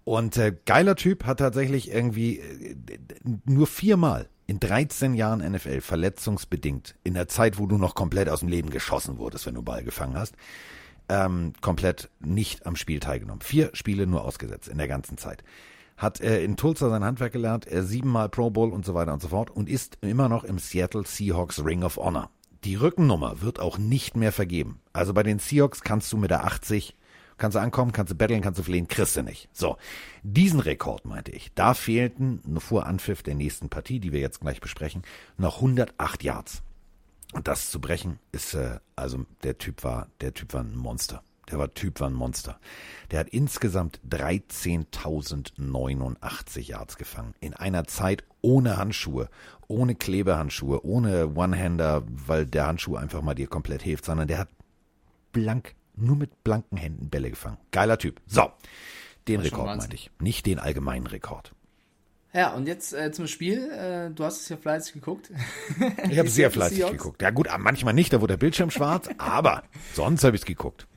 Und 0.04 0.36
äh, 0.36 0.54
geiler 0.66 0.98
Typ 0.98 1.24
hat 1.24 1.40
tatsächlich 1.40 1.90
irgendwie 1.90 2.40
äh, 2.40 2.76
nur 3.46 3.68
viermal 3.68 4.28
in 4.46 4.60
13 4.60 5.14
Jahren 5.14 5.40
NFL 5.40 5.80
verletzungsbedingt, 5.80 6.96
in 7.06 7.14
der 7.14 7.30
Zeit, 7.30 7.60
wo 7.60 7.66
du 7.66 7.78
noch 7.78 7.96
komplett 7.96 8.28
aus 8.28 8.42
dem 8.42 8.50
Leben 8.50 8.72
geschossen 8.72 9.20
wurdest, 9.20 9.46
wenn 9.46 9.56
du 9.56 9.62
Ball 9.62 9.86
gefangen 9.86 10.18
hast, 10.18 10.36
ähm, 11.08 11.54
komplett 11.62 12.10
nicht 12.20 12.66
am 12.66 12.76
Spiel 12.76 13.00
teilgenommen. 13.00 13.40
Vier 13.42 13.70
Spiele 13.72 14.06
nur 14.06 14.26
ausgesetzt 14.26 14.68
in 14.68 14.78
der 14.78 14.90
ganzen 14.90 15.18
Zeit. 15.18 15.46
Hat 16.00 16.20
äh, 16.22 16.44
in 16.44 16.58
Tulsa 16.58 16.90
sein 16.90 17.04
Handwerk 17.04 17.34
gelernt, 17.34 17.68
er 17.68 17.84
siebenmal 17.84 18.30
Pro 18.30 18.50
Bowl 18.50 18.72
und 18.72 18.86
so 18.86 18.96
weiter 18.96 19.14
und 19.14 19.22
so 19.22 19.28
fort 19.28 19.52
und 19.52 19.70
ist 19.70 20.00
immer 20.02 20.30
noch 20.30 20.44
im 20.44 20.58
Seattle 20.58 21.06
Seahawks 21.06 21.64
Ring 21.64 21.84
of 21.84 21.98
Honor. 21.98 22.32
Die 22.64 22.76
Rückennummer 22.76 23.42
wird 23.42 23.60
auch 23.60 23.78
nicht 23.78 24.18
mehr 24.18 24.32
vergeben. 24.32 24.80
Also 24.94 25.14
bei 25.14 25.24
den 25.24 25.40
Seahawks 25.40 25.82
kannst 25.82 26.12
du 26.12 26.18
mit 26.18 26.32
der 26.32 26.46
80 26.46 26.96
Kannst 27.40 27.56
du 27.56 27.62
ankommen, 27.62 27.94
kannst 27.94 28.12
du 28.12 28.18
betteln, 28.18 28.42
kannst 28.42 28.60
du 28.60 28.64
flehen, 28.64 28.90
kriegst 28.90 29.16
du 29.16 29.24
nicht. 29.24 29.48
So, 29.54 29.78
diesen 30.24 30.60
Rekord 30.60 31.06
meinte 31.06 31.32
ich. 31.32 31.54
Da 31.56 31.74
fehlten 31.74 32.42
vor 32.60 32.86
Anpfiff 32.86 33.24
der 33.24 33.36
nächsten 33.36 33.70
Partie, 33.70 34.02
die 34.02 34.12
wir 34.12 34.20
jetzt 34.20 34.42
gleich 34.42 34.60
besprechen, 34.60 35.04
noch 35.38 35.56
108 35.56 36.22
Yards. 36.22 36.62
Und 37.32 37.48
das 37.48 37.72
zu 37.72 37.80
brechen 37.80 38.20
ist, 38.34 38.56
äh, 38.56 38.80
also 38.96 39.26
der 39.44 39.58
Typ 39.58 39.86
war, 39.86 40.10
der 40.20 40.34
Typ 40.34 40.54
war 40.54 40.62
ein 40.62 40.76
Monster. 40.76 41.24
Der 41.52 41.60
war 41.60 41.74
Typ 41.74 42.00
war 42.00 42.10
ein 42.10 42.14
Monster. 42.14 42.60
Der 43.12 43.20
hat 43.20 43.30
insgesamt 43.30 44.00
13.089 44.10 46.62
Yards 46.62 46.98
gefangen. 46.98 47.36
In 47.40 47.54
einer 47.54 47.86
Zeit 47.86 48.24
ohne 48.42 48.78
Handschuhe, 48.78 49.30
ohne 49.68 49.96
Klebehandschuhe, 49.96 50.86
ohne 50.86 51.36
One-Hander, 51.36 52.04
weil 52.08 52.46
der 52.46 52.68
Handschuh 52.68 52.96
einfach 52.96 53.22
mal 53.22 53.36
dir 53.36 53.48
komplett 53.48 53.82
hilft, 53.82 54.06
sondern 54.06 54.28
der 54.28 54.40
hat 54.40 54.50
blank 55.32 55.76
nur 55.96 56.16
mit 56.16 56.44
blanken 56.44 56.78
Händen 56.78 57.10
Bälle 57.10 57.30
gefangen. 57.30 57.58
Geiler 57.72 57.98
Typ. 57.98 58.22
So, 58.26 58.52
den 59.28 59.42
Rekord 59.42 59.78
meinte 59.78 59.96
ich, 59.96 60.12
nicht 60.20 60.46
den 60.46 60.60
allgemeinen 60.60 61.08
Rekord. 61.08 61.54
Ja, 62.34 62.54
und 62.54 62.68
jetzt 62.68 62.94
äh, 62.94 63.12
zum 63.12 63.28
Spiel. 63.28 63.72
Äh, 63.72 64.14
du 64.14 64.24
hast 64.24 64.42
es 64.42 64.50
ja 64.50 64.58
fleißig 64.58 64.94
geguckt. 64.94 65.32
ich 66.10 66.20
habe 66.20 66.30
sehr 66.30 66.52
fleißig 66.52 66.86
geguckt. 66.92 67.22
Ja 67.22 67.32
gut, 67.32 67.48
manchmal 67.58 67.94
nicht, 67.94 68.14
da 68.14 68.22
wurde 68.22 68.34
der 68.34 68.38
Bildschirm 68.38 68.70
schwarz, 68.70 69.10
aber 69.18 69.64
sonst 69.94 70.24
habe 70.24 70.36
ich 70.36 70.44
es 70.44 70.46
geguckt. 70.46 70.88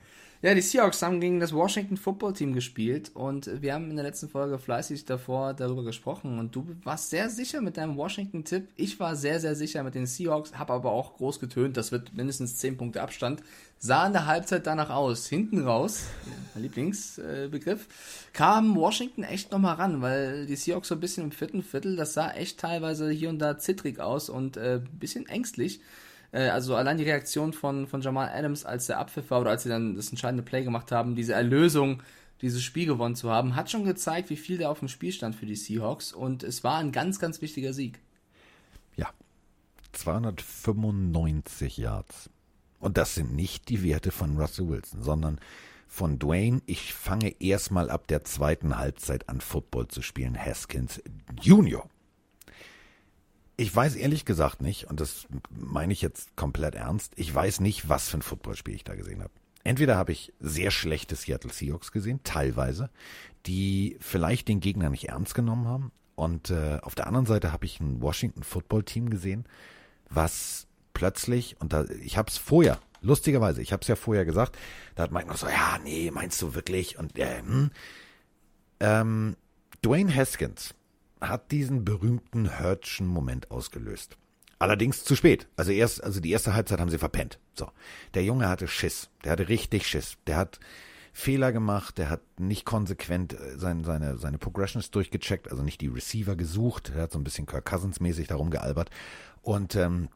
Ja, 0.44 0.54
die 0.54 0.60
Seahawks 0.60 1.00
haben 1.02 1.20
gegen 1.20 1.38
das 1.38 1.52
Washington 1.52 1.96
Football 1.96 2.32
Team 2.32 2.52
gespielt 2.52 3.12
und 3.14 3.62
wir 3.62 3.74
haben 3.74 3.88
in 3.90 3.94
der 3.94 4.04
letzten 4.04 4.28
Folge 4.28 4.58
fleißig 4.58 5.04
davor 5.04 5.54
darüber 5.54 5.84
gesprochen 5.84 6.40
und 6.40 6.56
du 6.56 6.66
warst 6.82 7.10
sehr 7.10 7.30
sicher 7.30 7.60
mit 7.60 7.76
deinem 7.76 7.96
Washington-Tipp. 7.96 8.66
Ich 8.74 8.98
war 8.98 9.14
sehr, 9.14 9.38
sehr 9.38 9.54
sicher 9.54 9.84
mit 9.84 9.94
den 9.94 10.04
Seahawks, 10.06 10.58
habe 10.58 10.72
aber 10.72 10.90
auch 10.90 11.16
groß 11.16 11.38
getönt, 11.38 11.76
das 11.76 11.92
wird 11.92 12.14
mindestens 12.14 12.56
10 12.56 12.76
Punkte 12.76 13.02
Abstand. 13.02 13.40
Sah 13.78 14.04
in 14.04 14.14
der 14.14 14.26
Halbzeit 14.26 14.66
danach 14.66 14.90
aus. 14.90 15.28
Hinten 15.28 15.62
raus, 15.62 16.06
mein 16.54 16.64
Lieblingsbegriff, 16.64 17.86
kam 18.32 18.74
Washington 18.74 19.22
echt 19.22 19.52
nochmal 19.52 19.76
ran, 19.76 20.02
weil 20.02 20.46
die 20.46 20.56
Seahawks 20.56 20.88
so 20.88 20.96
ein 20.96 21.00
bisschen 21.00 21.22
im 21.22 21.30
vierten 21.30 21.62
Viertel, 21.62 21.94
das 21.94 22.14
sah 22.14 22.32
echt 22.32 22.58
teilweise 22.58 23.08
hier 23.10 23.28
und 23.28 23.38
da 23.38 23.58
zittrig 23.58 24.00
aus 24.00 24.28
und 24.28 24.56
äh, 24.56 24.80
bisschen 24.98 25.28
ängstlich. 25.28 25.80
Äh, 26.32 26.48
also 26.48 26.74
allein 26.74 26.98
die 26.98 27.04
Reaktion 27.04 27.52
von, 27.52 27.86
von 27.86 28.00
Jamal 28.00 28.30
Adams, 28.30 28.64
als 28.64 28.86
der 28.86 28.98
Abpfiff 28.98 29.30
war 29.30 29.40
oder 29.40 29.50
als 29.50 29.62
sie 29.62 29.68
dann 29.68 29.94
das 29.94 30.10
entscheidende 30.10 30.42
Play 30.42 30.64
gemacht 30.64 30.90
haben, 30.90 31.14
diese 31.14 31.34
Erlösung, 31.34 32.02
dieses 32.40 32.62
Spiel 32.62 32.86
gewonnen 32.86 33.14
zu 33.14 33.30
haben, 33.30 33.54
hat 33.54 33.70
schon 33.70 33.84
gezeigt, 33.84 34.30
wie 34.30 34.36
viel 34.36 34.58
da 34.58 34.68
auf 34.68 34.80
dem 34.80 34.88
Spiel 34.88 35.12
stand 35.12 35.36
für 35.36 35.46
die 35.46 35.54
Seahawks 35.54 36.12
und 36.12 36.42
es 36.42 36.64
war 36.64 36.78
ein 36.78 36.90
ganz, 36.90 37.20
ganz 37.20 37.40
wichtiger 37.40 37.72
Sieg. 37.72 38.00
Ja, 38.96 39.10
295 39.92 41.76
Yards. 41.76 42.30
Und 42.80 42.96
das 42.96 43.14
sind 43.14 43.36
nicht 43.36 43.68
die 43.68 43.84
Werte 43.84 44.10
von 44.10 44.36
Russell 44.36 44.68
Wilson, 44.68 45.02
sondern 45.02 45.38
von 45.86 46.18
Dwayne, 46.18 46.62
ich 46.66 46.94
fange 46.94 47.36
erstmal 47.40 47.90
ab 47.90 48.08
der 48.08 48.24
zweiten 48.24 48.78
Halbzeit 48.78 49.28
an 49.28 49.40
Football 49.40 49.88
zu 49.88 50.02
spielen, 50.02 50.36
Haskins 50.36 51.00
Junior. 51.40 51.88
Ich 53.56 53.74
weiß 53.74 53.96
ehrlich 53.96 54.24
gesagt 54.24 54.62
nicht, 54.62 54.84
und 54.84 55.00
das 55.00 55.26
meine 55.50 55.92
ich 55.92 56.02
jetzt 56.02 56.34
komplett 56.36 56.74
ernst, 56.74 57.12
ich 57.16 57.32
weiß 57.34 57.60
nicht, 57.60 57.88
was 57.88 58.08
für 58.08 58.18
ein 58.18 58.22
Footballspiel 58.22 58.74
ich 58.74 58.84
da 58.84 58.94
gesehen 58.94 59.22
habe. 59.22 59.32
Entweder 59.64 59.96
habe 59.96 60.12
ich 60.12 60.32
sehr 60.40 60.70
schlechte 60.70 61.14
Seattle 61.14 61.52
Seahawks 61.52 61.92
gesehen, 61.92 62.20
teilweise, 62.24 62.90
die 63.46 63.96
vielleicht 64.00 64.48
den 64.48 64.60
Gegner 64.60 64.90
nicht 64.90 65.08
ernst 65.08 65.34
genommen 65.34 65.66
haben. 65.66 65.92
Und 66.14 66.50
äh, 66.50 66.78
auf 66.82 66.94
der 66.94 67.06
anderen 67.06 67.26
Seite 67.26 67.52
habe 67.52 67.64
ich 67.64 67.80
ein 67.80 68.02
Washington 68.02 68.42
Football 68.42 68.84
Team 68.84 69.10
gesehen, 69.10 69.44
was 70.10 70.66
plötzlich, 70.94 71.56
und 71.60 71.72
da, 71.72 71.84
ich 72.02 72.16
habe 72.16 72.30
es 72.30 72.38
vorher, 72.38 72.78
lustigerweise, 73.00 73.62
ich 73.62 73.72
habe 73.72 73.82
es 73.82 73.88
ja 73.88 73.96
vorher 73.96 74.24
gesagt, 74.24 74.58
da 74.94 75.04
hat 75.04 75.12
Mike 75.12 75.28
noch 75.28 75.36
so, 75.36 75.46
ja, 75.46 75.78
nee, 75.82 76.10
meinst 76.10 76.40
du 76.42 76.54
wirklich? 76.54 76.98
Und 76.98 77.18
äh, 77.18 77.38
hm. 77.38 77.70
ähm, 78.80 79.36
Dwayne 79.82 80.14
Haskins 80.14 80.74
hat 81.28 81.52
diesen 81.52 81.84
berühmten 81.84 82.58
Hurtschen 82.58 83.06
Moment 83.06 83.50
ausgelöst. 83.50 84.16
Allerdings 84.58 85.04
zu 85.04 85.16
spät. 85.16 85.48
Also 85.56 85.72
erst, 85.72 86.04
also 86.04 86.20
die 86.20 86.30
erste 86.30 86.54
Halbzeit 86.54 86.78
haben 86.78 86.90
sie 86.90 86.98
verpennt. 86.98 87.38
So. 87.54 87.68
Der 88.14 88.22
Junge 88.22 88.48
hatte 88.48 88.68
Schiss. 88.68 89.10
Der 89.24 89.32
hatte 89.32 89.48
richtig 89.48 89.86
Schiss. 89.86 90.16
Der 90.26 90.36
hat 90.36 90.60
Fehler 91.12 91.50
gemacht. 91.52 91.98
Der 91.98 92.10
hat 92.10 92.20
nicht 92.38 92.64
konsequent 92.64 93.32
äh, 93.32 93.58
seine, 93.58 93.84
seine, 93.84 94.18
seine 94.18 94.38
Progressions 94.38 94.90
durchgecheckt. 94.90 95.50
Also 95.50 95.62
nicht 95.64 95.80
die 95.80 95.88
Receiver 95.88 96.36
gesucht. 96.36 96.92
Der 96.94 97.02
hat 97.02 97.12
so 97.12 97.18
ein 97.18 97.24
bisschen 97.24 97.46
Kirk 97.46 97.64
Cousins 97.64 97.98
mäßig 97.98 98.28
darum 98.28 98.50
gealbert. 98.50 98.90
Und, 99.42 99.74
ähm, 99.74 100.08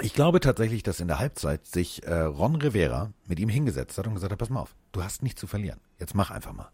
ich 0.00 0.14
glaube 0.14 0.38
tatsächlich, 0.38 0.82
dass 0.82 1.00
in 1.00 1.08
der 1.08 1.18
Halbzeit 1.18 1.66
sich 1.66 2.04
äh, 2.04 2.20
Ron 2.20 2.56
Rivera 2.56 3.12
mit 3.26 3.40
ihm 3.40 3.48
hingesetzt 3.48 3.98
hat 3.98 4.06
und 4.06 4.14
gesagt 4.14 4.30
hat, 4.30 4.38
pass 4.38 4.50
mal 4.50 4.60
auf, 4.60 4.76
du 4.92 5.02
hast 5.02 5.22
nichts 5.22 5.40
zu 5.40 5.46
verlieren. 5.46 5.80
Jetzt 5.98 6.14
mach 6.14 6.30
einfach 6.30 6.52
mal. 6.52 6.70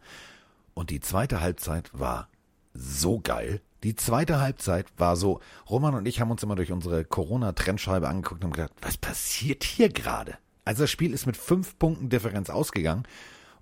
Und 0.75 0.91
die 0.91 1.01
zweite 1.01 1.41
Halbzeit 1.41 1.91
war 1.93 2.29
so 2.75 3.21
geil. 3.21 3.61
Die 3.83 3.95
zweite 3.95 4.41
Halbzeit 4.41 4.87
war 4.97 5.17
so, 5.17 5.41
Roman 5.69 5.95
und 5.95 6.07
ich 6.07 6.21
haben 6.21 6.31
uns 6.31 6.43
immer 6.43 6.57
durch 6.57 6.73
unsere 6.73 7.05
Corona-Trennscheibe 7.05 8.09
angeguckt 8.09 8.45
und 8.45 8.53
gedacht, 8.53 8.73
was 8.83 8.97
passiert 8.97 9.63
hier 9.63 9.89
gerade? 9.89 10.37
Also 10.65 10.85
das 10.85 10.91
Spiel 10.91 11.13
ist 11.13 11.27
mit 11.27 11.37
fünf 11.37 11.79
Punkten 11.79 12.09
Differenz 12.09 12.51
ausgegangen. 12.51 13.05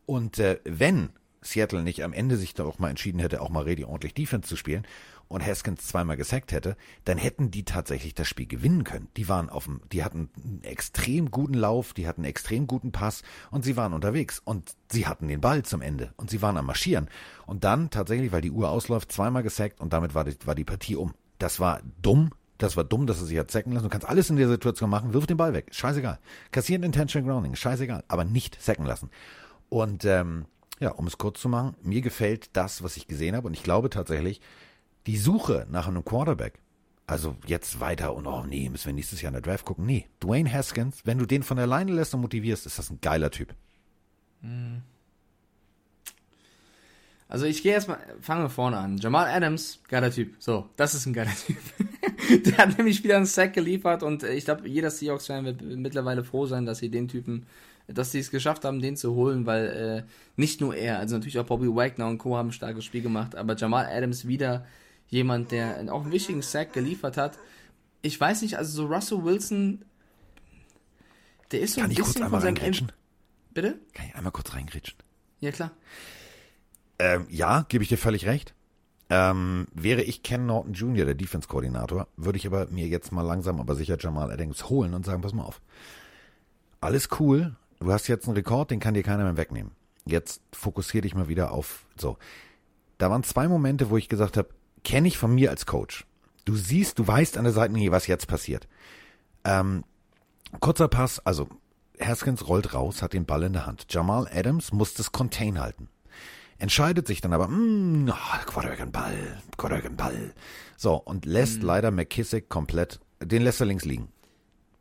Und 0.06 0.38
äh, 0.38 0.60
wenn 0.64 1.10
Seattle 1.42 1.82
nicht 1.82 2.04
am 2.04 2.12
Ende 2.12 2.36
sich 2.36 2.54
da 2.54 2.64
auch 2.64 2.78
mal 2.78 2.90
entschieden 2.90 3.18
hätte, 3.18 3.40
auch 3.40 3.50
mal 3.50 3.64
richtig 3.64 3.86
ordentlich 3.86 4.14
Defense 4.14 4.48
zu 4.48 4.56
spielen 4.56 4.86
und 5.32 5.44
Haskins 5.44 5.86
zweimal 5.86 6.16
gesackt 6.16 6.52
hätte, 6.52 6.76
dann 7.04 7.18
hätten 7.18 7.50
die 7.50 7.64
tatsächlich 7.64 8.14
das 8.14 8.28
Spiel 8.28 8.46
gewinnen 8.46 8.84
können. 8.84 9.08
Die 9.16 9.28
waren 9.28 9.48
auf 9.48 9.64
dem, 9.64 9.80
die 9.90 10.04
hatten 10.04 10.30
einen 10.36 10.62
extrem 10.62 11.30
guten 11.30 11.54
Lauf, 11.54 11.94
die 11.94 12.06
hatten 12.06 12.22
einen 12.22 12.30
extrem 12.30 12.66
guten 12.66 12.92
Pass 12.92 13.22
und 13.50 13.64
sie 13.64 13.76
waren 13.76 13.92
unterwegs 13.92 14.40
und 14.44 14.74
sie 14.90 15.06
hatten 15.06 15.28
den 15.28 15.40
Ball 15.40 15.62
zum 15.62 15.82
Ende 15.82 16.12
und 16.16 16.30
sie 16.30 16.42
waren 16.42 16.56
am 16.56 16.66
Marschieren. 16.66 17.08
Und 17.46 17.64
dann 17.64 17.90
tatsächlich, 17.90 18.32
weil 18.32 18.42
die 18.42 18.50
Uhr 18.50 18.70
ausläuft, 18.70 19.10
zweimal 19.10 19.42
gesackt 19.42 19.80
und 19.80 19.92
damit 19.92 20.14
war 20.14 20.24
die, 20.24 20.36
war 20.44 20.54
die 20.54 20.64
Partie 20.64 20.96
um. 20.96 21.14
Das 21.38 21.58
war 21.58 21.80
dumm, 22.00 22.30
das 22.58 22.76
war 22.76 22.84
dumm, 22.84 23.06
dass 23.06 23.20
er 23.20 23.26
sich 23.26 23.38
hat 23.38 23.50
sacken 23.50 23.72
lassen. 23.72 23.84
Du 23.84 23.90
kannst 23.90 24.08
alles 24.08 24.30
in 24.30 24.36
der 24.36 24.48
Situation 24.48 24.88
machen, 24.88 25.12
wirf 25.12 25.26
den 25.26 25.36
Ball 25.36 25.52
weg. 25.52 25.68
Scheißegal. 25.72 26.20
Kassieren 26.52 26.84
Intentional 26.84 27.28
Grounding, 27.28 27.56
scheißegal. 27.56 28.04
Aber 28.06 28.24
nicht 28.24 28.62
sacken 28.62 28.86
lassen. 28.86 29.10
Und 29.68 30.04
ähm, 30.04 30.44
ja, 30.78 30.90
um 30.90 31.06
es 31.06 31.18
kurz 31.18 31.40
zu 31.40 31.48
machen, 31.48 31.74
mir 31.82 32.02
gefällt 32.02 32.50
das, 32.56 32.82
was 32.82 32.96
ich 32.96 33.08
gesehen 33.08 33.34
habe. 33.34 33.48
Und 33.48 33.54
ich 33.54 33.62
glaube 33.62 33.90
tatsächlich, 33.90 34.40
die 35.06 35.16
Suche 35.16 35.66
nach 35.70 35.88
einem 35.88 36.04
Quarterback, 36.04 36.60
also 37.06 37.36
jetzt 37.46 37.80
weiter 37.80 38.14
und 38.14 38.26
oh 38.26 38.44
nee, 38.44 38.68
müssen 38.68 38.86
wir 38.86 38.92
nächstes 38.92 39.20
Jahr 39.20 39.30
in 39.30 39.34
der 39.34 39.42
Draft 39.42 39.64
gucken. 39.64 39.86
Nee, 39.86 40.06
Dwayne 40.22 40.52
Haskins, 40.52 41.02
wenn 41.04 41.18
du 41.18 41.26
den 41.26 41.42
von 41.42 41.58
alleine 41.58 41.92
lässt 41.92 42.14
und 42.14 42.20
motivierst, 42.20 42.66
ist 42.66 42.78
das 42.78 42.90
ein 42.90 43.00
geiler 43.00 43.30
Typ. 43.30 43.54
Hm. 44.42 44.82
Also 47.28 47.46
ich 47.46 47.62
gehe 47.62 47.72
erstmal, 47.72 47.98
fangen 48.20 48.42
wir 48.42 48.50
vorne 48.50 48.76
an. 48.76 48.98
Jamal 48.98 49.26
Adams, 49.26 49.80
geiler 49.88 50.10
Typ. 50.10 50.34
So, 50.38 50.68
das 50.76 50.94
ist 50.94 51.06
ein 51.06 51.14
geiler 51.14 51.32
Typ. 51.46 51.56
Der 52.44 52.58
hat 52.58 52.76
nämlich 52.76 53.02
wieder 53.02 53.16
einen 53.16 53.26
Sack 53.26 53.54
geliefert 53.54 54.02
und 54.02 54.22
ich 54.22 54.44
glaube, 54.44 54.68
jeder 54.68 54.90
Seahawks-Fan 54.90 55.44
wird 55.44 55.62
mittlerweile 55.62 56.24
froh 56.24 56.46
sein, 56.46 56.66
dass 56.66 56.78
sie 56.78 56.90
den 56.90 57.08
Typen 57.08 57.46
dass 57.88 58.12
sie 58.12 58.20
es 58.20 58.30
geschafft 58.30 58.64
haben, 58.64 58.80
den 58.80 58.96
zu 58.96 59.14
holen, 59.14 59.46
weil 59.46 59.66
äh, 59.66 60.10
nicht 60.36 60.60
nur 60.60 60.74
er, 60.74 60.98
also 60.98 61.16
natürlich 61.16 61.38
auch 61.38 61.46
Bobby 61.46 61.66
Wagner 61.68 62.08
und 62.08 62.18
Co. 62.18 62.36
haben 62.36 62.48
ein 62.48 62.52
starkes 62.52 62.84
Spiel 62.84 63.02
gemacht, 63.02 63.34
aber 63.36 63.56
Jamal 63.56 63.86
Adams 63.86 64.26
wieder 64.26 64.66
jemand, 65.12 65.52
der 65.52 65.92
auch 65.92 66.02
einen 66.02 66.10
wichtigen 66.10 66.40
Sack 66.40 66.72
geliefert 66.72 67.18
hat. 67.18 67.38
Ich 68.00 68.18
weiß 68.18 68.42
nicht, 68.42 68.56
also 68.56 68.72
so 68.72 68.92
Russell 68.92 69.22
Wilson, 69.22 69.84
der 71.52 71.60
ist 71.60 71.74
so 71.74 71.82
Kann 71.82 71.90
ein 71.90 71.92
ich 71.92 71.98
bisschen 71.98 72.14
kurz 72.14 72.24
einmal 72.24 72.40
von 72.40 72.56
seinem 72.56 72.88
Bitte? 73.52 73.78
Kann 73.92 74.06
ich 74.06 74.14
einmal 74.16 74.32
kurz 74.32 74.54
reingrätschen? 74.54 74.98
Ja, 75.40 75.52
klar. 75.52 75.70
Ähm, 76.98 77.26
ja, 77.28 77.66
gebe 77.68 77.84
ich 77.84 77.90
dir 77.90 77.98
völlig 77.98 78.24
recht. 78.24 78.54
Ähm, 79.10 79.66
wäre 79.74 80.00
ich 80.00 80.22
Ken 80.22 80.46
Norton 80.46 80.72
Jr., 80.72 81.04
der 81.04 81.14
Defense-Koordinator, 81.14 82.08
würde 82.16 82.38
ich 82.38 82.46
aber 82.46 82.68
mir 82.68 82.86
jetzt 82.86 83.12
mal 83.12 83.20
langsam 83.20 83.60
aber 83.60 83.74
sicher 83.74 83.98
Jamal 84.00 84.32
Adams 84.32 84.70
holen 84.70 84.94
und 84.94 85.04
sagen, 85.04 85.20
pass 85.20 85.34
mal 85.34 85.44
auf. 85.44 85.60
Alles 86.80 87.10
cool, 87.20 87.54
du 87.80 87.92
hast 87.92 88.08
jetzt 88.08 88.26
einen 88.26 88.36
Rekord, 88.36 88.70
den 88.70 88.80
kann 88.80 88.94
dir 88.94 89.02
keiner 89.02 89.24
mehr 89.24 89.36
wegnehmen. 89.36 89.72
Jetzt 90.06 90.40
fokussier 90.54 91.02
dich 91.02 91.14
mal 91.14 91.28
wieder 91.28 91.50
auf 91.50 91.84
so. 91.96 92.16
Da 92.96 93.10
waren 93.10 93.22
zwei 93.24 93.48
Momente, 93.48 93.90
wo 93.90 93.98
ich 93.98 94.08
gesagt 94.08 94.38
habe, 94.38 94.48
kenne 94.84 95.08
ich 95.08 95.18
von 95.18 95.34
mir 95.34 95.50
als 95.50 95.66
Coach. 95.66 96.06
Du 96.44 96.56
siehst, 96.56 96.98
du 96.98 97.06
weißt 97.06 97.36
an 97.38 97.44
der 97.44 97.52
Seitenlinie, 97.52 97.92
was 97.92 98.06
jetzt 98.06 98.26
passiert. 98.26 98.66
Ähm, 99.44 99.84
kurzer 100.60 100.88
Pass, 100.88 101.20
also 101.20 101.48
Haskins 102.00 102.48
rollt 102.48 102.74
raus, 102.74 103.02
hat 103.02 103.12
den 103.12 103.26
Ball 103.26 103.44
in 103.44 103.52
der 103.52 103.66
Hand. 103.66 103.86
Jamal 103.90 104.28
Adams 104.32 104.72
muss 104.72 104.94
das 104.94 105.12
Contain 105.12 105.60
halten. 105.60 105.88
Entscheidet 106.58 107.06
sich 107.06 107.20
dann 107.20 107.32
aber, 107.32 107.48
mh, 107.48 108.12
oh, 108.12 108.46
Quarterback 108.46 108.80
an 108.80 108.92
Ball, 108.92 109.42
Quarterback 109.56 109.86
an 109.86 109.96
Ball. 109.96 110.34
So, 110.76 110.94
und 110.94 111.26
lässt 111.26 111.62
leider 111.62 111.90
McKissick 111.90 112.48
komplett, 112.48 113.00
den 113.20 113.42
lässt 113.42 113.60
er 113.60 113.66
links 113.66 113.84
liegen. 113.84 114.08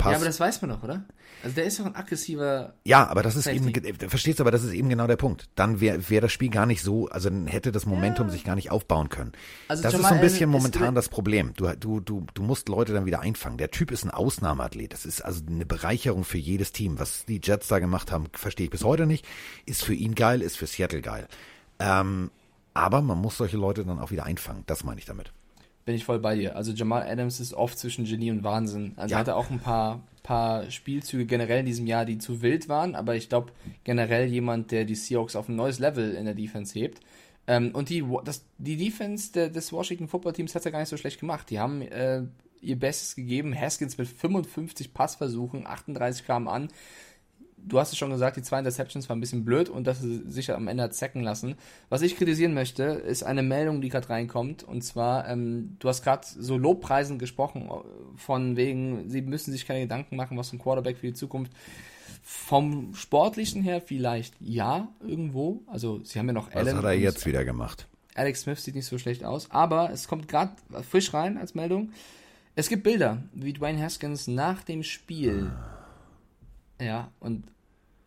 Pass. 0.01 0.11
Ja, 0.11 0.17
aber 0.17 0.25
das 0.25 0.39
weiß 0.39 0.61
man 0.61 0.71
doch, 0.71 0.83
oder? 0.83 1.05
Also 1.43 1.55
der 1.55 1.65
ist 1.65 1.79
doch 1.79 1.85
ein 1.85 1.95
aggressiver. 1.95 2.73
Ja, 2.83 3.07
aber 3.07 3.21
das 3.23 3.35
ist 3.35 3.45
Safety. 3.45 3.87
eben, 3.87 4.09
verstehst 4.09 4.39
du, 4.39 4.43
aber 4.43 4.51
das 4.51 4.63
ist 4.63 4.73
eben 4.73 4.89
genau 4.89 5.07
der 5.07 5.15
Punkt. 5.15 5.49
Dann 5.55 5.79
wäre 5.79 6.09
wär 6.09 6.21
das 6.21 6.31
Spiel 6.31 6.49
gar 6.49 6.65
nicht 6.65 6.81
so, 6.81 7.07
also 7.09 7.29
dann 7.29 7.47
hätte 7.47 7.71
das 7.71 7.85
Momentum 7.85 8.29
sich 8.29 8.43
gar 8.43 8.55
nicht 8.55 8.71
aufbauen 8.71 9.09
können. 9.09 9.31
Also 9.67 9.83
das 9.83 9.93
ist 9.93 9.99
Jamal 9.99 10.09
so 10.09 10.15
ein 10.15 10.21
bisschen 10.21 10.49
ist 10.49 10.61
momentan 10.61 10.95
das 10.95 11.09
Problem. 11.09 11.53
Du, 11.55 11.67
du, 11.75 11.99
du, 11.99 12.25
du 12.33 12.43
musst 12.43 12.67
Leute 12.69 12.93
dann 12.93 13.05
wieder 13.05 13.21
einfangen. 13.21 13.57
Der 13.57 13.71
Typ 13.71 13.91
ist 13.91 14.03
ein 14.03 14.11
Ausnahmeathlet. 14.11 14.93
Das 14.93 15.05
ist 15.05 15.21
also 15.21 15.41
eine 15.47 15.65
Bereicherung 15.65 16.23
für 16.23 16.37
jedes 16.37 16.71
Team. 16.71 16.99
Was 16.99 17.25
die 17.25 17.39
Jets 17.43 17.67
da 17.67 17.79
gemacht 17.79 18.11
haben, 18.11 18.27
verstehe 18.33 18.65
ich 18.65 18.71
bis 18.71 18.83
heute 18.83 19.05
nicht. 19.05 19.25
Ist 19.65 19.83
für 19.83 19.93
ihn 19.93 20.15
geil, 20.15 20.41
ist 20.41 20.57
für 20.57 20.67
Seattle 20.67 21.01
geil. 21.01 21.27
Ähm, 21.79 22.31
aber 22.73 23.01
man 23.01 23.17
muss 23.17 23.37
solche 23.37 23.57
Leute 23.57 23.85
dann 23.85 23.99
auch 23.99 24.11
wieder 24.11 24.25
einfangen. 24.25 24.63
Das 24.65 24.83
meine 24.83 24.99
ich 24.99 25.05
damit. 25.05 25.31
Bin 25.85 25.95
ich 25.95 26.05
voll 26.05 26.19
bei 26.19 26.35
dir. 26.35 26.55
Also 26.55 26.71
Jamal 26.73 27.03
Adams 27.09 27.39
ist 27.39 27.53
oft 27.53 27.77
zwischen 27.77 28.05
Genie 28.05 28.31
und 28.31 28.43
Wahnsinn. 28.43 28.93
Also 28.97 29.11
Ja. 29.11 29.17
er 29.17 29.19
hatte 29.21 29.35
auch 29.35 29.49
ein 29.49 29.59
paar, 29.59 30.01
paar 30.21 30.69
Spielzüge 30.69 31.25
generell 31.25 31.61
in 31.61 31.65
diesem 31.65 31.87
Jahr, 31.87 32.05
die 32.05 32.17
zu 32.19 32.41
wild 32.41 32.69
waren, 32.69 32.93
aber 32.95 33.15
ich 33.15 33.29
glaube 33.29 33.51
generell 33.83 34.27
jemand, 34.27 34.71
der 34.71 34.85
die 34.85 34.95
Seahawks 34.95 35.35
auf 35.35 35.49
ein 35.49 35.55
neues 35.55 35.79
Level 35.79 36.13
in 36.13 36.25
der 36.25 36.35
Defense 36.35 36.77
hebt. 36.77 36.99
Ähm, 37.47 37.71
und 37.73 37.89
die, 37.89 38.05
das, 38.23 38.45
die 38.59 38.77
Defense 38.77 39.31
der, 39.31 39.49
des 39.49 39.73
Washington 39.73 40.07
Football 40.07 40.33
Teams 40.33 40.53
hat 40.53 40.63
ja 40.63 40.69
gar 40.71 40.79
nicht 40.79 40.89
so 40.89 40.97
schlecht 40.97 41.19
gemacht. 41.19 41.49
Die 41.49 41.59
haben 41.59 41.81
äh, 41.81 42.21
ihr 42.61 42.77
Bestes 42.79 43.15
gegeben. 43.15 43.59
Haskins 43.59 43.97
mit 43.97 44.07
55 44.07 44.93
Passversuchen, 44.93 45.65
38 45.65 46.25
kamen 46.27 46.47
an. 46.47 46.67
Du 47.67 47.79
hast 47.79 47.91
es 47.91 47.97
schon 47.97 48.09
gesagt, 48.09 48.37
die 48.37 48.41
zwei 48.41 48.59
Interceptions 48.59 49.07
waren 49.09 49.17
ein 49.17 49.21
bisschen 49.21 49.45
blöd 49.45 49.69
und 49.69 49.85
dass 49.87 50.01
sie 50.01 50.23
sich 50.27 50.51
am 50.51 50.67
Ende 50.67 50.83
hat 50.83 50.95
sacken 50.95 51.21
lassen. 51.21 51.55
Was 51.89 52.01
ich 52.01 52.17
kritisieren 52.17 52.53
möchte, 52.53 52.83
ist 52.83 53.23
eine 53.23 53.43
Meldung, 53.43 53.81
die 53.81 53.89
gerade 53.89 54.09
reinkommt. 54.09 54.63
Und 54.63 54.83
zwar, 54.83 55.27
ähm, 55.27 55.75
du 55.79 55.87
hast 55.87 56.03
gerade 56.03 56.25
so 56.27 56.57
Lobpreisen 56.57 57.19
gesprochen, 57.19 57.69
äh, 57.69 58.17
von 58.17 58.55
wegen, 58.55 59.09
sie 59.09 59.21
müssen 59.21 59.51
sich 59.51 59.65
keine 59.65 59.81
Gedanken 59.81 60.15
machen, 60.15 60.37
was 60.37 60.51
ein 60.53 60.59
Quarterback 60.59 60.97
für 60.97 61.07
die 61.07 61.13
Zukunft. 61.13 61.51
Vom 62.23 62.93
Sportlichen 62.93 63.63
her 63.63 63.81
vielleicht 63.81 64.35
ja, 64.39 64.89
irgendwo. 65.05 65.61
Also, 65.67 66.01
sie 66.03 66.19
haben 66.19 66.27
ja 66.27 66.33
noch 66.33 66.47
Was 66.47 66.55
Allen 66.55 66.77
hat 66.77 66.83
er 66.83 66.93
jetzt 66.93 67.25
wieder 67.25 67.45
gemacht? 67.45 67.87
Alex 68.15 68.41
Smith 68.41 68.63
sieht 68.63 68.75
nicht 68.75 68.85
so 68.85 68.97
schlecht 68.97 69.23
aus, 69.23 69.49
aber 69.51 69.89
es 69.91 70.07
kommt 70.07 70.27
gerade 70.27 70.51
frisch 70.87 71.13
rein 71.13 71.37
als 71.37 71.55
Meldung. 71.55 71.91
Es 72.55 72.67
gibt 72.67 72.83
Bilder, 72.83 73.23
wie 73.33 73.53
Dwayne 73.53 73.81
Haskins 73.81 74.27
nach 74.27 74.63
dem 74.63 74.83
Spiel, 74.83 75.51
ja, 76.81 77.11
und 77.19 77.45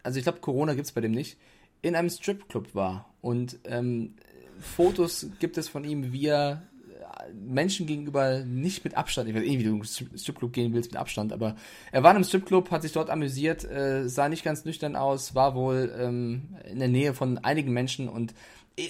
also 0.03 0.19
ich 0.19 0.25
glaube, 0.25 0.41
Corona 0.41 0.75
gibt 0.75 0.87
es 0.87 0.93
bei 0.93 1.01
dem 1.01 1.13
nicht, 1.13 1.39
in 1.83 1.97
einem 1.97 2.11
Stripclub 2.11 2.75
war. 2.75 3.13
Und 3.21 3.59
ähm, 3.65 4.15
Fotos 4.59 5.27
gibt 5.39 5.59
es 5.59 5.69
von 5.69 5.85
ihm, 5.85 6.13
wie 6.13 6.27
er 6.27 6.63
äh, 6.89 7.33
Menschen 7.33 7.87
gegenüber 7.87 8.41
nicht 8.41 8.85
mit 8.85 8.97
Abstand, 8.97 9.29
ich 9.29 9.35
weiß 9.35 9.43
nicht, 9.43 9.59
wie 9.59 9.65
du 9.65 9.77
in 9.77 9.85
Stripclub 9.85 10.53
gehen 10.53 10.73
willst 10.73 10.93
mit 10.93 11.01
Abstand, 11.01 11.33
aber 11.33 11.57
er 11.93 12.03
war 12.03 12.11
in 12.11 12.17
einem 12.17 12.25
Stripclub, 12.25 12.71
hat 12.71 12.83
sich 12.83 12.93
dort 12.93 13.11
amüsiert, 13.11 13.65
äh, 13.65 14.09
sah 14.09 14.29
nicht 14.29 14.45
ganz 14.45 14.65
nüchtern 14.65 14.97
aus, 14.97 15.35
war 15.35 15.55
wohl 15.55 15.95
ähm, 15.99 16.57
in 16.71 16.79
der 16.79 16.89
Nähe 16.89 17.15
von 17.15 17.39
einigen 17.39 17.73
Menschen 17.73 18.09
und 18.09 18.35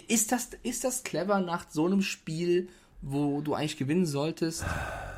ist 0.08 0.32
das, 0.32 0.50
ist 0.62 0.84
das 0.84 1.04
clever 1.04 1.40
nach 1.40 1.66
so 1.70 1.86
einem 1.86 2.00
Spiel, 2.00 2.68
wo 3.06 3.40
du 3.42 3.54
eigentlich 3.54 3.76
gewinnen 3.76 4.06
solltest, 4.06 4.64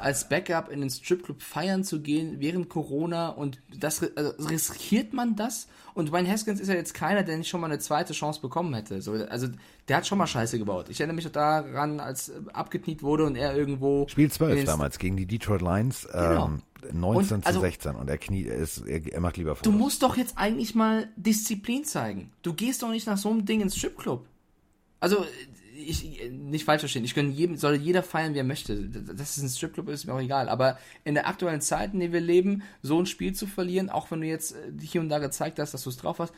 als 0.00 0.28
Backup 0.28 0.68
in 0.70 0.80
den 0.80 0.90
Stripclub 0.90 1.40
feiern 1.40 1.84
zu 1.84 2.00
gehen 2.00 2.36
während 2.40 2.68
Corona 2.68 3.28
und 3.28 3.60
das 3.78 4.02
also 4.16 4.32
riskiert 4.48 5.12
man 5.12 5.36
das? 5.36 5.68
Und 5.94 6.12
Wayne 6.12 6.28
Haskins 6.30 6.60
ist 6.60 6.68
ja 6.68 6.74
jetzt 6.74 6.92
keiner, 6.92 7.22
der 7.22 7.38
nicht 7.38 7.48
schon 7.48 7.60
mal 7.60 7.68
eine 7.68 7.78
zweite 7.78 8.12
Chance 8.12 8.40
bekommen 8.40 8.74
hätte. 8.74 9.00
So, 9.00 9.12
also 9.12 9.48
der 9.88 9.96
hat 9.96 10.06
schon 10.06 10.18
mal 10.18 10.26
Scheiße 10.26 10.58
gebaut. 10.58 10.86
Ich 10.90 11.00
erinnere 11.00 11.14
mich 11.16 11.30
daran, 11.32 12.00
als 12.00 12.30
abgekniet 12.52 13.02
wurde 13.02 13.24
und 13.24 13.36
er 13.36 13.56
irgendwo. 13.56 14.06
Spiel 14.08 14.30
12 14.30 14.64
damals 14.64 14.98
gegen 14.98 15.16
die 15.16 15.24
Detroit 15.26 15.62
Lions. 15.62 16.06
Genau. 16.12 16.46
Ähm, 16.46 16.62
19 16.92 17.36
Und, 17.38 17.46
also- 17.46 17.58
zu 17.60 17.64
16 17.64 17.94
und 17.96 18.08
er 18.10 18.18
knie, 18.18 18.44
er 18.46 18.56
ist, 18.56 18.86
er, 18.86 19.04
er 19.12 19.20
macht 19.20 19.38
lieber 19.38 19.50
Du 19.52 19.56
Fotos. 19.56 19.72
musst 19.74 20.02
doch 20.02 20.16
jetzt 20.16 20.36
eigentlich 20.36 20.74
mal 20.74 21.08
Disziplin 21.16 21.84
zeigen. 21.84 22.30
Du 22.42 22.52
gehst 22.52 22.82
doch 22.82 22.90
nicht 22.90 23.06
nach 23.06 23.16
so 23.18 23.30
einem 23.30 23.44
Ding 23.46 23.60
ins 23.60 23.76
Stripclub. 23.76 24.26
Also, 25.00 25.24
ich, 25.76 26.30
nicht 26.30 26.64
falsch 26.64 26.80
verstehen, 26.80 27.04
ich 27.04 27.14
gönne 27.14 27.30
jedem, 27.30 27.56
soll 27.56 27.76
jeder 27.76 28.02
feiern, 28.02 28.34
wie 28.34 28.38
er 28.38 28.44
möchte. 28.44 28.88
Dass 28.88 29.36
es 29.36 29.42
ein 29.42 29.48
Stripclub 29.48 29.88
ist, 29.88 30.00
ist 30.00 30.06
mir 30.06 30.14
auch 30.14 30.20
egal. 30.20 30.48
Aber 30.48 30.78
in 31.04 31.14
der 31.14 31.28
aktuellen 31.28 31.60
Zeit, 31.60 31.94
in 31.94 32.00
der 32.00 32.12
wir 32.12 32.20
leben, 32.20 32.62
so 32.82 32.98
ein 33.00 33.06
Spiel 33.06 33.34
zu 33.34 33.46
verlieren, 33.46 33.90
auch 33.90 34.10
wenn 34.10 34.20
du 34.20 34.26
jetzt 34.26 34.52
äh, 34.52 34.72
hier 34.80 35.00
und 35.00 35.08
da 35.08 35.18
gezeigt 35.18 35.58
hast, 35.58 35.74
dass 35.74 35.84
du 35.84 35.90
es 35.90 35.96
drauf 35.96 36.18
hast, 36.18 36.32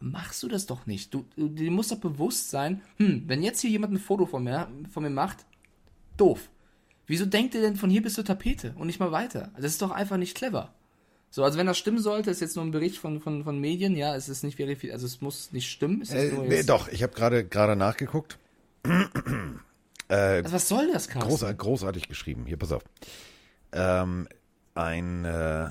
machst 0.00 0.42
du 0.42 0.48
das 0.48 0.66
doch 0.66 0.86
nicht. 0.86 1.12
Du, 1.12 1.24
du 1.36 1.48
dir 1.48 1.70
muss 1.70 1.88
doch 1.88 1.98
bewusst 1.98 2.50
sein, 2.50 2.82
hm, 2.98 3.24
wenn 3.26 3.42
jetzt 3.42 3.60
hier 3.60 3.70
jemand 3.70 3.94
ein 3.94 3.98
Foto 3.98 4.26
von 4.26 4.44
mir, 4.44 4.68
von 4.90 5.02
mir 5.02 5.10
macht, 5.10 5.46
doof. 6.16 6.48
Wieso 7.06 7.24
denkt 7.24 7.54
ihr 7.54 7.60
denn 7.60 7.76
von 7.76 7.90
hier 7.90 8.02
bis 8.02 8.14
zur 8.14 8.24
Tapete 8.24 8.74
und 8.76 8.88
nicht 8.88 9.00
mal 9.00 9.12
weiter? 9.12 9.52
Das 9.56 9.66
ist 9.66 9.82
doch 9.82 9.90
einfach 9.90 10.16
nicht 10.16 10.36
clever. 10.36 10.74
So, 11.30 11.44
also 11.44 11.58
wenn 11.58 11.66
das 11.66 11.78
stimmen 11.78 11.98
sollte, 11.98 12.30
ist 12.30 12.40
jetzt 12.40 12.56
nur 12.56 12.64
ein 12.64 12.70
Bericht 12.70 12.98
von, 12.98 13.20
von, 13.20 13.44
von 13.44 13.60
Medien, 13.60 13.94
ja, 13.96 14.16
es 14.16 14.28
ist 14.28 14.42
nicht 14.42 14.56
verifiziert, 14.56 14.94
also 14.94 15.06
es 15.06 15.20
muss 15.20 15.52
nicht 15.52 15.70
stimmen. 15.70 16.02
Äh, 16.08 16.32
nee, 16.48 16.62
doch, 16.62 16.88
ich 16.88 17.02
habe 17.02 17.12
gerade 17.14 17.44
gerade 17.44 17.76
nachgeguckt. 17.76 18.38
Also 20.08 20.52
was 20.52 20.68
soll 20.68 20.92
das, 20.92 21.08
Carsten? 21.08 21.28
Großartig, 21.28 21.58
großartig 21.58 22.08
geschrieben. 22.08 22.46
Hier, 22.46 22.56
pass 22.56 22.70
auf. 22.70 22.84
Ähm, 23.72 24.28
ein 24.74 25.24
äh, 25.24 25.70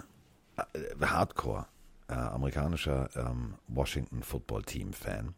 Hardcore 1.01 1.67
äh, 2.09 2.13
amerikanischer 2.13 3.09
ähm, 3.15 3.55
Washington 3.67 4.23
Football 4.23 4.63
Team 4.63 4.93
Fan. 4.93 5.35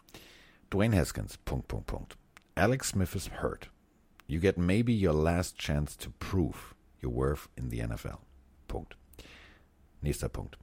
Dwayne 0.72 0.96
Haskins. 0.96 1.38
Punkt, 1.38 1.68
Punkt, 1.68 1.88
Punkt. 1.88 2.18
Alex 2.56 2.90
Smith 2.90 3.16
is 3.16 3.30
hurt. 3.42 3.70
You 4.26 4.40
get 4.40 4.58
maybe 4.58 4.94
your 4.94 5.14
last 5.14 5.58
chance 5.58 5.96
to 5.98 6.10
prove 6.20 6.76
your 7.02 7.14
worth 7.14 7.50
in 7.56 7.70
the 7.70 7.80
NFL. 7.80 8.18
Punkt. 8.68 8.96
Nächster 10.02 10.30
Punkt. 10.30 10.58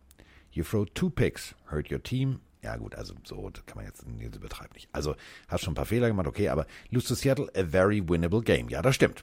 You 0.52 0.62
throw 0.64 0.84
two 0.84 1.10
picks, 1.10 1.54
hurt 1.66 1.90
your 1.90 2.00
team. 2.00 2.40
Ja 2.64 2.76
gut, 2.76 2.94
also 2.94 3.14
so 3.24 3.50
kann 3.66 3.76
man 3.76 3.84
jetzt 3.84 4.06
nee, 4.06 4.24
übertreibt 4.24 4.74
nicht. 4.74 4.88
Also 4.90 5.16
hast 5.48 5.62
schon 5.62 5.72
ein 5.72 5.76
paar 5.76 5.84
Fehler 5.84 6.08
gemacht, 6.08 6.26
okay, 6.26 6.48
aber 6.48 6.66
lose 6.88 7.06
to 7.06 7.14
Seattle 7.14 7.50
a 7.54 7.62
very 7.62 8.00
winnable 8.00 8.40
game. 8.40 8.70
Ja, 8.70 8.80
das 8.80 8.94
stimmt. 8.94 9.22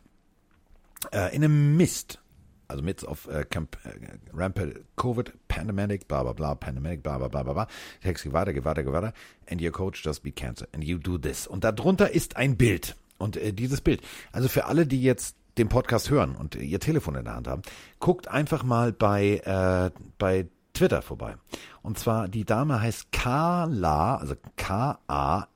Äh, 1.11 1.35
in 1.35 1.43
a 1.43 1.47
mist, 1.47 2.19
also 2.67 2.83
midst 2.83 3.03
of 3.03 3.27
uh, 3.27 3.43
camp, 3.49 3.77
uh, 3.83 3.89
rampant 4.31 4.75
COVID, 4.95 5.33
pandemic, 5.47 6.07
bla 6.07 6.21
bla 6.21 6.33
bla, 6.33 6.53
pandemic, 6.53 7.01
bla 7.01 7.17
bla 7.17 7.29
bla 7.29 7.41
bla 7.41 7.53
bla. 7.53 7.67
Text 8.03 8.23
geht 8.23 8.33
weiter, 8.33 8.53
geht 8.53 8.63
weiter, 8.63 8.83
geht 8.83 8.93
weiter. 8.93 9.13
And 9.49 9.59
your 9.59 9.71
coach 9.71 10.05
just 10.05 10.21
be 10.21 10.31
cancer. 10.31 10.67
And 10.71 10.83
you 10.83 10.99
do 10.99 11.17
this. 11.17 11.47
Und 11.47 11.63
darunter 11.63 12.11
ist 12.11 12.37
ein 12.37 12.57
Bild. 12.57 12.95
Und 13.17 13.37
äh, 13.37 13.53
dieses 13.53 13.81
Bild. 13.81 14.01
Also 14.31 14.49
für 14.49 14.65
alle, 14.65 14.85
die 14.85 15.01
jetzt 15.01 15.35
den 15.57 15.67
Podcast 15.67 16.11
hören 16.11 16.35
und 16.35 16.53
ihr 16.55 16.79
Telefon 16.79 17.15
in 17.15 17.25
der 17.25 17.33
Hand 17.33 17.47
haben, 17.47 17.63
guckt 17.99 18.27
einfach 18.27 18.63
mal 18.63 18.93
bei, 18.93 19.41
äh, 19.43 19.89
bei 20.19 20.47
Twitter 20.81 21.03
vorbei. 21.03 21.35
Und 21.83 21.99
zwar, 21.99 22.27
die 22.27 22.43
Dame 22.43 22.81
heißt 22.81 23.11
Carla, 23.11 24.15
also 24.15 24.33
K-A-L-A-B-R-Y-A. 24.55 25.47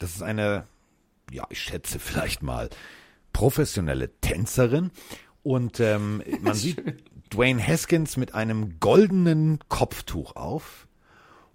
Das 0.00 0.16
ist 0.16 0.22
eine, 0.22 0.64
ja, 1.30 1.46
ich 1.50 1.60
schätze 1.60 2.00
vielleicht 2.00 2.42
mal, 2.42 2.70
professionelle 3.32 4.10
Tänzerin. 4.20 4.90
Und 5.44 5.78
ähm, 5.78 6.24
man 6.40 6.54
sieht 6.54 6.82
Dwayne 7.32 7.64
Haskins 7.64 8.16
mit 8.16 8.34
einem 8.34 8.80
goldenen 8.80 9.60
Kopftuch 9.68 10.34
auf. 10.34 10.88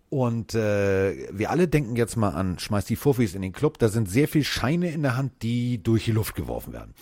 Und 0.07 0.55
äh, 0.55 1.27
wir 1.37 1.49
alle 1.49 1.67
denken 1.67 1.97
jetzt 1.97 2.15
mal 2.15 2.29
an, 2.29 2.57
schmeiß 2.57 2.85
die 2.85 2.95
Fuffis 2.95 3.35
in 3.35 3.41
den 3.41 3.51
Club. 3.51 3.79
Da 3.79 3.89
sind 3.89 4.09
sehr 4.09 4.29
viel 4.29 4.45
Scheine 4.45 4.91
in 4.91 5.03
der 5.03 5.17
Hand, 5.17 5.43
die 5.43 5.83
durch 5.83 6.05
die 6.05 6.13
Luft 6.13 6.35
geworfen 6.35 6.71
werden. 6.71 6.93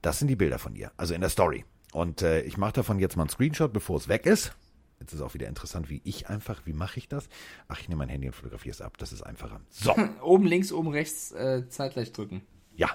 Das 0.00 0.18
sind 0.18 0.28
die 0.28 0.36
Bilder 0.36 0.58
von 0.58 0.74
ihr, 0.74 0.90
also 0.96 1.12
in 1.12 1.20
der 1.20 1.28
Story. 1.28 1.66
Und 1.92 2.22
äh, 2.22 2.42
ich 2.42 2.56
mache 2.56 2.72
davon 2.74 2.98
jetzt 2.98 3.16
mal 3.16 3.24
einen 3.24 3.30
Screenshot, 3.30 3.72
bevor 3.72 3.96
es 3.96 4.08
weg 4.08 4.26
ist. 4.26 4.52
Jetzt 5.00 5.12
ist 5.14 5.20
auch 5.22 5.32
wieder 5.34 5.48
interessant, 5.48 5.88
wie 5.88 6.02
ich 6.04 6.28
einfach, 6.28 6.60
wie 6.66 6.72
mache 6.74 6.98
ich 6.98 7.08
das? 7.08 7.28
Ach, 7.68 7.80
ich 7.80 7.88
nehme 7.88 8.00
mein 8.00 8.10
Handy 8.10 8.26
und 8.28 8.34
fotografiere 8.34 8.72
es 8.74 8.80
ab. 8.82 8.98
Das 8.98 9.12
ist 9.12 9.22
einfacher. 9.22 9.60
So, 9.70 9.94
Oben 10.22 10.46
links, 10.46 10.72
oben 10.72 10.88
rechts 10.90 11.32
äh, 11.32 11.66
zeitgleich 11.68 12.12
drücken. 12.12 12.42
ja, 12.76 12.90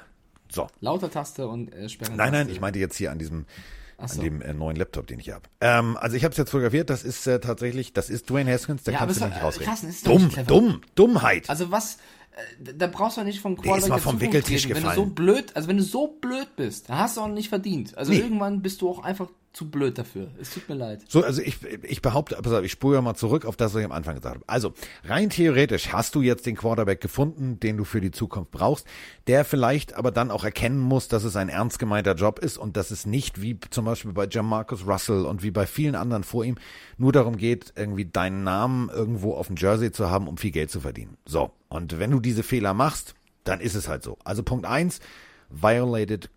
so. 0.48 0.68
Lauter 0.80 1.10
Taste 1.10 1.48
und 1.48 1.74
äh, 1.74 1.90
sperren. 1.90 2.16
Nein, 2.16 2.32
nein, 2.32 2.50
ich 2.50 2.62
meinte 2.62 2.78
jetzt 2.78 2.96
hier 2.96 3.12
an 3.12 3.18
diesem, 3.18 3.46
so. 4.06 4.20
an 4.20 4.24
dem 4.24 4.42
äh, 4.44 4.54
neuen 4.54 4.76
Laptop, 4.78 5.08
den 5.08 5.20
ich 5.20 5.32
habe. 5.32 5.42
Ähm, 5.60 5.98
also 5.98 6.16
ich 6.16 6.24
habe 6.24 6.32
es 6.34 6.38
jetzt 6.38 6.52
fotografiert. 6.52 6.92
Das 6.92 7.04
ist 7.04 7.26
äh, 7.26 7.40
tatsächlich, 7.40 7.92
das 7.94 8.12
ist 8.12 8.30
Dwayne 8.30 8.54
Haskins. 8.54 8.84
Da 8.84 8.92
Ja, 8.92 9.00
kannst 9.00 9.20
du 9.20 9.26
nicht 9.26 9.36
war- 9.38 9.42
rausreden. 9.42 9.66
Carsten, 9.68 9.90
ist 9.90 10.06
dumm, 10.08 10.30
dumm, 10.46 10.82
Dummheit. 10.94 11.50
Also 11.50 11.72
was, 11.72 11.96
äh, 11.96 11.98
da 12.60 12.88
brauchst 12.88 13.18
du 13.18 13.24
nicht 13.24 13.40
von 13.40 13.54
ist 13.56 13.64
Quarterback 13.64 13.90
mal 13.90 13.96
der 13.96 14.04
vom 14.04 14.22
Wickeltisch 14.22 14.66
reden. 14.66 14.76
Wenn 14.76 14.84
du 14.84 14.90
gefallen. 14.90 15.10
so 15.10 15.14
blöd, 15.14 15.56
also 15.56 15.68
wenn 15.68 15.78
du 15.78 15.84
so 15.84 16.08
blöd 16.20 16.48
bist, 16.56 16.90
dann 16.90 16.98
hast 16.98 17.18
du 17.18 17.22
auch 17.22 17.28
nicht 17.28 17.50
verdient. 17.50 17.98
Also 17.98 18.12
Nee. 18.12 18.20
irgendwann 18.20 18.62
bist 18.62 18.82
du 18.82 18.90
auch 18.90 19.04
einfach 19.04 19.30
zu 19.56 19.70
blöd 19.70 19.98
dafür. 19.98 20.28
Es 20.40 20.54
tut 20.54 20.68
mir 20.68 20.76
leid. 20.76 21.02
So, 21.08 21.24
also 21.24 21.42
ich, 21.42 21.58
ich 21.84 22.02
behaupte, 22.02 22.38
ich 22.64 22.72
spule 22.72 23.02
mal 23.02 23.16
zurück 23.16 23.46
auf 23.46 23.56
das, 23.56 23.74
was 23.74 23.80
ich 23.80 23.86
am 23.86 23.94
Anfang 23.94 24.16
gesagt 24.16 24.36
habe. 24.36 24.46
Also, 24.48 24.74
rein 25.06 25.30
theoretisch 25.30 25.94
hast 25.94 26.14
du 26.16 26.22
jetzt 26.22 26.46
den 26.46 26.58
Quarterback 26.58 27.00
gefunden, 27.00 27.60
den 27.60 27.78
du 27.78 27.86
für 27.86 28.02
die 28.02 28.12
Zukunft 28.12 28.52
brauchst, 28.52 28.86
der 29.28 29.46
vielleicht 29.46 29.94
aber 29.94 30.12
dann 30.12 30.30
auch 30.30 30.44
erkennen 30.44 30.80
muss, 30.80 31.08
dass 31.08 31.24
es 31.24 31.38
ein 31.38 31.48
ernst 31.48 31.80
gemeinter 31.80 32.16
Job 32.16 32.40
ist 32.40 32.58
und 32.58 32.76
dass 32.76 32.92
es 32.92 33.06
nicht 33.06 33.42
wie 33.42 33.58
zum 33.70 33.86
Beispiel 33.86 34.12
bei 34.12 34.28
Jamarcus 34.30 34.86
Russell 34.86 35.26
und 35.26 35.42
wie 35.42 35.52
bei 35.52 35.66
vielen 35.66 35.96
anderen 35.96 36.24
vor 36.24 36.44
ihm 36.44 36.58
nur 36.98 37.14
darum 37.14 37.38
geht, 37.38 37.74
irgendwie 37.78 38.06
deinen 38.06 38.44
Namen 38.44 38.90
irgendwo 38.90 39.36
auf 39.36 39.48
dem 39.48 39.56
Jersey 39.56 39.92
zu 39.92 40.10
haben, 40.10 40.28
um 40.28 40.38
viel 40.38 40.52
Geld 40.52 40.70
zu 40.70 40.82
verdienen. 40.82 41.18
So, 41.26 41.52
und 41.70 41.98
wenn 41.98 42.12
du 42.12 42.20
diese 42.20 42.44
Fehler 42.44 42.74
machst, 42.74 43.16
dann 43.46 43.62
ist 43.62 43.76
es 43.76 43.88
halt 43.88 44.04
so. 44.04 44.18
Also 44.26 44.44
Punkt 44.44 44.66
eins, 44.66 45.00
violated 45.50 46.30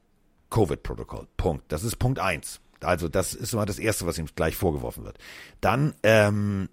Covid-Protokoll. 0.51 1.27
Punkt. 1.37 1.65
Das 1.69 1.83
ist 1.83 1.97
Punkt 1.97 2.21
eins. 2.21 2.61
Also 2.81 3.09
das 3.09 3.35
ist 3.35 3.55
mal 3.55 3.67
das 3.67 3.79
Erste, 3.79 4.07
was 4.07 4.19
ihm 4.19 4.27
gleich 4.35 4.57
vorgeworfen 4.57 5.05
wird. 5.05 5.19
Dann, 5.61 5.95
ähm, 6.03 6.69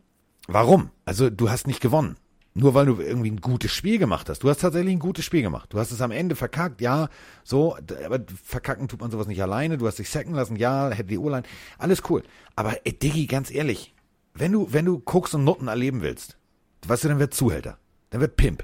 warum? 0.48 0.92
Also 1.06 1.30
du 1.30 1.50
hast 1.50 1.68
nicht 1.68 1.82
gewonnen. 1.82 2.18
Nur 2.58 2.74
weil 2.74 2.86
du 2.86 3.02
irgendwie 3.02 3.32
ein 3.32 3.42
gutes 3.42 3.74
Spiel 3.74 3.98
gemacht 3.98 4.30
hast. 4.30 4.42
Du 4.42 4.50
hast 4.50 4.62
tatsächlich 4.62 4.94
ein 4.94 5.00
gutes 5.00 5.26
Spiel 5.26 5.42
gemacht. 5.42 5.74
Du 5.74 5.80
hast 5.80 5.92
es 5.92 6.00
am 6.00 6.12
Ende 6.12 6.38
verkackt, 6.38 6.80
ja, 6.80 7.10
so, 7.44 7.76
aber 8.06 8.22
verkacken 8.42 8.88
tut 8.88 9.02
man 9.02 9.12
sowas 9.12 9.28
nicht 9.28 9.42
alleine. 9.42 9.78
Du 9.78 9.86
hast 9.86 10.00
dich 10.00 10.10
sacken 10.10 10.34
lassen, 10.34 10.56
ja, 10.56 10.90
hätte 10.90 11.10
die 11.10 11.18
O-Line, 11.18 11.44
alles 11.78 12.04
cool. 12.10 12.24
Aber 12.56 12.78
ey, 12.86 12.98
Diggi, 12.98 13.26
ganz 13.26 13.52
ehrlich, 13.52 13.94
wenn 14.34 14.54
du, 14.54 14.72
wenn 14.72 14.86
du 14.86 15.00
Koks 15.00 15.34
und 15.34 15.44
Nutten 15.44 15.68
erleben 15.68 16.02
willst, 16.02 16.38
weißt 16.88 17.04
du, 17.04 17.08
dann 17.10 17.20
wird 17.20 17.34
Zuhälter. 17.34 17.78
Dann 18.12 18.22
wird 18.22 18.38
Pimp. 18.38 18.64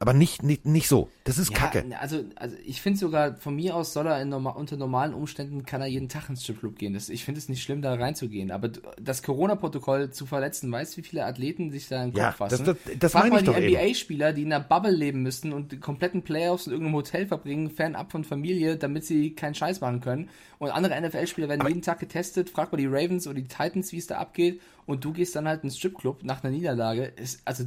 Aber 0.00 0.12
nicht, 0.12 0.42
nicht, 0.42 0.66
nicht 0.66 0.88
so. 0.88 1.08
Das 1.22 1.38
ist 1.38 1.54
Kacke. 1.54 1.84
Ja, 1.88 1.98
also, 1.98 2.24
also 2.36 2.56
ich 2.66 2.82
finde 2.82 2.98
sogar, 2.98 3.36
von 3.36 3.54
mir 3.56 3.74
aus 3.76 3.92
soll 3.92 4.06
er 4.06 4.20
in 4.20 4.28
norma 4.28 4.50
unter 4.50 4.76
normalen 4.76 5.14
Umständen, 5.14 5.64
kann 5.64 5.80
er 5.80 5.86
jeden 5.86 6.08
Tag 6.08 6.28
ins 6.28 6.42
Stripclub 6.42 6.76
gehen. 6.76 6.92
Das, 6.94 7.08
ich 7.08 7.24
finde 7.24 7.38
es 7.38 7.48
nicht 7.48 7.62
schlimm, 7.62 7.80
da 7.80 7.94
reinzugehen. 7.94 8.50
Aber 8.50 8.68
das 9.00 9.22
Corona-Protokoll 9.22 10.10
zu 10.10 10.26
verletzen, 10.26 10.70
weißt 10.70 10.92
du, 10.94 10.96
wie 10.98 11.06
viele 11.06 11.24
Athleten 11.24 11.70
sich 11.70 11.88
da 11.88 12.02
in 12.04 12.10
den 12.10 12.16
Ja, 12.18 12.26
Kopf 12.28 12.36
fassen? 12.38 12.64
das- 12.66 12.76
das- 12.84 12.98
das 12.98 13.12
Frag 13.12 13.22
meine 13.22 13.34
mal 13.34 13.38
ich 13.38 13.44
die 13.44 13.50
doch 13.52 13.56
eben. 13.56 13.74
NBA-Spieler, 13.74 14.32
die 14.32 14.42
in 14.42 14.52
einer 14.52 14.64
Bubble 14.64 14.90
leben 14.90 15.22
müssten 15.22 15.52
und 15.52 15.72
die 15.72 15.78
kompletten 15.78 16.22
Playoffs 16.22 16.66
in 16.66 16.72
irgendeinem 16.72 16.96
Hotel 16.96 17.26
verbringen, 17.26 17.70
fernab 17.70 18.10
von 18.10 18.24
Familie, 18.24 18.76
damit 18.76 19.04
sie 19.06 19.30
keinen 19.34 19.54
Scheiß 19.54 19.80
machen 19.80 20.00
können. 20.00 20.28
Und 20.58 20.70
andere 20.70 20.94
NFL-Spieler 21.00 21.48
werden 21.48 21.66
jeden 21.66 21.82
Tag 21.82 22.00
getestet. 22.00 22.50
Frag 22.50 22.72
mal 22.72 22.78
die 22.78 22.86
Ravens 22.86 23.26
oder 23.26 23.36
die 23.36 23.48
Titans, 23.48 23.92
wie 23.92 23.98
es 23.98 24.06
da 24.08 24.18
abgeht. 24.18 24.60
Und 24.86 25.04
du 25.04 25.12
gehst 25.12 25.34
dann 25.36 25.48
halt 25.48 25.62
in 25.62 25.70
den 25.70 25.74
Stripclub 25.76 26.24
nach 26.24 26.42
einer 26.44 26.52
Niederlage. 26.52 27.04
Ist, 27.04 27.40
also, 27.46 27.64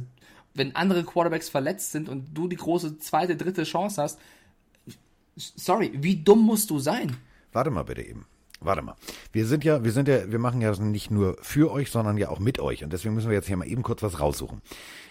wenn 0.58 0.76
andere 0.76 1.04
Quarterbacks 1.04 1.48
verletzt 1.48 1.92
sind 1.92 2.08
und 2.08 2.36
du 2.36 2.48
die 2.48 2.56
große 2.56 2.98
zweite, 2.98 3.36
dritte 3.36 3.64
Chance 3.64 4.02
hast, 4.02 4.18
sorry, 5.36 5.92
wie 5.94 6.16
dumm 6.16 6.40
musst 6.40 6.70
du 6.70 6.78
sein? 6.78 7.16
Warte 7.52 7.70
mal 7.70 7.84
bitte 7.84 8.02
eben. 8.02 8.26
Warte 8.60 8.82
mal. 8.82 8.96
Wir 9.32 9.46
sind 9.46 9.62
ja, 9.62 9.84
wir 9.84 9.92
sind 9.92 10.08
ja, 10.08 10.30
wir 10.32 10.40
machen 10.40 10.60
ja 10.60 10.74
nicht 10.76 11.12
nur 11.12 11.36
für 11.40 11.70
euch, 11.70 11.90
sondern 11.92 12.18
ja 12.18 12.28
auch 12.28 12.40
mit 12.40 12.58
euch. 12.58 12.82
Und 12.82 12.92
deswegen 12.92 13.14
müssen 13.14 13.28
wir 13.30 13.36
jetzt 13.36 13.46
hier 13.46 13.56
mal 13.56 13.68
eben 13.68 13.84
kurz 13.84 14.02
was 14.02 14.18
raussuchen. 14.18 14.62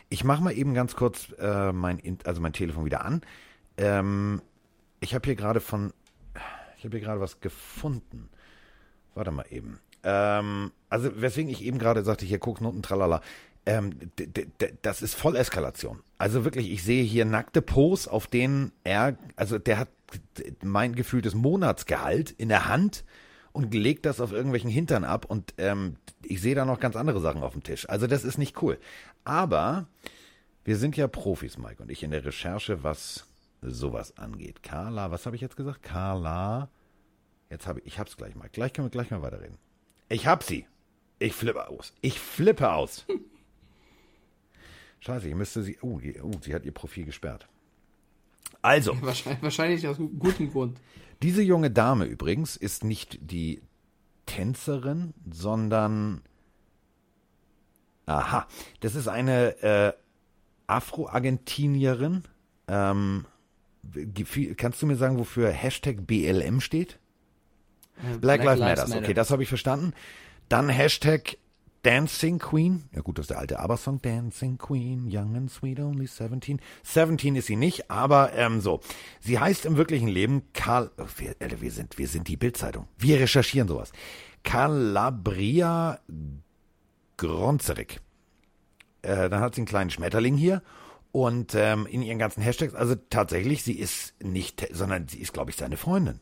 Ich 0.10 0.26
mache 0.26 0.44
mal 0.44 0.52
eben 0.52 0.74
ganz 0.74 0.96
kurz 0.96 1.30
äh, 1.40 1.72
mein, 1.72 1.98
In- 1.98 2.20
also 2.26 2.42
mein 2.42 2.52
Telefon 2.54 2.84
wieder 2.84 3.06
an. 3.06 3.22
Ähm, 3.78 4.42
ich 5.00 5.16
habe 5.16 5.26
hier 5.26 5.36
gerade 5.36 5.62
von, 5.62 5.94
ich 6.78 6.84
habe 6.84 6.98
hier 6.98 7.06
gerade 7.06 7.22
was 7.22 7.40
gefunden. 7.40 8.28
Warte 9.16 9.32
mal 9.32 9.46
eben. 9.50 9.80
Ähm, 10.04 10.72
also 10.90 11.10
weswegen 11.22 11.50
ich 11.50 11.64
eben 11.64 11.80
gerade 11.80 12.04
sagte, 12.04 12.26
hier 12.26 12.40
Koksnoten, 12.40 12.82
tralala. 12.82 13.22
Ähm, 13.68 13.92
das 14.82 15.02
ist 15.02 15.14
Volleskalation. 15.16 16.00
Also 16.18 16.46
wirklich, 16.46 16.72
ich 16.72 16.84
sehe 16.84 17.04
hier 17.04 17.26
nackte 17.26 17.62
Posts, 17.62 18.08
auf 18.08 18.28
denen 18.28 18.72
er, 18.86 19.18
also 19.36 19.60
der 19.60 19.78
hat 19.78 19.90
mein 20.64 20.96
gefühltes 20.96 21.36
Monatsgehalt 21.36 22.32
in 22.32 22.48
der 22.48 22.68
Hand 22.70 23.04
und 23.52 23.74
legt 23.74 24.06
das 24.06 24.22
auf 24.22 24.32
irgendwelchen 24.32 24.70
Hintern 24.70 25.04
ab 25.04 25.26
und 25.26 25.54
ähm, 25.58 25.98
ich 26.24 26.42
sehe 26.42 26.56
da 26.56 26.64
noch 26.64 26.80
ganz 26.80 26.96
andere 26.96 27.20
Sachen 27.20 27.44
auf 27.44 27.52
dem 27.52 27.64
Tisch. 27.64 27.90
Also 27.90 28.08
das 28.08 28.24
ist 28.24 28.38
nicht 28.38 28.62
cool. 28.62 28.80
Aber 29.26 29.88
Wir 30.68 30.76
sind 30.76 30.98
ja 30.98 31.08
Profis, 31.08 31.58
Mike 31.58 31.82
und 31.82 31.90
ich 31.90 32.04
in 32.04 32.12
der 32.12 32.26
Recherche, 32.26 32.84
was 32.84 33.26
sowas 33.62 34.18
angeht. 34.18 34.64
Carla, 34.64 35.12
was 35.12 35.26
habe 35.26 35.38
ich 35.38 35.42
jetzt 35.42 35.56
gesagt? 35.56 35.82
Carla. 35.82 36.70
Jetzt 37.50 37.68
habe 37.68 37.80
ich, 37.80 37.86
ich 37.86 38.00
hab's 38.00 38.18
gleich 38.18 38.36
mal. 38.36 38.50
Gleich 38.50 38.74
können 38.74 38.88
wir 38.88 38.92
gleich 38.92 39.10
mal 39.10 39.22
weiterreden. 39.22 39.58
Ich 40.10 40.28
hab 40.28 40.44
sie. 40.44 40.68
Ich 41.20 41.32
flippe 41.32 41.70
aus. 41.70 41.94
Ich 42.02 42.20
flippe 42.20 42.74
aus. 42.74 43.06
Scheiße, 45.08 45.30
ich 45.30 45.36
müsste 45.36 45.64
sie. 45.64 45.78
Oh, 45.82 46.00
die, 46.00 46.20
oh, 46.22 46.32
sie 46.42 46.54
hat 46.54 46.66
ihr 46.66 46.74
Profil 46.74 47.06
gesperrt. 47.06 47.48
Also. 48.62 48.92
Wahrscheinlich, 49.02 49.42
wahrscheinlich 49.42 49.88
aus 49.88 49.98
gutem 49.98 50.52
Grund. 50.52 50.82
Diese 51.22 51.42
junge 51.42 51.72
Dame 51.72 52.04
übrigens 52.04 52.58
ist 52.58 52.84
nicht 52.84 53.18
die 53.22 53.62
Tänzerin, 54.26 55.14
sondern. 55.32 56.24
Aha, 58.06 58.48
das 58.82 58.96
ist 58.96 59.08
eine 59.08 59.62
äh, 59.64 59.94
Afro-Argentinierin. 60.68 62.24
Ähm, 62.68 63.26
kannst 64.58 64.82
du 64.82 64.88
mir 64.88 64.98
sagen, 64.98 65.20
wofür 65.20 65.52
Hashtag 65.52 66.06
BLM 66.06 66.60
steht? 66.60 67.00
Black, 68.02 68.20
Black 68.20 68.44
Lives, 68.44 68.60
Matter. 68.60 68.88
Matter. 68.90 69.02
Okay, 69.02 69.14
das 69.14 69.32
habe 69.32 69.44
ich 69.44 69.50
verstanden. 69.50 69.94
Dann 70.50 70.68
Hashtag 70.68 71.38
Dancing 71.88 72.38
Queen. 72.38 72.84
Ja 72.94 73.00
gut, 73.00 73.18
das 73.18 73.24
ist 73.24 73.30
der 73.30 73.40
alte 73.40 73.60
ABBA-Song. 73.60 74.02
Dancing 74.02 74.58
Queen, 74.58 75.08
young 75.10 75.38
and 75.38 75.50
sweet, 75.50 75.80
only 75.80 76.06
17. 76.06 76.60
17 76.84 77.38
ist 77.38 77.46
sie 77.46 77.56
nicht, 77.56 77.90
aber 77.90 78.34
ähm, 78.34 78.60
so. 78.60 78.82
Sie 79.22 79.40
heißt 79.40 79.66
im 79.66 79.78
wirklichen 79.78 80.10
Leben 80.10 80.52
Karl... 80.52 80.92
Oh, 80.98 81.06
wir, 81.16 81.36
wir, 81.40 81.72
sind, 81.72 81.98
wir 81.98 82.10
sind 82.10 82.28
die 82.28 82.36
Bildzeitung. 82.36 82.90
Wir 82.98 83.22
recherchieren 83.22 83.70
sowas. 83.70 83.94
Calabria 84.44 86.02
Gronzerik. 87.16 88.02
Äh, 89.02 89.30
dann 89.30 89.40
hat 89.40 89.56
sie 89.56 89.62
einen 89.62 89.68
kleinen 89.68 89.90
Schmetterling 89.90 90.36
hier 90.36 90.64
und 91.14 91.56
ähm, 91.56 91.88
in 91.90 92.02
ihren 92.02 92.20
ganzen 92.20 92.44
Hashtags, 92.44 92.76
also 92.76 92.96
tatsächlich, 92.96 93.64
sie 93.64 93.80
ist 93.80 94.14
nicht, 94.22 94.68
sondern 94.74 95.08
sie 95.08 95.20
ist, 95.20 95.32
glaube 95.32 95.52
ich, 95.52 95.56
seine 95.56 95.78
Freundin. 95.78 96.20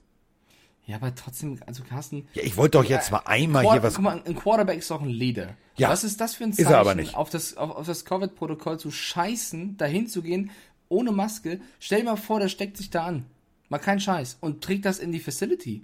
Ja, 0.87 0.97
aber 0.97 1.15
trotzdem, 1.15 1.59
also 1.65 1.83
Carsten. 1.83 2.27
Ja, 2.33 2.43
ich 2.43 2.57
wollte 2.57 2.77
doch 2.77 2.83
jetzt 2.83 3.11
mal 3.11 3.21
einmal 3.25 3.63
Quarter, 3.63 3.73
hier 3.73 3.83
was. 3.83 3.95
Guck 3.95 4.03
mal, 4.03 4.21
ein 4.23 4.35
Quarterback 4.35 4.77
ist 4.77 4.91
doch 4.91 5.01
ein 5.01 5.09
Leader. 5.09 5.55
Ja. 5.77 5.89
Was 5.89 6.03
ist 6.03 6.21
das 6.21 6.35
für 6.35 6.43
ein 6.43 6.53
Zeichen, 6.53 6.67
ist 6.67 6.71
er 6.71 6.79
aber 6.79 6.95
nicht. 6.95 7.15
auf 7.15 7.29
das, 7.29 7.57
auf, 7.57 7.71
auf 7.71 7.85
das 7.87 8.05
Covid-Protokoll 8.05 8.79
zu 8.79 8.91
scheißen, 8.91 9.77
dahin 9.77 10.07
zu 10.07 10.21
gehen, 10.21 10.51
ohne 10.87 11.11
Maske? 11.11 11.59
Stell 11.79 12.01
dir 12.01 12.05
mal 12.05 12.15
vor, 12.17 12.39
der 12.39 12.49
steckt 12.49 12.77
sich 12.77 12.91
da 12.91 13.05
an. 13.05 13.25
Mal 13.69 13.79
kein 13.79 13.99
Scheiß. 13.99 14.37
Und 14.41 14.63
trägt 14.63 14.85
das 14.85 14.99
in 14.99 15.11
die 15.11 15.19
Facility. 15.19 15.81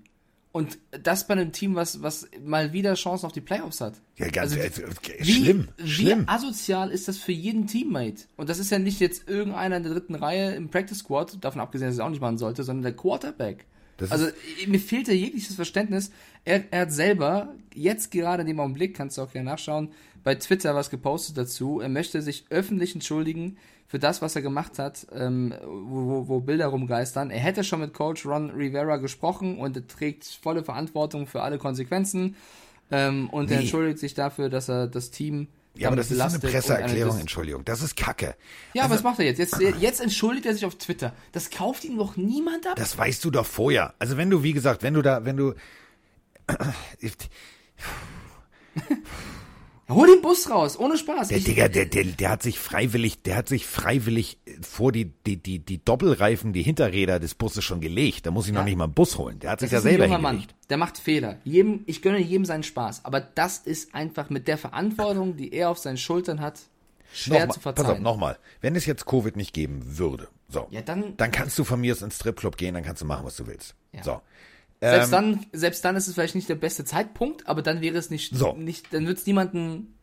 Und 0.52 0.78
das 0.92 1.28
bei 1.28 1.34
einem 1.34 1.54
Team, 1.54 1.76
was, 1.76 2.04
was 2.04 2.28
mal 2.44 2.74
wieder 2.74 2.94
Chancen 2.96 3.26
auf 3.26 3.32
die 3.32 3.42
Playoffs 3.42 3.80
hat. 3.80 3.94
Ja, 4.18 4.28
ganz 4.28 4.54
also, 4.54 4.86
Wie, 5.20 5.32
schlimm, 5.32 5.70
wie 5.78 5.90
schlimm. 5.90 6.24
asozial 6.28 6.92
ist 6.92 7.08
das 7.08 7.18
für 7.18 7.32
jeden 7.32 7.68
Teammate? 7.68 8.26
Und 8.36 8.50
das 8.50 8.60
ist 8.60 8.70
ja 8.70 8.78
nicht 8.78 9.00
jetzt 9.00 9.30
irgendeiner 9.30 9.78
in 9.78 9.84
der 9.84 9.94
dritten 9.94 10.14
Reihe 10.14 10.54
im 10.54 10.70
Practice 10.70 11.00
Squad, 11.00 11.38
davon 11.44 11.62
abgesehen, 11.62 11.88
dass 11.88 11.96
er 11.98 12.02
es 12.02 12.06
auch 12.06 12.12
nicht 12.12 12.22
machen 12.22 12.38
sollte, 12.38 12.64
sondern 12.64 12.84
der 12.84 12.96
Quarterback. 12.96 13.66
Das 13.98 14.12
also 14.12 14.28
mir 14.68 14.80
fehlt 14.80 15.08
ja 15.08 15.14
jegliches 15.14 15.56
Verständnis. 15.56 16.12
Er, 16.46 16.64
er 16.72 16.82
hat 16.82 16.92
selber, 16.92 17.54
jetzt 17.74 18.12
gerade 18.12 18.42
in 18.42 18.48
dem 18.48 18.60
Augenblick, 18.60 18.96
kannst 18.96 19.18
du 19.18 19.22
auch 19.22 19.32
gerne 19.32 19.50
nachschauen, 19.50 19.90
bei 20.24 20.36
Twitter 20.36 20.76
was 20.76 20.90
gepostet 20.90 21.38
dazu. 21.38 21.80
Er 21.80 21.90
möchte 21.90 22.22
sich 22.22 22.46
öffentlich 22.50 22.94
entschuldigen 22.94 23.58
für 23.88 24.00
das, 24.00 24.22
was 24.22 24.36
er 24.36 24.42
gemacht 24.42 24.80
hat, 24.80 25.06
ähm, 25.14 25.54
wo, 25.66 26.28
wo, 26.28 26.40
Bilder 26.40 26.68
rumgeistern. 26.68 27.30
Er 27.30 27.40
hätte 27.40 27.64
schon 27.64 27.82
mit 27.82 27.94
Coach 27.94 28.26
Ron 28.26 28.52
Rivera 28.52 28.98
gesprochen 28.98 29.58
und 29.58 29.76
er 29.76 29.88
trägt 29.88 30.26
volle 30.26 30.64
Verantwortung 30.64 31.28
für 31.28 31.42
alle 31.42 31.58
Konsequenzen. 31.58 32.36
Ähm, 32.90 33.30
und 33.30 33.52
er 33.52 33.58
Nee. 33.58 33.64
entschuldigt 33.64 34.00
sich 34.00 34.14
dafür, 34.14 34.50
dass 34.50 34.70
er 34.70 34.88
das 34.88 35.12
Team 35.12 35.48
Ja, 35.76 35.88
aber 35.88 35.96
das 35.96 36.12
ist 36.12 36.20
eine 36.20 36.40
Presseerklärung, 36.40 37.18
Entschuldigung. 37.20 37.64
Das 37.64 37.82
ist 37.82 37.96
Kacke. 37.96 38.36
ja, 38.74 38.84
also, 38.84 38.96
was 38.96 39.04
macht 39.04 39.20
er 39.20 39.26
jetzt? 39.26 39.38
jetzt? 39.40 39.60
Jetzt 39.80 40.02
entschuldigt 40.02 40.46
er 40.46 40.54
sich 40.54 40.66
auf 40.66 40.76
Twitter. 40.76 41.14
Das 41.32 41.50
kauft 41.50 41.86
ihm 41.86 41.98
doch 41.98 42.18
niemand 42.18 42.68
ab. 42.68 42.76
Das 42.76 42.98
weißt 42.98 43.24
du 43.24 43.32
doch 43.32 43.46
vorher. 43.46 43.94
Also 43.98 44.18
wenn 44.18 44.30
du, 44.30 44.44
wie 44.44 44.54
gesagt, 44.54 44.84
wenn 44.84 44.94
du 44.94 45.02
da, 45.02 45.24
wenn 45.24 45.38
du. 45.38 45.54
Hol 49.94 50.08
den 50.08 50.22
Bus 50.22 50.50
raus, 50.50 50.78
ohne 50.80 50.98
Spaß. 50.98 51.28
Der 51.30 51.38
Ich- 51.38 51.44
Digga, 51.44 51.68
der, 51.68 51.86
der, 51.86 52.04
der 52.06 52.30
hat 52.30 52.42
sich 52.44 52.58
freiwillig, 52.60 53.22
der 53.24 53.36
hat 53.36 53.48
sich 53.50 53.66
freiwillig 53.66 54.38
vor 54.62 54.92
die, 54.92 55.06
die, 55.26 55.38
die, 55.38 55.60
die 55.60 55.84
Doppelreifen, 55.84 56.54
die 56.54 56.64
Hinterräder 56.64 57.20
des 57.20 57.36
Busses 57.36 57.64
schon 57.64 57.82
gelegt. 57.82 58.26
Da 58.26 58.32
muss 58.32 58.48
ich 58.48 58.54
noch 58.54 58.62
Ja. 58.62 58.66
nicht 58.66 58.78
mal 58.78 58.86
einen 58.86 58.94
Bus 58.94 59.18
holen. 59.18 59.40
Der 59.40 59.52
hat 59.52 59.60
sich 59.60 59.68
Das 59.70 59.72
ja 59.72 59.78
ist 59.80 59.86
ein 59.86 59.90
selber 59.92 60.06
junger 60.06 60.20
Mann, 60.20 60.44
der 60.70 60.78
macht 60.78 60.98
Fehler. 60.98 61.38
Jedem, 61.44 61.82
ich 61.86 62.02
gönne 62.02 62.20
jedem 62.20 62.46
seinen 62.46 62.64
Spaß. 62.64 63.06
Aber 63.06 63.20
das 63.22 63.58
ist 63.60 63.94
einfach 63.94 64.30
mit 64.30 64.48
der 64.48 64.58
Verantwortung, 64.58 65.36
die 65.38 65.54
er 65.54 65.70
auf 65.70 65.78
seinen 65.78 65.98
Schultern 65.98 66.40
hat, 66.42 66.60
schwer 67.14 67.42
Nochmal, 67.42 67.54
zu 67.56 67.60
pass 67.60 67.76
verzeihen. 67.76 67.98
auf, 67.98 68.00
nochmal. 68.02 68.38
Wenn 68.62 68.76
es 68.76 68.86
jetzt 68.86 69.06
Covid 69.06 69.36
nicht 69.36 69.54
geben 69.54 69.82
würde, 69.98 70.28
so, 70.48 70.68
Ja, 70.70 70.82
dann- 70.82 71.16
dann 71.18 71.32
kannst 71.32 71.58
du 71.60 71.64
von 71.64 71.80
mir 71.82 71.94
aus 71.94 72.02
ins 72.02 72.16
Stripclub 72.16 72.58
gehen, 72.58 72.74
dann 72.74 72.84
kannst 72.84 73.02
du 73.02 73.06
machen, 73.06 73.26
was 73.26 73.36
du 73.36 73.48
willst. 73.48 73.76
Ja. 73.94 74.04
So. 74.04 74.22
Selbst, 74.82 75.08
Ähm, 75.08 75.12
dann, 75.12 75.46
selbst 75.54 75.86
dann 75.86 75.96
ist 75.96 76.08
es 76.08 76.16
vielleicht 76.16 76.36
nicht 76.36 76.50
der 76.50 76.56
beste 76.56 76.84
Zeitpunkt, 76.84 77.48
aber 77.48 77.62
dann 77.62 77.82
wäre 77.82 77.98
es 77.98 78.10
nicht, 78.10 78.36
So. 78.36 78.54
nicht 78.54 78.94
dann 78.94 79.06
wird 79.06 79.20
es 79.20 79.26
niemanden. 79.26 79.96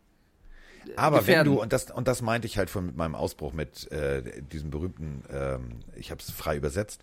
Aber 0.96 1.16
wenn 1.16 1.26
gefährden. 1.26 1.52
du, 1.52 1.60
und 1.60 1.72
das, 1.72 1.90
und 1.90 2.08
das 2.08 2.22
meinte 2.22 2.46
ich 2.46 2.56
halt 2.56 2.70
von 2.70 2.86
mit 2.86 2.96
meinem 2.96 3.14
Ausbruch 3.14 3.52
mit 3.52 3.90
äh, 3.90 4.40
diesem 4.40 4.70
berühmten, 4.70 5.22
ähm, 5.30 5.80
ich 5.96 6.10
habe 6.10 6.20
es 6.22 6.30
frei 6.30 6.56
übersetzt, 6.56 7.02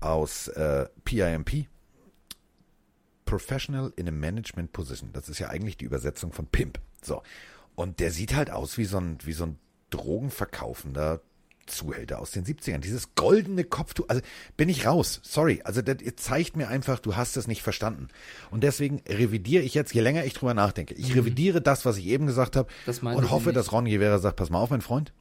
aus 0.00 0.48
äh, 0.48 0.86
PIMP, 1.04 1.66
Professional 3.26 3.92
in 3.96 4.08
a 4.08 4.10
Management 4.10 4.72
Position. 4.72 5.10
Das 5.12 5.28
ist 5.28 5.38
ja 5.38 5.48
eigentlich 5.48 5.76
die 5.76 5.84
Übersetzung 5.84 6.32
von 6.32 6.46
Pimp. 6.46 6.80
So. 7.02 7.22
Und 7.76 8.00
der 8.00 8.10
sieht 8.10 8.34
halt 8.34 8.50
aus 8.50 8.78
wie 8.78 8.84
so 8.84 8.98
ein, 8.98 9.18
wie 9.24 9.32
so 9.32 9.44
ein 9.44 9.58
drogenverkaufender 9.90 11.20
Zuhälter 11.70 12.20
aus 12.20 12.32
den 12.32 12.44
70ern. 12.44 12.78
Dieses 12.78 13.14
goldene 13.14 13.64
Kopftuch. 13.64 14.04
Also 14.08 14.22
bin 14.56 14.68
ich 14.68 14.86
raus. 14.86 15.20
Sorry. 15.22 15.60
Also 15.64 15.82
das 15.82 15.96
zeigt 16.16 16.56
mir 16.56 16.68
einfach, 16.68 16.98
du 16.98 17.16
hast 17.16 17.36
es 17.36 17.46
nicht 17.46 17.62
verstanden. 17.62 18.08
Und 18.50 18.62
deswegen 18.62 19.02
revidiere 19.08 19.62
ich 19.62 19.74
jetzt, 19.74 19.94
je 19.94 20.00
länger 20.00 20.24
ich 20.24 20.34
drüber 20.34 20.54
nachdenke, 20.54 20.94
ich 20.94 21.14
revidiere 21.14 21.60
das, 21.60 21.84
was 21.86 21.96
ich 21.96 22.06
eben 22.06 22.26
gesagt 22.26 22.56
habe 22.56 22.68
Mhm. 23.00 23.06
Und 23.06 23.30
hoffe, 23.30 23.46
nicht. 23.48 23.56
dass 23.56 23.72
Ron 23.72 23.86
Rivera 23.86 24.18
sagt, 24.18 24.36
pass 24.36 24.50
mal 24.50 24.58
auf, 24.58 24.70
mein 24.70 24.80
Freund. 24.80 25.12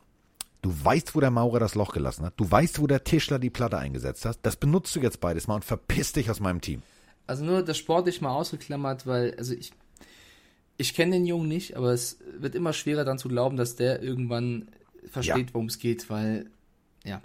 Du 0.62 0.74
weißt, 0.84 1.16
wo 1.16 1.20
der 1.22 1.32
Maurer 1.32 1.60
das 1.60 1.76
Loch 1.76 1.93
gelassen 1.93 2.26
hat. 2.26 2.34
Du 2.38 2.50
weißt, 2.50 2.80
wo 2.80 2.88
der 2.88 3.04
Tischler 3.04 3.39
die 3.39 3.50
Platte 3.50 3.78
eingesetzt 3.78 4.26
hat. 4.26 4.39
Das 4.41 4.58
benutzt 4.58 4.95
du 4.95 5.00
jetzt 5.00 5.22
beides 5.22 5.47
mal 5.47 5.56
und 5.56 5.66
verpiss 5.66 6.12
dich 6.14 6.30
aus 6.30 6.39
meinem 6.39 6.60
Team. 6.62 6.82
Also 7.28 7.45
nur 7.45 7.64
das 7.64 7.78
sportlich 7.78 8.22
mal 8.22 8.32
ausgeklammert, 8.32 9.08
weil, 9.08 9.36
also 9.38 9.54
ich, 9.54 9.72
ich 10.78 10.93
kenne 10.93 11.14
den 11.14 11.26
Jungen 11.26 11.47
nicht, 11.47 11.78
aber 11.78 11.91
es 11.93 12.20
wird 12.38 12.56
immer 12.56 12.74
schwerer 12.74 13.06
dann 13.06 13.20
zu 13.20 13.30
glauben, 13.30 13.56
dass 13.56 13.76
der 13.76 14.02
irgendwann 14.02 14.68
versteht, 15.08 15.54
worum 15.54 15.68
es 15.68 15.80
geht, 15.80 16.10
weil, 16.10 16.50
ja. 17.04 17.22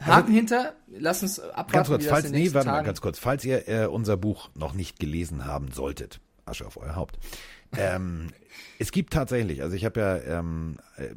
Haken 0.00 0.32
hinter, 0.32 0.74
lass 0.88 1.22
uns 1.22 1.38
abwarten, 1.38 1.72
Ganz 1.72 1.88
kurz, 1.88 2.06
falls, 2.06 2.30
nee, 2.30 2.52
warte 2.52 2.68
mal, 2.68 2.82
ganz 2.82 3.00
kurz. 3.00 3.18
Falls 3.18 3.44
ihr 3.44 3.68
äh, 3.68 3.86
unser 3.86 4.16
Buch 4.16 4.50
noch 4.54 4.74
nicht 4.74 4.98
gelesen 4.98 5.44
haben 5.44 5.70
solltet, 5.70 6.20
Asche 6.44 6.66
auf 6.66 6.76
euer 6.76 6.96
Haupt. 6.96 7.18
ähm, 7.76 8.28
es 8.78 8.90
gibt 8.90 9.12
tatsächlich, 9.12 9.62
also 9.62 9.76
ich 9.76 9.84
habe 9.84 10.00
ja 10.00 10.16
ähm, 10.38 10.76
äh, 10.96 11.10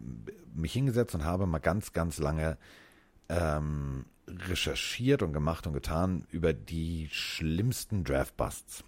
mich 0.54 0.74
hingesetzt 0.74 1.16
und 1.16 1.26
habe 1.26 1.48
mal 1.48 1.60
ganz, 1.60 1.94
ganz 1.94 2.20
lange 2.20 2.58
ähm, 3.28 4.06
recherchiert 4.28 5.22
und 5.22 5.34
gemacht 5.34 5.68
und 5.68 5.74
getan 5.74 6.26
über 6.32 6.54
die 6.54 7.10
schlimmsten 7.12 8.04
Draft-Busts. 8.04 8.84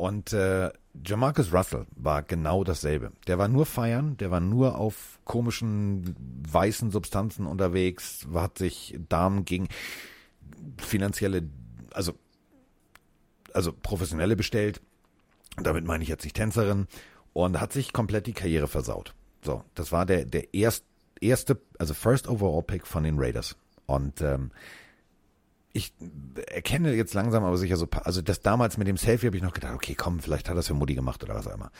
Und 0.00 0.32
äh, 0.32 0.70
Jamarcus 1.06 1.52
Russell 1.52 1.84
war 1.94 2.22
genau 2.22 2.64
dasselbe. 2.64 3.12
Der 3.26 3.36
war 3.36 3.48
nur 3.48 3.66
feiern, 3.66 4.16
der 4.16 4.30
war 4.30 4.40
nur 4.40 4.78
auf 4.78 5.18
komischen 5.26 6.16
weißen 6.50 6.90
Substanzen 6.90 7.44
unterwegs, 7.44 8.26
hat 8.32 8.56
sich 8.56 8.98
Damen 9.10 9.44
gegen 9.44 9.68
finanzielle, 10.78 11.42
also, 11.92 12.14
also 13.52 13.74
professionelle 13.74 14.36
bestellt. 14.36 14.80
Damit 15.58 15.84
meine 15.84 16.02
ich 16.02 16.08
jetzt 16.08 16.24
nicht 16.24 16.34
Tänzerin. 16.34 16.86
Und 17.34 17.60
hat 17.60 17.74
sich 17.74 17.92
komplett 17.92 18.26
die 18.26 18.32
Karriere 18.32 18.68
versaut. 18.68 19.12
So, 19.44 19.64
das 19.74 19.92
war 19.92 20.06
der, 20.06 20.24
der 20.24 20.54
erst, 20.54 20.86
erste, 21.20 21.60
also 21.78 21.92
First 21.92 22.26
Overall 22.26 22.62
Pick 22.62 22.86
von 22.86 23.04
den 23.04 23.18
Raiders. 23.18 23.54
Und 23.84 24.22
ähm, 24.22 24.50
ich 25.72 25.92
erkenne 26.48 26.94
jetzt 26.94 27.14
langsam 27.14 27.44
aber 27.44 27.56
sicher 27.56 27.76
so, 27.76 27.86
also 28.04 28.22
das 28.22 28.40
damals 28.40 28.76
mit 28.76 28.88
dem 28.88 28.96
Selfie 28.96 29.26
habe 29.26 29.36
ich 29.36 29.42
noch 29.42 29.52
gedacht, 29.52 29.74
okay, 29.74 29.94
komm, 29.94 30.20
vielleicht 30.20 30.48
hat 30.48 30.56
er 30.56 30.60
es 30.60 30.66
für 30.66 30.74
Mutti 30.74 30.94
gemacht 30.94 31.22
oder 31.22 31.34
was 31.34 31.46
auch 31.46 31.54
immer. 31.54 31.70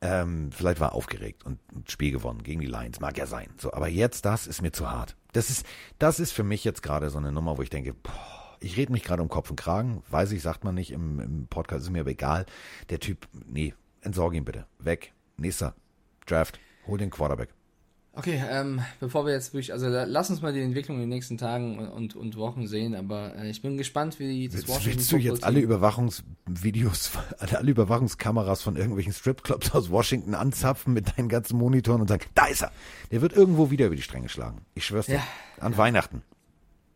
Ähm, 0.00 0.50
vielleicht 0.52 0.80
war 0.80 0.90
er 0.90 0.94
aufgeregt 0.94 1.44
und 1.44 1.58
ein 1.72 1.84
Spiel 1.88 2.10
gewonnen 2.10 2.42
gegen 2.42 2.60
die 2.60 2.66
Lions, 2.66 3.00
mag 3.00 3.16
ja 3.16 3.26
sein. 3.26 3.48
So, 3.56 3.72
aber 3.72 3.88
jetzt 3.88 4.24
das 4.24 4.46
ist 4.46 4.62
mir 4.62 4.72
zu 4.72 4.90
hart. 4.90 5.16
Das 5.32 5.48
ist, 5.48 5.64
das 5.98 6.20
ist 6.20 6.32
für 6.32 6.42
mich 6.42 6.64
jetzt 6.64 6.82
gerade 6.82 7.08
so 7.08 7.18
eine 7.18 7.32
Nummer, 7.32 7.56
wo 7.56 7.62
ich 7.62 7.70
denke, 7.70 7.94
boah, 7.94 8.12
ich 8.60 8.76
rede 8.76 8.92
mich 8.92 9.04
gerade 9.04 9.22
um 9.22 9.28
Kopf 9.28 9.50
und 9.50 9.56
Kragen, 9.56 10.02
weiß 10.10 10.32
ich, 10.32 10.42
sagt 10.42 10.64
man 10.64 10.74
nicht 10.74 10.90
im, 10.90 11.20
im 11.20 11.46
Podcast, 11.46 11.84
ist 11.84 11.90
mir 11.90 12.00
aber 12.00 12.10
egal. 12.10 12.46
Der 12.90 13.00
Typ, 13.00 13.28
nee, 13.46 13.74
entsorge 14.00 14.36
ihn 14.36 14.44
bitte, 14.44 14.66
weg, 14.78 15.12
nächster 15.36 15.74
Draft, 16.26 16.58
hol 16.86 16.98
den 16.98 17.10
Quarterback. 17.10 17.55
Okay, 18.18 18.42
ähm, 18.50 18.80
bevor 18.98 19.26
wir 19.26 19.34
jetzt 19.34 19.52
wirklich, 19.52 19.74
also 19.74 19.88
lass 19.88 20.30
uns 20.30 20.40
mal 20.40 20.50
die 20.54 20.62
Entwicklung 20.62 20.96
in 20.96 21.02
den 21.02 21.10
nächsten 21.10 21.36
Tagen 21.36 21.78
und, 21.78 22.16
und 22.16 22.36
Wochen 22.38 22.66
sehen, 22.66 22.94
aber 22.94 23.34
äh, 23.36 23.50
ich 23.50 23.60
bin 23.60 23.76
gespannt, 23.76 24.18
wie 24.18 24.48
das 24.48 24.54
Willst, 24.54 24.68
Washington 24.68 24.98
willst 24.98 25.12
du 25.12 25.16
jetzt 25.18 25.44
alle 25.44 25.60
Überwachungsvideos, 25.60 27.10
alle 27.38 27.70
Überwachungskameras 27.70 28.62
von 28.62 28.76
irgendwelchen 28.76 29.12
Stripclubs 29.12 29.72
aus 29.74 29.90
Washington 29.90 30.34
anzapfen 30.34 30.94
mit 30.94 31.18
deinen 31.18 31.28
ganzen 31.28 31.58
Monitoren 31.58 32.00
und 32.00 32.08
sagen, 32.08 32.24
da 32.34 32.46
ist 32.46 32.62
er. 32.62 32.72
Der 33.10 33.20
wird 33.20 33.34
irgendwo 33.34 33.70
wieder 33.70 33.84
über 33.86 33.96
die 33.96 34.02
Stränge 34.02 34.30
schlagen. 34.30 34.62
Ich 34.74 34.86
schwör's 34.86 35.06
dir. 35.06 35.16
Ja, 35.16 35.22
An 35.60 35.76
Weihnachten. 35.76 36.22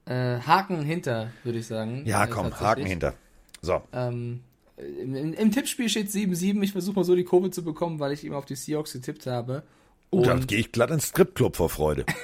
Äh, 0.07 0.41
Haken 0.41 0.83
hinter, 0.83 1.33
würde 1.45 1.59
ich 1.59 1.67
sagen. 1.67 2.03
Ja, 2.07 2.25
Äh, 2.25 2.29
komm, 2.29 2.45
tatsächlich. 2.45 2.67
Haken 2.67 2.87
hinter. 2.87 3.15
So. 3.61 3.83
Ähm, 3.93 4.41
im, 4.79 5.15
im, 5.15 5.35
Im 5.35 5.51
Tippspiel 5.51 5.91
steht 5.91 6.09
7-7. 6.09 6.63
Ich 6.63 6.73
versuche 6.73 6.97
mal 6.97 7.05
so 7.05 7.15
die 7.15 7.25
Kurve 7.25 7.51
zu 7.51 7.63
bekommen, 7.63 8.01
weil 8.01 8.13
ich 8.13 8.25
eben 8.25 8.35
auf 8.35 8.47
die 8.47 8.57
Seahawks 8.57 8.95
getippt 8.95 9.27
habe. 9.27 9.65
Oh, 10.11 10.23
dann 10.23 10.39
Und- 10.41 10.49
gehe 10.49 10.59
ich 10.59 10.73
glatt 10.73 10.91
ins 10.91 11.09
Stripclub 11.09 11.57
vor 11.57 11.71
Freude. 11.71 12.05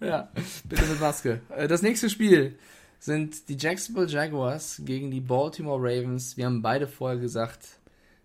Ja, 0.00 0.28
bitte 0.64 0.84
mit 0.86 1.00
Maske. 1.00 1.40
Äh, 1.50 1.66
Das 1.66 1.82
nächste 1.82 2.08
Spiel 2.08 2.56
sind 3.00 3.48
die 3.48 3.56
Jacksonville 3.56 4.06
Jaguars 4.06 4.80
gegen 4.84 5.10
die 5.10 5.20
Baltimore 5.20 5.80
Ravens. 5.82 6.36
Wir 6.36 6.46
haben 6.46 6.62
beide 6.62 6.86
vorher 6.86 7.18
gesagt, 7.18 7.66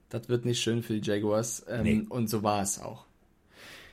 das 0.10 0.30
wird 0.30 0.46
nicht 0.46 0.62
schön 0.62 0.84
für 0.84 0.94
die 1.00 1.02
Jaguars. 1.12 1.66
Ähm, 1.68 1.84
Nee. 1.84 2.06
Und 2.10 2.28
so 2.30 2.44
war 2.44 2.62
es 2.62 2.80
auch. 2.80 3.06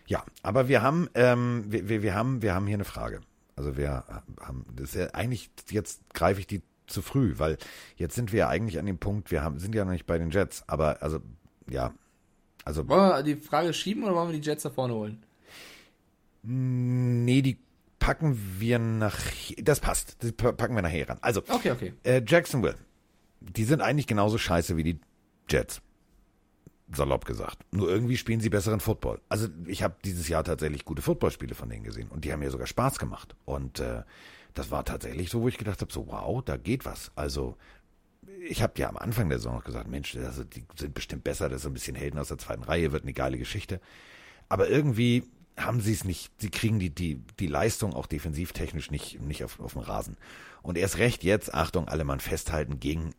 Ja, 0.06 0.24
aber 0.42 0.68
wir 0.68 0.82
haben, 0.82 1.08
ähm, 1.14 1.64
wir, 1.68 1.88
wir, 1.88 2.02
wir 2.02 2.14
haben, 2.14 2.42
wir 2.42 2.54
haben 2.54 2.66
hier 2.66 2.74
eine 2.76 2.84
Frage. 2.84 3.22
Also 3.56 3.78
wir 3.78 4.04
haben, 4.40 4.66
das 4.76 4.90
ist 4.90 4.94
ja 4.96 5.06
eigentlich, 5.14 5.48
jetzt 5.70 6.02
greife 6.12 6.40
ich 6.40 6.46
die 6.46 6.60
zu 6.86 7.00
früh, 7.00 7.34
weil 7.38 7.56
jetzt 7.96 8.14
sind 8.14 8.30
wir 8.32 8.40
ja 8.40 8.48
eigentlich 8.48 8.78
an 8.78 8.84
dem 8.84 8.98
Punkt, 8.98 9.30
wir 9.30 9.42
haben, 9.42 9.58
sind 9.58 9.74
ja 9.74 9.86
noch 9.86 9.92
nicht 9.92 10.06
bei 10.06 10.18
den 10.18 10.30
Jets, 10.30 10.64
aber 10.66 11.02
also, 11.02 11.20
ja, 11.68 11.94
also, 12.70 12.88
Wollen 12.88 13.08
wir 13.10 13.22
die 13.22 13.36
Frage 13.36 13.72
schieben 13.74 14.04
oder 14.04 14.14
wollen 14.14 14.30
wir 14.32 14.38
die 14.40 14.46
Jets 14.46 14.62
da 14.62 14.70
vorne 14.70 14.94
holen? 14.94 15.22
nee, 16.42 17.42
die 17.42 17.58
packen 17.98 18.38
wir 18.58 18.78
nach, 18.78 19.18
das 19.58 19.80
passt, 19.80 20.22
die 20.22 20.32
pa- 20.32 20.52
packen 20.52 20.74
wir 20.74 20.82
nachher 20.82 21.08
ran. 21.08 21.18
Also, 21.20 21.42
Okay, 21.48 21.70
okay. 21.72 21.92
äh, 22.02 22.22
Jacksonville, 22.26 22.76
die 23.40 23.64
sind 23.64 23.82
eigentlich 23.82 24.06
genauso 24.06 24.38
scheiße 24.38 24.76
wie 24.76 24.82
die 24.84 25.00
Jets. 25.48 25.82
Salopp 26.92 27.24
gesagt. 27.24 27.58
Nur 27.72 27.88
irgendwie 27.88 28.16
spielen 28.16 28.40
sie 28.40 28.48
besseren 28.48 28.80
Football. 28.80 29.20
Also 29.28 29.46
ich 29.66 29.84
habe 29.84 29.94
dieses 30.04 30.26
Jahr 30.28 30.42
tatsächlich 30.42 30.84
gute 30.84 31.02
Footballspiele 31.02 31.54
von 31.54 31.68
denen 31.68 31.84
gesehen 31.84 32.08
und 32.08 32.24
die 32.24 32.32
haben 32.32 32.40
mir 32.40 32.50
sogar 32.50 32.66
Spaß 32.66 32.98
gemacht. 32.98 33.36
Und 33.44 33.78
äh, 33.78 34.02
das 34.54 34.72
war 34.72 34.84
tatsächlich 34.84 35.30
so, 35.30 35.42
wo 35.42 35.46
ich 35.48 35.56
gedacht 35.56 35.80
habe, 35.82 35.92
so 35.92 36.08
wow, 36.08 36.42
da 36.44 36.56
geht 36.56 36.84
was. 36.84 37.12
Also 37.14 37.56
ich 38.48 38.62
habe 38.62 38.72
ja 38.76 38.88
am 38.88 38.96
Anfang 38.96 39.28
der 39.28 39.38
Saison 39.38 39.56
noch 39.56 39.64
gesagt, 39.64 39.88
Mensch, 39.88 40.16
also 40.16 40.44
die 40.44 40.64
sind 40.76 40.94
bestimmt 40.94 41.24
besser, 41.24 41.48
das 41.48 41.62
ist 41.62 41.66
ein 41.66 41.74
bisschen 41.74 41.96
Helden 41.96 42.18
aus 42.18 42.28
der 42.28 42.38
zweiten 42.38 42.62
Reihe, 42.62 42.92
wird 42.92 43.02
eine 43.02 43.12
geile 43.12 43.38
Geschichte. 43.38 43.80
Aber 44.48 44.68
irgendwie 44.68 45.24
haben 45.56 45.80
sie 45.80 45.92
es 45.92 46.04
nicht, 46.04 46.30
sie 46.38 46.50
kriegen 46.50 46.78
die, 46.78 46.90
die, 46.90 47.22
die 47.38 47.46
Leistung 47.46 47.94
auch 47.94 48.06
defensivtechnisch 48.06 48.90
nicht, 48.90 49.20
nicht 49.20 49.44
auf, 49.44 49.60
auf 49.60 49.74
dem 49.74 49.82
Rasen. 49.82 50.16
Und 50.62 50.78
erst 50.78 50.98
recht 50.98 51.24
jetzt, 51.24 51.54
Achtung, 51.54 51.88
alle 51.88 52.04
Mann 52.04 52.20
festhalten 52.20 52.80
gegen, 52.80 53.14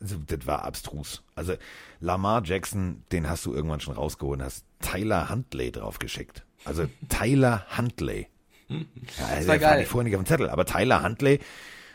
also 0.00 0.16
das 0.26 0.46
war 0.46 0.64
abstrus. 0.64 1.22
Also 1.34 1.54
Lamar 2.00 2.42
Jackson, 2.44 3.02
den 3.12 3.28
hast 3.28 3.46
du 3.46 3.54
irgendwann 3.54 3.80
schon 3.80 3.94
rausgeholt, 3.94 4.42
hast 4.42 4.64
Tyler 4.80 5.30
Huntley 5.30 5.72
draufgeschickt. 5.72 6.44
Also 6.64 6.86
Tyler 7.08 7.66
Huntley. 7.76 8.28
Ja, 8.68 8.78
das 9.36 9.48
war 9.48 9.58
geil. 9.58 9.82
ich 9.82 9.88
vorher 9.88 10.04
nicht 10.04 10.16
auf 10.16 10.22
dem 10.22 10.26
Zettel, 10.26 10.48
aber 10.48 10.64
Tyler 10.64 11.02
Huntley 11.02 11.40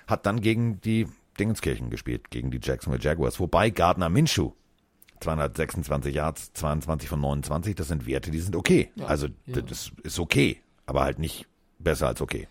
hat 0.08 0.26
dann 0.26 0.42
gegen 0.42 0.82
die 0.82 1.08
Dingenskirchen 1.40 1.90
gespielt, 1.90 2.30
gegen 2.30 2.52
die 2.52 2.60
Jacksonville 2.62 3.04
Jaguars. 3.04 3.40
Wobei 3.40 3.70
Gardner 3.70 4.10
Minshew 4.10 4.52
226 5.20 6.14
Yards, 6.14 6.54
22 6.54 7.10
von 7.10 7.22
29, 7.22 7.76
das 7.76 7.88
sind 7.88 8.06
Werte, 8.06 8.32
die 8.32 8.40
sind 8.40 8.56
okay. 8.56 8.92
also 9.06 9.28
ja. 9.46 9.62
das 9.62 9.92
ist 10.04 10.20
okay, 10.20 10.62
aber 10.86 11.04
halt 11.04 11.20
nicht 11.20 11.48
besser 11.80 12.08
als 12.08 12.22
okay. 12.22 12.48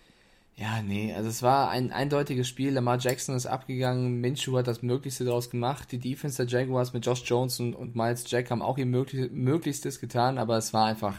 Ja, 0.57 0.83
nee, 0.83 1.13
also 1.13 1.29
es 1.29 1.43
war 1.43 1.71
ein 1.71 1.91
eindeutiges 1.91 2.47
Spiel. 2.47 2.73
Lamar 2.73 2.99
Jackson 2.99 3.35
ist 3.35 3.47
abgegangen, 3.47 4.21
Minshew 4.21 4.57
hat 4.57 4.69
das 4.69 4.83
Möglichste 4.83 5.25
daraus 5.25 5.51
gemacht. 5.51 5.91
Die 5.91 5.99
Defense 5.99 6.45
der 6.45 6.47
Jaguars 6.47 6.93
mit 6.93 7.05
Josh 7.05 7.23
Jones 7.25 7.59
und, 7.59 7.75
und 7.75 7.97
Miles 7.97 8.31
Jack 8.31 8.53
haben 8.53 8.63
auch 8.63 8.79
ihr 8.79 8.87
Möglich 8.87 9.33
Möglichstes 9.33 9.99
getan, 10.01 10.39
aber 10.39 10.57
es 10.57 10.73
war 10.73 10.87
einfach, 10.87 11.19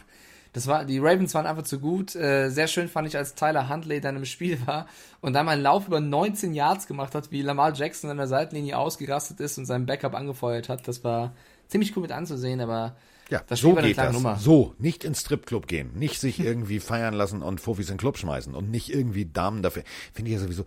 das 0.55 0.67
war, 0.67 0.85
die 0.85 0.99
Ravens 0.99 1.33
waren 1.33 1.45
einfach 1.45 1.63
zu 1.63 1.81
gut. 1.81 2.15
Äh, 2.15 2.49
sehr 2.49 2.67
schön 2.67 2.87
fand 2.87 3.09
ich, 3.09 3.17
als 3.17 3.35
Tyler 3.35 3.67
Huntley 3.67 3.99
dann 3.99 4.15
im 4.15 4.23
Spiel 4.23 4.65
war 4.65 4.87
und 5.19 5.33
dann 5.33 5.45
mal 5.45 5.51
einen 5.51 5.61
Lauf 5.61 5.85
über 5.85 5.99
19 5.99 6.53
Yards 6.53 6.87
gemacht 6.87 7.13
hat, 7.13 7.29
wie 7.29 7.41
Lamar 7.41 7.73
Jackson 7.73 8.09
an 8.09 8.15
der 8.15 8.27
Seitenlinie 8.27 8.77
ausgerastet 8.77 9.41
ist 9.41 9.57
und 9.57 9.65
seinen 9.65 9.85
Backup 9.85 10.15
angefeuert 10.15 10.69
hat. 10.69 10.87
Das 10.87 11.03
war 11.03 11.33
ziemlich 11.67 11.93
cool 11.97 12.03
mit 12.03 12.13
anzusehen, 12.13 12.61
aber 12.61 12.95
Ja, 13.29 13.43
das 13.47 13.59
so 13.59 13.75
geht 13.75 13.97
das. 13.97 14.13
Nummer. 14.13 14.37
So, 14.37 14.75
nicht 14.79 15.03
ins 15.03 15.19
Stripclub 15.19 15.67
gehen, 15.67 15.91
nicht 15.95 16.21
sich 16.21 16.39
irgendwie 16.39 16.79
feiern 16.79 17.13
lassen 17.15 17.41
und 17.41 17.59
Fofis 17.59 17.89
in 17.89 17.95
den 17.95 17.99
Club 17.99 18.17
schmeißen 18.17 18.55
und 18.55 18.71
nicht 18.71 18.89
irgendwie 18.89 19.25
Damen 19.25 19.61
dafür. 19.61 19.83
Finde 20.13 20.31
ich 20.31 20.37
ja 20.37 20.41
sowieso. 20.41 20.63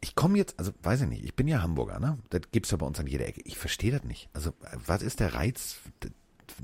Ich 0.00 0.16
komme 0.16 0.38
jetzt, 0.38 0.58
also 0.58 0.72
weiß 0.82 1.02
ich 1.02 1.08
nicht, 1.08 1.24
ich 1.24 1.36
bin 1.36 1.46
ja 1.46 1.62
Hamburger, 1.62 2.00
ne? 2.00 2.18
Das 2.30 2.40
gibt's 2.50 2.72
ja 2.72 2.76
bei 2.78 2.86
uns 2.86 2.98
an 2.98 3.06
jeder 3.06 3.28
Ecke. 3.28 3.42
Ich 3.44 3.58
verstehe 3.58 3.92
das 3.92 4.02
nicht. 4.02 4.28
Also, 4.32 4.50
was 4.86 5.02
ist 5.02 5.20
der 5.20 5.34
Reiz, 5.34 5.76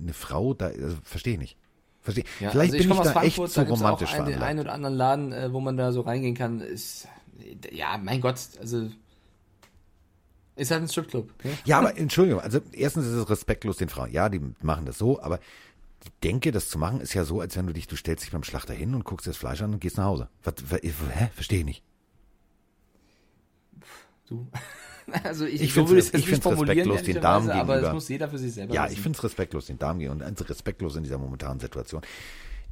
eine 0.00 0.14
Frau 0.14 0.52
da, 0.52 0.66
also, 0.66 0.96
verstehe 1.04 1.34
ich 1.34 1.38
nicht. 1.38 1.56
Verstehe. 2.04 2.24
Ja, 2.38 2.50
Vielleicht 2.50 2.74
also 2.74 2.88
bin 2.88 2.96
ich 2.96 3.02
da 3.02 3.22
echt 3.22 3.34
Frankfurt, 3.36 3.50
zu 3.50 3.64
da 3.64 3.70
romantisch 3.70 4.10
auch 4.10 4.18
einen, 4.18 4.26
den 4.26 4.42
einen 4.42 4.60
oder 4.60 4.72
anderen 4.72 4.94
Laden, 4.94 5.32
äh, 5.32 5.52
wo 5.52 5.60
man 5.60 5.78
da 5.78 5.90
so 5.90 6.02
reingehen 6.02 6.34
kann. 6.34 6.60
Ist, 6.60 7.08
ja, 7.72 7.98
mein 7.98 8.20
Gott, 8.20 8.38
also 8.60 8.90
ist 10.56 10.70
halt 10.70 10.82
ein 10.82 10.88
Stripclub. 10.88 11.32
Ja? 11.42 11.50
Ja, 11.64 11.78
aber 11.78 11.96
Entschuldigung, 11.96 12.42
also 12.42 12.60
erstens 12.72 13.06
ist 13.06 13.14
es 13.14 13.30
respektlos 13.30 13.78
den 13.78 13.88
Frauen. 13.88 14.12
Ja, 14.12 14.28
die 14.28 14.40
machen 14.60 14.84
das 14.84 14.98
so, 14.98 15.20
aber 15.20 15.40
ich 16.04 16.12
denke, 16.22 16.52
das 16.52 16.68
zu 16.68 16.78
machen 16.78 17.00
ist 17.00 17.14
ja 17.14 17.24
so, 17.24 17.40
als 17.40 17.56
wenn 17.56 17.66
du 17.66 17.72
dich, 17.72 17.86
du 17.86 17.96
stellst 17.96 18.22
dich 18.22 18.32
beim 18.32 18.44
Schlachter 18.44 18.74
hin 18.74 18.94
und 18.94 19.04
guckst 19.04 19.26
das 19.26 19.38
Fleisch 19.38 19.62
an 19.62 19.72
und 19.72 19.80
gehst 19.80 19.96
nach 19.96 20.04
Hause. 20.04 20.28
Was, 20.42 20.54
was, 20.68 20.80
hä? 20.82 21.30
Verstehe 21.34 21.60
ich 21.60 21.64
nicht. 21.64 21.82
Du. 24.28 24.46
Also 25.24 25.44
ich, 25.46 25.60
Ich 25.62 25.74
so 25.74 25.88
würde 25.88 26.00
es 26.00 26.08
ich 26.08 26.26
nicht 26.26 26.28
respektlos 26.46 27.02
den 27.02 27.20
Damen 27.20 27.50
aber 27.50 27.60
es 27.74 27.78
gegenüber. 27.80 27.94
muss 27.94 28.08
jeder 28.08 28.28
für 28.28 28.38
sich 28.38 28.52
selber 28.54 28.74
Ja, 28.74 28.84
wissen. 28.84 28.94
ich 28.94 29.00
finde 29.00 29.16
es 29.18 29.24
respektlos 29.24 29.66
den 29.66 29.78
Damen 29.78 30.00
gehen 30.00 30.10
und 30.10 30.22
also 30.22 30.44
respektlos 30.44 30.96
in 30.96 31.02
dieser 31.02 31.18
momentanen 31.18 31.60
Situation. 31.60 32.02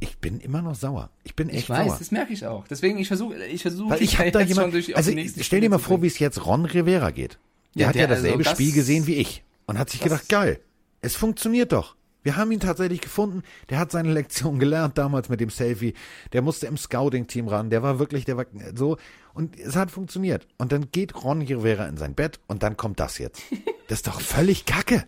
Ich 0.00 0.18
bin 0.18 0.40
immer 0.40 0.62
noch 0.62 0.74
sauer. 0.74 1.10
Ich 1.22 1.36
bin 1.36 1.48
echt 1.48 1.60
ich 1.64 1.70
weiß, 1.70 1.86
sauer. 1.88 1.96
das 1.98 2.10
merke 2.10 2.32
ich 2.32 2.44
auch. 2.46 2.66
Deswegen, 2.66 2.98
ich 2.98 3.06
versuche, 3.08 3.36
ich 3.44 3.62
versuche 3.62 3.96
ich 3.98 4.18
habe 4.18 4.30
da 4.32 4.40
jemand, 4.40 4.74
also 4.74 5.12
stell 5.40 5.60
dir 5.60 5.70
mal 5.70 5.78
vor, 5.78 6.02
wie 6.02 6.08
es 6.08 6.18
jetzt 6.18 6.44
Ron 6.44 6.64
Rivera 6.64 7.10
geht. 7.12 7.38
Der 7.74 7.82
Ja, 7.82 7.88
hat 7.88 7.94
der- 7.94 8.02
ja 8.02 8.08
dasselbe 8.08 8.38
also 8.38 8.42
das- 8.44 8.52
Spiel 8.54 8.72
gesehen 8.72 9.06
wie 9.06 9.14
ich 9.14 9.44
und 9.66 9.78
hat 9.78 9.90
sich 9.90 10.00
gedacht, 10.00 10.28
geil, 10.28 10.58
es 11.02 11.14
funktioniert 11.14 11.72
doch. 11.72 11.94
Wir 12.22 12.36
haben 12.36 12.52
ihn 12.52 12.60
tatsächlich 12.60 13.00
gefunden. 13.00 13.42
Der 13.70 13.78
hat 13.78 13.90
seine 13.90 14.12
Lektion 14.12 14.58
gelernt 14.58 14.98
damals 14.98 15.28
mit 15.28 15.40
dem 15.40 15.50
Selfie. 15.50 15.94
Der 16.32 16.42
musste 16.42 16.66
im 16.66 16.76
Scouting-Team 16.76 17.48
ran. 17.48 17.70
Der 17.70 17.82
war 17.82 17.98
wirklich, 17.98 18.24
der 18.24 18.36
war 18.36 18.46
so. 18.74 18.96
Und 19.34 19.58
es 19.58 19.76
hat 19.76 19.90
funktioniert. 19.90 20.46
Und 20.58 20.72
dann 20.72 20.90
geht 20.90 21.22
Ron 21.22 21.42
Rivera 21.42 21.86
in 21.86 21.96
sein 21.96 22.14
Bett 22.14 22.40
und 22.46 22.62
dann 22.62 22.76
kommt 22.76 23.00
das 23.00 23.18
jetzt. 23.18 23.42
Das 23.88 23.98
ist 23.98 24.06
doch 24.06 24.22
völlig 24.22 24.64
kacke. 24.64 25.04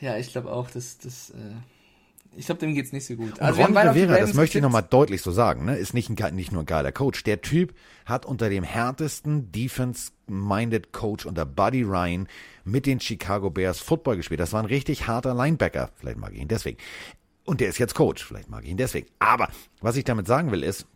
Ja, 0.00 0.16
ich 0.16 0.30
glaube 0.30 0.52
auch, 0.52 0.70
dass 0.70 0.98
das. 0.98 1.30
Äh, 1.30 1.56
ich 2.36 2.46
glaube, 2.46 2.60
dem 2.60 2.74
geht's 2.74 2.92
nicht 2.92 3.06
so 3.06 3.16
gut. 3.16 3.32
Und 3.32 3.42
Also, 3.42 3.62
Ron 3.62 3.76
Rivera, 3.76 4.18
das 4.18 4.34
möchte 4.34 4.58
ich 4.58 4.62
nochmal 4.62 4.84
deutlich 4.88 5.20
so 5.22 5.32
sagen, 5.32 5.64
ne? 5.64 5.76
ist 5.76 5.94
nicht, 5.94 6.08
ein, 6.10 6.34
nicht 6.34 6.52
nur 6.52 6.62
ein 6.62 6.66
geiler 6.66 6.92
Coach. 6.92 7.24
Der 7.24 7.40
Typ 7.40 7.74
hat 8.06 8.24
unter 8.24 8.48
dem 8.48 8.62
härtesten 8.62 9.50
Defense-minded 9.52 10.92
Coach 10.92 11.26
unter 11.26 11.44
Buddy 11.44 11.82
Ryan 11.82 12.28
mit 12.64 12.86
den 12.86 13.00
Chicago 13.00 13.50
Bears 13.50 13.80
Football 13.80 14.16
gespielt. 14.16 14.40
Das 14.40 14.52
war 14.52 14.62
ein 14.62 14.66
richtig 14.66 15.06
harter 15.06 15.34
Linebacker. 15.34 15.90
Vielleicht 15.96 16.18
mag 16.18 16.32
ich 16.32 16.40
ihn 16.40 16.48
deswegen. 16.48 16.78
Und 17.44 17.60
der 17.60 17.68
ist 17.68 17.78
jetzt 17.78 17.94
Coach. 17.94 18.24
Vielleicht 18.24 18.48
mag 18.48 18.64
ich 18.64 18.70
ihn 18.70 18.76
deswegen. 18.76 19.08
Aber 19.18 19.48
was 19.80 19.96
ich 19.96 20.04
damit 20.04 20.26
sagen 20.26 20.52
will, 20.52 20.62
ist, 20.62 20.86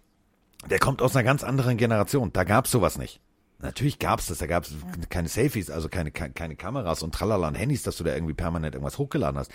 der 0.71 0.79
kommt 0.79 1.03
aus 1.03 1.17
einer 1.17 1.25
ganz 1.25 1.43
anderen 1.43 1.77
Generation. 1.77 2.33
Da 2.33 2.45
gab's 2.45 2.71
sowas 2.71 2.97
nicht. 2.97 3.21
Natürlich 3.65 3.99
gab's 3.99 4.27
das, 4.27 4.39
da 4.39 4.47
gab's 4.47 4.75
keine 5.09 5.29
Selfies, 5.29 5.71
also 5.71 5.89
keine, 5.89 6.11
keine, 6.11 6.55
Kameras 6.55 7.03
und 7.03 7.15
tralala 7.15 7.49
und 7.49 7.55
Handys, 7.55 7.83
dass 7.83 7.97
du 7.97 8.05
da 8.05 8.15
irgendwie 8.15 8.35
permanent 8.35 8.75
irgendwas 8.75 8.99
hochgeladen 8.99 9.39
hast. 9.39 9.51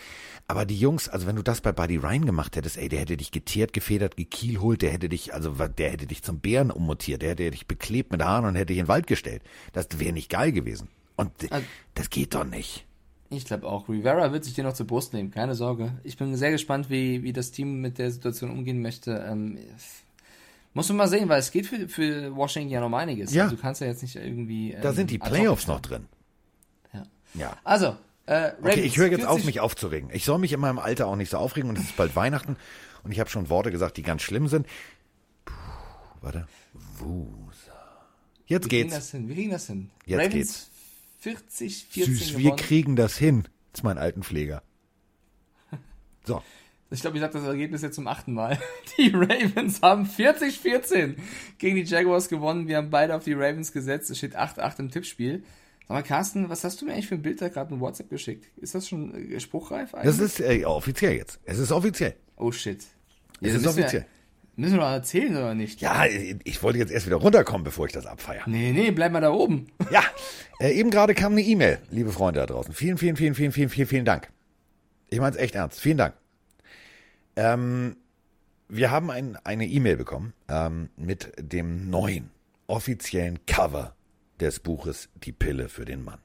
Aber 0.47 0.65
die 0.65 0.79
Jungs, 0.79 1.07
also 1.07 1.27
wenn 1.27 1.35
du 1.35 1.43
das 1.43 1.61
bei 1.61 1.71
Buddy 1.71 1.97
Ryan 1.97 2.25
gemacht 2.25 2.55
hättest, 2.55 2.77
ey, 2.77 2.89
der 2.89 2.99
hätte 3.01 3.17
dich 3.17 3.31
geteert, 3.31 3.71
gefedert, 3.71 4.17
gekielholt, 4.17 4.81
der 4.81 4.89
hätte 4.91 5.09
dich, 5.09 5.33
also 5.35 5.51
der 5.51 5.91
hätte 5.91 6.07
dich 6.07 6.23
zum 6.23 6.39
Bären 6.39 6.71
ummutiert, 6.71 7.21
der 7.21 7.29
hätte 7.29 7.51
dich 7.51 7.67
beklebt 7.67 8.11
mit 8.11 8.23
Haaren 8.23 8.45
und 8.45 8.55
hätte 8.55 8.67
dich 8.67 8.79
in 8.79 8.85
den 8.85 8.89
Wald 8.89 9.05
gestellt. 9.05 9.43
Das 9.73 9.87
wäre 9.99 10.11
nicht 10.11 10.29
geil 10.31 10.51
gewesen. 10.51 10.89
Und 11.15 11.31
Also- 11.51 11.65
das 11.93 12.09
geht 12.09 12.33
doch 12.33 12.45
nicht. 12.45 12.85
Ich 13.29 13.45
glaube 13.45 13.67
auch. 13.67 13.87
Rivera 13.89 14.33
wird 14.33 14.43
sich 14.43 14.55
dir 14.55 14.63
noch 14.63 14.73
zur 14.73 14.87
Brust 14.87 15.13
nehmen, 15.13 15.29
keine 15.29 15.53
Sorge. 15.53 15.91
Ich 16.03 16.17
bin 16.17 16.35
sehr 16.35 16.49
gespannt, 16.49 16.89
wie, 16.89 17.21
wie 17.21 17.31
das 17.31 17.51
Team 17.51 17.79
mit 17.79 17.99
der 17.99 18.09
Situation 18.09 18.49
umgehen 18.49 18.81
möchte. 18.81 19.23
Ähm, 19.29 19.59
muss 20.79 20.89
man 20.89 20.97
mal 20.97 21.07
sehen, 21.07 21.29
weil 21.29 21.39
es 21.39 21.51
geht 21.51 21.67
für, 21.67 21.87
für 21.89 22.35
Washington 22.35 22.69
ja 22.71 22.79
noch 22.79 22.87
um 22.87 22.93
einiges. 22.93 23.33
Ja. 23.33 23.43
Also 23.43 23.55
du 23.55 23.61
kannst 23.61 23.81
ja 23.81 23.87
jetzt 23.87 24.01
nicht 24.01 24.15
irgendwie. 24.15 24.75
Da 24.81 24.89
ähm, 24.89 24.95
sind 24.95 25.11
die 25.11 25.19
Playoffs 25.19 25.67
noch 25.67 25.79
drin. 25.81 26.07
Ja. 26.93 27.03
Ja. 27.33 27.57
Also, 27.63 27.97
äh, 28.25 28.33
Ravens, 28.33 28.59
Okay, 28.73 28.81
ich 28.81 28.97
höre 28.97 29.07
jetzt 29.07 29.21
40 29.21 29.27
auf, 29.27 29.43
mich 29.45 29.59
aufzuregen. 29.59 30.09
Ich 30.13 30.25
soll 30.25 30.39
mich 30.39 30.53
in 30.53 30.59
meinem 30.59 30.79
Alter 30.79 31.07
auch 31.07 31.15
nicht 31.15 31.29
so 31.29 31.37
aufregen 31.37 31.69
und 31.69 31.77
es 31.77 31.83
ist 31.85 31.97
bald 31.97 32.15
Weihnachten 32.15 32.55
und 33.03 33.11
ich 33.11 33.19
habe 33.19 33.29
schon 33.29 33.49
Worte 33.49 33.71
gesagt, 33.71 33.97
die 33.97 34.03
ganz 34.03 34.21
schlimm 34.21 34.47
sind. 34.47 34.67
Puh, 35.45 35.53
warte. 36.21 36.47
Wusa. 36.97 37.71
Jetzt 38.45 38.65
Wir 38.65 38.69
kriegen 38.69 38.89
geht's. 38.89 38.95
das 38.95 39.11
hin. 39.11 39.27
Wir 39.27 39.35
kriegen 39.35 39.51
das 39.51 39.67
hin. 39.67 39.89
Jetzt 40.05 40.17
Ravens 40.19 40.33
geht's. 40.33 40.69
40, 41.19 41.85
14 41.89 42.15
Süß, 42.15 42.31
wir 42.31 42.37
gewonnen. 42.43 42.55
kriegen 42.57 42.95
das 42.95 43.17
hin. 43.17 43.43
Das 43.71 43.81
ist 43.81 43.83
mein 43.83 43.97
Altenpfleger. 43.97 44.63
So, 46.25 46.41
Ich 46.91 47.01
glaube, 47.01 47.17
ich 47.17 47.21
sage 47.21 47.33
das 47.33 47.43
Ergebnis 47.43 47.81
jetzt 47.83 47.95
zum 47.95 48.07
achten 48.07 48.33
Mal. 48.33 48.57
Die 48.97 49.11
Ravens 49.13 49.81
haben 49.81 50.05
40-14 50.05 51.15
gegen 51.59 51.75
die 51.75 51.83
Jaguars 51.83 52.29
gewonnen. 52.29 52.67
Wir 52.67 52.77
haben 52.77 52.89
beide 52.89 53.15
auf 53.15 53.23
die 53.23 53.33
Ravens 53.33 53.71
gesetzt. 53.71 54.09
Es 54.09 54.17
steht 54.17 54.35
8-8 54.35 54.79
im 54.79 54.89
Tippspiel. 54.89 55.43
Sag 55.81 55.89
mal, 55.89 56.01
Carsten, 56.03 56.49
was 56.49 56.63
hast 56.63 56.81
du 56.81 56.85
mir 56.85 56.93
eigentlich 56.93 57.07
für 57.07 57.15
ein 57.15 57.21
Bild 57.21 57.41
da 57.41 57.49
gerade 57.49 57.73
in 57.73 57.79
WhatsApp 57.79 58.09
geschickt? 58.09 58.47
Ist 58.57 58.73
das 58.73 58.87
schon 58.87 59.13
äh, 59.31 59.39
spruchreif 59.39 59.93
eigentlich? 59.93 60.17
Das 60.17 60.19
ist 60.19 60.39
äh, 60.39 60.65
offiziell 60.65 61.13
jetzt. 61.13 61.39
Es 61.45 61.59
ist 61.59 61.71
offiziell. 61.71 62.15
Oh 62.37 62.51
shit. 62.51 62.77
Es 62.79 62.87
Ja, 63.41 63.47
ist 63.47 63.53
müssen 63.53 63.67
offiziell. 63.67 64.05
Wir, 64.55 64.63
müssen 64.63 64.73
wir 64.77 64.81
noch 64.81 64.91
erzählen 64.91 65.35
oder 65.37 65.53
nicht? 65.55 65.81
Ja, 65.81 66.05
ich 66.05 66.63
wollte 66.63 66.79
jetzt 66.79 66.91
erst 66.91 67.05
wieder 67.05 67.17
runterkommen, 67.17 67.63
bevor 67.63 67.85
ich 67.85 67.93
das 67.93 68.05
abfeiere. 68.07 68.49
Nee, 68.49 68.71
nee, 68.71 68.91
bleib 68.91 69.11
mal 69.11 69.21
da 69.21 69.31
oben. 69.31 69.67
Ja, 69.91 70.03
äh, 70.59 70.71
eben 70.73 70.89
gerade 70.89 71.13
kam 71.15 71.31
eine 71.33 71.41
E-Mail, 71.41 71.79
liebe 71.89 72.11
Freunde 72.11 72.39
da 72.41 72.45
draußen. 72.47 72.73
Vielen, 72.73 72.97
vielen, 72.97 73.15
vielen, 73.15 73.33
vielen, 73.35 73.51
vielen, 73.51 73.69
vielen, 73.69 73.87
vielen 73.87 74.05
Dank. 74.05 74.29
Ich 75.07 75.19
meine 75.19 75.35
es 75.35 75.41
echt 75.41 75.55
ernst. 75.55 75.79
Vielen 75.79 75.97
Dank. 75.97 76.13
Ähm, 77.39 77.95
wir 78.67 78.91
haben 78.91 79.09
ein, 79.09 79.37
eine 79.45 79.65
E-Mail 79.65 79.95
bekommen 79.95 80.33
ähm, 80.49 80.89
mit 80.97 81.31
dem 81.39 81.89
neuen 81.89 82.31
offiziellen 82.67 83.45
Cover 83.45 83.95
des 84.41 84.59
Buches 84.59 85.07
Die 85.23 85.31
Pille 85.31 85.69
für 85.69 85.85
den 85.85 86.03
Mann. 86.03 86.19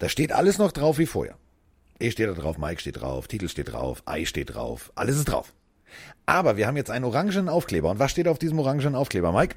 Da 0.00 0.08
steht 0.08 0.32
alles 0.32 0.58
noch 0.58 0.72
drauf 0.72 0.98
wie 0.98 1.06
vorher. 1.06 1.38
Ich 2.00 2.12
stehe 2.12 2.28
da 2.28 2.34
drauf, 2.34 2.58
Mike 2.58 2.80
steht 2.80 3.00
drauf, 3.00 3.28
Titel 3.28 3.48
steht 3.48 3.70
drauf, 3.72 4.02
Ei 4.04 4.24
steht 4.24 4.54
drauf, 4.54 4.90
alles 4.96 5.16
ist 5.16 5.26
drauf. 5.26 5.52
Aber 6.26 6.56
wir 6.56 6.66
haben 6.66 6.76
jetzt 6.76 6.90
einen 6.90 7.04
orangenen 7.04 7.48
Aufkleber. 7.48 7.90
Und 7.90 8.00
was 8.00 8.10
steht 8.10 8.26
auf 8.26 8.38
diesem 8.38 8.58
orangenen 8.58 8.96
Aufkleber, 8.96 9.30
Mike? 9.30 9.54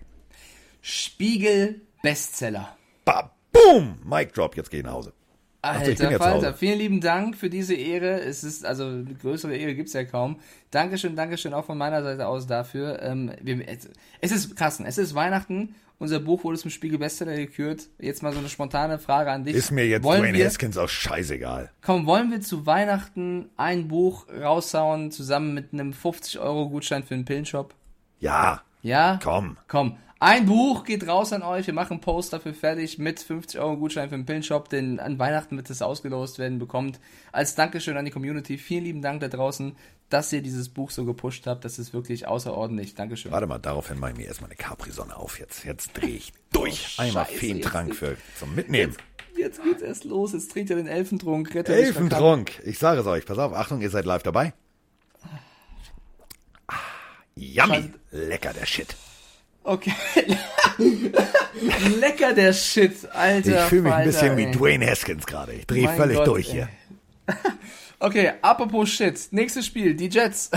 Spiegel 0.81 1.81
Bestseller. 2.03 2.77
Ba 3.05 3.31
boom! 3.51 3.97
Mic 4.05 4.33
drop, 4.33 4.55
jetzt 4.55 4.69
geh 4.69 4.77
ich 4.77 4.83
nach 4.83 4.93
Hause. 4.93 5.13
Alter 5.63 6.11
Falter, 6.17 6.53
vielen 6.53 6.77
lieben 6.77 7.01
Dank 7.01 7.37
für 7.37 7.49
diese 7.49 7.73
Ehre. 7.73 8.19
Es 8.21 8.43
ist, 8.43 8.65
also, 8.65 8.85
eine 8.85 9.05
größere 9.21 9.55
Ehre 9.55 9.75
gibt's 9.75 9.93
ja 9.93 10.03
kaum. 10.03 10.39
Dankeschön, 10.71 11.15
Dankeschön 11.15 11.53
auch 11.53 11.63
von 11.65 11.77
meiner 11.77 12.03
Seite 12.03 12.27
aus 12.27 12.45
dafür. 12.47 13.01
Ähm, 13.01 13.31
wir, 13.41 13.65
es 14.19 14.31
ist, 14.31 14.55
Carsten, 14.57 14.85
es 14.85 14.97
ist 14.97 15.15
Weihnachten. 15.15 15.75
Unser 15.99 16.19
Buch 16.19 16.43
wurde 16.43 16.57
zum 16.57 16.69
Spiegel 16.69 16.97
Bestseller 16.99 17.35
gekürt. 17.35 17.87
Jetzt 17.97 18.23
mal 18.23 18.33
so 18.33 18.39
eine 18.39 18.49
spontane 18.49 18.99
Frage 18.99 19.31
an 19.31 19.45
dich. 19.45 19.55
Ist 19.55 19.71
mir 19.71 19.87
jetzt 19.87 20.03
wollen 20.03 20.21
Dwayne 20.21 20.37
wir, 20.37 20.45
Haskins 20.45 20.77
auch 20.77 20.89
scheißegal. 20.89 21.71
Komm, 21.81 22.05
wollen 22.07 22.29
wir 22.29 22.41
zu 22.41 22.65
Weihnachten 22.65 23.49
ein 23.55 23.87
Buch 23.87 24.27
raushauen, 24.27 25.11
zusammen 25.11 25.53
mit 25.53 25.71
einem 25.71 25.91
50-Euro-Gutschein 25.91 27.03
für 27.03 27.13
einen 27.13 27.23
Pillenshop? 27.23 27.73
Ja, 28.19 28.63
Ja? 28.81 29.17
komm. 29.23 29.55
Komm, 29.69 29.97
ein 30.25 30.45
Buch 30.45 30.85
geht 30.85 31.05
raus 31.07 31.33
an 31.33 31.43
euch. 31.43 31.67
Wir 31.67 31.73
machen 31.73 31.93
einen 31.93 32.01
Post 32.01 32.31
dafür 32.31 32.53
fertig 32.53 32.97
mit 32.97 33.19
50 33.19 33.59
Euro 33.59 33.75
Gutschein 33.77 34.07
für 34.09 34.15
den 34.15 34.25
Pillenshop, 34.25 34.69
den 34.69 34.99
an 34.99 35.19
Weihnachten 35.19 35.57
wird 35.57 35.69
es 35.69 35.81
ausgelost 35.81 36.39
werden 36.39 36.59
bekommt. 36.59 36.99
Als 37.31 37.55
Dankeschön 37.55 37.97
an 37.97 38.05
die 38.05 38.11
Community. 38.11 38.57
Vielen 38.57 38.85
lieben 38.85 39.01
Dank 39.01 39.19
da 39.19 39.27
draußen, 39.27 39.75
dass 40.09 40.31
ihr 40.31 40.41
dieses 40.41 40.69
Buch 40.69 40.91
so 40.91 41.03
gepusht 41.03 41.45
habt. 41.45 41.65
Das 41.65 41.77
ist 41.77 41.93
wirklich 41.93 42.25
außerordentlich. 42.27 42.95
Dankeschön. 42.95 43.31
Warte 43.33 43.47
mal, 43.47 43.59
daraufhin 43.59 43.99
mache 43.99 44.11
ich 44.11 44.17
mir 44.17 44.27
erstmal 44.27 44.49
eine 44.49 44.55
Capri-Sonne 44.55 45.15
auf 45.15 45.39
jetzt. 45.39 45.65
Jetzt 45.65 45.91
drehe 45.93 46.15
ich 46.15 46.31
durch. 46.53 46.95
Einmal 46.99 47.23
Oh, 47.23 47.27
Scheiße, 47.27 47.39
Feentrank 47.39 47.89
jetzt- 47.89 47.97
für, 47.99 48.17
zum 48.39 48.55
Mitnehmen. 48.55 48.95
Jetzt 49.37 49.61
geht's 49.61 49.81
erst 49.81 50.05
los. 50.05 50.31
Jetzt 50.33 50.51
trinkt 50.51 50.69
ihr 50.69 50.77
den 50.77 50.87
Elfentrunk. 50.87 51.53
Rettet 51.53 51.75
Elfentrunk. 51.75 52.61
Ich 52.63 52.79
sage 52.79 53.01
es 53.01 53.07
euch. 53.07 53.25
Pass 53.25 53.39
auf, 53.39 53.51
Achtung, 53.53 53.81
ihr 53.81 53.89
seid 53.89 54.05
live 54.05 54.23
dabei. 54.23 54.53
Ah, 56.67 56.75
yummy. 57.35 57.91
Lecker, 58.11 58.53
der 58.53 58.65
Shit. 58.65 58.95
Okay. 59.63 59.93
Lecker 61.99 62.33
der 62.33 62.53
Shit, 62.53 63.09
Alter. 63.13 63.63
Ich 63.63 63.69
fühle 63.69 63.83
mich 63.83 63.93
ein 63.93 64.05
bisschen 64.05 64.37
wie. 64.37 64.51
Dwayne 64.51 64.85
Haskins 64.85 65.25
gerade. 65.25 65.53
Ich 65.53 65.65
drehe 65.67 65.87
völlig 65.89 66.17
Gott, 66.17 66.27
durch 66.27 66.47
ey. 66.49 66.53
hier. 66.53 66.69
Okay, 67.99 68.33
apropos 68.41 68.89
Shit. 68.89 69.29
Nächstes 69.31 69.65
Spiel. 69.65 69.95
Die 69.95 70.09
Jets 70.09 70.51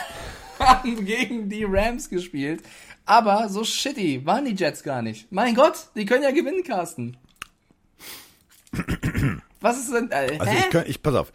haben 0.58 1.06
gegen 1.06 1.48
die 1.48 1.64
Rams 1.64 2.10
gespielt. 2.10 2.62
Aber 3.06 3.48
so 3.48 3.64
shitty 3.64 4.26
waren 4.26 4.44
die 4.44 4.54
Jets 4.54 4.82
gar 4.82 5.00
nicht. 5.00 5.32
Mein 5.32 5.54
Gott, 5.54 5.88
die 5.96 6.04
können 6.04 6.22
ja 6.22 6.30
gewinnen, 6.32 6.62
Carsten. 6.62 7.16
Was 9.60 9.78
ist 9.78 9.92
denn... 9.92 10.10
Äh, 10.10 10.36
Also 10.38 10.52
ich, 10.52 10.70
könnt, 10.70 10.88
ich 10.88 11.02
pass 11.02 11.14
auf. 11.14 11.32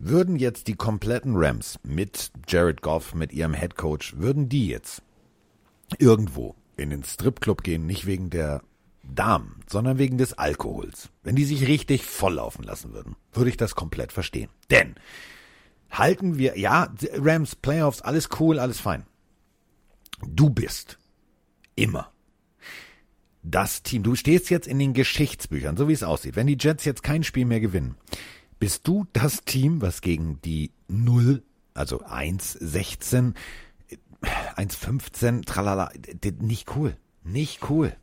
Würden 0.00 0.34
jetzt 0.36 0.66
die 0.66 0.74
kompletten 0.74 1.34
Rams 1.36 1.78
mit 1.84 2.32
Jared 2.48 2.82
Goff, 2.82 3.14
mit 3.14 3.32
ihrem 3.32 3.54
Head 3.54 3.76
Coach, 3.76 4.14
würden 4.16 4.48
die 4.48 4.66
jetzt 4.66 5.02
irgendwo 5.98 6.54
in 6.76 6.90
den 6.90 7.04
Stripclub 7.04 7.62
gehen, 7.62 7.86
nicht 7.86 8.06
wegen 8.06 8.30
der 8.30 8.62
Damen, 9.02 9.62
sondern 9.68 9.98
wegen 9.98 10.18
des 10.18 10.34
Alkohols. 10.34 11.10
Wenn 11.22 11.36
die 11.36 11.44
sich 11.44 11.66
richtig 11.66 12.04
volllaufen 12.04 12.64
lassen 12.64 12.92
würden, 12.92 13.16
würde 13.32 13.50
ich 13.50 13.56
das 13.56 13.74
komplett 13.74 14.12
verstehen. 14.12 14.50
Denn 14.70 14.94
halten 15.90 16.38
wir, 16.38 16.58
ja, 16.58 16.92
Rams, 17.14 17.56
Playoffs, 17.56 18.02
alles 18.02 18.28
cool, 18.38 18.58
alles 18.58 18.80
fein. 18.80 19.04
Du 20.26 20.50
bist 20.50 20.98
immer 21.74 22.12
das 23.42 23.82
Team. 23.82 24.02
Du 24.02 24.14
stehst 24.14 24.50
jetzt 24.50 24.68
in 24.68 24.78
den 24.78 24.92
Geschichtsbüchern, 24.92 25.76
so 25.76 25.88
wie 25.88 25.92
es 25.92 26.02
aussieht. 26.02 26.36
Wenn 26.36 26.46
die 26.46 26.58
Jets 26.58 26.84
jetzt 26.84 27.02
kein 27.02 27.24
Spiel 27.24 27.46
mehr 27.46 27.60
gewinnen, 27.60 27.96
bist 28.58 28.86
du 28.86 29.06
das 29.12 29.44
Team, 29.44 29.80
was 29.80 30.02
gegen 30.02 30.40
die 30.42 30.72
0, 30.88 31.42
also 31.72 32.02
1, 32.02 32.52
16, 32.52 33.34
1, 34.56 34.76
15, 34.76 35.42
tralala, 35.42 35.90
nicht 36.40 36.76
cool. 36.76 36.96
Nicht 37.24 37.68
cool. 37.70 37.94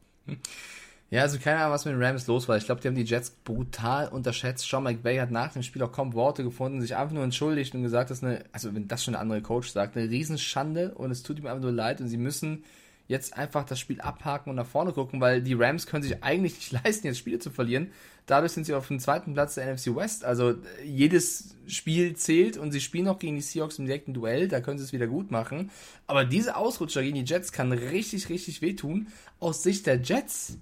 Ja, 1.09 1.21
also 1.21 1.39
keine 1.39 1.59
Ahnung, 1.59 1.73
was 1.73 1.85
mit 1.85 1.93
den 1.93 2.03
Rams 2.03 2.27
los 2.27 2.49
war. 2.49 2.57
Ich 2.57 2.65
glaube, 2.65 2.81
die 2.81 2.87
haben 2.87 2.95
die 2.95 3.03
Jets 3.03 3.29
brutal 3.29 4.09
unterschätzt. 4.09 4.67
Sean 4.67 4.83
McVay 4.83 5.17
hat 5.19 5.31
nach 5.31 5.53
dem 5.53 5.63
Spiel 5.63 5.81
auch 5.83 5.91
kaum 5.91 6.13
Worte 6.13 6.43
gefunden, 6.43 6.81
sich 6.81 6.95
einfach 6.97 7.13
nur 7.13 7.23
entschuldigt 7.23 7.73
und 7.75 7.83
gesagt, 7.83 8.11
dass 8.11 8.23
eine, 8.23 8.43
also 8.51 8.75
wenn 8.75 8.89
das 8.89 9.03
schon 9.03 9.15
ein 9.15 9.21
anderer 9.21 9.41
Coach 9.41 9.69
sagt, 9.69 9.95
eine 9.95 10.09
Riesenschande 10.09 10.93
und 10.95 11.11
es 11.11 11.23
tut 11.23 11.39
ihm 11.39 11.47
einfach 11.47 11.61
nur 11.61 11.71
leid 11.71 12.01
und 12.01 12.09
sie 12.09 12.17
müssen 12.17 12.65
jetzt 13.07 13.37
einfach 13.37 13.65
das 13.65 13.79
Spiel 13.79 14.01
abhaken 14.01 14.49
und 14.49 14.55
nach 14.55 14.65
vorne 14.65 14.91
gucken, 14.91 15.21
weil 15.21 15.41
die 15.41 15.53
Rams 15.53 15.87
können 15.87 16.03
sich 16.03 16.23
eigentlich 16.23 16.55
nicht 16.55 16.71
leisten, 16.83 17.07
jetzt 17.07 17.17
Spiele 17.17 17.39
zu 17.39 17.49
verlieren. 17.49 17.91
Dadurch 18.25 18.51
sind 18.51 18.65
sie 18.65 18.73
auf 18.73 18.87
dem 18.87 18.99
zweiten 18.99 19.33
Platz 19.33 19.55
der 19.55 19.73
NFC 19.73 19.95
West. 19.95 20.25
Also 20.25 20.51
äh, 20.51 20.55
jedes 20.83 21.55
Spiel 21.67 22.15
zählt 22.15 22.57
und 22.57 22.71
sie 22.71 22.81
spielen 22.81 23.05
noch 23.05 23.19
gegen 23.19 23.35
die 23.35 23.41
Seahawks 23.41 23.79
im 23.79 23.85
direkten 23.85 24.13
Duell, 24.13 24.47
da 24.47 24.61
können 24.61 24.77
sie 24.77 24.83
es 24.83 24.93
wieder 24.93 25.07
gut 25.07 25.31
machen. 25.31 25.71
Aber 26.05 26.25
diese 26.25 26.55
Ausrutscher 26.55 27.01
gegen 27.01 27.15
die 27.15 27.31
Jets 27.31 27.51
kann 27.51 27.71
richtig, 27.71 28.29
richtig 28.29 28.61
wehtun. 28.61 29.07
Aus 29.39 29.63
Sicht 29.63 29.85
der 29.87 30.01
Jets 30.01 30.57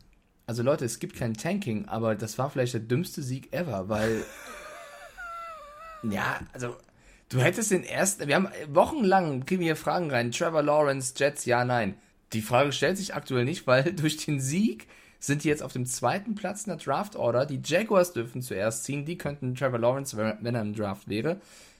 also 0.47 0.61
Leute, 0.61 0.85
es 0.85 0.99
gibt 0.99 1.15
kein 1.15 1.33
Tanking, 1.33 1.87
aber 1.87 2.15
das 2.15 2.37
war 2.37 2.49
vielleicht 2.49 2.73
der 2.73 2.81
dümmste 2.81 3.23
Sieg 3.23 3.51
ever, 3.51 3.89
weil 3.89 4.23
ja, 6.03 6.39
also 6.53 6.75
du 7.29 7.39
hättest 7.39 7.71
den 7.71 7.83
ersten, 7.83 8.27
wir 8.27 8.35
haben 8.35 8.49
wochenlang 8.67 9.45
kriegen 9.45 9.61
wir 9.61 9.67
hier 9.67 9.75
Fragen 9.75 10.11
rein, 10.11 10.31
Trevor 10.31 10.61
Lawrence, 10.61 11.13
Jets, 11.17 11.45
ja, 11.45 11.65
nein. 11.65 11.95
Die 12.35 12.41
Frage 12.41 12.71
stellt 12.71 12.97
sich 12.97 13.15
aktuell 13.15 13.45
nicht, 13.45 13.65
weil 13.65 13.93
durch 13.95 14.17
den 14.17 14.39
Sieg 14.39 14.87
sind 15.19 15.43
die 15.43 15.47
jetzt 15.47 15.63
auf 15.63 15.73
dem 15.73 15.85
zweiten 15.85 16.35
Platz 16.35 16.65
in 16.65 16.69
der 16.69 16.77
Draft 16.77 17.15
Order. 17.15 17.45
Die 17.45 17.61
Jaguars 17.63 18.13
dürfen 18.13 18.41
zuerst 18.41 18.83
ziehen, 18.83 19.05
die 19.05 19.17
könnten 19.17 19.55
Trevor 19.55 19.79
Lawrence, 19.79 20.15
wenn 20.17 20.53
er 20.55 20.61
im 20.61 20.75
Draft 20.75 21.07
wäre, 21.07 21.39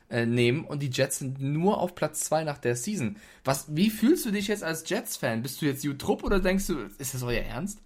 äh, 0.09 0.25
nehmen 0.25 0.63
und 0.65 0.81
die 0.81 0.89
Jets 0.89 1.19
sind 1.19 1.39
nur 1.41 1.79
auf 1.79 1.93
Platz 1.93 2.21
zwei 2.21 2.43
nach 2.43 2.57
der 2.57 2.75
Season. 2.75 3.17
Was, 3.43 3.65
wie 3.75 3.89
fühlst 3.89 4.25
du 4.25 4.31
dich 4.31 4.47
jetzt 4.47 4.63
als 4.63 4.89
Jets-Fan? 4.89 5.41
Bist 5.43 5.61
du 5.61 5.65
jetzt 5.65 5.83
Jutrupp 5.83 6.23
oder 6.23 6.39
denkst 6.39 6.67
du, 6.67 6.79
ist 6.97 7.13
das 7.13 7.21
euer 7.23 7.41
Ernst? 7.43 7.79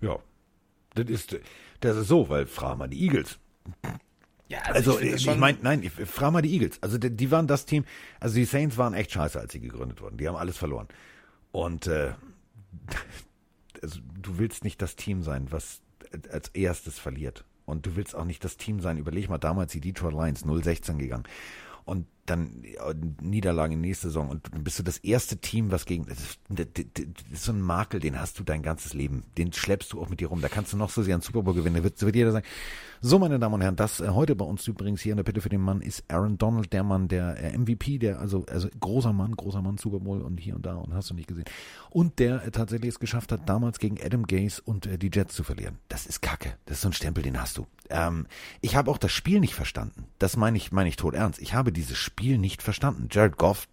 Ja. 0.00 0.18
Das 0.94 1.06
ist, 1.08 1.36
das 1.80 1.96
ist 1.96 2.08
so, 2.08 2.28
weil 2.28 2.46
frag 2.46 2.76
mal 2.78 2.88
die 2.88 3.00
Eagles. 3.02 3.38
Ja, 4.48 4.58
Also, 4.62 4.92
das 4.92 5.02
ich, 5.02 5.22
schon- 5.22 5.38
meine, 5.40 5.58
nein, 5.62 5.82
ich 5.82 5.92
frag 5.92 6.32
mal 6.32 6.42
die 6.42 6.52
Eagles. 6.52 6.82
Also, 6.82 6.98
die, 6.98 7.10
die 7.10 7.30
waren 7.30 7.46
das 7.46 7.66
Team, 7.66 7.84
also 8.20 8.34
die 8.36 8.44
Saints 8.44 8.76
waren 8.76 8.94
echt 8.94 9.12
scheiße, 9.12 9.38
als 9.38 9.52
sie 9.52 9.60
gegründet 9.60 10.00
wurden. 10.00 10.16
Die 10.18 10.26
haben 10.28 10.36
alles 10.36 10.56
verloren. 10.56 10.88
Und, 11.58 11.88
äh, 11.88 12.12
also, 13.82 14.00
du 14.22 14.38
willst 14.38 14.62
nicht 14.62 14.80
das 14.80 14.94
Team 14.94 15.24
sein, 15.24 15.50
was 15.50 15.82
als 16.30 16.50
erstes 16.50 17.00
verliert. 17.00 17.44
Und 17.66 17.84
du 17.84 17.96
willst 17.96 18.14
auch 18.14 18.24
nicht 18.24 18.44
das 18.44 18.56
Team 18.56 18.78
sein, 18.78 18.96
überleg 18.96 19.28
mal, 19.28 19.38
damals 19.38 19.72
die 19.72 19.80
Detroit 19.80 20.14
Lions 20.14 20.46
0-16 20.46 20.98
gegangen. 20.98 21.24
Und 21.84 22.06
dann 22.30 22.62
Niederlagen 23.20 23.74
in 23.74 23.80
nächste 23.80 24.08
Saison. 24.08 24.28
Und 24.28 24.52
dann 24.52 24.64
bist 24.64 24.78
du 24.78 24.82
das 24.82 24.98
erste 24.98 25.38
Team, 25.38 25.70
was 25.70 25.84
gegen. 25.84 26.06
Das 26.06 26.18
ist, 26.18 26.38
das 26.48 26.66
ist 27.32 27.44
so 27.44 27.52
ein 27.52 27.60
Makel, 27.60 28.00
den 28.00 28.20
hast 28.20 28.38
du 28.38 28.44
dein 28.44 28.62
ganzes 28.62 28.94
Leben. 28.94 29.24
Den 29.36 29.52
schleppst 29.52 29.92
du 29.92 30.00
auch 30.00 30.08
mit 30.08 30.20
dir 30.20 30.28
rum. 30.28 30.40
Da 30.40 30.48
kannst 30.48 30.72
du 30.72 30.76
noch 30.76 30.90
so 30.90 31.02
sehr 31.02 31.14
einen 31.14 31.22
Super 31.22 31.42
Bowl 31.42 31.54
gewinnen. 31.54 31.76
Da 31.76 31.84
wird, 31.84 32.00
wird 32.00 32.16
jeder 32.16 32.32
sagen. 32.32 32.46
So, 33.00 33.20
meine 33.20 33.38
Damen 33.38 33.54
und 33.54 33.60
Herren, 33.60 33.76
das 33.76 34.00
äh, 34.00 34.08
heute 34.08 34.34
bei 34.34 34.44
uns 34.44 34.66
übrigens 34.66 35.00
hier 35.00 35.12
in 35.12 35.18
der 35.18 35.24
Bitte 35.24 35.40
für 35.40 35.48
den 35.48 35.60
Mann 35.60 35.82
ist 35.82 36.02
Aaron 36.08 36.36
Donald, 36.36 36.72
der 36.72 36.82
Mann, 36.82 37.06
der 37.06 37.36
äh, 37.40 37.56
MVP, 37.56 37.98
der, 37.98 38.18
also, 38.18 38.44
also 38.46 38.68
großer 38.80 39.12
Mann, 39.12 39.36
großer 39.36 39.62
Mann, 39.62 39.78
Super 39.78 40.00
Bowl 40.00 40.20
und 40.20 40.38
hier 40.40 40.56
und 40.56 40.66
da 40.66 40.74
und 40.74 40.92
hast 40.92 41.10
du 41.10 41.14
nicht 41.14 41.28
gesehen. 41.28 41.44
Und 41.90 42.18
der 42.18 42.44
äh, 42.44 42.50
tatsächlich 42.50 42.88
es 42.88 42.98
geschafft 42.98 43.30
hat, 43.30 43.48
damals 43.48 43.78
gegen 43.78 43.98
Adam 44.04 44.26
Gase 44.26 44.60
und 44.64 44.86
äh, 44.86 44.98
die 44.98 45.10
Jets 45.12 45.34
zu 45.36 45.44
verlieren. 45.44 45.78
Das 45.88 46.06
ist 46.06 46.22
Kacke. 46.22 46.54
Das 46.66 46.78
ist 46.78 46.82
so 46.82 46.88
ein 46.88 46.92
Stempel, 46.92 47.22
den 47.22 47.40
hast 47.40 47.56
du. 47.58 47.66
Ähm, 47.88 48.26
ich 48.60 48.74
habe 48.74 48.90
auch 48.90 48.98
das 48.98 49.12
Spiel 49.12 49.38
nicht 49.38 49.54
verstanden. 49.54 50.06
Das 50.18 50.36
meine 50.36 50.56
ich, 50.56 50.72
meine 50.72 50.88
ich 50.88 50.96
tot 50.96 51.14
ernst. 51.14 51.40
Ich 51.40 51.54
habe 51.54 51.72
dieses 51.72 51.96
Spiel 51.96 52.17
nicht 52.20 52.62
verstanden. 52.62 53.08
Jared 53.10 53.36
Goff, 53.36 53.68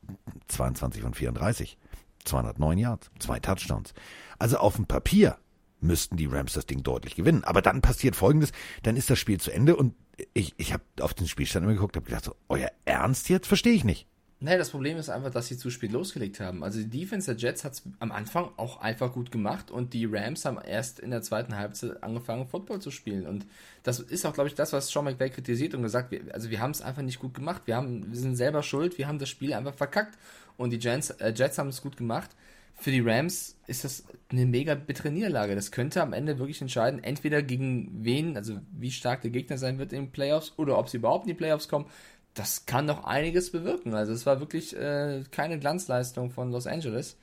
22 0.48 1.02
von 1.02 1.14
34, 1.14 1.78
209 2.24 2.78
Yards, 2.78 3.12
zwei 3.20 3.40
Touchdowns. 3.40 3.94
Also 4.40 4.58
auf 4.58 4.76
dem 4.76 4.86
Papier 4.86 5.38
müssten 5.80 6.18
die 6.18 6.26
Rams 6.26 6.54
das 6.54 6.66
Ding 6.66 6.84
deutlich 6.84 7.16
gewinnen. 7.16 7.44
Aber 7.44 7.62
dann 7.62 7.82
passiert 7.82 8.16
Folgendes, 8.16 8.52
dann 8.84 8.96
ist 8.96 9.10
das 9.10 9.20
Spiel 9.20 9.40
zu 9.40 9.52
Ende 9.52 9.76
und 9.76 9.96
ich, 10.34 10.54
ich 10.58 10.74
habe 10.74 10.84
auf 11.02 11.14
den 11.14 11.28
Spielstand 11.28 11.64
immer 11.66 11.74
geguckt, 11.74 11.96
habe 11.96 12.06
gedacht, 12.06 12.26
so, 12.26 12.36
euer 12.48 12.72
Ernst 12.86 13.30
jetzt? 13.30 13.48
Verstehe 13.48 13.74
ich 13.74 13.84
nicht. 13.84 14.08
Nee, 14.46 14.60
das 14.60 14.70
Problem 14.70 14.98
ist 14.98 15.10
einfach, 15.10 15.32
dass 15.32 15.48
sie 15.48 15.58
zu 15.58 15.72
spät 15.72 15.92
losgelegt 15.92 16.40
haben. 16.40 16.64
Also 16.64 16.80
die 16.80 17.00
Defense 17.00 17.34
der 17.34 17.36
Jets 17.36 17.64
hat 17.64 17.74
es 17.74 17.82
am 17.98 18.12
Anfang 18.12 18.52
auch 18.58 18.80
einfach 18.80 19.12
gut 19.12 19.32
gemacht 19.32 19.72
und 19.72 19.96
die 19.96 20.06
Rams 20.06 20.46
haben 20.46 20.60
erst 20.64 21.00
in 21.00 21.10
der 21.10 21.24
zweiten 21.24 21.56
Halbzeit 21.56 22.04
angefangen, 22.04 22.46
Football 22.46 22.80
zu 22.80 22.92
spielen. 22.92 23.26
Und 23.26 23.48
das 23.82 24.00
ist 24.00 24.24
auch, 24.24 24.34
glaube 24.34 24.48
ich, 24.48 24.54
das, 24.54 24.72
was 24.72 24.90
Sean 24.90 25.06
McVay 25.06 25.32
kritisiert 25.32 25.74
und 25.74 25.82
gesagt, 25.82 26.12
wir, 26.12 26.22
also 26.32 26.52
wir 26.52 26.60
haben 26.60 26.70
es 26.70 26.84
einfach 26.84 27.02
nicht 27.02 27.18
gut 27.18 27.34
gemacht. 27.34 27.64
Wir, 27.66 27.76
haben, 27.76 28.12
wir 28.12 28.20
sind 28.20 28.36
selber 28.36 28.62
schuld, 28.62 29.00
wir 29.00 29.08
haben 29.08 29.18
das 29.18 29.30
Spiel 29.30 29.52
einfach 29.52 29.74
verkackt. 29.74 30.16
Und 30.58 30.70
die 30.70 30.78
Jets, 30.78 31.10
äh, 31.10 31.34
Jets 31.36 31.58
haben 31.58 31.70
es 31.70 31.82
gut 31.82 31.98
gemacht. 31.98 32.30
Für 32.78 32.92
die 32.92 33.00
Rams 33.00 33.56
ist 33.66 33.84
das 33.84 34.04
eine 34.30 34.46
mega 34.46 34.76
bittere 34.76 35.10
Niederlage. 35.10 35.56
Das 35.56 35.72
könnte 35.72 36.04
am 36.04 36.14
Ende 36.14 36.38
wirklich 36.38 36.62
entscheiden, 36.62 37.04
entweder 37.04 37.42
gegen 37.42 37.90
wen, 38.04 38.38
also 38.38 38.60
wie 38.78 38.92
stark 38.92 39.22
der 39.22 39.32
Gegner 39.32 39.58
sein 39.58 39.80
wird 39.80 39.92
in 39.92 40.04
den 40.04 40.12
Playoffs 40.12 40.54
oder 40.58 40.78
ob 40.78 40.90
sie 40.90 40.98
überhaupt 40.98 41.26
in 41.26 41.30
die 41.30 41.38
Playoffs 41.38 41.68
kommen 41.68 41.88
das 42.36 42.66
kann 42.66 42.86
doch 42.86 43.06
einiges 43.06 43.52
bewirken. 43.52 43.96
Also 43.96 44.14
es 44.14 44.26
war 44.26 44.40
wirklich 44.40 44.76
äh, 44.76 45.24
keine 45.32 45.58
Glanzleistung 45.58 46.30
von 46.32 46.52
Los 46.52 46.68
Angeles. 46.68 47.18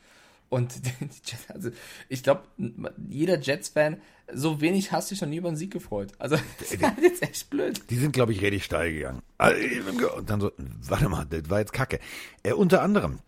Und 0.48 0.74
also 1.48 1.70
ich 2.09 2.22
glaube, 2.22 2.43
jeder 3.09 3.39
Jets-Fan, 3.39 4.01
so 4.32 4.60
wenig 4.60 4.90
hast 4.90 5.10
du 5.10 5.14
dich 5.14 5.22
noch 5.22 5.28
nie 5.28 5.36
über 5.36 5.48
einen 5.48 5.56
Sieg 5.56 5.72
gefreut. 5.72 6.12
Also 6.18 6.36
das 6.59 6.80
war 6.80 6.94
jetzt 7.01 7.22
echt 7.22 7.51
blöd. 7.51 7.82
Die 7.90 7.97
sind, 7.97 8.12
glaube 8.12 8.32
ich, 8.32 8.40
richtig 8.43 8.64
steil 8.64 8.93
gegangen. 8.93 9.22
Und 9.39 10.30
dann 10.30 10.40
so, 10.40 10.51
warte 10.89 11.09
mal, 11.09 11.26
das 11.26 11.48
war 11.51 11.60
jetzt 11.60 11.72
Kacke. 11.72 12.01
Äh, 12.43 12.55
unter 12.55 12.82
anderem, 12.82 13.20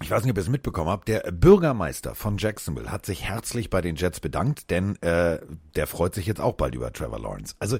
ich 0.00 0.10
weiß 0.10 0.22
nicht, 0.24 0.30
ob 0.30 0.38
ihr 0.38 0.42
es 0.42 0.48
mitbekommen 0.48 0.90
habt, 0.90 1.08
der 1.08 1.20
Bürgermeister 1.30 2.14
von 2.14 2.38
Jacksonville 2.38 2.90
hat 2.90 3.04
sich 3.04 3.24
herzlich 3.24 3.68
bei 3.68 3.82
den 3.82 3.96
Jets 3.96 4.20
bedankt, 4.20 4.70
denn 4.70 4.96
äh, 5.02 5.40
der 5.74 5.86
freut 5.86 6.14
sich 6.14 6.26
jetzt 6.26 6.40
auch 6.40 6.54
bald 6.54 6.74
über 6.74 6.92
Trevor 6.92 7.18
Lawrence. 7.18 7.54
Also 7.58 7.78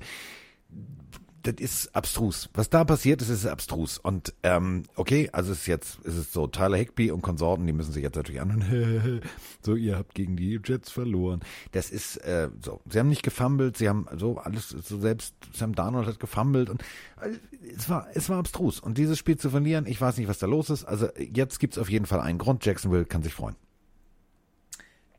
das 1.53 1.61
ist 1.61 1.97
abstrus. 1.97 2.51
Was 2.55 2.69
da 2.69 2.85
passiert 2.85 3.23
ist, 3.23 3.31
ist 3.31 3.47
abstrus. 3.47 3.99
Und 3.99 4.35
ähm, 4.43 4.85
okay, 4.97 5.31
also 5.33 5.53
es 5.53 5.61
ist 5.61 5.67
jetzt, 5.67 5.99
ist 6.05 6.17
es 6.17 6.33
so, 6.33 6.47
Tyler 6.47 6.77
Higby 6.77 7.11
und 7.11 7.23
Konsorten, 7.23 7.67
die 7.67 7.73
müssen 7.73 7.93
sich 7.93 8.03
jetzt 8.03 8.17
natürlich 8.17 8.41
anhören, 8.41 9.23
so, 9.63 9.75
ihr 9.75 9.97
habt 9.97 10.15
gegen 10.15 10.37
die 10.37 10.61
Jets 10.63 10.91
verloren. 10.91 11.41
Das 11.73 11.91
ist 11.91 12.19
äh, 12.19 12.51
so, 12.63 12.81
sie 12.89 12.99
haben 12.99 13.09
nicht 13.09 13.23
gefummelt, 13.23 13.77
sie 13.79 13.89
haben 13.89 14.07
so 14.17 14.39
alles, 14.39 14.69
so 14.69 14.99
selbst 15.01 15.35
Sam 15.55 15.75
Darnold 15.75 16.07
hat 16.07 16.21
gefummelt 16.21 16.71
und 16.71 16.83
äh, 17.21 17.31
es 17.77 17.89
war, 17.89 18.09
es 18.15 18.29
war 18.29 18.39
abstrus. 18.39 18.81
Und 18.81 18.99
dieses 18.99 19.19
Spiel 19.19 19.39
zu 19.39 19.51
verlieren, 19.51 19.87
ich 19.87 20.01
weiß 20.01 20.19
nicht, 20.19 20.29
was 20.29 20.39
da 20.39 20.47
los 20.47 20.71
ist. 20.71 20.85
Also 20.85 21.09
jetzt 21.19 21.59
gibt's 21.61 21.79
auf 21.79 21.91
jeden 21.91 22.07
Fall 22.07 22.21
einen 22.21 22.39
Grund. 22.39 22.65
Jacksonville 22.65 23.05
kann 23.05 23.23
sich 23.23 23.33
freuen. 23.33 23.57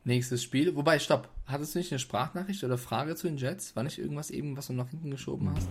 Nächstes 0.04 0.42
Spiel. 0.44 0.76
Wobei, 0.76 1.00
stopp. 1.00 1.30
Hattest 1.46 1.76
du 1.76 1.80
nicht 1.80 1.92
eine 1.92 2.00
Sprachnachricht 2.00 2.64
oder 2.64 2.78
Frage 2.78 3.16
zu 3.16 3.28
den 3.28 3.38
Jets? 3.38 3.76
War 3.76 3.84
nicht 3.84 4.00
irgendwas 4.00 4.32
eben, 4.32 4.56
was 4.56 4.68
du 4.68 4.74
nach 4.74 4.90
hinten 4.90 5.12
geschoben 5.12 5.52
hast? 5.54 5.68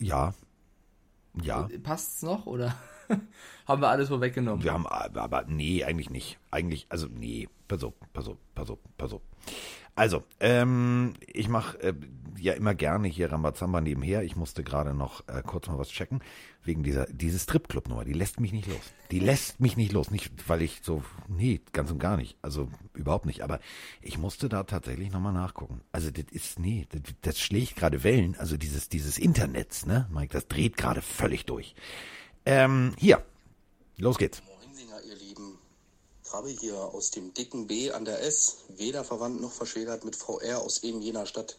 Ja. 0.00 0.34
Ja. 1.42 1.68
Passt 1.82 2.16
es 2.16 2.22
noch 2.22 2.46
oder 2.46 2.74
haben 3.66 3.82
wir 3.82 3.88
alles 3.88 4.08
vorweggenommen? 4.08 4.64
Wir 4.64 4.72
haben, 4.72 4.86
aber 4.86 5.44
nee, 5.46 5.84
eigentlich 5.84 6.10
nicht. 6.10 6.38
Eigentlich, 6.50 6.86
also 6.88 7.06
nee, 7.06 7.48
pass 7.68 7.84
auf, 7.84 7.94
pass 8.12 8.28
auf, 8.28 8.36
pass 8.54 8.70
auf, 8.70 8.78
pass 8.96 9.12
auf. 9.12 9.22
Also, 10.00 10.22
ähm, 10.40 11.12
ich 11.26 11.50
mache 11.50 11.78
äh, 11.82 11.92
ja 12.38 12.54
immer 12.54 12.74
gerne 12.74 13.06
hier 13.06 13.30
Rambazamba 13.30 13.82
nebenher. 13.82 14.22
Ich 14.22 14.34
musste 14.34 14.64
gerade 14.64 14.94
noch 14.94 15.28
äh, 15.28 15.42
kurz 15.44 15.68
mal 15.68 15.76
was 15.76 15.90
checken 15.90 16.22
wegen 16.64 16.82
dieser 16.82 17.04
diese 17.04 17.38
Stripclub-Nummer. 17.38 18.06
Die 18.06 18.14
lässt 18.14 18.40
mich 18.40 18.54
nicht 18.54 18.66
los. 18.66 18.80
Die 19.10 19.18
lässt 19.18 19.60
mich 19.60 19.76
nicht 19.76 19.92
los. 19.92 20.10
Nicht, 20.10 20.48
weil 20.48 20.62
ich 20.62 20.80
so, 20.82 21.04
nee, 21.28 21.60
ganz 21.74 21.90
und 21.90 21.98
gar 21.98 22.16
nicht. 22.16 22.38
Also 22.40 22.70
überhaupt 22.94 23.26
nicht. 23.26 23.42
Aber 23.42 23.60
ich 24.00 24.16
musste 24.16 24.48
da 24.48 24.62
tatsächlich 24.62 25.12
nochmal 25.12 25.34
nachgucken. 25.34 25.82
Also 25.92 26.10
das 26.10 26.24
ist, 26.30 26.58
nee, 26.58 26.86
das, 26.88 27.02
das 27.20 27.38
schlägt 27.38 27.76
gerade 27.76 28.02
Wellen. 28.02 28.36
Also 28.38 28.56
dieses 28.56 28.88
dieses 28.88 29.18
Internets, 29.18 29.84
ne, 29.84 30.08
Mike, 30.10 30.32
das 30.32 30.48
dreht 30.48 30.78
gerade 30.78 31.02
völlig 31.02 31.44
durch. 31.44 31.74
Ähm, 32.46 32.94
hier, 32.96 33.22
los 33.98 34.16
geht's. 34.16 34.42
Krabbe 36.30 36.50
hier 36.50 36.76
aus 36.76 37.10
dem 37.10 37.34
dicken 37.34 37.66
B 37.66 37.90
an 37.90 38.04
der 38.04 38.22
S, 38.22 38.58
weder 38.68 39.02
verwandt 39.02 39.40
noch 39.40 39.50
verschwägert 39.50 40.04
mit 40.04 40.14
VR 40.14 40.60
aus 40.60 40.84
eben 40.84 41.02
jener 41.02 41.26
Stadt. 41.26 41.58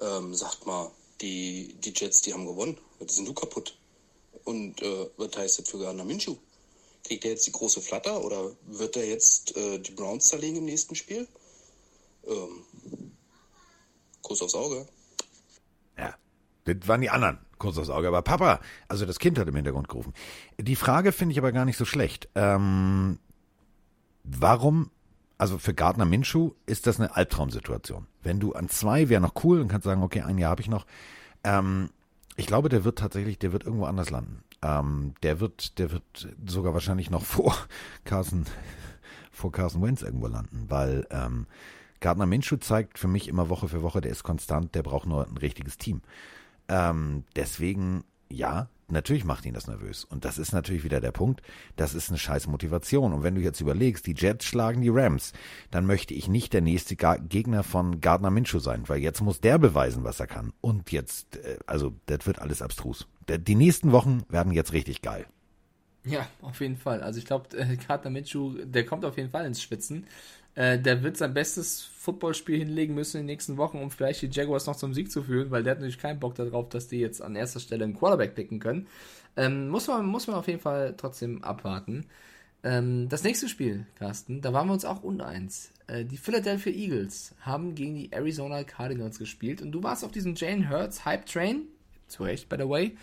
Ähm, 0.00 0.34
sagt 0.34 0.66
mal, 0.66 0.92
die, 1.20 1.74
die 1.80 1.92
Jets, 1.92 2.22
die 2.22 2.32
haben 2.32 2.46
gewonnen. 2.46 2.78
Was 3.00 3.16
sind 3.16 3.26
du 3.26 3.34
kaputt? 3.34 3.76
Und 4.44 4.80
äh, 4.82 5.10
was 5.16 5.36
heißt 5.36 5.58
das 5.58 5.68
für 5.68 5.80
Gardner 5.80 6.04
Minshew? 6.04 6.36
Kriegt 7.02 7.24
er 7.24 7.32
jetzt 7.32 7.48
die 7.48 7.52
große 7.52 7.80
Flatter 7.80 8.24
oder 8.24 8.52
wird 8.66 8.96
er 8.96 9.04
jetzt 9.04 9.56
äh, 9.56 9.80
die 9.80 9.92
Browns 9.92 10.28
zerlegen 10.28 10.58
im 10.58 10.64
nächsten 10.64 10.94
Spiel? 10.94 11.26
Ähm, 12.24 13.12
Kuss 14.22 14.42
aufs 14.42 14.54
Auge. 14.54 14.86
Ja, 15.96 16.14
das 16.66 16.76
waren 16.86 17.00
die 17.00 17.10
anderen. 17.10 17.40
Kuss 17.58 17.76
aufs 17.76 17.90
Auge. 17.90 18.06
Aber 18.06 18.22
Papa, 18.22 18.60
also 18.86 19.06
das 19.06 19.18
Kind 19.18 19.40
hat 19.40 19.48
im 19.48 19.56
Hintergrund 19.56 19.88
gerufen. 19.88 20.14
Die 20.56 20.76
Frage 20.76 21.10
finde 21.10 21.32
ich 21.32 21.38
aber 21.38 21.50
gar 21.50 21.64
nicht 21.64 21.76
so 21.76 21.84
schlecht. 21.84 22.28
Ähm, 22.36 23.18
warum, 24.36 24.90
also 25.36 25.58
für 25.58 25.74
Gardner 25.74 26.04
Minshew 26.04 26.52
ist 26.66 26.86
das 26.86 26.98
eine 26.98 27.14
Albtraumsituation. 27.14 28.06
Wenn 28.22 28.40
du 28.40 28.52
an 28.52 28.68
zwei 28.68 29.08
wäre 29.08 29.20
noch 29.20 29.44
cool 29.44 29.60
und 29.60 29.68
kannst 29.68 29.84
sagen, 29.84 30.02
okay, 30.02 30.22
ein 30.22 30.38
Jahr 30.38 30.50
habe 30.50 30.62
ich 30.62 30.68
noch. 30.68 30.86
Ähm, 31.44 31.90
ich 32.36 32.46
glaube, 32.46 32.68
der 32.68 32.84
wird 32.84 32.98
tatsächlich, 32.98 33.38
der 33.38 33.52
wird 33.52 33.64
irgendwo 33.64 33.86
anders 33.86 34.10
landen. 34.10 34.42
Ähm, 34.62 35.14
der 35.22 35.40
wird, 35.40 35.78
der 35.78 35.92
wird 35.92 36.28
sogar 36.46 36.74
wahrscheinlich 36.74 37.10
noch 37.10 37.22
vor 37.24 37.56
Carson, 38.04 38.46
vor 39.30 39.52
Carson 39.52 39.82
Wentz 39.82 40.02
irgendwo 40.02 40.26
landen, 40.26 40.66
weil 40.68 41.06
ähm, 41.10 41.46
Gardner 42.00 42.26
Minshew 42.26 42.56
zeigt 42.56 42.98
für 42.98 43.08
mich 43.08 43.28
immer 43.28 43.48
Woche 43.48 43.68
für 43.68 43.82
Woche, 43.82 44.00
der 44.00 44.12
ist 44.12 44.22
konstant, 44.22 44.74
der 44.74 44.82
braucht 44.82 45.06
nur 45.06 45.26
ein 45.26 45.36
richtiges 45.36 45.78
Team. 45.78 46.02
Ähm, 46.68 47.24
deswegen, 47.34 48.04
ja, 48.28 48.68
natürlich 48.90 49.24
macht 49.24 49.46
ihn 49.46 49.54
das 49.54 49.66
nervös. 49.66 50.04
Und 50.04 50.24
das 50.24 50.38
ist 50.38 50.52
natürlich 50.52 50.84
wieder 50.84 51.00
der 51.00 51.12
Punkt. 51.12 51.42
Das 51.76 51.94
ist 51.94 52.08
eine 52.08 52.18
scheiß 52.18 52.46
Motivation. 52.46 53.12
Und 53.12 53.22
wenn 53.22 53.34
du 53.34 53.40
jetzt 53.40 53.60
überlegst, 53.60 54.06
die 54.06 54.14
Jets 54.14 54.44
schlagen 54.44 54.80
die 54.80 54.88
Rams, 54.88 55.32
dann 55.70 55.86
möchte 55.86 56.14
ich 56.14 56.28
nicht 56.28 56.52
der 56.52 56.60
nächste 56.60 56.96
Gegner 56.96 57.62
von 57.62 58.00
Gardner 58.00 58.30
Minshew 58.30 58.58
sein, 58.58 58.84
weil 58.86 59.00
jetzt 59.00 59.20
muss 59.20 59.40
der 59.40 59.58
beweisen, 59.58 60.04
was 60.04 60.20
er 60.20 60.26
kann. 60.26 60.52
Und 60.60 60.90
jetzt, 60.92 61.36
äh, 61.36 61.58
also, 61.66 61.94
das 62.06 62.26
wird 62.26 62.40
alles 62.40 62.62
abstrus. 62.62 63.06
Die 63.28 63.54
nächsten 63.54 63.92
Wochen 63.92 64.22
werden 64.28 64.52
jetzt 64.52 64.72
richtig 64.72 65.02
geil. 65.02 65.26
Ja, 66.04 66.26
auf 66.40 66.60
jeden 66.60 66.76
Fall. 66.76 67.02
Also 67.02 67.18
ich 67.18 67.26
glaube, 67.26 67.56
äh, 67.56 67.76
Gardner 67.76 68.10
Minshew, 68.10 68.54
der 68.64 68.86
kommt 68.86 69.04
auf 69.04 69.16
jeden 69.16 69.30
Fall 69.30 69.44
ins 69.44 69.60
Spitzen. 69.60 70.06
Äh, 70.58 70.76
der 70.80 71.04
wird 71.04 71.16
sein 71.16 71.34
bestes 71.34 71.84
Footballspiel 71.84 72.58
hinlegen 72.58 72.92
müssen 72.92 73.18
in 73.18 73.22
den 73.22 73.32
nächsten 73.32 73.58
Wochen, 73.58 73.78
um 73.78 73.92
vielleicht 73.92 74.22
die 74.22 74.26
Jaguars 74.26 74.66
noch 74.66 74.74
zum 74.74 74.92
Sieg 74.92 75.08
zu 75.08 75.22
führen, 75.22 75.52
weil 75.52 75.62
der 75.62 75.70
hat 75.70 75.78
natürlich 75.78 76.00
keinen 76.00 76.18
Bock 76.18 76.34
darauf, 76.34 76.68
dass 76.68 76.88
die 76.88 76.98
jetzt 76.98 77.22
an 77.22 77.36
erster 77.36 77.60
Stelle 77.60 77.84
einen 77.84 77.96
Quarterback 77.96 78.34
picken 78.34 78.58
können. 78.58 78.88
Ähm, 79.36 79.68
muss, 79.68 79.86
man, 79.86 80.04
muss 80.06 80.26
man 80.26 80.34
auf 80.34 80.48
jeden 80.48 80.58
Fall 80.58 80.94
trotzdem 80.96 81.44
abwarten. 81.44 82.06
Ähm, 82.64 83.08
das 83.08 83.22
nächste 83.22 83.48
Spiel, 83.48 83.86
Carsten, 84.00 84.40
da 84.40 84.52
waren 84.52 84.66
wir 84.66 84.72
uns 84.72 84.84
auch 84.84 85.04
uneins. 85.04 85.70
Äh, 85.86 86.04
die 86.04 86.16
Philadelphia 86.16 86.72
Eagles 86.72 87.36
haben 87.40 87.76
gegen 87.76 87.94
die 87.94 88.10
Arizona 88.10 88.64
Cardinals 88.64 89.20
gespielt 89.20 89.62
und 89.62 89.70
du 89.70 89.84
warst 89.84 90.04
auf 90.04 90.10
diesem 90.10 90.34
Jane 90.34 90.68
Hurts 90.68 91.04
Hype 91.04 91.26
Train, 91.26 91.68
zu 92.08 92.24
Recht, 92.24 92.48
by 92.48 92.56
the 92.58 92.68
way, 92.68 92.96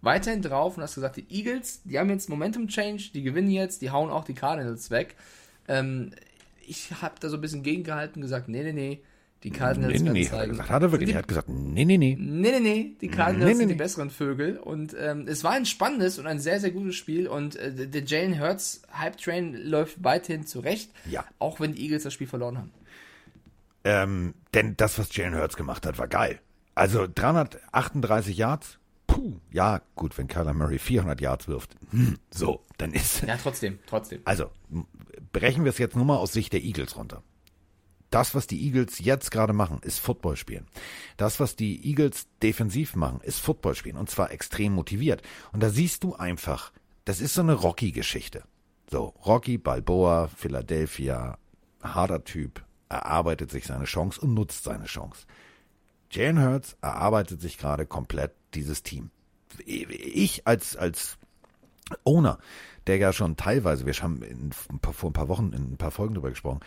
weiterhin 0.00 0.40
drauf 0.40 0.78
und 0.78 0.82
hast 0.82 0.94
gesagt, 0.94 1.18
die 1.18 1.26
Eagles, 1.28 1.82
die 1.84 1.98
haben 1.98 2.08
jetzt 2.08 2.30
Momentum 2.30 2.68
Change, 2.68 3.10
die 3.12 3.22
gewinnen 3.22 3.50
jetzt, 3.50 3.82
die 3.82 3.90
hauen 3.90 4.08
auch 4.08 4.24
die 4.24 4.32
Cardinals 4.32 4.90
weg. 4.90 5.14
Ähm, 5.68 6.12
ich 6.66 6.90
habe 7.02 7.14
da 7.20 7.28
so 7.28 7.36
ein 7.36 7.40
bisschen 7.40 7.62
gegengehalten, 7.62 8.22
gesagt, 8.22 8.48
nee, 8.48 8.62
nee, 8.62 8.72
nee, 8.72 9.02
die 9.42 9.50
Cardinals 9.50 10.00
nee, 10.00 10.08
nee, 10.08 10.20
nee, 10.20 10.28
zeigen. 10.28 10.58
Hat, 10.58 10.70
hat 10.70 10.82
er 10.82 10.92
wirklich, 10.92 11.08
die, 11.08 11.14
er 11.14 11.18
hat 11.18 11.28
gesagt, 11.28 11.48
nee, 11.48 11.84
nee, 11.84 11.98
nee. 11.98 12.16
Nee, 12.18 12.50
nee, 12.52 12.60
nee, 12.60 12.96
die 13.00 13.08
Cardinals 13.08 13.44
nee, 13.44 13.52
nee, 13.54 13.58
sind 13.58 13.68
die 13.68 13.74
besseren 13.74 14.10
Vögel 14.10 14.56
und 14.56 14.94
ähm, 14.98 15.26
es 15.26 15.42
war 15.42 15.52
ein 15.52 15.66
spannendes 15.66 16.18
und 16.18 16.26
ein 16.26 16.38
sehr, 16.38 16.60
sehr 16.60 16.70
gutes 16.70 16.94
Spiel 16.94 17.26
und 17.26 17.56
äh, 17.56 17.88
der 17.88 18.04
Jalen 18.04 18.40
Hurts 18.40 18.82
Hype 18.92 19.16
Train 19.16 19.54
läuft 19.54 20.04
weiterhin 20.04 20.46
zurecht, 20.46 20.90
ja. 21.10 21.24
auch 21.38 21.60
wenn 21.60 21.74
die 21.74 21.82
Eagles 21.82 22.04
das 22.04 22.12
Spiel 22.12 22.26
verloren 22.28 22.58
haben. 22.58 22.70
Ähm, 23.84 24.34
denn 24.54 24.76
das, 24.76 24.98
was 24.98 25.14
Jalen 25.14 25.34
Hurts 25.34 25.56
gemacht 25.56 25.86
hat, 25.86 25.98
war 25.98 26.06
geil. 26.06 26.38
Also 26.74 27.06
338 27.12 28.36
Yards, 28.36 28.78
puh, 29.08 29.40
ja, 29.50 29.82
gut, 29.96 30.16
wenn 30.18 30.28
Kyler 30.28 30.54
Murray 30.54 30.78
400 30.78 31.20
Yards 31.20 31.48
wirft, 31.48 31.74
hm, 31.90 32.18
so, 32.30 32.62
dann 32.78 32.92
ist... 32.92 33.22
Ja, 33.22 33.36
trotzdem, 33.36 33.80
trotzdem. 33.86 34.20
Also, 34.24 34.50
brechen 35.32 35.64
wir 35.64 35.70
es 35.70 35.78
jetzt 35.78 35.96
nur 35.96 36.04
mal 36.04 36.16
aus 36.16 36.32
Sicht 36.32 36.52
der 36.52 36.62
Eagles 36.62 36.96
runter. 36.96 37.22
Das, 38.10 38.34
was 38.34 38.46
die 38.46 38.62
Eagles 38.66 38.98
jetzt 38.98 39.30
gerade 39.30 39.54
machen, 39.54 39.80
ist 39.82 39.98
Football 39.98 40.36
spielen. 40.36 40.66
Das, 41.16 41.40
was 41.40 41.56
die 41.56 41.86
Eagles 41.88 42.26
defensiv 42.42 42.94
machen, 42.94 43.20
ist 43.22 43.38
Football 43.38 43.74
spielen. 43.74 43.96
Und 43.96 44.10
zwar 44.10 44.30
extrem 44.30 44.74
motiviert. 44.74 45.22
Und 45.52 45.62
da 45.62 45.70
siehst 45.70 46.04
du 46.04 46.14
einfach, 46.14 46.72
das 47.06 47.22
ist 47.22 47.32
so 47.32 47.40
eine 47.40 47.54
Rocky-Geschichte. 47.54 48.44
So, 48.90 49.14
Rocky 49.24 49.56
Balboa, 49.56 50.28
Philadelphia, 50.28 51.38
harter 51.82 52.22
Typ, 52.24 52.62
erarbeitet 52.90 53.50
sich 53.50 53.64
seine 53.64 53.84
Chance 53.84 54.20
und 54.20 54.34
nutzt 54.34 54.64
seine 54.64 54.84
Chance. 54.84 55.26
Jalen 56.10 56.42
Hurts 56.42 56.76
erarbeitet 56.82 57.40
sich 57.40 57.56
gerade 57.56 57.86
komplett 57.86 58.32
dieses 58.52 58.82
Team. 58.82 59.10
Ich 59.64 60.46
als, 60.46 60.76
als 60.76 61.16
Owner, 62.04 62.38
der 62.86 62.96
ja 62.96 63.12
schon 63.12 63.36
teilweise, 63.36 63.86
wir 63.86 63.92
haben 63.94 64.22
in, 64.22 64.52
vor 64.52 65.10
ein 65.10 65.12
paar 65.12 65.28
Wochen 65.28 65.52
in 65.52 65.72
ein 65.72 65.76
paar 65.76 65.90
Folgen 65.90 66.14
drüber 66.14 66.30
gesprochen, 66.30 66.60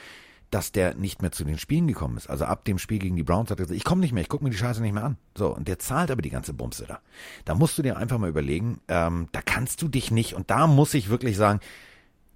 dass 0.51 0.71
der 0.71 0.95
nicht 0.95 1.21
mehr 1.21 1.31
zu 1.31 1.43
den 1.43 1.57
Spielen 1.57 1.87
gekommen 1.87 2.17
ist. 2.17 2.29
Also 2.29 2.45
ab 2.45 2.65
dem 2.65 2.77
Spiel 2.77 2.99
gegen 2.99 3.15
die 3.15 3.23
Browns 3.23 3.49
hat 3.49 3.59
er 3.59 3.65
gesagt, 3.65 3.77
ich 3.77 3.83
komme 3.83 4.01
nicht 4.01 4.13
mehr, 4.13 4.21
ich 4.21 4.29
gucke 4.29 4.43
mir 4.43 4.51
die 4.51 4.57
Scheiße 4.57 4.81
nicht 4.81 4.93
mehr 4.93 5.03
an. 5.03 5.17
So, 5.35 5.53
und 5.53 5.67
der 5.67 5.79
zahlt 5.79 6.11
aber 6.11 6.21
die 6.21 6.29
ganze 6.29 6.53
Bumse 6.53 6.85
da. 6.87 6.99
Da 7.43 7.55
musst 7.55 7.77
du 7.77 7.81
dir 7.81 7.97
einfach 7.97 8.17
mal 8.19 8.29
überlegen, 8.29 8.79
ähm, 8.87 9.27
da 9.31 9.41
kannst 9.41 9.81
du 9.81 9.87
dich 9.87 10.11
nicht, 10.11 10.33
und 10.33 10.49
da 10.49 10.67
muss 10.67 10.93
ich 10.93 11.09
wirklich 11.09 11.35
sagen, 11.35 11.59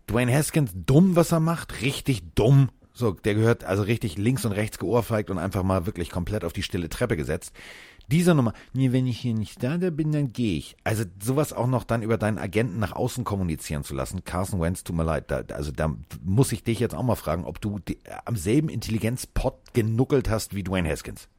Dwayne 0.09 0.33
Haskins 0.33 0.71
dumm, 0.73 1.15
was 1.15 1.31
er 1.31 1.39
macht, 1.39 1.81
richtig 1.81 2.33
dumm. 2.33 2.69
So, 2.93 3.11
der 3.11 3.35
gehört 3.35 3.63
also 3.63 3.83
richtig 3.83 4.17
links 4.17 4.43
und 4.43 4.51
rechts 4.51 4.79
geohrfeigt 4.79 5.29
und 5.29 5.37
einfach 5.37 5.63
mal 5.63 5.85
wirklich 5.85 6.09
komplett 6.09 6.43
auf 6.43 6.51
die 6.51 6.63
stille 6.63 6.89
Treppe 6.89 7.15
gesetzt. 7.15 7.53
Dieser 8.11 8.33
Nummer, 8.33 8.53
nee, 8.73 8.91
wenn 8.91 9.05
ich 9.05 9.19
hier 9.19 9.35
nicht 9.35 9.63
da 9.63 9.77
bin, 9.77 10.11
dann 10.11 10.33
gehe 10.33 10.57
ich. 10.57 10.75
Also 10.83 11.03
sowas 11.21 11.53
auch 11.53 11.67
noch 11.67 11.83
dann 11.83 12.01
über 12.01 12.17
deinen 12.17 12.39
Agenten 12.39 12.79
nach 12.79 12.93
außen 12.93 13.23
kommunizieren 13.23 13.83
zu 13.83 13.93
lassen. 13.93 14.23
Carson 14.23 14.59
Wentz, 14.59 14.83
tut 14.83 14.95
mir 14.95 15.03
leid. 15.03 15.29
Da, 15.29 15.43
also 15.53 15.71
da 15.71 15.95
muss 16.23 16.51
ich 16.51 16.63
dich 16.63 16.79
jetzt 16.79 16.95
auch 16.95 17.03
mal 17.03 17.15
fragen, 17.15 17.45
ob 17.45 17.61
du 17.61 17.79
die, 17.79 17.99
am 18.25 18.35
selben 18.35 18.69
Intelligenzpot 18.69 19.73
genuckelt 19.73 20.27
hast 20.29 20.55
wie 20.55 20.63
Dwayne 20.63 20.89
Haskins. 20.89 21.29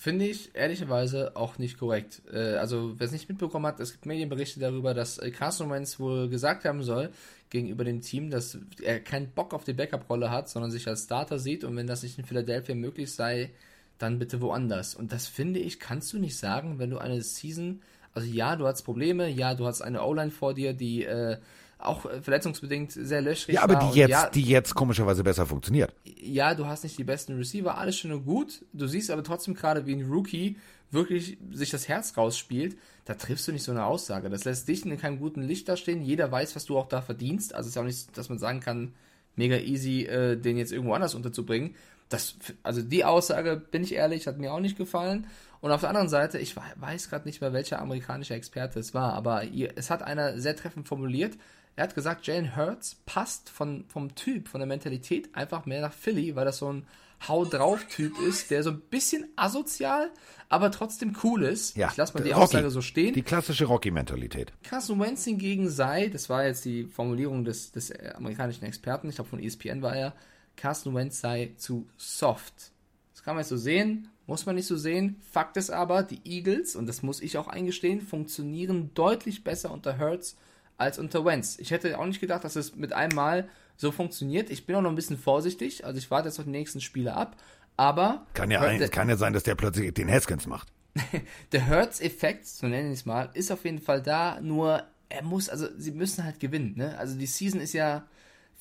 Finde 0.00 0.26
ich 0.26 0.54
ehrlicherweise 0.54 1.34
auch 1.36 1.58
nicht 1.58 1.76
korrekt. 1.76 2.22
Äh, 2.32 2.54
also, 2.54 2.94
wer 2.98 3.06
es 3.06 3.12
nicht 3.12 3.28
mitbekommen 3.28 3.66
hat, 3.66 3.80
es 3.80 3.90
gibt 3.90 4.06
Medienberichte 4.06 4.60
darüber, 4.60 4.94
dass 4.94 5.18
äh, 5.18 5.32
Carson 5.32 5.70
Wentz 5.70 5.98
wohl 5.98 6.28
gesagt 6.28 6.64
haben 6.66 6.84
soll 6.84 7.10
gegenüber 7.50 7.82
dem 7.82 8.00
Team, 8.00 8.30
dass 8.30 8.58
er 8.80 9.00
keinen 9.00 9.30
Bock 9.30 9.54
auf 9.54 9.64
die 9.64 9.72
Backup-Rolle 9.72 10.30
hat, 10.30 10.48
sondern 10.48 10.70
sich 10.70 10.86
als 10.86 11.04
Starter 11.04 11.40
sieht 11.40 11.64
und 11.64 11.74
wenn 11.76 11.88
das 11.88 12.04
nicht 12.04 12.16
in 12.16 12.24
Philadelphia 12.24 12.76
möglich 12.76 13.12
sei, 13.12 13.50
dann 13.98 14.18
bitte 14.18 14.40
woanders. 14.40 14.94
Und 14.94 15.12
das 15.12 15.26
finde 15.26 15.60
ich, 15.60 15.80
kannst 15.80 16.12
du 16.12 16.18
nicht 16.18 16.36
sagen, 16.36 16.78
wenn 16.78 16.90
du 16.90 16.98
eine 16.98 17.20
Season, 17.22 17.82
also 18.14 18.28
ja, 18.28 18.56
du 18.56 18.66
hast 18.66 18.82
Probleme, 18.82 19.28
ja, 19.28 19.54
du 19.54 19.66
hast 19.66 19.82
eine 19.82 20.02
O-Line 20.02 20.30
vor 20.30 20.54
dir, 20.54 20.72
die 20.72 21.04
äh, 21.04 21.38
auch 21.78 22.02
verletzungsbedingt 22.22 22.92
sehr 22.92 23.22
löchrig 23.22 23.54
Ja, 23.54 23.62
aber 23.62 23.76
die 23.76 23.98
jetzt, 23.98 24.10
ja, 24.10 24.28
die 24.30 24.42
jetzt 24.42 24.74
komischerweise 24.74 25.22
besser 25.22 25.46
funktioniert. 25.46 25.94
ja, 26.04 26.54
du 26.54 26.66
hast 26.66 26.82
nicht 26.82 26.98
die 26.98 27.04
besten 27.04 27.36
Receiver, 27.36 27.78
alles 27.78 27.96
schön 27.96 28.12
und 28.12 28.24
gut. 28.24 28.64
Du 28.72 28.86
siehst 28.86 29.10
aber 29.10 29.22
trotzdem 29.22 29.54
gerade, 29.54 29.86
wie 29.86 29.94
ein 29.94 30.10
Rookie 30.10 30.56
wirklich 30.90 31.38
sich 31.52 31.70
das 31.70 31.86
Herz 31.88 32.16
rausspielt. 32.16 32.76
Da 33.04 33.14
triffst 33.14 33.46
du 33.46 33.52
nicht 33.52 33.62
so 33.62 33.72
eine 33.72 33.84
Aussage. 33.84 34.30
Das 34.30 34.44
lässt 34.44 34.66
dich 34.68 34.84
in 34.84 34.96
keinem 34.98 35.18
guten 35.18 35.42
Licht 35.42 35.68
dastehen. 35.68 36.02
Jeder 36.02 36.32
weiß, 36.32 36.56
was 36.56 36.64
du 36.64 36.78
auch 36.78 36.88
da 36.88 37.00
verdienst. 37.00 37.54
Also 37.54 37.66
es 37.66 37.70
ist 37.70 37.74
ja 37.76 37.82
auch 37.82 37.86
nicht, 37.86 38.16
dass 38.16 38.28
man 38.28 38.38
sagen 38.38 38.60
kann, 38.60 38.94
mega 39.36 39.56
easy, 39.56 40.02
äh, 40.04 40.36
den 40.36 40.56
jetzt 40.56 40.72
irgendwo 40.72 40.94
anders 40.94 41.14
unterzubringen. 41.14 41.74
Das, 42.08 42.36
also 42.62 42.82
die 42.82 43.04
Aussage, 43.04 43.56
bin 43.56 43.82
ich 43.82 43.94
ehrlich, 43.94 44.26
hat 44.26 44.38
mir 44.38 44.52
auch 44.52 44.60
nicht 44.60 44.78
gefallen. 44.78 45.26
Und 45.60 45.72
auf 45.72 45.80
der 45.80 45.90
anderen 45.90 46.08
Seite, 46.08 46.38
ich 46.38 46.54
weiß 46.56 47.10
gerade 47.10 47.26
nicht 47.26 47.40
mehr, 47.40 47.52
welcher 47.52 47.80
amerikanische 47.80 48.34
Experte 48.34 48.78
es 48.78 48.94
war, 48.94 49.12
aber 49.14 49.42
es 49.76 49.90
hat 49.90 50.02
einer 50.02 50.40
sehr 50.40 50.56
treffend 50.56 50.86
formuliert. 50.86 51.36
Er 51.76 51.84
hat 51.84 51.94
gesagt, 51.94 52.26
Jalen 52.26 52.56
Hurts 52.56 52.96
passt 53.06 53.50
von, 53.50 53.84
vom 53.88 54.14
Typ, 54.14 54.48
von 54.48 54.60
der 54.60 54.66
Mentalität 54.66 55.34
einfach 55.34 55.66
mehr 55.66 55.80
nach 55.80 55.92
Philly, 55.92 56.34
weil 56.36 56.44
das 56.44 56.58
so 56.58 56.72
ein 56.72 56.86
Hau 57.26 57.44
drauf 57.44 57.84
Typ 57.88 58.16
ist, 58.20 58.50
der 58.50 58.62
so 58.62 58.70
ein 58.70 58.80
bisschen 58.80 59.26
asozial, 59.34 60.10
aber 60.48 60.70
trotzdem 60.70 61.16
cool 61.24 61.42
ist. 61.42 61.76
Ja, 61.76 61.88
ich 61.90 61.96
lasse 61.96 62.14
mal 62.14 62.22
die 62.22 62.30
Rocky. 62.30 62.44
Aussage 62.44 62.70
so 62.70 62.80
stehen. 62.80 63.12
Die 63.12 63.22
klassische 63.22 63.64
Rocky-Mentalität. 63.64 64.52
Carson 64.62 65.00
Wentz 65.00 65.24
hingegen 65.24 65.68
sei, 65.68 66.08
das 66.08 66.28
war 66.28 66.46
jetzt 66.46 66.64
die 66.64 66.84
Formulierung 66.84 67.44
des, 67.44 67.72
des 67.72 67.90
äh, 67.90 68.12
amerikanischen 68.14 68.64
Experten, 68.64 69.08
ich 69.08 69.16
glaube 69.16 69.30
von 69.30 69.42
ESPN 69.42 69.82
war 69.82 69.96
er, 69.96 70.14
Carson 70.58 70.94
Wentz 70.94 71.20
sei 71.20 71.52
zu 71.56 71.88
soft. 71.96 72.72
Das 73.14 73.22
kann 73.22 73.34
man 73.34 73.42
jetzt 73.42 73.48
so 73.48 73.56
sehen, 73.56 74.08
muss 74.26 74.44
man 74.44 74.56
nicht 74.56 74.66
so 74.66 74.76
sehen. 74.76 75.16
Fakt 75.32 75.56
ist 75.56 75.70
aber, 75.70 76.02
die 76.02 76.20
Eagles, 76.24 76.76
und 76.76 76.86
das 76.86 77.02
muss 77.02 77.22
ich 77.22 77.38
auch 77.38 77.48
eingestehen, 77.48 78.02
funktionieren 78.02 78.90
deutlich 78.94 79.44
besser 79.44 79.70
unter 79.70 79.98
Hurts 79.98 80.36
als 80.76 80.98
unter 80.98 81.24
Wentz. 81.24 81.58
Ich 81.58 81.70
hätte 81.70 81.98
auch 81.98 82.06
nicht 82.06 82.20
gedacht, 82.20 82.44
dass 82.44 82.56
es 82.56 82.76
mit 82.76 82.92
einem 82.92 83.16
Mal 83.16 83.48
so 83.76 83.90
funktioniert. 83.90 84.50
Ich 84.50 84.66
bin 84.66 84.76
auch 84.76 84.82
noch 84.82 84.90
ein 84.90 84.96
bisschen 84.96 85.18
vorsichtig, 85.18 85.84
also 85.86 85.98
ich 85.98 86.10
warte 86.10 86.28
jetzt 86.28 86.38
auf 86.38 86.44
die 86.44 86.50
nächsten 86.50 86.80
Spiele 86.80 87.14
ab, 87.14 87.36
aber 87.76 88.26
Kann 88.34 88.50
ja, 88.50 88.60
ein, 88.60 88.90
kann 88.90 89.08
ja 89.08 89.16
sein, 89.16 89.32
dass 89.32 89.44
der 89.44 89.54
plötzlich 89.54 89.94
den 89.94 90.10
Haskins 90.10 90.46
macht. 90.46 90.68
der 91.52 91.68
Hurts-Effekt, 91.68 92.46
so 92.46 92.66
nenne 92.66 92.88
ich 92.88 93.00
es 93.00 93.06
mal, 93.06 93.30
ist 93.34 93.52
auf 93.52 93.64
jeden 93.64 93.80
Fall 93.80 94.02
da, 94.02 94.40
nur 94.40 94.84
er 95.08 95.22
muss, 95.22 95.48
also 95.48 95.68
sie 95.76 95.92
müssen 95.92 96.24
halt 96.24 96.40
gewinnen, 96.40 96.74
ne? 96.76 96.98
Also 96.98 97.16
die 97.16 97.26
Season 97.26 97.60
ist 97.60 97.72
ja 97.72 98.04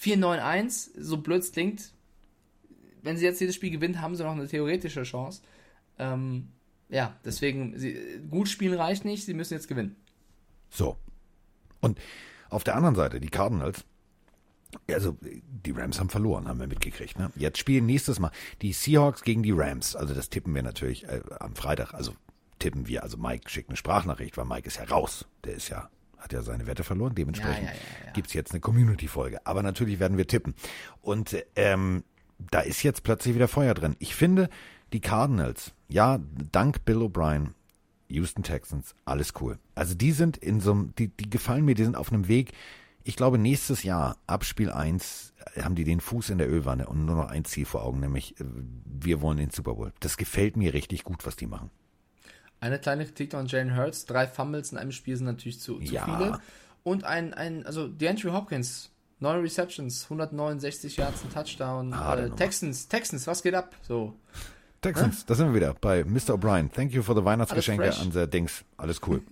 4-9-1, 0.01 0.89
so 0.97 1.17
blöd 1.17 1.41
es 1.41 1.51
klingt. 1.51 1.91
Wenn 3.01 3.17
sie 3.17 3.25
jetzt 3.25 3.39
jedes 3.39 3.55
Spiel 3.55 3.71
gewinnen, 3.71 4.01
haben 4.01 4.15
sie 4.15 4.23
noch 4.23 4.31
eine 4.31 4.47
theoretische 4.47 5.03
Chance. 5.03 5.41
Ähm, 5.97 6.49
ja, 6.89 7.17
deswegen, 7.25 7.77
sie, 7.77 8.21
gut 8.29 8.47
spielen 8.47 8.77
reicht 8.77 9.05
nicht, 9.05 9.25
sie 9.25 9.33
müssen 9.33 9.53
jetzt 9.53 9.67
gewinnen. 9.67 9.95
So. 10.69 10.97
Und 11.79 11.99
auf 12.49 12.63
der 12.63 12.75
anderen 12.75 12.95
Seite, 12.95 13.19
die 13.19 13.29
Cardinals, 13.29 13.85
also 14.91 15.17
die 15.21 15.71
Rams 15.71 15.99
haben 15.99 16.09
verloren, 16.09 16.47
haben 16.47 16.59
wir 16.59 16.67
mitgekriegt. 16.67 17.17
Ne? 17.17 17.31
Jetzt 17.35 17.57
spielen 17.57 17.85
nächstes 17.85 18.19
Mal 18.19 18.31
die 18.61 18.73
Seahawks 18.73 19.23
gegen 19.23 19.43
die 19.43 19.51
Rams. 19.51 19.95
Also 19.95 20.13
das 20.13 20.29
tippen 20.29 20.53
wir 20.53 20.63
natürlich 20.63 21.05
äh, 21.05 21.21
am 21.39 21.55
Freitag. 21.55 21.93
Also 21.93 22.13
tippen 22.59 22.87
wir. 22.87 23.03
Also 23.03 23.17
Mike 23.17 23.49
schickt 23.49 23.69
eine 23.69 23.77
Sprachnachricht, 23.77 24.37
weil 24.37 24.45
Mike 24.45 24.67
ist 24.67 24.77
ja 24.77 24.83
raus. 24.85 25.25
Der 25.43 25.55
ist 25.55 25.69
ja, 25.69 25.89
hat 26.17 26.33
ja 26.33 26.41
seine 26.41 26.67
Wette 26.67 26.83
verloren. 26.83 27.15
Dementsprechend 27.15 27.67
Ja, 27.67 27.73
ja, 27.73 28.05
ja, 28.07 28.11
gibt's 28.13 28.33
jetzt 28.33 28.51
eine 28.51 28.59
Community-Folge. 28.59 29.45
Aber 29.45 29.63
natürlich 29.63 29.99
werden 29.99 30.17
wir 30.17 30.27
tippen. 30.27 30.55
Und 31.01 31.35
ähm, 31.55 32.03
da 32.51 32.59
ist 32.59 32.83
jetzt 32.83 33.03
plötzlich 33.03 33.35
wieder 33.35 33.47
Feuer 33.47 33.73
drin. 33.73 33.95
Ich 33.99 34.15
finde, 34.15 34.49
die 34.93 35.01
Cardinals, 35.01 35.73
ja, 35.89 36.19
dank 36.51 36.85
Bill 36.85 36.97
O'Brien, 36.97 37.49
Houston 38.09 38.43
Texans, 38.43 38.95
alles 39.05 39.33
cool. 39.41 39.57
Also 39.75 39.95
die 39.95 40.11
sind 40.11 40.37
in 40.37 40.61
so 40.61 40.71
einem, 40.71 40.93
die, 40.97 41.09
die 41.09 41.29
gefallen 41.29 41.65
mir, 41.65 41.75
die 41.75 41.83
sind 41.83 41.97
auf 41.97 42.11
einem 42.11 42.27
Weg. 42.27 42.53
Ich 43.03 43.15
glaube, 43.15 43.37
nächstes 43.37 43.83
Jahr, 43.83 44.17
ab 44.27 44.43
Spiel 44.43 44.69
1, 44.69 45.33
haben 45.61 45.75
die 45.75 45.83
den 45.83 45.99
Fuß 45.99 46.29
in 46.29 46.37
der 46.37 46.49
Ölwanne 46.49 46.87
und 46.87 47.05
nur 47.05 47.15
noch 47.15 47.29
ein 47.29 47.45
Ziel 47.45 47.65
vor 47.65 47.83
Augen, 47.83 47.99
nämlich 47.99 48.39
äh, 48.39 48.45
wir 48.85 49.21
wollen 49.21 49.37
den 49.37 49.49
Super 49.49 49.75
Bowl. 49.75 49.93
Das 49.99 50.17
gefällt 50.17 50.57
mir 50.57 50.73
richtig 50.73 51.03
gut, 51.03 51.25
was 51.25 51.35
die 51.35 51.47
machen. 51.47 51.69
Eine 52.59 52.79
kleine 52.79 53.05
Kritik 53.05 53.33
an 53.33 53.47
Jalen 53.47 53.75
Hurts. 53.75 54.05
Drei 54.05 54.27
Fumbles 54.27 54.71
in 54.71 54.77
einem 54.77 54.91
Spiel 54.91 55.15
sind 55.15 55.25
natürlich 55.25 55.59
zu, 55.59 55.79
zu 55.79 55.93
Ja. 55.93 56.05
viele. 56.05 56.39
Und 56.83 57.03
ein, 57.03 57.33
ein, 57.33 57.65
also 57.65 57.87
DeAndre 57.87 58.33
Hopkins, 58.33 58.89
neun 59.19 59.41
Receptions, 59.41 60.03
169 60.05 60.97
Yards, 60.97 61.23
ein 61.23 61.33
Touchdown. 61.33 61.93
Ah, 61.93 62.15
äh. 62.15 62.29
Texans, 62.31 62.87
Texans, 62.87 63.27
was 63.27 63.43
geht 63.43 63.53
ab? 63.53 63.75
So. 63.81 64.13
Texans, 64.81 65.25
da 65.25 65.35
sind 65.35 65.47
wir 65.47 65.55
wieder 65.55 65.73
bei 65.73 66.03
Mr. 66.03 66.35
O'Brien. 66.35 66.71
Thank 66.71 66.93
you 66.93 67.01
for 67.03 67.15
the 67.15 67.25
Weihnachtsgeschenke 67.25 67.93
an 67.95 68.11
der 68.11 68.27
Dings. 68.27 68.63
Alles 68.77 69.01
cool. 69.07 69.21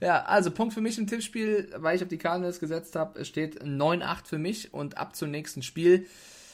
Ja, 0.00 0.22
also 0.22 0.52
Punkt 0.52 0.72
für 0.72 0.80
mich 0.80 0.98
im 0.98 1.08
Tippspiel, 1.08 1.68
weil 1.76 1.96
ich 1.96 2.02
auf 2.02 2.08
die 2.08 2.16
Cardinals 2.16 2.60
gesetzt 2.60 2.94
habe, 2.94 3.18
es 3.18 3.26
steht 3.26 3.60
9-8 3.60 4.26
für 4.26 4.38
mich 4.38 4.72
und 4.72 4.98
ab 4.98 5.16
zum 5.16 5.32
nächsten 5.32 5.62
Spiel. 5.62 6.06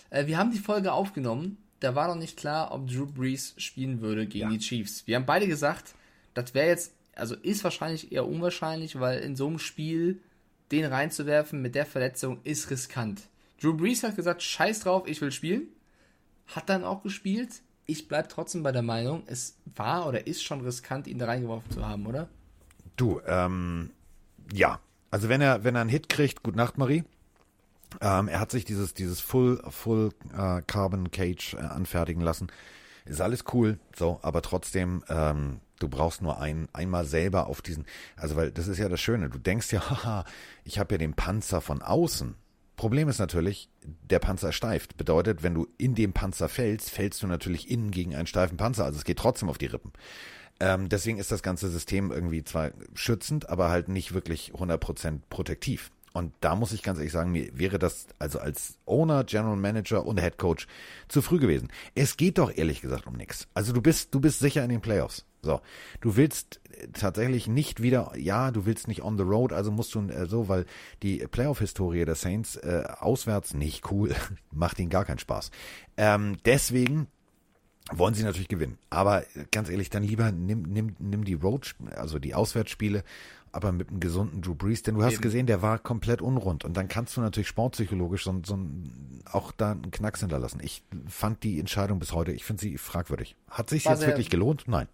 Äh, 0.08 0.26
wir 0.26 0.38
haben 0.38 0.52
die 0.52 0.58
Folge 0.58 0.92
aufgenommen, 0.92 1.58
da 1.80 1.94
war 1.94 2.08
noch 2.08 2.16
nicht 2.16 2.36
klar, 2.36 2.72
ob 2.72 2.88
Drew 2.88 3.06
Brees 3.06 3.54
spielen 3.56 4.00
würde 4.00 4.26
gegen 4.26 4.50
Ja. 4.50 4.56
die 4.56 4.58
Chiefs. 4.58 5.06
Wir 5.06 5.16
haben 5.16 5.26
beide 5.26 5.46
gesagt, 5.46 5.94
das 6.34 6.54
wäre 6.54 6.68
jetzt, 6.68 6.92
also 7.14 7.34
ist 7.36 7.64
wahrscheinlich 7.64 8.12
eher 8.12 8.26
unwahrscheinlich, 8.26 8.98
weil 9.00 9.20
in 9.20 9.36
so 9.36 9.46
einem 9.46 9.58
Spiel 9.58 10.20
den 10.70 10.84
reinzuwerfen 10.84 11.62
mit 11.62 11.74
der 11.74 11.86
Verletzung 11.86 12.40
ist 12.44 12.70
riskant. 12.70 13.22
Drew 13.60 13.74
Brees 13.74 14.02
hat 14.02 14.16
gesagt, 14.16 14.42
scheiß 14.42 14.80
drauf, 14.80 15.04
ich 15.06 15.20
will 15.20 15.32
spielen. 15.32 15.68
Hat 16.46 16.68
dann 16.68 16.84
auch 16.84 17.02
gespielt. 17.02 17.62
Ich 17.86 18.06
bleib 18.06 18.28
trotzdem 18.28 18.62
bei 18.62 18.70
der 18.72 18.82
Meinung, 18.82 19.22
es 19.26 19.56
war 19.74 20.06
oder 20.06 20.26
ist 20.26 20.42
schon 20.42 20.60
riskant, 20.60 21.06
ihn 21.06 21.18
da 21.18 21.26
reingeworfen 21.26 21.70
zu 21.70 21.86
haben, 21.86 22.06
oder? 22.06 22.28
Du, 22.96 23.20
ähm, 23.26 23.90
ja. 24.52 24.80
Also 25.10 25.28
wenn 25.30 25.40
er, 25.40 25.64
wenn 25.64 25.74
er 25.74 25.80
einen 25.80 25.90
Hit 25.90 26.08
kriegt, 26.10 26.42
gut 26.42 26.54
Nacht, 26.54 26.76
Marie. 26.76 27.04
Ähm, 28.00 28.28
er 28.28 28.40
hat 28.40 28.50
sich 28.50 28.64
dieses, 28.64 28.94
dieses 28.94 29.20
Full, 29.20 29.62
Full 29.68 30.10
äh, 30.32 30.62
Carbon 30.62 31.10
Cage 31.10 31.54
äh, 31.54 31.58
anfertigen 31.58 32.22
lassen. 32.22 32.48
Ist 33.04 33.20
alles 33.20 33.44
cool, 33.52 33.78
so, 33.96 34.18
aber 34.22 34.42
trotzdem, 34.42 35.02
ähm, 35.08 35.60
du 35.78 35.88
brauchst 35.88 36.20
nur 36.20 36.40
ein, 36.40 36.68
einmal 36.74 37.06
selber 37.06 37.46
auf 37.46 37.62
diesen, 37.62 37.86
also 38.16 38.36
weil 38.36 38.50
das 38.50 38.68
ist 38.68 38.78
ja 38.78 38.88
das 38.88 39.00
Schöne, 39.00 39.30
du 39.30 39.38
denkst 39.38 39.72
ja, 39.72 39.80
haha, 39.90 40.24
ich 40.64 40.78
habe 40.78 40.94
ja 40.94 40.98
den 40.98 41.14
Panzer 41.14 41.60
von 41.60 41.80
außen. 41.80 42.34
Problem 42.76 43.08
ist 43.08 43.18
natürlich, 43.18 43.68
der 43.82 44.20
Panzer 44.20 44.52
steift. 44.52 44.96
Bedeutet, 44.96 45.42
wenn 45.42 45.54
du 45.54 45.66
in 45.78 45.96
dem 45.96 46.12
Panzer 46.12 46.48
fällst, 46.48 46.90
fällst 46.90 47.22
du 47.22 47.26
natürlich 47.26 47.70
innen 47.70 47.90
gegen 47.90 48.14
einen 48.14 48.28
steifen 48.28 48.56
Panzer. 48.56 48.84
Also 48.84 48.98
es 48.98 49.04
geht 49.04 49.18
trotzdem 49.18 49.48
auf 49.48 49.58
die 49.58 49.66
Rippen. 49.66 49.92
Ähm, 50.60 50.88
deswegen 50.88 51.18
ist 51.18 51.32
das 51.32 51.42
ganze 51.42 51.70
System 51.70 52.12
irgendwie 52.12 52.44
zwar 52.44 52.70
schützend, 52.94 53.48
aber 53.48 53.68
halt 53.68 53.88
nicht 53.88 54.14
wirklich 54.14 54.52
100% 54.52 55.22
protektiv. 55.28 55.90
Und 56.18 56.34
da 56.40 56.56
muss 56.56 56.72
ich 56.72 56.82
ganz 56.82 56.98
ehrlich 56.98 57.12
sagen, 57.12 57.30
mir 57.30 57.56
wäre 57.56 57.78
das 57.78 58.08
also 58.18 58.40
als 58.40 58.76
Owner, 58.86 59.22
General 59.22 59.54
Manager 59.54 60.04
und 60.04 60.20
Head 60.20 60.36
Coach 60.36 60.66
zu 61.06 61.22
früh 61.22 61.38
gewesen. 61.38 61.68
Es 61.94 62.16
geht 62.16 62.38
doch 62.38 62.52
ehrlich 62.52 62.80
gesagt 62.80 63.06
um 63.06 63.14
nichts. 63.14 63.46
Also 63.54 63.72
du 63.72 63.80
bist, 63.80 64.12
du 64.12 64.18
bist 64.18 64.40
sicher 64.40 64.64
in 64.64 64.70
den 64.70 64.80
Playoffs. 64.80 65.24
So, 65.42 65.60
du 66.00 66.16
willst 66.16 66.60
äh, 66.72 66.88
tatsächlich 66.88 67.46
nicht 67.46 67.80
wieder, 67.80 68.12
ja, 68.16 68.50
du 68.50 68.66
willst 68.66 68.88
nicht 68.88 69.02
on 69.04 69.16
the 69.16 69.22
road, 69.22 69.52
also 69.52 69.70
musst 69.70 69.94
du 69.94 70.00
äh, 70.08 70.26
so, 70.26 70.48
weil 70.48 70.66
die 71.04 71.18
Playoff-Historie 71.18 72.04
der 72.04 72.16
Saints 72.16 72.56
äh, 72.56 72.82
auswärts 72.98 73.54
nicht 73.54 73.88
cool, 73.92 74.12
macht 74.50 74.80
ihnen 74.80 74.90
gar 74.90 75.04
keinen 75.04 75.20
Spaß. 75.20 75.52
Ähm, 75.96 76.38
deswegen 76.44 77.06
wollen 77.92 78.14
sie 78.14 78.22
natürlich 78.22 78.48
gewinnen. 78.48 78.78
Aber 78.90 79.24
ganz 79.50 79.68
ehrlich, 79.70 79.90
dann 79.90 80.02
lieber 80.02 80.32
nimm, 80.32 80.62
nimm, 80.62 80.96
nimm 80.98 81.24
die 81.24 81.34
Road, 81.34 81.74
also 81.94 82.18
die 82.18 82.34
Auswärtsspiele, 82.34 83.04
aber 83.52 83.72
mit 83.72 83.88
einem 83.90 84.00
gesunden 84.00 84.40
Drew 84.42 84.54
Brees, 84.54 84.82
denn 84.82 84.94
du 84.96 85.02
hast 85.02 85.14
Eben. 85.14 85.22
gesehen, 85.22 85.46
der 85.46 85.62
war 85.62 85.78
komplett 85.78 86.20
unrund. 86.22 86.64
Und 86.64 86.76
dann 86.76 86.88
kannst 86.88 87.16
du 87.16 87.20
natürlich 87.20 87.48
sportpsychologisch 87.48 88.24
so, 88.24 88.40
so 88.44 88.58
auch 89.32 89.52
da 89.52 89.72
einen 89.72 89.90
Knacks 89.90 90.20
hinterlassen. 90.20 90.60
Ich 90.62 90.82
fand 91.06 91.42
die 91.42 91.58
Entscheidung 91.60 91.98
bis 91.98 92.12
heute, 92.12 92.32
ich 92.32 92.44
finde 92.44 92.60
sie 92.62 92.78
fragwürdig. 92.78 93.36
Hat 93.48 93.70
sich 93.70 93.84
War 93.84 93.92
jetzt 93.92 94.00
sehr- 94.00 94.08
wirklich 94.08 94.30
gelohnt? 94.30 94.64
Nein. 94.66 94.88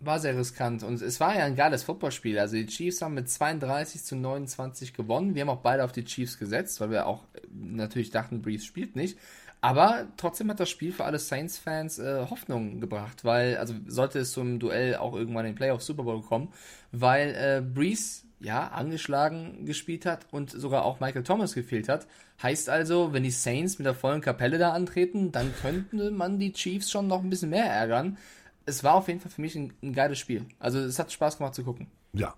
War 0.00 0.20
sehr 0.20 0.36
riskant 0.36 0.82
und 0.82 1.00
es 1.00 1.20
war 1.20 1.34
ja 1.38 1.46
ein 1.46 1.56
geiles 1.56 1.82
Footballspiel. 1.84 2.38
Also 2.38 2.56
die 2.56 2.66
Chiefs 2.66 3.00
haben 3.00 3.14
mit 3.14 3.30
32 3.30 4.04
zu 4.04 4.14
29 4.14 4.92
gewonnen. 4.92 5.34
Wir 5.34 5.40
haben 5.40 5.48
auch 5.48 5.62
beide 5.62 5.84
auf 5.84 5.92
die 5.92 6.04
Chiefs 6.04 6.38
gesetzt, 6.38 6.80
weil 6.82 6.90
wir 6.90 7.06
auch 7.06 7.22
äh, 7.32 7.40
natürlich 7.54 8.10
dachten, 8.10 8.42
Brees 8.42 8.66
spielt 8.66 8.94
nicht. 8.94 9.18
Aber 9.60 10.06
trotzdem 10.16 10.50
hat 10.50 10.60
das 10.60 10.70
Spiel 10.70 10.92
für 10.92 11.04
alle 11.04 11.18
Saints-Fans 11.18 11.98
äh, 11.98 12.26
Hoffnung 12.28 12.80
gebracht, 12.80 13.24
weil, 13.24 13.56
also 13.56 13.74
sollte 13.86 14.20
es 14.20 14.32
zum 14.32 14.58
Duell 14.58 14.96
auch 14.96 15.14
irgendwann 15.14 15.46
in 15.46 15.52
den 15.52 15.56
Playoffs 15.56 15.86
Super 15.86 16.04
Bowl 16.04 16.22
kommen, 16.22 16.52
weil 16.92 17.34
äh, 17.34 17.62
Brees 17.62 18.26
ja 18.38 18.68
angeschlagen 18.68 19.64
gespielt 19.64 20.04
hat 20.04 20.26
und 20.30 20.50
sogar 20.50 20.84
auch 20.84 21.00
Michael 21.00 21.24
Thomas 21.24 21.54
gefehlt 21.54 21.88
hat. 21.88 22.06
Heißt 22.42 22.68
also, 22.68 23.12
wenn 23.12 23.22
die 23.22 23.30
Saints 23.30 23.78
mit 23.78 23.86
der 23.86 23.94
vollen 23.94 24.20
Kapelle 24.20 24.58
da 24.58 24.72
antreten, 24.72 25.32
dann 25.32 25.54
könnte 25.60 26.10
man 26.10 26.38
die 26.38 26.52
Chiefs 26.52 26.90
schon 26.90 27.06
noch 27.06 27.22
ein 27.22 27.30
bisschen 27.30 27.50
mehr 27.50 27.64
ärgern. 27.64 28.18
Es 28.66 28.84
war 28.84 28.94
auf 28.94 29.08
jeden 29.08 29.20
Fall 29.20 29.30
für 29.30 29.40
mich 29.40 29.56
ein, 29.56 29.72
ein 29.82 29.94
geiles 29.94 30.18
Spiel. 30.18 30.44
Also 30.58 30.78
es 30.80 30.98
hat 30.98 31.10
Spaß 31.12 31.38
gemacht 31.38 31.54
zu 31.54 31.64
gucken. 31.64 31.86
Ja. 32.12 32.34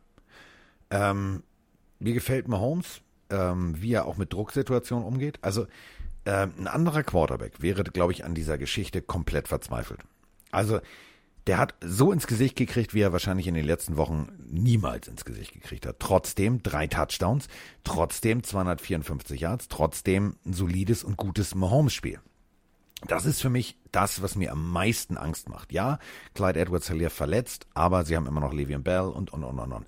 Ähm, 0.91 1.43
mir 1.99 2.15
gefällt 2.15 2.47
Mahomes, 2.47 3.01
ähm, 3.31 3.75
wie 3.81 3.93
er 3.93 4.07
auch 4.07 4.17
mit 4.17 4.33
Drucksituationen 4.33 5.05
umgeht. 5.05 5.39
Also 5.43 5.67
ein 6.33 6.67
anderer 6.67 7.03
Quarterback 7.03 7.63
wäre, 7.63 7.85
glaube 7.85 8.13
ich, 8.13 8.25
an 8.25 8.35
dieser 8.35 8.59
Geschichte 8.59 9.03
komplett 9.03 9.49
verzweifelt. 9.49 10.01
Also 10.51 10.81
der 11.47 11.59
hat 11.59 11.75
so 11.81 12.13
ins 12.13 12.27
Gesicht 12.27 12.57
gekriegt, 12.57 12.93
wie 12.93 13.01
er 13.01 13.13
wahrscheinlich 13.13 13.47
in 13.47 13.55
den 13.55 13.65
letzten 13.65 13.97
Wochen 13.97 14.29
niemals 14.51 15.09
ins 15.09 15.25
Gesicht 15.25 15.55
gekriegt 15.55 15.87
hat. 15.87 15.97
Trotzdem 15.99 16.63
drei 16.63 16.87
Touchdowns, 16.87 17.49
trotzdem 17.85 18.43
254 18.43 19.41
Yards, 19.41 19.69
trotzdem 19.69 20.37
ein 20.45 20.53
solides 20.53 21.05
und 21.05 21.17
gutes 21.17 21.55
Mahomes-Spiel. 21.55 22.21
Das 23.07 23.25
ist 23.25 23.41
für 23.41 23.49
mich 23.49 23.79
das, 23.93 24.21
was 24.21 24.37
mir 24.37 24.53
am 24.53 24.71
meisten 24.71 25.17
Angst 25.17 25.49
macht. 25.49 25.73
Ja, 25.73 25.99
Clyde 26.35 26.61
Edwards-Helaire 26.61 27.11
verletzt, 27.11 27.67
aber 27.73 28.05
sie 28.05 28.17
haben 28.17 28.27
immer 28.27 28.41
noch 28.41 28.53
Le'Veon 28.53 28.83
Bell 28.83 29.09
und 29.09 29.33
und 29.33 29.45
und 29.45 29.59
und 29.59 29.73
und. 29.73 29.87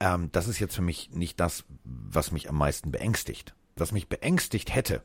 Ähm, 0.00 0.30
das 0.32 0.48
ist 0.48 0.60
jetzt 0.60 0.74
für 0.74 0.82
mich 0.82 1.10
nicht 1.10 1.38
das, 1.40 1.64
was 1.84 2.32
mich 2.32 2.48
am 2.48 2.56
meisten 2.56 2.90
beängstigt. 2.90 3.54
Was 3.76 3.92
mich 3.92 4.08
beängstigt 4.08 4.74
hätte, 4.74 5.02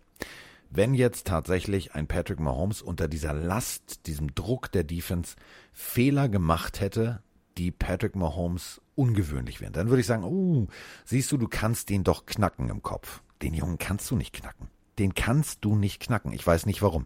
wenn 0.69 0.94
jetzt 0.94 1.27
tatsächlich 1.27 1.94
ein 1.94 2.07
Patrick 2.07 2.39
Mahomes 2.39 2.81
unter 2.81 3.07
dieser 3.07 3.34
Last, 3.34 4.06
diesem 4.07 4.34
Druck 4.35 4.72
der 4.72 4.84
Defense 4.84 5.35
Fehler 5.73 6.30
gemacht 6.30 6.80
hätte, 6.80 7.22
die 7.57 7.72
Patrick 7.72 8.15
Mahomes 8.15 8.81
ungewöhnlich 8.95 9.61
wären. 9.61 9.73
Dann 9.73 9.89
würde 9.89 10.02
ich 10.02 10.07
sagen, 10.07 10.23
oh, 10.23 10.68
siehst 11.06 11.31
du, 11.31 11.38
du 11.38 11.48
kannst 11.48 11.89
den 11.89 12.03
doch 12.03 12.26
knacken 12.26 12.69
im 12.69 12.81
Kopf. 12.81 13.22
Den 13.41 13.53
Jungen 13.53 13.77
kannst 13.77 14.10
du 14.11 14.15
nicht 14.15 14.34
knacken. 14.34 14.68
Den 14.99 15.14
kannst 15.14 15.64
du 15.64 15.76
nicht 15.76 16.02
knacken. 16.02 16.31
Ich 16.34 16.45
weiß 16.45 16.65
nicht 16.65 16.81
warum. 16.81 17.06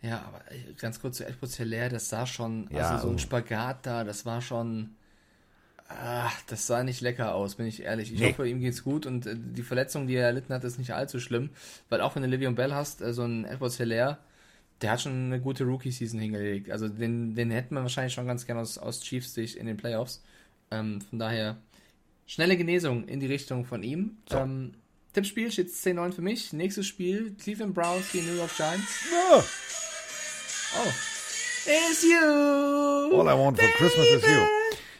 Ja, 0.00 0.22
aber 0.26 0.40
äh, 0.52 0.72
ganz 0.74 1.00
kurz 1.00 1.18
zu 1.18 1.26
Edwards 1.26 1.56
Hilaire, 1.56 1.90
das 1.90 2.08
sah 2.08 2.26
schon, 2.26 2.68
Ja, 2.70 2.90
also 2.90 3.02
so 3.02 3.08
ein 3.08 3.16
oh. 3.16 3.18
Spagat 3.18 3.84
da, 3.84 4.04
das 4.04 4.24
war 4.24 4.40
schon, 4.40 4.96
ach, 5.88 6.34
das 6.46 6.66
sah 6.66 6.82
nicht 6.84 7.00
lecker 7.00 7.34
aus, 7.34 7.56
bin 7.56 7.66
ich 7.66 7.82
ehrlich. 7.82 8.12
Ich 8.12 8.20
Nee. 8.20 8.30
hoffe, 8.32 8.48
ihm 8.48 8.60
geht's 8.60 8.84
gut 8.84 9.06
und 9.06 9.26
äh, 9.26 9.34
die 9.36 9.62
Verletzung, 9.62 10.06
die 10.06 10.14
er 10.16 10.26
erlitten 10.26 10.52
hat, 10.54 10.64
ist 10.64 10.78
nicht 10.78 10.92
allzu 10.94 11.18
schlimm, 11.20 11.50
weil 11.88 12.00
auch 12.00 12.14
wenn 12.14 12.22
du 12.22 12.28
Livion 12.28 12.54
Bell 12.54 12.72
hast, 12.74 13.00
äh, 13.02 13.12
so 13.12 13.24
ein 13.24 13.44
Edwards 13.44 13.76
Hilaire, 13.78 14.18
der 14.82 14.92
hat 14.92 15.00
schon 15.00 15.12
eine 15.26 15.40
gute 15.40 15.64
Rookie-Season 15.64 16.20
hingelegt. 16.20 16.70
Also 16.70 16.88
den, 16.88 17.34
den 17.34 17.50
hätten 17.50 17.74
wir 17.74 17.82
wahrscheinlich 17.82 18.14
schon 18.14 18.26
ganz 18.26 18.46
gerne 18.46 18.60
aus, 18.60 18.78
aus 18.78 19.00
Chiefs 19.00 19.34
Sicht 19.34 19.56
in 19.56 19.66
den 19.66 19.76
Playoffs. 19.76 20.22
Ähm, 20.70 21.00
von 21.00 21.18
daher, 21.18 21.56
schnelle 22.26 22.56
Genesung 22.56 23.08
in 23.08 23.18
die 23.18 23.26
Richtung 23.26 23.64
von 23.64 23.82
ihm. 23.82 24.18
So. 24.30 24.38
Ähm, 24.38 24.74
Tippspiel 25.14 25.50
steht 25.50 25.68
10-9 25.70 26.12
für 26.12 26.22
mich. 26.22 26.52
Nächstes 26.52 26.86
Spiel, 26.86 27.34
Cleveland 27.42 27.74
Browns 27.74 28.12
gegen 28.12 28.26
New 28.26 28.36
York 28.36 28.54
Giants. 28.56 28.86
Oh. 29.32 29.42
It's 31.66 32.02
you. 32.04 33.18
All 33.18 33.26
I 33.28 33.34
want 33.34 33.58
for 33.58 33.66
Christmas 33.78 34.06
is 34.06 34.22
you. 34.22 34.57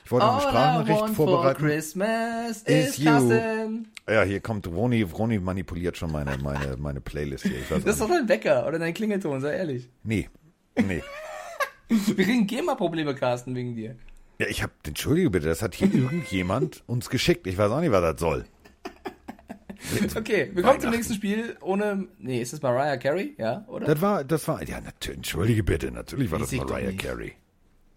Ich 0.09 0.13
wollte 0.13 0.25
eine 0.25 0.37
All 0.37 0.41
I 0.41 0.49
Sprachnachricht 0.49 1.17
vorbereiten. 1.17 1.67
Christmas 1.67 2.63
Is 2.63 2.97
you. 2.97 3.05
Carsten. 3.05 3.89
Ja, 4.09 4.23
hier 4.23 4.41
kommt 4.41 4.67
Roni. 4.67 5.03
Roni 5.03 5.39
manipuliert 5.39 5.99
schon 5.99 6.11
meine, 6.11 6.39
meine, 6.39 6.79
meine 6.79 7.03
Playlist 7.03 7.45
hier. 7.45 7.59
Das 7.69 7.85
ist 7.85 8.01
doch 8.01 8.09
dein 8.09 8.27
Wecker 8.27 8.67
oder 8.67 8.79
dein 8.79 8.95
Klingelton, 8.95 9.43
sei 9.43 9.57
ehrlich. 9.57 9.91
Nee. 10.05 10.31
Nee. 10.77 11.03
Wir 11.89 12.25
kriegen 12.25 12.47
GEMA-Probleme, 12.47 13.15
Carsten, 13.15 13.55
wegen 13.55 13.77
dir. 13.77 13.97
Ja, 14.39 14.47
ich 14.47 14.63
hab, 14.63 14.71
entschuldige 14.87 15.29
bitte, 15.29 15.47
das 15.47 15.61
hat 15.61 15.75
hier 15.75 15.93
irgendjemand 15.95 16.85
uns 16.87 17.11
geschickt. 17.11 17.47
Ich 17.47 17.59
weiß 17.59 17.71
auch 17.71 17.81
nicht, 17.81 17.93
was 17.93 18.01
das 18.01 18.19
soll. 18.19 18.47
Okay, 20.17 20.51
wir 20.55 20.63
kommen 20.63 20.81
zum 20.81 20.91
nächsten 20.91 21.13
Spiel 21.13 21.59
ohne. 21.61 22.09
Nee, 22.19 22.41
ist 22.41 22.55
das 22.55 22.63
Mariah 22.63 22.97
Carey? 22.97 23.35
Ja, 23.37 23.67
oder? 23.69 23.85
Das 23.85 24.01
war, 24.01 24.25
das 24.25 24.49
war, 24.49 24.67
ja, 24.67 24.81
natürlich, 24.81 25.19
entschuldige 25.19 25.63
bitte, 25.63 25.91
natürlich 25.93 26.31
war 26.31 26.39
das 26.39 26.51
Mariah. 26.51 26.93
Carey. 26.93 27.35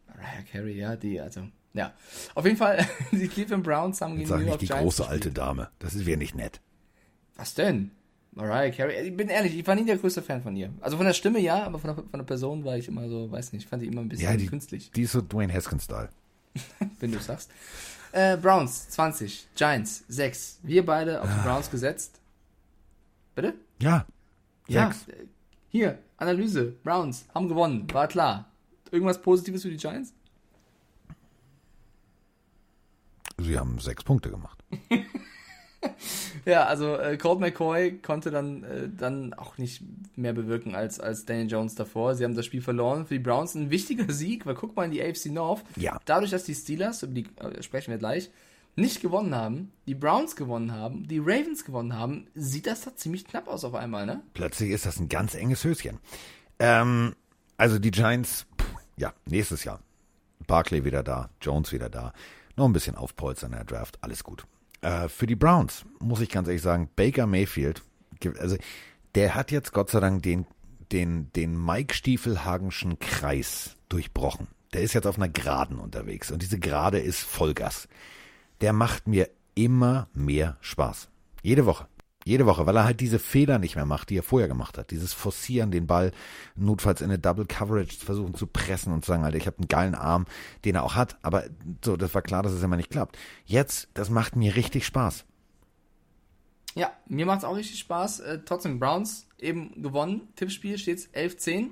Mariah 0.10 0.44
Carey, 0.52 0.78
ja, 0.78 0.98
die, 0.98 1.22
also. 1.22 1.48
Ja. 1.74 1.94
Auf 2.36 2.46
jeden 2.46 2.58
Fall, 2.58 2.86
die 3.12 3.28
Cleveland 3.28 3.64
Browns 3.64 4.02
haben 4.02 4.16
gegen 4.18 4.28
Sag 4.28 4.38
New 4.40 4.44
nicht 4.44 4.50
York 4.50 4.60
die 4.60 4.66
Giants. 4.68 4.84
große 4.84 4.98
gespielt. 5.04 5.24
alte 5.26 5.32
Dame. 5.32 5.70
Das 5.80 5.94
ist 5.96 6.06
wäre 6.06 6.18
nicht 6.18 6.36
nett. 6.36 6.60
Was 7.38 7.54
denn? 7.54 7.92
Mariah 8.34 8.72
Carey. 8.72 9.08
Ich 9.10 9.16
bin 9.18 9.28
ehrlich, 9.30 9.58
ich 9.58 9.66
war 9.68 9.76
nie 9.76 9.86
der 9.86 9.98
größte 9.98 10.22
Fan 10.22 10.42
von 10.42 10.56
ihr. 10.56 10.70
Also 10.82 10.98
von 10.98 11.06
der 11.06 11.14
Stimme 11.14 11.40
ja, 11.40 11.64
aber 11.64 11.80
von 11.80 11.94
der, 11.96 12.04
von 12.04 12.18
der 12.20 12.24
Person 12.24 12.64
war 12.64 12.78
ich 12.78 12.88
immer 12.88 13.08
so, 13.10 13.30
weiß 13.32 13.52
nicht, 13.54 13.68
fand 13.68 13.82
die 13.84 13.88
immer 13.88 14.02
ein 14.02 14.10
bisschen 14.10 14.26
Ja, 14.30 14.38
die, 14.38 14.48
künstlich, 14.48 14.92
die 14.92 15.02
ist 15.04 15.12
so 15.14 15.22
Dwayne 15.22 15.54
Haskins-Style. 15.54 16.10
wenn 17.00 17.12
du 17.12 17.20
sagst. 17.20 17.50
Äh, 18.14 18.36
Browns 18.38 18.90
20, 18.90 19.48
Giants 19.56 20.04
6. 20.10 20.60
Wir 20.64 20.86
beide 20.86 21.22
auf 21.22 21.30
Ah. 21.30 21.34
die 21.38 21.48
Browns 21.48 21.72
gesetzt. 21.72 22.20
Bitte? 23.36 23.54
Ja. 23.82 24.06
Ja. 24.68 24.88
Sechs. 24.92 25.08
äh, 25.08 25.26
Hier, 25.70 25.98
Analyse. 26.18 26.74
Browns 26.84 27.26
haben 27.34 27.48
gewonnen, 27.48 27.88
war 27.94 28.08
klar. 28.08 28.50
Irgendwas 28.92 29.22
Positives 29.22 29.62
für 29.62 29.70
die 29.70 29.78
Giants? 29.78 30.14
Sie 33.42 33.58
haben 33.58 33.80
sechs 33.80 34.04
Punkte 34.04 34.30
gemacht. 34.30 34.64
Ja, 36.46 36.66
also 36.66 36.96
äh, 36.98 37.18
Colt 37.18 37.40
McCoy 37.40 38.00
konnte 38.00 38.32
dann, 38.32 38.64
äh, 38.64 38.90
dann 38.90 39.34
auch 39.34 39.58
nicht 39.58 39.84
mehr 40.16 40.34
bewirken 40.34 40.76
als, 40.76 41.00
als 41.00 41.26
Daniel 41.26 41.50
Jones 41.50 41.76
davor. 41.76 42.16
Sie 42.16 42.24
haben 42.24 42.36
das 42.36 42.46
Spiel 42.46 42.62
verloren. 42.62 43.06
Für 43.06 43.16
die 43.16 43.20
Browns 43.20 43.56
ein 43.56 43.70
wichtiger 43.70 44.12
Sieg, 44.12 44.46
weil 44.46 44.56
guck 44.56 44.76
mal 44.76 44.86
in 44.86 44.92
die 44.92 45.04
AFC 45.04 45.28
North. 45.28 45.64
Ja. 45.76 46.00
Dadurch, 46.06 46.32
dass 46.32 46.44
die 46.44 46.56
Steelers, 46.56 47.04
über 47.04 47.14
die 47.14 47.26
äh, 47.38 47.62
sprechen 47.62 47.92
wir 47.92 47.98
gleich, 47.98 48.32
nicht 48.76 49.02
gewonnen 49.02 49.36
haben, 49.36 49.72
die 49.86 49.96
Browns 49.96 50.36
gewonnen 50.36 50.72
haben, 50.72 51.08
die 51.08 51.20
Ravens 51.20 51.66
gewonnen 51.66 51.96
haben, 51.96 52.28
sieht 52.34 52.68
das 52.68 52.82
da 52.82 52.96
ziemlich 52.96 53.26
knapp 53.26 53.48
aus 53.48 53.64
auf 53.64 53.76
einmal, 53.76 54.06
ne? 54.06 54.22
Plötzlich 54.34 54.72
ist 54.72 54.86
das 54.86 55.00
ein 55.00 55.10
ganz 55.10 55.36
enges 55.36 55.64
Höschen. 55.64 56.00
Ähm, 56.58 57.16
also 57.58 57.80
die 57.80 57.92
Giants, 57.92 58.48
pff, 58.60 58.68
ja, 58.98 59.14
nächstes 59.26 59.64
Jahr. 59.64 59.82
Barkley 60.48 60.86
wieder 60.86 61.04
da, 61.04 61.30
Jones 61.42 61.72
wieder 61.72 61.90
da. 61.90 62.14
Noch 62.56 62.66
ein 62.66 62.74
bisschen 62.74 62.96
aufpolstern 62.96 63.52
in 63.52 63.58
der 63.58 63.66
Draft, 63.66 63.98
alles 64.02 64.24
gut. 64.24 64.46
Äh, 64.82 65.08
für 65.10 65.28
die 65.28 65.36
Browns 65.36 65.86
muss 66.00 66.22
ich 66.22 66.30
ganz 66.30 66.48
ehrlich 66.48 66.62
sagen, 66.62 66.90
Baker 66.96 67.28
Mayfield, 67.28 67.84
also 68.40 68.58
der 69.16 69.36
hat 69.36 69.52
jetzt 69.52 69.74
Gott 69.74 69.90
sei 69.90 70.00
Dank 70.00 70.24
den, 70.24 70.46
den, 70.92 71.32
den 71.34 71.64
Mike 71.64 71.94
Stiefelhagenschen 71.94 73.00
Kreis 73.00 73.76
durchbrochen. 73.90 74.48
Der 74.74 74.82
ist 74.82 74.94
jetzt 74.94 75.08
auf 75.08 75.18
einer 75.18 75.30
Geraden 75.30 75.80
unterwegs 75.80 76.32
und 76.32 76.42
diese 76.42 76.60
Gerade 76.60 77.00
ist 77.00 77.20
Vollgas. 77.20 77.88
Der 78.62 78.74
macht 78.74 79.08
mir 79.08 79.30
immer 79.54 80.08
mehr 80.14 80.58
Spaß. 80.62 81.10
Jede 81.42 81.66
Woche. 81.66 81.88
Jede 82.24 82.46
Woche, 82.46 82.66
weil 82.66 82.76
er 82.76 82.84
halt 82.84 83.00
diese 83.00 83.18
Fehler 83.20 83.58
nicht 83.58 83.76
mehr 83.76 83.86
macht, 83.86 84.10
die 84.10 84.18
er 84.18 84.24
vorher 84.24 84.48
gemacht 84.48 84.78
hat. 84.78 84.92
Dieses 84.92 85.14
Forcieren, 85.14 85.72
den 85.72 85.88
Ball 85.88 86.12
notfalls 86.56 87.02
in 87.02 87.10
eine 87.10 87.18
Double 87.18 87.46
Coverage 87.46 87.98
versuchen 87.98 88.36
zu 88.36 88.46
pressen 88.46 88.94
und 88.94 89.04
zu 89.04 89.12
sagen, 89.12 89.24
Alter, 89.24 89.38
ich 89.38 89.48
habe 89.48 89.58
einen 89.58 89.68
geilen 89.68 89.96
Arm, 89.96 90.26
den 90.64 90.76
er 90.76 90.84
auch 90.84 90.96
hat. 90.96 91.18
Aber 91.24 91.46
so, 91.84 91.98
das 91.98 92.14
war 92.14 92.22
klar, 92.22 92.44
dass 92.44 92.52
es 92.52 92.62
immer 92.62 92.78
nicht 92.78 92.92
klappt. 92.92 93.18
Jetzt, 93.46 93.90
das 93.96 94.10
macht 94.10 94.36
mir 94.36 94.56
richtig 94.56 94.86
Spaß. 94.86 95.26
Ja, 96.76 96.92
mir 97.08 97.26
macht's 97.26 97.44
auch 97.44 97.56
richtig 97.56 97.80
Spaß. 97.80 98.20
Äh, 98.22 98.40
trotzdem 98.46 98.80
Browns 98.80 99.28
eben 99.40 99.82
gewonnen. 99.82 100.30
Tippspiel 100.36 100.78
steht's 100.78 101.10
11-10. 101.10 101.72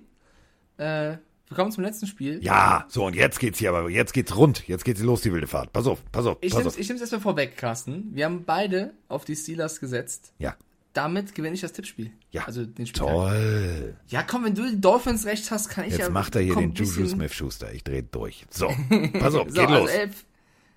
Äh, 0.77 1.17
wir 1.49 1.55
kommen 1.55 1.71
zum 1.71 1.83
letzten 1.83 2.07
Spiel. 2.07 2.39
Ja, 2.43 2.85
so 2.89 3.05
und 3.05 3.15
jetzt 3.15 3.39
geht's 3.39 3.59
hier, 3.59 3.69
aber 3.69 3.89
jetzt 3.89 4.13
geht's 4.13 4.35
rund. 4.37 4.67
Jetzt 4.67 4.85
geht's 4.85 5.01
los, 5.01 5.21
die 5.21 5.33
wilde 5.33 5.47
Fahrt. 5.47 5.73
Pass 5.73 5.87
auf, 5.87 6.03
pass 6.11 6.25
auf, 6.25 6.37
Ich 6.41 6.51
pass 6.51 6.59
nehm's, 6.63 6.73
auf. 6.75 6.79
ich 6.79 6.87
nehm's 6.87 7.01
erstmal 7.01 7.21
vorweg, 7.21 7.57
Carsten. 7.57 8.09
Wir 8.13 8.25
haben 8.25 8.45
beide 8.45 8.93
auf 9.07 9.25
die 9.25 9.35
Steelers 9.35 9.79
gesetzt. 9.79 10.31
Ja, 10.39 10.55
Damit 10.93 11.33
gewinne 11.35 11.55
ich 11.55 11.61
das 11.61 11.73
Tippspiel. 11.73 12.11
ja. 12.31 12.43
Also 12.45 12.65
den 12.65 12.85
Spiel. 12.87 12.99
Toll. 13.01 13.95
Ja, 14.07 14.23
komm, 14.23 14.45
wenn 14.45 14.55
du 14.55 14.69
die 14.69 14.79
Dolphins 14.79 15.25
recht 15.25 15.49
hast, 15.51 15.69
kann 15.69 15.85
ich 15.85 15.93
ja. 15.93 15.99
Jetzt 15.99 16.11
macht 16.11 16.35
er 16.35 16.41
hier 16.41 16.53
komm, 16.53 16.63
den 16.63 16.73
Juju 16.75 17.01
bisschen- 17.01 17.09
Smith-Schuster. 17.09 17.73
Ich 17.73 17.83
dreh 17.83 18.03
durch. 18.03 18.45
So, 18.49 18.67
pass 19.19 19.33
auf, 19.35 19.47
So, 19.49 19.53
geht 19.61 19.69
also 19.69 19.73
los. 19.81 19.89
elf. 19.89 20.25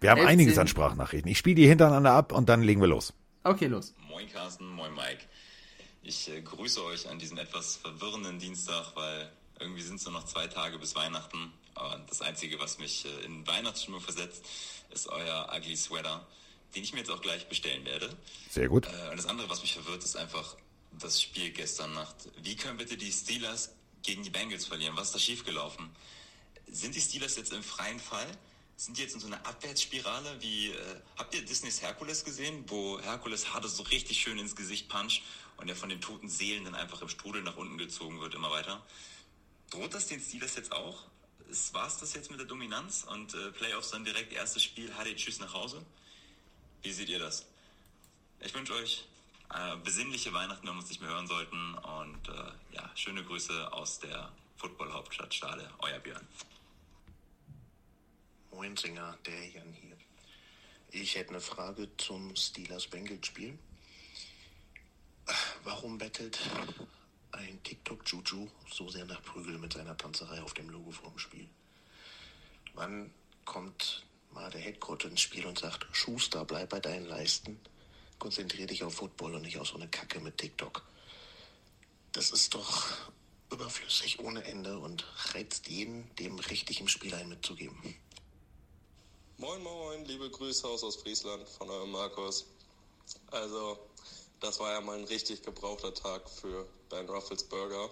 Wir 0.01 0.11
haben 0.11 0.19
11, 0.21 0.29
einiges 0.31 0.55
10. 0.55 0.61
an 0.63 0.69
Sprachnachrichten. 0.69 1.31
Ich 1.31 1.39
spiele 1.39 1.55
die 1.57 1.67
hintereinander 1.69 2.13
ab 2.13 2.33
und 2.33 2.49
dann 2.49 2.63
legen 2.63 2.81
wir 2.81 2.89
los. 2.89 3.13
Okay, 3.45 3.67
los. 3.67 3.95
Moin 4.11 4.27
Carsten, 4.33 4.67
moin 4.69 4.93
Mike. 4.95 5.25
Ich 6.03 6.29
äh, 6.33 6.41
grüße 6.41 6.85
euch 6.85 7.09
an 7.09 7.19
diesem 7.19 7.39
etwas 7.39 7.77
verwirrenden 7.77 8.39
Dienstag, 8.39 8.93
weil 8.97 9.29
Irgendwie 9.63 9.83
sind 9.83 9.97
es 9.97 10.05
nur 10.05 10.13
noch 10.13 10.25
zwei 10.25 10.49
Tage 10.49 10.79
bis 10.79 10.95
Weihnachten. 10.97 11.53
Und 11.75 12.11
das 12.11 12.21
Einzige, 12.21 12.59
was 12.59 12.79
mich 12.79 13.05
äh, 13.05 13.25
in 13.25 13.47
Weihnachtsstimmung 13.47 14.01
versetzt, 14.01 14.45
ist 14.91 15.09
euer 15.09 15.51
Ugly 15.57 15.77
Sweater, 15.77 16.27
den 16.75 16.83
ich 16.83 16.93
mir 16.93 16.99
jetzt 16.99 17.11
auch 17.11 17.23
gleich 17.23 17.49
bestellen 17.49 17.85
werde. 17.85 18.15
Sehr 18.51 18.69
gut. 18.69 18.87
Äh, 18.87 19.11
und 19.11 19.17
das 19.17 19.27
andere, 19.27 19.49
was 19.49 19.63
mich 19.63 19.73
verwirrt, 19.73 20.03
ist 20.03 20.17
einfach 20.17 20.57
das 20.99 21.23
Spiel 21.23 21.51
gestern 21.51 21.95
Nacht. 21.95 22.17
Wie 22.39 22.57
können 22.57 22.77
bitte 22.77 22.97
die 22.97 23.13
Steelers 23.13 23.71
gegen 24.03 24.23
die 24.25 24.31
Bengals 24.31 24.67
verlieren? 24.67 24.97
Was 24.97 25.09
ist 25.09 25.15
da 25.15 25.19
schiefgelaufen? 25.21 25.91
Sind 26.71 26.95
die 26.95 27.01
Steelers 27.01 27.37
jetzt 27.37 27.53
im 27.53 27.63
freien 27.63 28.01
Fall? 28.01 28.27
Sind 28.77 28.97
die 28.99 29.03
jetzt 29.03 29.15
in 29.15 29.21
so 29.21 29.29
einer 29.29 29.47
Abwärtsspirale? 29.47 30.43
Wie 30.43 30.71
äh, 30.71 30.77
habt 31.17 31.35
ihr 31.35 31.45
Disneys 31.45 31.83
Herkules 31.83 32.25
gesehen, 32.25 32.65
wo 32.67 33.01
Herkules 33.01 33.55
Hades 33.55 33.77
so 33.77 33.85
richtig 33.85 34.21
schön 34.21 34.39
ins 34.39 34.57
Gesicht 34.57 34.89
puncht 34.89 35.23
und 35.57 35.69
er 35.69 35.77
von 35.77 35.89
den 35.89 36.01
toten 36.01 36.29
Seelen 36.29 36.65
dann 36.65 36.75
einfach 36.75 37.01
im 37.01 37.09
Strudel 37.09 37.43
nach 37.43 37.57
unten 37.57 37.79
gezogen 37.79 38.21
wird, 38.21 38.35
immer 38.35 38.51
weiter? 38.51 38.83
Droht 39.73 39.95
das 39.95 40.07
den 40.07 40.21
Steelers 40.21 40.55
jetzt 40.57 40.71
auch? 40.71 41.07
War 41.73 41.87
es 41.87 41.97
das 41.97 42.13
jetzt 42.13 42.31
mit 42.31 42.39
der 42.39 42.47
Dominanz 42.47 43.05
und 43.05 43.33
äh, 43.33 43.51
Playoffs 43.53 43.91
dann 43.91 44.05
direkt 44.05 44.31
erstes 44.35 44.63
Spiel, 44.63 44.91
HD 44.91 45.17
Tschüss 45.17 45.41
nach 45.41 45.55
Hause? 45.55 45.83
Wie 46.83 46.93
seht 46.93 47.09
ihr 47.09 47.19
das? 47.19 47.47
Ich 48.41 48.53
wünsche 48.53 48.75
euch 48.75 49.07
äh, 49.49 49.77
besinnliche 49.79 50.35
Weihnachten, 50.35 50.67
wenn 50.67 50.75
wir 50.75 50.81
uns 50.81 50.91
nicht 50.91 51.01
mehr 51.01 51.09
hören 51.09 51.27
sollten. 51.27 51.75
Und 51.75 52.29
äh, 52.29 52.75
ja, 52.75 52.91
schöne 52.95 53.25
Grüße 53.25 53.73
aus 53.73 53.99
der 53.99 54.31
Football-Hauptstadt 54.59 55.33
Stade. 55.33 55.71
Euer 55.79 56.01
Björn. 56.01 56.29
Moin 58.51 58.77
Singer, 58.77 59.17
der 59.25 59.49
Jan 59.49 59.73
hier. 59.73 59.97
Ich 60.91 61.15
hätte 61.15 61.31
eine 61.31 61.41
Frage 61.41 61.89
zum 61.97 62.37
Steelers-Bengals-Spiel. 62.37 63.59
Warum 65.65 65.97
bettelt 65.97 66.39
ein 67.33 67.63
TikTok-Juju 67.63 68.49
so 68.73 68.89
sehr 68.89 69.05
nach 69.05 69.23
Prügel 69.23 69.59
mit 69.59 69.73
seiner 69.73 69.97
Tanzerei 69.97 70.43
auf 70.43 70.55
dem 70.55 70.71
Logo 70.71 70.91
vorm 70.91 71.19
Spiel? 71.19 71.49
Wann 72.75 73.13
kommt 73.45 74.05
mal 74.33 74.51
der 74.51 74.61
Headcoach 74.61 75.05
ins 75.05 75.21
Spiel 75.21 75.47
und 75.47 75.59
sagt, 75.59 75.87
Schuster, 75.93 76.45
bleib 76.45 76.71
bei 76.71 76.81
deinen 76.81 77.07
Leisten, 77.07 77.61
konzentrier 78.19 78.67
dich 78.67 78.83
auf 78.85 78.95
Football 78.95 79.35
und 79.35 79.43
nicht 79.43 79.59
auf 79.59 79.69
so 79.69 79.77
eine 79.77 79.89
Kacke 79.89 80.21
mit 80.21 80.39
TikTok. 80.39 80.83
Das 82.13 82.31
ist 82.31 82.55
doch 82.55 82.89
überflüssig 83.51 84.21
ohne 84.21 84.45
Ende 84.45 84.79
und 84.79 85.05
reizt 85.35 85.69
jeden, 85.69 86.15
dem 86.17 86.39
richtig 86.39 86.81
im 86.81 86.89
Spiel 86.89 87.15
ein 87.15 87.29
mitzugeben. 87.29 87.77
Moin 89.39 89.63
Moin, 89.63 90.05
liebe 90.05 90.31
Grüße 90.31 90.67
aus 90.67 90.83
Ostfriesland 90.85 91.49
von 91.49 91.69
eurem 91.69 91.91
Markus. 91.91 92.47
Also, 93.31 93.79
das 94.43 94.59
war 94.59 94.73
ja 94.73 94.81
mal 94.81 94.99
ein 94.99 95.05
richtig 95.05 95.43
gebrauchter 95.43 95.95
Tag 95.95 96.29
für 96.29 96.67
Ben 96.91 97.09
Rufflesberger. 97.09 97.89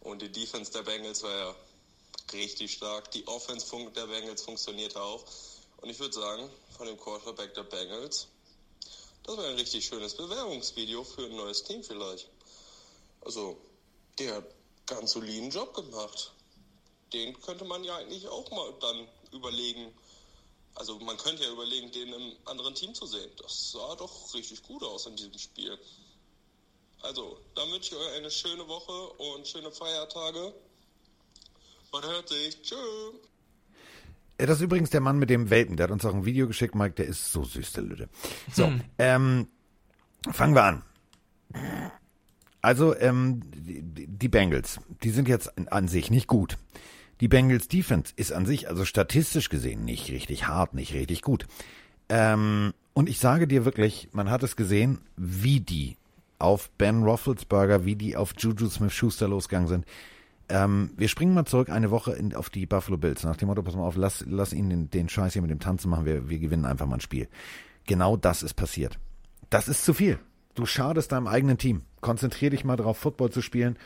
Und 0.00 0.22
die 0.22 0.30
Defense 0.30 0.70
der 0.70 0.84
Bengals 0.84 1.24
war 1.24 1.36
ja 1.36 1.54
richtig 2.32 2.72
stark. 2.72 3.10
Die 3.10 3.26
Offense 3.26 3.66
der 3.90 4.06
Bengals 4.06 4.42
funktionierte 4.42 5.02
auch. 5.02 5.24
Und 5.78 5.90
ich 5.90 5.98
würde 5.98 6.14
sagen, 6.14 6.48
von 6.76 6.86
dem 6.86 6.96
Quarterback 6.96 7.54
der 7.54 7.64
Bengals, 7.64 8.28
das 9.24 9.36
wäre 9.36 9.48
ein 9.48 9.56
richtig 9.56 9.84
schönes 9.84 10.14
Bewerbungsvideo 10.14 11.02
für 11.02 11.24
ein 11.24 11.34
neues 11.36 11.64
Team 11.64 11.82
vielleicht. 11.82 12.28
Also, 13.22 13.58
der 14.20 14.36
hat 14.36 14.54
ganz 14.86 15.12
soliden 15.12 15.50
Job 15.50 15.74
gemacht. 15.74 16.32
Den 17.12 17.38
könnte 17.40 17.64
man 17.64 17.82
ja 17.82 17.96
eigentlich 17.96 18.28
auch 18.28 18.48
mal 18.52 18.72
dann 18.80 19.08
überlegen. 19.32 19.92
Also 20.78 20.96
man 21.00 21.16
könnte 21.16 21.42
ja 21.42 21.50
überlegen, 21.50 21.90
den 21.90 22.12
im 22.12 22.32
anderen 22.44 22.72
Team 22.74 22.94
zu 22.94 23.04
sehen. 23.06 23.30
Das 23.42 23.72
sah 23.72 23.96
doch 23.96 24.32
richtig 24.32 24.62
gut 24.62 24.82
aus 24.84 25.06
in 25.06 25.16
diesem 25.16 25.36
Spiel. 25.36 25.76
Also, 27.02 27.38
dann 27.56 27.70
wünsche 27.70 27.94
ich 27.94 28.00
euch 28.00 28.16
eine 28.16 28.30
schöne 28.30 28.66
Woche 28.68 28.92
und 29.22 29.46
schöne 29.46 29.72
Feiertage. 29.72 30.54
Man 31.92 32.02
hört 32.04 32.28
sich. 32.28 32.62
Tschö. 32.62 32.76
Das 34.36 34.58
ist 34.58 34.62
übrigens 34.62 34.90
der 34.90 35.00
Mann 35.00 35.18
mit 35.18 35.30
dem 35.30 35.50
Welpen. 35.50 35.76
Der 35.76 35.84
hat 35.84 35.90
uns 35.90 36.04
auch 36.04 36.14
ein 36.14 36.24
Video 36.24 36.46
geschickt, 36.46 36.76
Mike. 36.76 36.94
Der 36.94 37.06
ist 37.06 37.32
so 37.32 37.42
süß, 37.42 37.72
der 37.72 37.82
Lüde. 37.82 38.08
So, 38.52 38.66
hm. 38.66 38.80
ähm, 38.98 39.48
fangen 40.30 40.54
wir 40.54 40.62
an. 40.62 40.84
Also, 42.60 42.94
ähm, 42.96 43.42
die, 43.52 44.06
die 44.06 44.28
Bengals, 44.28 44.78
die 45.02 45.10
sind 45.10 45.26
jetzt 45.26 45.50
an 45.72 45.88
sich 45.88 46.10
nicht 46.10 46.28
gut. 46.28 46.56
Die 47.20 47.28
Bengals 47.28 47.68
Defense 47.68 48.12
ist 48.16 48.32
an 48.32 48.46
sich, 48.46 48.68
also 48.68 48.84
statistisch 48.84 49.48
gesehen, 49.48 49.84
nicht 49.84 50.10
richtig 50.10 50.46
hart, 50.46 50.74
nicht 50.74 50.94
richtig 50.94 51.22
gut. 51.22 51.46
Ähm, 52.08 52.72
und 52.94 53.08
ich 53.08 53.18
sage 53.18 53.46
dir 53.46 53.64
wirklich, 53.64 54.08
man 54.12 54.30
hat 54.30 54.42
es 54.42 54.56
gesehen, 54.56 55.00
wie 55.16 55.60
die 55.60 55.96
auf 56.38 56.70
Ben 56.78 57.02
Roethlisberger, 57.02 57.84
wie 57.84 57.96
die 57.96 58.16
auf 58.16 58.34
Juju 58.38 58.68
Smith-Schuster 58.68 59.28
losgegangen 59.28 59.68
sind. 59.68 59.84
Ähm, 60.48 60.90
wir 60.96 61.08
springen 61.08 61.34
mal 61.34 61.44
zurück 61.44 61.68
eine 61.68 61.90
Woche 61.90 62.12
in, 62.12 62.34
auf 62.34 62.48
die 62.50 62.66
Buffalo 62.66 62.96
Bills. 62.96 63.24
Nach 63.24 63.36
dem 63.36 63.48
Motto, 63.48 63.62
pass 63.62 63.74
mal 63.74 63.82
auf, 63.82 63.96
lass, 63.96 64.24
lass 64.26 64.52
ihn 64.52 64.70
den, 64.70 64.90
den 64.90 65.08
Scheiß 65.08 65.32
hier 65.34 65.42
mit 65.42 65.50
dem 65.50 65.60
Tanzen 65.60 65.90
machen, 65.90 66.06
wir, 66.06 66.28
wir 66.28 66.38
gewinnen 66.38 66.64
einfach 66.64 66.86
mal 66.86 66.96
ein 66.96 67.00
Spiel. 67.00 67.28
Genau 67.86 68.16
das 68.16 68.42
ist 68.42 68.54
passiert. 68.54 68.98
Das 69.50 69.68
ist 69.68 69.84
zu 69.84 69.92
viel. 69.92 70.18
Du 70.54 70.66
schadest 70.66 71.12
deinem 71.12 71.26
eigenen 71.26 71.58
Team. 71.58 71.82
Konzentrier 72.00 72.50
dich 72.50 72.64
mal 72.64 72.76
darauf, 72.76 72.98
Football 72.98 73.30
zu 73.30 73.42
spielen 73.42 73.76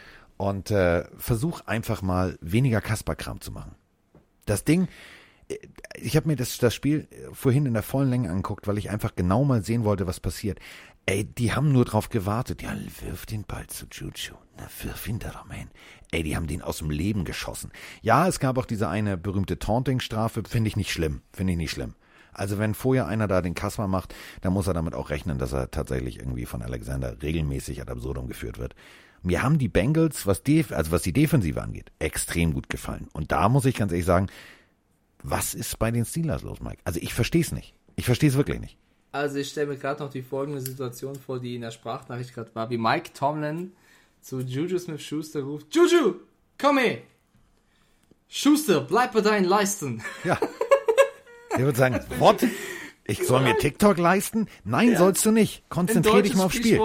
und 0.43 0.73
äh, 0.73 1.05
versuch 1.19 1.61
einfach 1.67 2.03
mal 2.03 2.37
weniger 2.41 2.81
Kasperkram 2.81 3.41
zu 3.41 3.53
machen. 3.53 3.77
Das 4.45 4.65
Ding, 4.65 4.89
äh, 5.47 5.57
ich 5.95 6.17
habe 6.17 6.27
mir 6.27 6.35
das, 6.35 6.59
das 6.59 6.75
Spiel 6.75 7.07
vorhin 7.33 7.65
in 7.65 7.75
der 7.75 7.85
vollen 7.85 8.11
Länge 8.11 8.29
angeguckt, 8.29 8.67
weil 8.67 8.77
ich 8.77 8.91
einfach 8.91 9.15
genau 9.15 9.45
mal 9.45 9.63
sehen 9.63 9.85
wollte, 9.85 10.09
was 10.09 10.19
passiert. 10.19 10.59
Ey, 11.07 11.23
die 11.23 11.53
haben 11.53 11.71
nur 11.71 11.85
drauf 11.85 12.09
gewartet. 12.09 12.61
Ja, 12.61 12.75
wirf 13.03 13.25
den 13.25 13.45
Ball 13.45 13.69
zu 13.69 13.87
Juju. 13.89 14.35
Na, 14.57 14.67
wirf 14.83 15.07
ihn 15.07 15.21
da 15.21 15.31
doch 15.31 15.45
mal 15.45 15.59
hin. 15.59 15.71
Ey, 16.11 16.25
die 16.25 16.35
haben 16.35 16.49
den 16.49 16.63
aus 16.63 16.79
dem 16.79 16.91
Leben 16.91 17.25
geschossen. 17.25 17.71
Ja, 18.01 18.27
es 18.27 18.41
gab 18.41 18.59
auch 18.59 18.67
diese 18.67 18.89
eine 18.89 19.17
berühmte 19.17 19.61
Taunting-Strafe. 19.61 20.43
Finde 20.49 20.67
ich 20.67 20.77
nicht 20.77 20.91
schlimm. 20.91 21.23
Finde 21.33 21.53
ich 21.53 21.57
nicht 21.57 21.71
schlimm. 21.71 21.95
Also 22.33 22.59
wenn 22.59 22.75
vorher 22.75 23.07
einer 23.07 23.29
da 23.29 23.43
den 23.43 23.55
Kasper 23.55 23.87
macht, 23.87 24.13
dann 24.41 24.55
muss 24.55 24.67
er 24.67 24.75
damit 24.75 24.95
auch 24.95 25.11
rechnen, 25.11 25.39
dass 25.39 25.53
er 25.53 25.71
tatsächlich 25.71 26.19
irgendwie 26.19 26.47
von 26.47 26.63
Alexander 26.63 27.23
regelmäßig 27.23 27.81
ad 27.81 27.93
absurdum 27.93 28.27
geführt 28.27 28.59
wird. 28.59 28.75
Mir 29.23 29.43
haben 29.43 29.59
die 29.59 29.69
Bengals, 29.69 30.27
was 30.27 30.43
die, 30.43 30.65
also 30.71 30.91
was 30.91 31.03
die 31.03 31.13
Defensive 31.13 31.61
angeht, 31.63 31.93
extrem 31.99 32.55
gut 32.55 32.69
gefallen. 32.69 33.09
Und 33.13 33.31
da 33.33 33.49
muss 33.49 33.65
ich 33.65 33.77
ganz 33.77 33.93
ehrlich 33.93 34.07
sagen, 34.07 34.27
was 35.23 35.55
ist 35.55 35.79
bei 35.79 35.91
den 35.91 36.05
Steelers 36.05 36.43
los, 36.43 36.61
Mike? 36.61 36.79
Also 36.85 36.99
ich 37.01 37.15
verstehe 37.15 37.43
es 37.43 37.53
nicht. 37.53 37.75
Ich 37.95 38.07
verstehe 38.07 38.29
es 38.31 38.37
wirklich 38.37 38.61
nicht. 38.61 38.77
Also 39.13 39.37
ich 39.37 39.51
stelle 39.51 39.69
mir 39.69 39.77
gerade 39.77 40.03
noch 40.03 40.11
die 40.11 40.23
folgende 40.23 40.61
Situation 40.61 41.15
vor, 41.17 41.39
die 41.39 41.55
in 41.55 41.61
der 41.61 41.71
Sprachnachricht 41.71 42.35
gerade 42.35 42.55
war, 42.55 42.71
wie 42.71 42.79
Mike 42.79 43.13
Tomlin 43.13 43.73
zu 44.21 44.41
Juju 44.41 44.79
Smith-Schuster 44.79 45.43
ruft, 45.43 45.75
Juju, 45.75 46.15
komm 46.59 46.79
her! 46.79 46.99
Schuster, 48.29 48.81
bleib 48.81 49.13
bei 49.13 49.21
deinen 49.21 49.45
Leisten. 49.45 50.03
Ja. 50.25 50.39
Der 51.51 51.67
würde 51.67 51.79
sagen, 51.79 52.01
what? 52.19 52.47
Ich 53.05 53.27
soll 53.27 53.43
mir 53.43 53.59
TikTok 53.59 53.99
leisten? 53.99 54.49
Nein, 54.65 54.93
ja. 54.93 54.99
sollst 54.99 55.27
du 55.27 55.33
nicht. 55.33 55.69
Konzentrier 55.69 56.23
dich 56.23 56.35
mal 56.35 56.45
aufs 56.45 56.57
Spiel. 56.57 56.81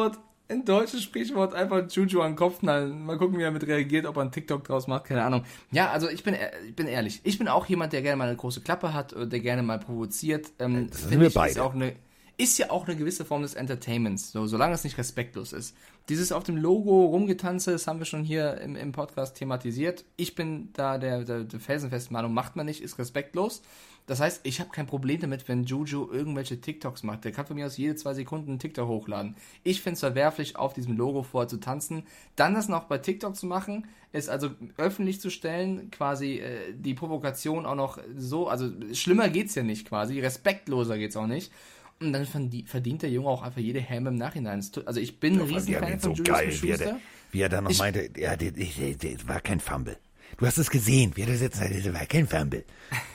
Ein 0.49 0.63
deutsches 0.63 1.03
Sprichwort 1.03 1.53
einfach 1.53 1.89
Juju 1.89 2.21
an 2.21 2.31
den 2.31 2.37
Kopf 2.37 2.59
knallen. 2.59 3.05
Mal 3.05 3.17
gucken, 3.17 3.37
wie 3.37 3.43
er 3.43 3.51
mit 3.51 3.67
reagiert, 3.67 4.05
ob 4.05 4.15
er 4.15 4.21
einen 4.21 4.31
TikTok 4.31 4.63
draus 4.63 4.87
macht, 4.87 5.05
keine 5.05 5.23
Ahnung. 5.23 5.43
Ja, 5.71 5.91
also 5.91 6.09
ich 6.09 6.23
bin, 6.23 6.35
ich 6.67 6.75
bin 6.75 6.87
ehrlich. 6.87 7.19
Ich 7.23 7.37
bin 7.37 7.49
auch 7.49 7.65
jemand, 7.65 7.91
der 7.91 8.01
gerne 8.01 8.15
mal 8.15 8.27
eine 8.27 8.37
große 8.37 8.61
Klappe 8.61 8.93
hat, 8.93 9.13
der 9.13 9.39
gerne 9.39 9.61
mal 9.61 9.77
provoziert. 9.77 10.47
Ähm, 10.59 10.87
das 10.89 11.09
sind 11.09 11.19
wir 11.19 11.29
beide. 11.31 11.51
Ist 11.51 11.59
auch 11.59 11.73
eine, 11.73 11.95
ist 12.37 12.57
ja 12.59 12.69
auch 12.69 12.87
eine 12.87 12.95
gewisse 12.95 13.25
Form 13.25 13.41
des 13.41 13.55
Entertainments, 13.55 14.31
so, 14.31 14.45
solange 14.45 14.75
es 14.75 14.83
nicht 14.83 14.97
respektlos 14.97 15.53
ist. 15.53 15.75
Dieses 16.07 16.31
auf 16.31 16.43
dem 16.43 16.55
Logo 16.55 17.07
rumgetanze, 17.07 17.71
das 17.71 17.87
haben 17.87 17.99
wir 17.99 18.05
schon 18.05 18.23
hier 18.23 18.61
im, 18.61 18.75
im 18.75 18.91
Podcast 18.91 19.35
thematisiert. 19.35 20.05
Ich 20.15 20.35
bin 20.35 20.69
da 20.73 20.97
der, 20.97 21.23
der, 21.23 21.43
der 21.43 21.59
felsenfesten 21.59 22.13
Meinung, 22.13 22.33
macht 22.33 22.55
man 22.55 22.67
nicht, 22.67 22.81
ist 22.81 22.99
respektlos. 22.99 23.63
Das 24.07 24.21
heißt, 24.21 24.39
ich 24.43 24.61
habe 24.61 24.69
kein 24.69 24.87
Problem 24.87 25.19
damit, 25.19 25.47
wenn 25.49 25.65
Juju 25.65 26.09
irgendwelche 26.09 26.59
TikToks 26.61 27.03
macht. 27.03 27.25
Der 27.25 27.33
kann 27.33 27.45
von 27.45 27.57
mir 27.57 27.65
aus 27.65 27.75
jede 27.75 27.95
zwei 27.95 28.13
Sekunden 28.13 28.51
einen 28.51 28.59
TikTok 28.59 28.87
hochladen. 28.87 29.35
Ich 29.63 29.81
finde 29.81 29.95
es 29.95 29.99
verwerflich, 29.99 30.55
auf 30.55 30.73
diesem 30.73 30.95
Logo 30.95 31.23
vorher 31.23 31.49
zu 31.49 31.57
tanzen. 31.57 32.03
Dann 32.37 32.53
das 32.53 32.69
noch 32.69 32.85
bei 32.85 32.99
TikTok 32.99 33.35
zu 33.35 33.45
machen, 33.45 33.85
ist 34.13 34.29
also 34.29 34.51
öffentlich 34.77 35.19
zu 35.19 35.29
stellen, 35.29 35.91
quasi 35.91 36.37
äh, 36.37 36.73
die 36.73 36.93
Provokation 36.93 37.65
auch 37.65 37.75
noch 37.75 37.99
so, 38.15 38.47
also 38.47 38.71
schlimmer 38.93 39.27
geht's 39.27 39.55
ja 39.55 39.63
nicht 39.63 39.87
quasi, 39.87 40.21
respektloser 40.21 40.97
geht's 40.97 41.17
auch 41.17 41.27
nicht. 41.27 41.51
Und 41.99 42.13
dann 42.13 42.25
verdient 42.25 43.01
der 43.01 43.09
Junge 43.09 43.27
auch 43.27 43.41
einfach 43.41 43.59
jede 43.59 43.81
Häme 43.81 44.09
im 44.09 44.15
Nachhinein. 44.15 44.63
Also 44.85 45.01
ich 45.01 45.19
bin 45.19 45.33
ein 45.33 45.47
Riesenfan 45.47 45.99
von 45.99 46.15
so 46.15 46.23
Julius 46.23 46.37
geil, 46.37 46.57
wie 46.61 46.69
er, 46.69 46.99
wie 47.31 47.41
er 47.41 47.49
dann 47.49 47.63
noch 47.65 47.71
ich, 47.71 47.79
meinte, 47.79 48.09
ja, 48.15 48.37
das 48.37 49.27
war 49.27 49.41
kein 49.41 49.59
Fumble. 49.59 49.97
Du 50.37 50.45
hast 50.45 50.57
es 50.57 50.69
gesehen, 50.69 51.11
wie 51.15 51.21
er 51.21 51.27
da 51.27 51.35
sitzt, 51.35 51.59
das 51.59 51.93
war 51.93 52.05
kein 52.05 52.27
Fumble. 52.27 52.63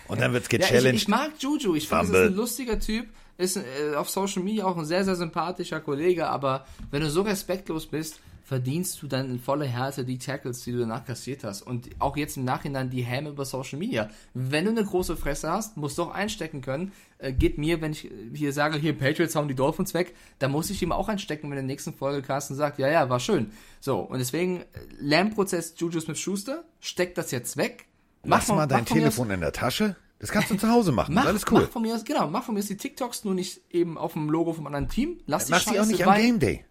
Und 0.08 0.20
dann 0.20 0.32
wird's 0.32 0.48
gechallenged. 0.48 0.82
Ja, 0.84 0.90
ich, 0.90 1.02
ich, 1.02 1.08
mag 1.08 1.30
Juju, 1.38 1.76
ich 1.76 1.88
finde, 1.88 2.18
er 2.18 2.24
ist 2.24 2.30
ein 2.30 2.36
lustiger 2.36 2.80
Typ, 2.80 3.06
ist 3.38 3.56
äh, 3.56 3.94
auf 3.94 4.10
Social 4.10 4.42
Media 4.42 4.64
auch 4.64 4.76
ein 4.76 4.84
sehr, 4.84 5.04
sehr 5.04 5.14
sympathischer 5.14 5.80
Kollege, 5.80 6.28
aber 6.28 6.66
wenn 6.90 7.00
du 7.00 7.10
so 7.10 7.22
respektlos 7.22 7.86
bist, 7.86 8.18
verdienst 8.52 9.00
du 9.00 9.06
dann 9.06 9.30
in 9.30 9.38
voller 9.38 9.64
Härte 9.64 10.04
die 10.04 10.18
Tackles, 10.18 10.62
die 10.62 10.72
du 10.72 10.80
danach 10.80 11.06
kassiert 11.06 11.42
hast. 11.42 11.62
Und 11.62 11.88
auch 12.00 12.18
jetzt 12.18 12.36
im 12.36 12.44
Nachhinein 12.44 12.90
die 12.90 13.00
Häme 13.00 13.30
über 13.30 13.46
Social 13.46 13.78
Media. 13.78 14.10
Wenn 14.34 14.66
du 14.66 14.72
eine 14.72 14.84
große 14.84 15.16
Fresse 15.16 15.50
hast, 15.50 15.78
musst 15.78 15.96
du 15.96 16.02
auch 16.02 16.10
einstecken 16.10 16.60
können. 16.60 16.92
Äh, 17.16 17.32
geht 17.32 17.56
mir, 17.56 17.80
wenn 17.80 17.92
ich 17.92 18.10
hier 18.34 18.52
sage, 18.52 18.76
hier 18.76 18.92
Patriots 18.92 19.34
hauen 19.36 19.48
die 19.48 19.54
Dolphins 19.54 19.94
weg, 19.94 20.14
dann 20.38 20.50
muss 20.50 20.68
ich 20.68 20.82
ihm 20.82 20.92
auch 20.92 21.08
einstecken, 21.08 21.44
wenn 21.44 21.56
in 21.56 21.66
der 21.66 21.72
nächsten 21.72 21.94
Folge 21.94 22.20
Carsten 22.20 22.54
sagt, 22.54 22.78
ja, 22.78 22.90
ja, 22.90 23.08
war 23.08 23.20
schön. 23.20 23.52
So, 23.80 24.00
und 24.00 24.18
deswegen, 24.18 24.60
äh, 24.60 24.64
Lernprozess 25.00 25.72
Juju 25.78 26.00
Smith-Schuster, 26.00 26.62
steck 26.80 27.14
das 27.14 27.30
jetzt 27.30 27.56
weg. 27.56 27.86
Mach 28.22 28.46
mal 28.48 28.66
dein 28.66 28.84
Telefon 28.84 29.30
in 29.30 29.40
der 29.40 29.52
Tasche. 29.52 29.96
Das 30.18 30.30
kannst 30.30 30.50
du 30.50 30.58
zu 30.58 30.68
Hause 30.68 30.92
machen. 30.92 31.14
Mach, 31.14 31.24
Alles 31.24 31.46
cool. 31.50 31.62
Mach 31.62 31.70
von 31.70 31.80
mir 31.80 31.94
aus, 31.94 32.04
genau, 32.04 32.28
mach 32.28 32.44
von 32.44 32.52
mir 32.52 32.60
aus 32.60 32.66
die 32.66 32.76
TikToks 32.76 33.24
nur 33.24 33.32
nicht 33.32 33.62
eben 33.70 33.96
auf 33.96 34.12
dem 34.12 34.28
Logo 34.28 34.52
vom 34.52 34.66
anderen 34.66 34.90
Team. 34.90 35.20
Lass 35.24 35.46
die 35.46 35.52
Mach 35.52 35.62
sie 35.62 35.80
auch 35.80 35.86
nicht 35.86 36.06
am 36.06 36.14
Game 36.16 36.38
Day. 36.38 36.66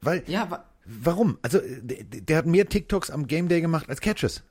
Weil, 0.00 0.22
ja, 0.26 0.64
warum? 0.84 1.38
Also, 1.42 1.60
der, 1.82 2.04
der, 2.04 2.36
hat 2.36 2.46
mehr 2.46 2.68
TikToks 2.68 3.10
am 3.10 3.26
Game 3.26 3.48
Day 3.48 3.60
gemacht 3.60 3.88
als 3.88 4.00
Catches. 4.00 4.42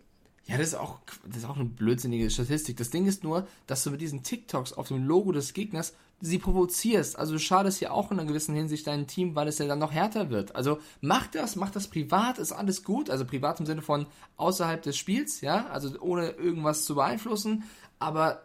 Ja, 0.45 0.57
das 0.57 0.67
ist 0.67 0.75
auch, 0.75 0.99
das 1.25 1.37
ist 1.37 1.45
auch 1.45 1.55
eine 1.55 1.65
blödsinnige 1.65 2.29
Statistik. 2.29 2.77
Das 2.77 2.89
Ding 2.89 3.05
ist 3.05 3.23
nur, 3.23 3.47
dass 3.65 3.83
du 3.83 3.91
mit 3.91 4.01
diesen 4.01 4.23
TikToks 4.23 4.73
auf 4.73 4.89
dem 4.89 5.05
Logo 5.05 5.31
des 5.31 5.53
Gegners 5.53 5.93
sie 6.19 6.37
provozierst. 6.37 7.17
Also 7.17 7.33
du 7.33 7.39
schadest 7.39 7.81
ja 7.81 7.91
auch 7.91 8.11
in 8.11 8.19
einer 8.19 8.27
gewissen 8.27 8.55
Hinsicht 8.55 8.87
deinem 8.87 9.07
Team, 9.07 9.35
weil 9.35 9.47
es 9.47 9.57
ja 9.57 9.67
dann 9.67 9.79
noch 9.79 9.91
härter 9.91 10.29
wird. 10.29 10.55
Also 10.55 10.79
mach 11.01 11.27
das, 11.27 11.55
mach 11.55 11.69
das 11.69 11.87
privat, 11.87 12.39
ist 12.39 12.51
alles 12.51 12.83
gut. 12.83 13.09
Also 13.09 13.25
privat 13.25 13.59
im 13.59 13.65
Sinne 13.65 13.81
von 13.81 14.05
außerhalb 14.37 14.81
des 14.81 14.97
Spiels, 14.97 15.41
ja, 15.41 15.67
also 15.67 15.97
ohne 15.99 16.29
irgendwas 16.31 16.85
zu 16.85 16.95
beeinflussen. 16.95 17.63
Aber 17.99 18.41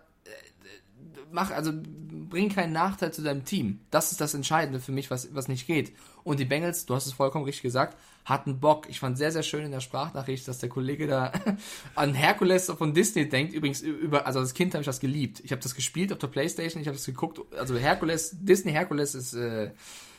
mach, 1.33 1.51
also 1.51 1.73
bring 1.75 2.49
keinen 2.49 2.73
Nachteil 2.73 3.13
zu 3.13 3.23
deinem 3.23 3.45
Team. 3.45 3.81
Das 3.91 4.13
ist 4.13 4.21
das 4.21 4.35
Entscheidende 4.35 4.81
für 4.81 4.93
mich, 4.93 5.11
was, 5.11 5.35
was 5.35 5.49
nicht 5.49 5.67
geht. 5.67 5.93
Und 6.25 6.41
die 6.41 6.45
Bengals, 6.45 6.87
du 6.87 6.95
hast 6.95 7.07
es 7.07 7.13
vollkommen 7.13 7.45
richtig 7.45 7.63
gesagt, 7.63 7.97
hatten 8.25 8.61
Bock. 8.61 8.89
Ich 8.89 9.01
fand 9.01 9.17
sehr, 9.17 9.33
sehr 9.33 9.43
schön 9.43 9.65
in 9.65 9.71
der 9.71 9.81
Sprachnachricht, 9.81 10.47
dass 10.47 10.59
der 10.59 10.69
Kollege 10.69 11.07
da 11.07 11.33
an 11.95 12.15
Herkules 12.15 12.67
von 12.67 12.93
Disney 12.95 13.29
denkt. 13.29 13.55
Übrigens, 13.55 13.81
über, 13.81 14.27
also 14.27 14.41
als 14.41 14.55
Kind 14.55 14.75
habe 14.75 14.83
ich 14.83 14.87
das 14.87 15.01
geliebt. 15.01 15.41
Ich 15.45 15.53
habe 15.53 15.63
das 15.63 15.75
gespielt 15.75 16.13
auf 16.13 16.19
der 16.19 16.27
Playstation, 16.27 16.83
ich 16.83 16.89
habe 16.89 16.97
das 16.97 17.07
geguckt. 17.07 17.41
Also 17.57 17.77
Herkules, 17.77 18.37
Disney 18.41 18.73
Herkules 18.73 19.15
ist 19.15 19.35
äh, 19.35 19.71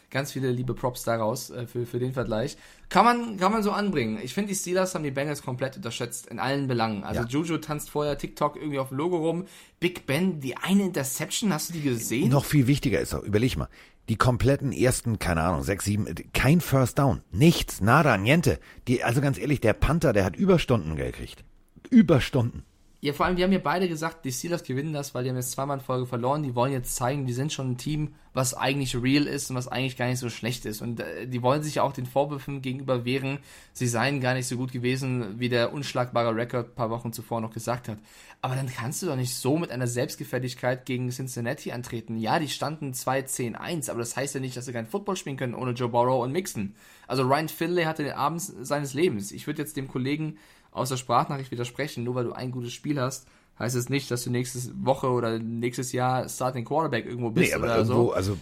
ganz 0.10 0.32
viele 0.32 0.52
liebe 0.52 0.74
Props 0.74 1.04
daraus 1.04 1.50
äh, 1.50 1.68
für, 1.68 1.86
für 1.86 2.00
den 2.00 2.14
Vergleich. 2.14 2.58
Kann 2.90 3.06
man, 3.06 3.38
kann 3.38 3.52
man 3.52 3.62
so 3.62 3.72
anbringen. 3.72 4.18
Ich 4.24 4.34
finde, 4.34 4.50
die 4.50 4.56
Steelers 4.56 4.96
haben 4.96 5.04
die 5.04 5.12
Bengals 5.12 5.44
komplett 5.44 5.76
unterschätzt 5.78 6.28
in 6.28 6.40
allen 6.40 6.68
Belangen. 6.68 7.04
Also 7.04 7.22
ja. 7.22 7.28
Juju 7.28 7.58
tanzt 7.58 7.90
vorher 7.90 8.18
TikTok 8.18 8.56
irgendwie 8.56 8.80
auf 8.80 8.90
dem 8.90 8.98
Logo 8.98 9.18
rum. 9.18 9.46
Big 9.80 10.08
Ben, 10.08 10.40
die 10.40 10.58
eine 10.58 10.84
Interception, 10.84 11.54
hast 11.54 11.70
du 11.70 11.74
die 11.74 11.82
gesehen? 11.82 12.30
Noch 12.30 12.46
viel 12.46 12.68
wichtiger 12.68 13.00
ist 13.00 13.14
auch, 13.14 13.24
überleg 13.24 13.58
mal. 13.58 13.70
Die 14.10 14.16
kompletten 14.16 14.72
ersten, 14.72 15.20
keine 15.20 15.42
Ahnung, 15.44 15.62
sechs, 15.62 15.86
sieben, 15.86 16.08
kein 16.34 16.62
First 16.62 16.98
Down. 16.98 17.22
Nichts, 17.32 17.80
nada, 17.80 18.18
niente. 18.18 18.60
Die, 18.88 19.04
also 19.04 19.22
ganz 19.22 19.38
ehrlich, 19.38 19.62
der 19.62 19.74
Panther, 19.74 20.14
der 20.14 20.26
hat 20.26 20.36
Überstunden 20.36 20.96
gekriegt. 20.96 21.46
Überstunden. 21.92 22.64
Ja, 23.02 23.14
vor 23.14 23.26
allem, 23.26 23.38
wir 23.38 23.46
haben 23.46 23.54
ja 23.54 23.60
beide 23.60 23.88
gesagt, 23.88 24.26
die 24.26 24.32
Steelers 24.32 24.64
gewinnen 24.64 24.92
das, 24.92 25.16
weil 25.16 25.24
die 25.24 25.30
haben 25.30 25.38
jetzt 25.38 25.52
zweimal 25.52 25.78
in 25.78 25.84
Folge 25.84 26.06
verloren. 26.06 26.44
Die 26.44 26.54
wollen 26.54 26.74
jetzt 26.74 26.98
zeigen, 26.98 27.26
die 27.26 27.32
sind 27.32 27.54
schon 27.54 27.72
ein 27.72 27.78
Team, 27.78 28.14
was 28.34 28.54
eigentlich 28.54 28.94
real 29.02 29.26
ist 29.26 29.50
und 29.50 29.56
was 29.56 29.70
eigentlich 29.70 29.96
gar 29.96 30.08
nicht 30.08 30.20
so 30.20 30.30
schlecht 30.30 30.66
ist. 30.66 30.82
Und 30.82 31.00
äh, 31.00 31.26
die 31.26 31.42
wollen 31.42 31.64
sich 31.64 31.80
auch 31.80 31.94
den 31.94 32.06
Vorwürfen 32.06 32.62
gegenüber 32.62 33.06
wehren, 33.06 33.40
sie 33.72 33.88
seien 33.88 34.20
gar 34.20 34.34
nicht 34.34 34.48
so 34.48 34.58
gut 34.58 34.74
gewesen, 34.74 35.40
wie 35.40 35.48
der 35.48 35.72
unschlagbare 35.72 36.36
Rekord 36.36 36.76
paar 36.76 36.90
Wochen 36.90 37.14
zuvor 37.14 37.40
noch 37.40 37.54
gesagt 37.54 37.88
hat. 37.88 38.00
Aber 38.42 38.56
dann 38.56 38.68
kannst 38.68 39.02
du 39.02 39.06
doch 39.06 39.16
nicht 39.16 39.34
so 39.34 39.58
mit 39.58 39.72
einer 39.72 39.88
Selbstgefälligkeit 39.88 40.86
gegen 40.86 41.10
Cincinnati 41.10 41.72
antreten. 41.72 42.18
Ja, 42.18 42.38
die 42.38 42.50
standen 42.50 42.92
2-10-1, 42.92 43.90
aber 43.90 44.00
das 44.00 44.18
heißt 44.18 44.36
ja 44.36 44.42
nicht, 44.42 44.58
dass 44.58 44.66
sie 44.66 44.74
kein 44.74 44.88
Football 44.88 45.16
spielen 45.16 45.38
können 45.38 45.56
ohne 45.56 45.72
Joe 45.72 45.90
Burrow 45.90 46.22
und 46.22 46.34
Mixon. 46.34 46.76
Also 47.08 47.24
Ryan 47.24 47.50
Finlay 47.50 47.86
hatte 47.86 48.04
den 48.04 48.14
Abend 48.14 48.42
seines 48.42 48.94
Lebens. 48.94 49.32
Ich 49.32 49.48
würde 49.48 49.62
jetzt 49.62 49.78
dem 49.78 49.88
Kollegen 49.88 50.38
aus 50.80 50.90
der 50.90 50.98
Sprachnachricht 50.98 51.52
widersprechen. 51.52 52.04
Nur 52.04 52.16
weil 52.16 52.26
du 52.26 52.34
ein 52.34 52.52
gutes 52.52 52.74
Spiel 52.74 53.00
hast, 53.00 53.28
heißt 53.60 53.76
es 53.76 53.90
nicht, 53.90 54.10
dass 54.10 54.24
du 54.24 54.32
nächste 54.32 54.60
Woche 54.84 55.08
oder 55.10 55.38
nächstes 55.40 55.92
Jahr 55.92 56.28
Starting 56.28 56.66
Quarterback 56.66 57.06
irgendwo 57.06 57.30
bist 57.30 57.50
nee, 57.50 57.54
aber 57.54 57.66
oder 57.66 57.78
irgendwo, 57.78 57.94
so. 57.94 58.14
Also 58.14 58.38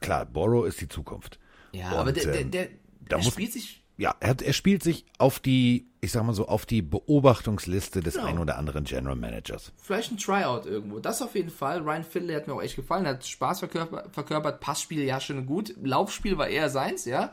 klar, 0.00 0.26
Borrow 0.26 0.66
ist 0.66 0.80
die 0.80 0.88
Zukunft. 0.88 1.38
Ja, 1.72 1.92
Und, 1.92 1.98
aber 1.98 2.12
der, 2.12 2.24
der, 2.24 2.44
der, 2.44 2.68
der 3.10 3.18
muss, 3.18 3.28
spielt 3.28 3.52
sich. 3.52 3.82
Ja, 3.98 4.14
er, 4.20 4.40
er, 4.40 4.52
spielt 4.52 4.82
sich 4.82 5.04
auf 5.18 5.38
die, 5.38 5.86
ich 6.00 6.12
sag 6.12 6.24
mal 6.24 6.32
so, 6.32 6.48
auf 6.48 6.66
die 6.66 6.82
Beobachtungsliste 6.82 8.00
des 8.00 8.14
genau. 8.14 8.26
ein 8.26 8.38
oder 8.38 8.56
anderen 8.58 8.84
General 8.84 9.16
Managers. 9.16 9.72
Vielleicht 9.76 10.10
ein 10.10 10.16
Tryout 10.16 10.66
irgendwo. 10.66 10.98
Das 10.98 11.20
auf 11.22 11.34
jeden 11.34 11.50
Fall. 11.50 11.80
Ryan 11.82 12.04
Finley 12.04 12.34
hat 12.34 12.46
mir 12.46 12.54
auch 12.54 12.62
echt 12.62 12.76
gefallen. 12.76 13.06
Hat 13.06 13.26
Spaß 13.26 13.60
verkörpert, 13.60 14.12
verkörpert 14.12 14.60
Passspiel 14.60 15.04
ja 15.04 15.20
schon 15.20 15.44
gut. 15.46 15.74
Laufspiel 15.82 16.38
war 16.38 16.48
eher 16.48 16.70
seins, 16.70 17.04
ja. 17.04 17.32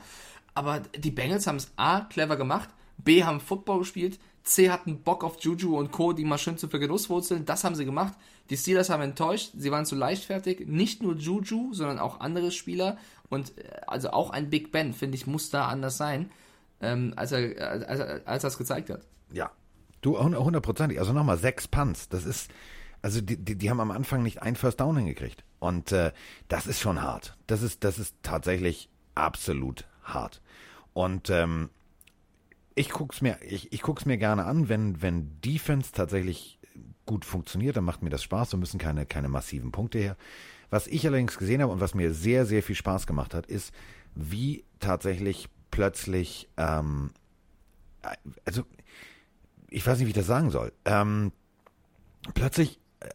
Aber 0.54 0.82
die 0.98 1.12
Bengals 1.12 1.48
haben 1.48 1.56
es 1.56 1.72
A, 1.78 2.02
clever 2.02 2.36
gemacht, 2.36 2.70
B, 2.98 3.24
haben 3.24 3.40
Football 3.40 3.80
gespielt, 3.80 4.20
C 4.50 4.70
hatten 4.70 5.02
Bock 5.04 5.24
auf 5.24 5.40
Juju 5.42 5.78
und 5.78 5.92
Co., 5.92 6.12
die 6.12 6.26
mal 6.26 6.38
schön 6.38 6.58
zu 6.58 6.68
vergenusswurzeln. 6.68 7.46
Das 7.46 7.64
haben 7.64 7.76
sie 7.76 7.86
gemacht. 7.86 8.14
Die 8.50 8.58
Steelers 8.58 8.90
haben 8.90 9.02
enttäuscht. 9.04 9.52
Sie 9.56 9.72
waren 9.72 9.86
zu 9.86 9.96
leichtfertig. 9.96 10.68
Nicht 10.68 11.04
nur 11.04 11.16
Juju, 11.16 11.74
sondern 11.74 12.00
auch 12.00 12.20
andere 12.20 12.52
Spieler. 12.52 12.98
Und 13.30 13.58
äh, 13.58 13.82
also 13.86 14.10
auch 14.10 14.32
ein 14.32 14.50
Big 14.50 14.72
Ben, 14.72 14.94
finde 14.94 15.16
ich, 15.16 15.28
muss 15.28 15.52
da 15.52 15.68
anders 15.68 15.98
sein, 15.98 16.32
ähm, 16.82 17.14
als, 17.16 17.32
er, 17.32 17.88
als, 17.88 18.02
als 18.26 18.44
er 18.44 18.48
es 18.48 18.58
gezeigt 18.58 18.90
hat. 18.90 19.02
Ja, 19.32 19.52
du 20.02 20.18
hundertprozentig. 20.18 21.00
Also 21.00 21.14
nochmal, 21.14 21.38
sechs 21.38 21.68
Punts. 21.68 22.10
Das 22.10 22.26
ist, 22.26 22.50
also 23.04 23.22
die, 23.22 23.38
die, 23.38 23.56
die 23.56 23.70
haben 23.70 23.80
am 23.80 23.92
Anfang 23.92 24.24
nicht 24.24 24.42
ein 24.42 24.56
First 24.56 24.80
Down 24.80 24.98
hingekriegt. 24.98 25.44
Und 25.60 25.92
äh, 25.92 26.12
das 26.48 26.66
ist 26.66 26.80
schon 26.80 27.02
hart. 27.02 27.38
Das 27.46 27.62
ist, 27.62 27.84
das 27.84 28.00
ist 28.00 28.16
tatsächlich 28.24 28.90
absolut 29.14 29.86
hart. 30.04 30.42
Und 30.94 31.30
ähm, 31.30 31.70
ich 32.80 32.92
guck's 32.92 33.20
mir, 33.20 33.38
ich, 33.42 33.74
ich 33.74 33.82
guck's 33.82 34.06
mir 34.06 34.18
gerne 34.18 34.46
an, 34.46 34.70
wenn, 34.70 35.02
wenn 35.02 35.42
Defense 35.42 35.92
tatsächlich 35.92 36.60
gut 37.06 37.26
funktioniert, 37.26 37.76
dann 37.76 37.84
macht 37.84 38.02
mir 38.02 38.10
das 38.10 38.24
Spaß, 38.24 38.52
so 38.52 38.58
müssen 38.58 38.78
keine, 38.78 39.06
keine 39.06 39.28
massiven 39.28 39.74
Punkte 39.74 40.00
her. 40.00 40.16
Was 40.70 40.88
ich 40.88 41.06
allerdings 41.06 41.38
gesehen 41.38 41.62
habe 41.62 41.74
und 41.74 41.82
was 41.82 41.94
mir 41.94 42.14
sehr, 42.14 42.46
sehr 42.46 42.64
viel 42.64 42.76
Spaß 42.76 43.06
gemacht 43.06 43.34
hat, 43.34 43.48
ist, 43.48 43.74
wie 44.16 44.64
tatsächlich 44.80 45.50
plötzlich, 45.72 46.48
ähm, 46.56 47.12
also, 48.46 48.64
ich 49.70 49.86
weiß 49.86 49.98
nicht, 49.98 50.06
wie 50.06 50.12
ich 50.12 50.16
das 50.16 50.28
sagen 50.28 50.50
soll, 50.50 50.72
ähm, 50.86 51.34
plötzlich 52.34 52.80
äh, 53.02 53.10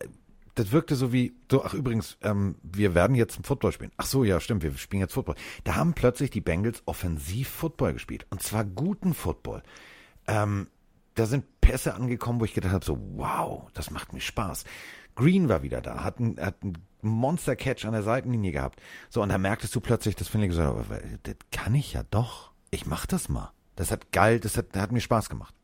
das 0.55 0.71
wirkte 0.73 0.95
so 0.95 1.13
wie, 1.13 1.35
so, 1.51 1.65
ach 1.65 1.75
übrigens, 1.75 2.17
ähm, 2.23 2.57
wir 2.63 2.95
werden 2.95 3.17
jetzt 3.17 3.39
Football 3.45 3.73
spielen. 3.73 3.93
Ach 3.97 4.07
so, 4.07 4.25
ja, 4.25 4.39
stimmt, 4.41 4.63
wir 4.63 4.77
spielen 4.77 5.01
jetzt 5.01 5.15
Football. 5.15 5.35
Da 5.65 5.75
haben 5.75 5.95
plötzlich 5.95 6.31
die 6.31 6.41
Bengals 6.41 6.83
offensiv 6.87 7.49
Football 7.49 7.95
gespielt. 7.95 8.27
Und 8.31 8.43
zwar 8.43 8.65
guten 8.65 9.15
Football. 9.15 9.63
Ähm, 10.27 10.69
da 11.15 11.27
sind 11.27 11.45
Pässe 11.61 11.95
angekommen, 11.95 12.41
wo 12.41 12.45
ich 12.45 12.55
gedacht 12.55 12.73
habe, 12.73 12.85
so, 12.85 12.99
wow, 13.17 13.69
das 13.75 13.91
macht 13.91 14.13
mir 14.13 14.21
Spaß. 14.21 14.65
Green 15.17 15.49
war 15.49 15.63
wieder 15.63 15.81
da, 15.81 16.03
hat 16.03 16.19
einen, 16.19 16.41
hat 16.41 16.57
einen 16.63 16.79
Monster-Catch 17.03 17.85
an 17.85 17.93
der 17.93 18.03
Seitenlinie 18.03 18.53
gehabt. 18.53 18.81
So, 19.11 19.23
und 19.23 19.29
da 19.29 19.39
merktest 19.39 19.75
du 19.75 19.81
plötzlich, 19.81 20.17
das 20.17 20.29
finde 20.29 20.49
ich 20.49 20.59
aber 20.59 20.85
das 21.23 21.37
kann 21.53 21.75
ich 21.75 21.93
ja 21.93 22.03
doch. 22.11 22.53
Ich 22.71 22.87
mach 22.87 23.07
das 23.07 23.29
mal. 23.29 23.53
Das 23.77 23.91
hat 23.91 24.13
geil, 24.13 24.41
das 24.41 24.57
hat, 24.57 24.75
das 24.75 24.83
hat 24.83 24.93
mir 24.93 25.01
Spaß 25.01 25.29
gemacht. 25.29 25.55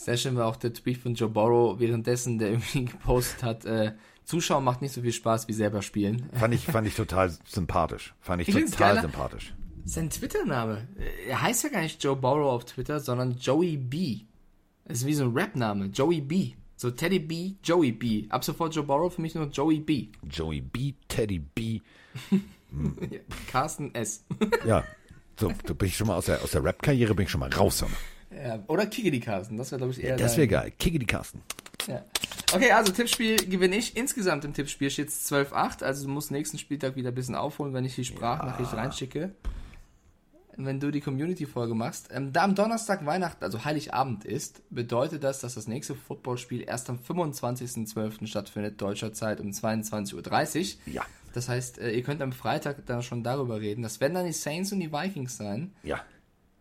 Sehr 0.00 0.16
schön 0.16 0.34
war 0.34 0.46
auch 0.46 0.56
der 0.56 0.72
Tweet 0.72 0.96
von 0.96 1.14
Joe 1.14 1.28
Borrow 1.28 1.78
währenddessen, 1.78 2.38
der 2.38 2.50
irgendwie 2.52 2.86
gepostet 2.86 3.42
hat, 3.42 3.64
äh, 3.66 3.92
Zuschauer 4.24 4.62
macht 4.62 4.80
nicht 4.80 4.94
so 4.94 5.02
viel 5.02 5.12
Spaß 5.12 5.46
wie 5.48 5.52
selber 5.52 5.82
spielen. 5.82 6.30
Fand 6.32 6.54
ich, 6.54 6.64
fand 6.64 6.86
ich 6.86 6.94
total 6.94 7.30
sympathisch. 7.46 8.14
Fand 8.20 8.40
ich, 8.40 8.48
ich 8.48 8.70
total 8.70 9.02
sympathisch. 9.02 9.54
Sein 9.84 10.08
Twitter-Name. 10.08 10.88
Er 11.28 11.42
heißt 11.42 11.64
ja 11.64 11.68
gar 11.68 11.82
nicht 11.82 12.02
Joe 12.02 12.16
Borrow 12.16 12.50
auf 12.50 12.64
Twitter, 12.64 13.00
sondern 13.00 13.36
Joey 13.38 13.76
B. 13.76 14.20
Das 14.84 14.98
ist 14.98 15.06
wie 15.06 15.14
so 15.14 15.24
ein 15.24 15.32
Rap-Name. 15.32 15.86
Joey 15.86 16.22
B. 16.22 16.52
So 16.76 16.90
Teddy 16.90 17.18
B, 17.18 17.54
Joey 17.62 17.92
B. 17.92 18.26
Ab 18.30 18.42
sofort 18.42 18.74
Joe 18.74 18.84
Borrow 18.84 19.12
für 19.12 19.20
mich 19.20 19.34
nur 19.34 19.48
Joey 19.48 19.80
B. 19.80 20.08
Joey 20.30 20.62
B, 20.62 20.94
Teddy 21.08 21.40
B. 21.40 21.80
Carsten 23.50 23.94
S. 23.94 24.24
ja, 24.64 24.82
so, 25.38 25.52
da 25.66 25.74
bin 25.74 25.88
ich 25.88 25.96
schon 25.96 26.06
mal 26.06 26.16
aus 26.16 26.26
der, 26.26 26.40
aus 26.42 26.52
der 26.52 26.64
Rap-Karriere 26.64 27.14
bin 27.14 27.24
ich 27.24 27.30
schon 27.30 27.40
mal 27.40 27.52
raus. 27.52 27.82
Oder? 27.82 27.92
Ja, 28.42 28.62
oder 28.68 28.86
Kickedy 28.86 29.20
Carsten, 29.20 29.56
das 29.56 29.70
wäre 29.70 29.78
glaube 29.78 29.92
ich 29.92 30.02
eher. 30.02 30.16
Das 30.16 30.36
wäre 30.36 30.48
geil, 30.48 30.72
Kickedy 30.78 31.06
Carsten. 31.06 31.42
Ja. 31.86 32.04
Okay, 32.52 32.72
also 32.72 32.92
Tippspiel 32.92 33.36
gewinne 33.48 33.76
ich. 33.76 33.96
Insgesamt 33.96 34.44
im 34.44 34.52
Tippspiel 34.52 34.90
steht 34.90 35.08
es 35.08 35.30
12-8, 35.30 35.84
also 35.84 36.06
du 36.06 36.12
musst 36.12 36.30
nächsten 36.30 36.58
Spieltag 36.58 36.96
wieder 36.96 37.10
ein 37.10 37.14
bisschen 37.14 37.34
aufholen, 37.34 37.74
wenn 37.74 37.84
ich 37.84 37.94
die 37.94 38.04
Sprachnachricht 38.04 38.72
ja. 38.72 38.78
reinschicke. 38.78 39.30
Wenn 40.56 40.80
du 40.80 40.90
die 40.90 41.00
Community-Folge 41.00 41.74
machst. 41.74 42.08
Ähm, 42.12 42.32
da 42.32 42.42
am 42.42 42.54
Donnerstag 42.54 43.06
Weihnachten, 43.06 43.42
also 43.42 43.64
Heiligabend 43.64 44.24
ist, 44.24 44.62
bedeutet 44.68 45.24
das, 45.24 45.40
dass 45.40 45.54
das 45.54 45.68
nächste 45.68 45.94
Footballspiel 45.94 46.64
erst 46.66 46.90
am 46.90 46.98
25.12. 46.98 48.26
stattfindet, 48.26 48.80
deutscher 48.80 49.12
Zeit 49.12 49.40
um 49.40 49.50
22.30 49.50 50.76
Uhr. 50.86 50.92
Ja. 50.92 51.06
Das 51.32 51.48
heißt, 51.48 51.78
äh, 51.78 51.92
ihr 51.92 52.02
könnt 52.02 52.20
am 52.20 52.32
Freitag 52.32 52.84
da 52.86 53.00
schon 53.00 53.22
darüber 53.22 53.60
reden. 53.60 53.82
Das 53.82 54.00
werden 54.00 54.14
dann 54.14 54.26
die 54.26 54.32
Saints 54.32 54.72
und 54.72 54.80
die 54.80 54.92
Vikings 54.92 55.36
sein. 55.36 55.72
Ja. 55.82 56.00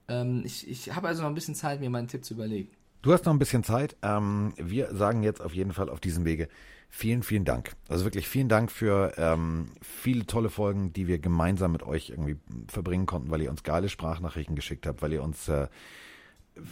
Ähm, 0.10 0.44
ich 0.46 0.70
ich 0.70 0.96
habe 0.96 1.08
also 1.08 1.22
noch 1.22 1.30
ein 1.30 1.36
bisschen 1.36 1.56
Zeit, 1.56 1.80
mir 1.80 1.90
meinen 1.90 2.08
Tipp 2.08 2.26
zu 2.26 2.34
überlegen. 2.34 2.70
Du 3.02 3.14
hast 3.14 3.26
noch 3.26 3.34
ein 3.34 3.40
bisschen 3.40 3.64
Zeit. 3.64 3.96
Ähm, 4.02 4.54
wir 4.58 4.94
sagen 4.94 5.24
jetzt 5.24 5.42
auf 5.42 5.54
jeden 5.54 5.72
Fall 5.72 5.90
auf 5.90 6.00
diesem 6.02 6.26
Wege 6.26 6.50
vielen, 6.90 7.24
vielen 7.24 7.46
Dank. 7.46 7.76
Also 7.88 8.04
wirklich 8.04 8.28
vielen 8.28 8.50
Dank 8.50 8.72
für 8.72 9.14
ähm, 9.18 9.72
viele 9.82 10.26
tolle 10.26 10.50
Folgen, 10.50 10.92
die 10.92 11.08
wir 11.08 11.20
gemeinsam 11.20 11.72
mit 11.72 11.84
euch 11.84 12.10
irgendwie 12.10 12.38
verbringen 12.68 13.06
konnten, 13.06 13.32
weil 13.32 13.42
ihr 13.42 13.52
uns 13.52 13.64
geile 13.64 13.88
Sprachnachrichten 13.88 14.56
geschickt 14.56 14.86
habt, 14.86 15.02
weil 15.02 15.14
ihr 15.14 15.24
uns 15.24 15.48
äh, 15.48 15.68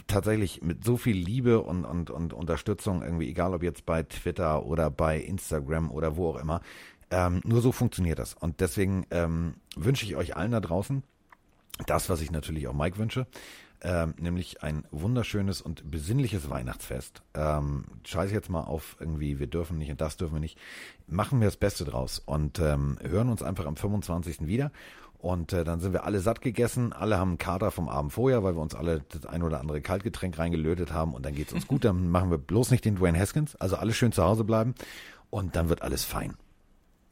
tatsächlich 0.06 0.60
mit 0.62 0.84
so 0.84 0.96
viel 0.96 1.16
Liebe 1.16 1.62
und, 1.62 1.84
und, 1.84 2.10
und 2.10 2.32
Unterstützung 2.34 3.02
irgendwie, 3.02 3.28
egal 3.28 3.54
ob 3.54 3.62
jetzt 3.62 3.86
bei 3.86 4.02
Twitter 4.02 4.66
oder 4.66 4.90
bei 4.90 5.18
Instagram 5.18 5.90
oder 5.90 6.16
wo 6.16 6.30
auch 6.30 6.36
immer, 6.36 6.60
ähm, 7.10 7.40
nur 7.44 7.62
so 7.62 7.72
funktioniert 7.72 8.18
das. 8.18 8.34
Und 8.34 8.60
deswegen 8.60 9.06
ähm, 9.10 9.54
wünsche 9.76 10.04
ich 10.04 10.16
euch 10.16 10.36
allen 10.36 10.50
da 10.50 10.60
draußen 10.60 11.02
das, 11.86 12.08
was 12.08 12.20
ich 12.20 12.30
natürlich 12.30 12.68
auch 12.68 12.74
Mike 12.74 12.98
wünsche 12.98 13.26
ähm, 13.82 14.14
nämlich 14.18 14.62
ein 14.62 14.84
wunderschönes 14.90 15.60
und 15.60 15.90
besinnliches 15.90 16.50
Weihnachtsfest. 16.50 17.22
Ähm, 17.34 17.84
scheiß 18.04 18.32
jetzt 18.32 18.50
mal 18.50 18.62
auf 18.62 18.96
irgendwie, 18.98 19.38
wir 19.38 19.46
dürfen 19.46 19.78
nicht 19.78 19.90
und 19.90 20.00
das 20.00 20.16
dürfen 20.16 20.34
wir 20.34 20.40
nicht. 20.40 20.58
Machen 21.06 21.40
wir 21.40 21.46
das 21.46 21.56
Beste 21.56 21.84
draus 21.84 22.18
und 22.18 22.58
ähm, 22.58 22.98
hören 23.02 23.28
uns 23.28 23.42
einfach 23.42 23.66
am 23.66 23.76
25. 23.76 24.46
wieder. 24.46 24.72
Und 25.18 25.52
äh, 25.52 25.64
dann 25.64 25.80
sind 25.80 25.92
wir 25.92 26.04
alle 26.04 26.20
satt 26.20 26.40
gegessen, 26.40 26.92
alle 26.92 27.18
haben 27.18 27.30
einen 27.30 27.38
Kater 27.38 27.72
vom 27.72 27.88
Abend 27.88 28.12
vorher, 28.12 28.44
weil 28.44 28.54
wir 28.54 28.62
uns 28.62 28.76
alle 28.76 29.02
das 29.08 29.26
ein 29.26 29.42
oder 29.42 29.60
andere 29.60 29.80
Kaltgetränk 29.80 30.38
reingelötet 30.38 30.92
haben 30.92 31.12
und 31.12 31.26
dann 31.26 31.34
geht's 31.34 31.52
uns 31.52 31.66
gut. 31.68 31.84
Dann 31.84 32.08
machen 32.08 32.30
wir 32.30 32.38
bloß 32.38 32.70
nicht 32.70 32.84
den 32.84 32.96
Dwayne 32.96 33.18
Haskins, 33.18 33.56
also 33.56 33.76
alle 33.76 33.92
schön 33.92 34.12
zu 34.12 34.24
Hause 34.24 34.44
bleiben 34.44 34.74
und 35.30 35.56
dann 35.56 35.68
wird 35.68 35.82
alles 35.82 36.04
fein. 36.04 36.34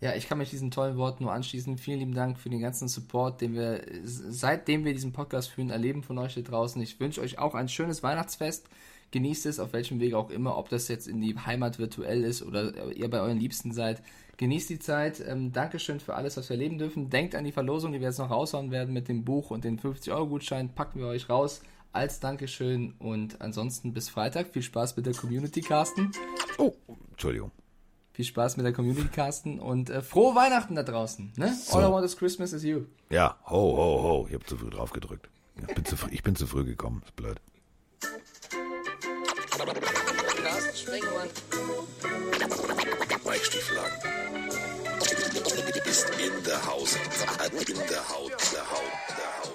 Ja, 0.07 0.15
ich 0.15 0.28
kann 0.28 0.39
mich 0.39 0.51
diesen 0.51 0.70
tollen 0.70 0.99
Worten 0.99 1.24
nur 1.24 1.33
anschließen. 1.33 1.78
Vielen 1.78 1.99
lieben 1.99 2.15
Dank 2.15 2.39
für 2.39 2.49
den 2.49 2.61
ganzen 2.61 2.87
Support, 2.87 3.41
den 3.41 3.55
wir 3.55 3.83
seitdem 4.05 4.85
wir 4.85 4.93
diesen 4.93 5.12
Podcast 5.12 5.51
führen, 5.51 5.70
erleben 5.70 6.05
von 6.05 6.16
euch 6.19 6.37
da 6.37 6.43
draußen. 6.43 6.81
Ich 6.81 7.01
wünsche 7.01 7.20
euch 7.20 7.41
auch 7.41 7.57
ein 7.57 7.69
schönes 7.69 8.05
Weihnachtsfest. 8.05 8.69
Genießt 9.11 9.47
es, 9.47 9.59
auf 9.59 9.73
welchem 9.73 9.99
Weg 9.99 10.15
auch 10.15 10.31
immer, 10.31 10.59
ob 10.59 10.69
das 10.69 10.87
jetzt 10.87 11.09
in 11.09 11.20
die 11.20 11.37
Heimat 11.37 11.81
virtuell 11.81 12.23
ist 12.23 12.45
oder 12.45 12.93
ihr 12.93 13.11
bei 13.11 13.20
euren 13.20 13.41
Liebsten 13.41 13.73
seid. 13.73 14.01
Genießt 14.37 14.70
die 14.70 14.78
Zeit. 14.78 15.20
Ähm, 15.27 15.51
Dankeschön 15.51 15.99
für 15.99 16.15
alles, 16.15 16.37
was 16.37 16.51
wir 16.51 16.55
erleben 16.55 16.78
dürfen. 16.78 17.11
Denkt 17.11 17.35
an 17.35 17.43
die 17.43 17.51
Verlosung, 17.51 17.91
die 17.91 17.99
wir 17.99 18.07
jetzt 18.07 18.20
noch 18.20 18.31
raushauen 18.31 18.70
werden 18.70 18.95
mit 18.95 19.09
dem 19.09 19.24
Buch 19.24 19.51
und 19.51 19.65
den 19.65 19.81
50-Euro-Gutschein. 19.81 20.73
Packen 20.73 21.01
wir 21.01 21.09
euch 21.09 21.28
raus 21.28 21.62
als 21.91 22.20
Dankeschön. 22.20 22.95
Und 23.01 23.41
ansonsten 23.41 23.93
bis 23.93 24.09
Freitag. 24.09 24.53
Viel 24.53 24.62
Spaß 24.62 24.97
mit 24.97 25.07
der 25.07 25.15
Community, 25.15 25.62
Carsten. 25.62 26.12
Oh, 26.59 26.74
Entschuldigung. 27.11 27.51
Viel 28.16 28.24
Spaß 28.24 28.56
mit 28.56 28.64
der 28.64 28.72
Community 28.72 29.09
Casten 29.09 29.60
und 29.60 29.90
äh, 29.90 30.01
frohe 30.01 30.34
Weihnachten 30.34 30.74
da 30.74 30.82
draußen. 30.82 31.34
Ne? 31.36 31.52
So. 31.52 31.76
All 31.76 31.84
I 31.84 31.93
want 31.93 32.06
is 32.06 32.16
Christmas 32.16 32.55
is 32.55 32.64
you. 32.64 32.86
Ja, 33.10 33.36
ho, 33.44 33.76
ho, 33.76 34.02
ho. 34.02 34.26
Ich 34.26 34.32
habe 34.32 34.43
zu 34.47 34.56
früh 34.56 34.70
drauf 34.70 34.90
gedrückt. 34.90 35.28
Ich 35.68 35.74
bin 35.74 35.84
zu, 35.84 35.97
ich 36.10 36.22
bin 36.22 36.34
zu 36.34 36.47
früh 36.47 36.64
gekommen. 36.64 37.02
Ist 37.05 37.14
blöd. 37.14 37.38
Carsten 40.43 40.76
Sprengemann. 40.78 41.28
Mike 43.26 43.44
Stieflagen. 43.44 43.98
Ist 45.84 46.10
in 46.18 46.44
der 46.44 46.66
Haus. 46.66 46.97
In 47.68 47.76
der 47.76 48.09
Haut. 48.09 48.32
Der 48.55 48.70
Haut. 48.70 48.93
Der 49.10 49.45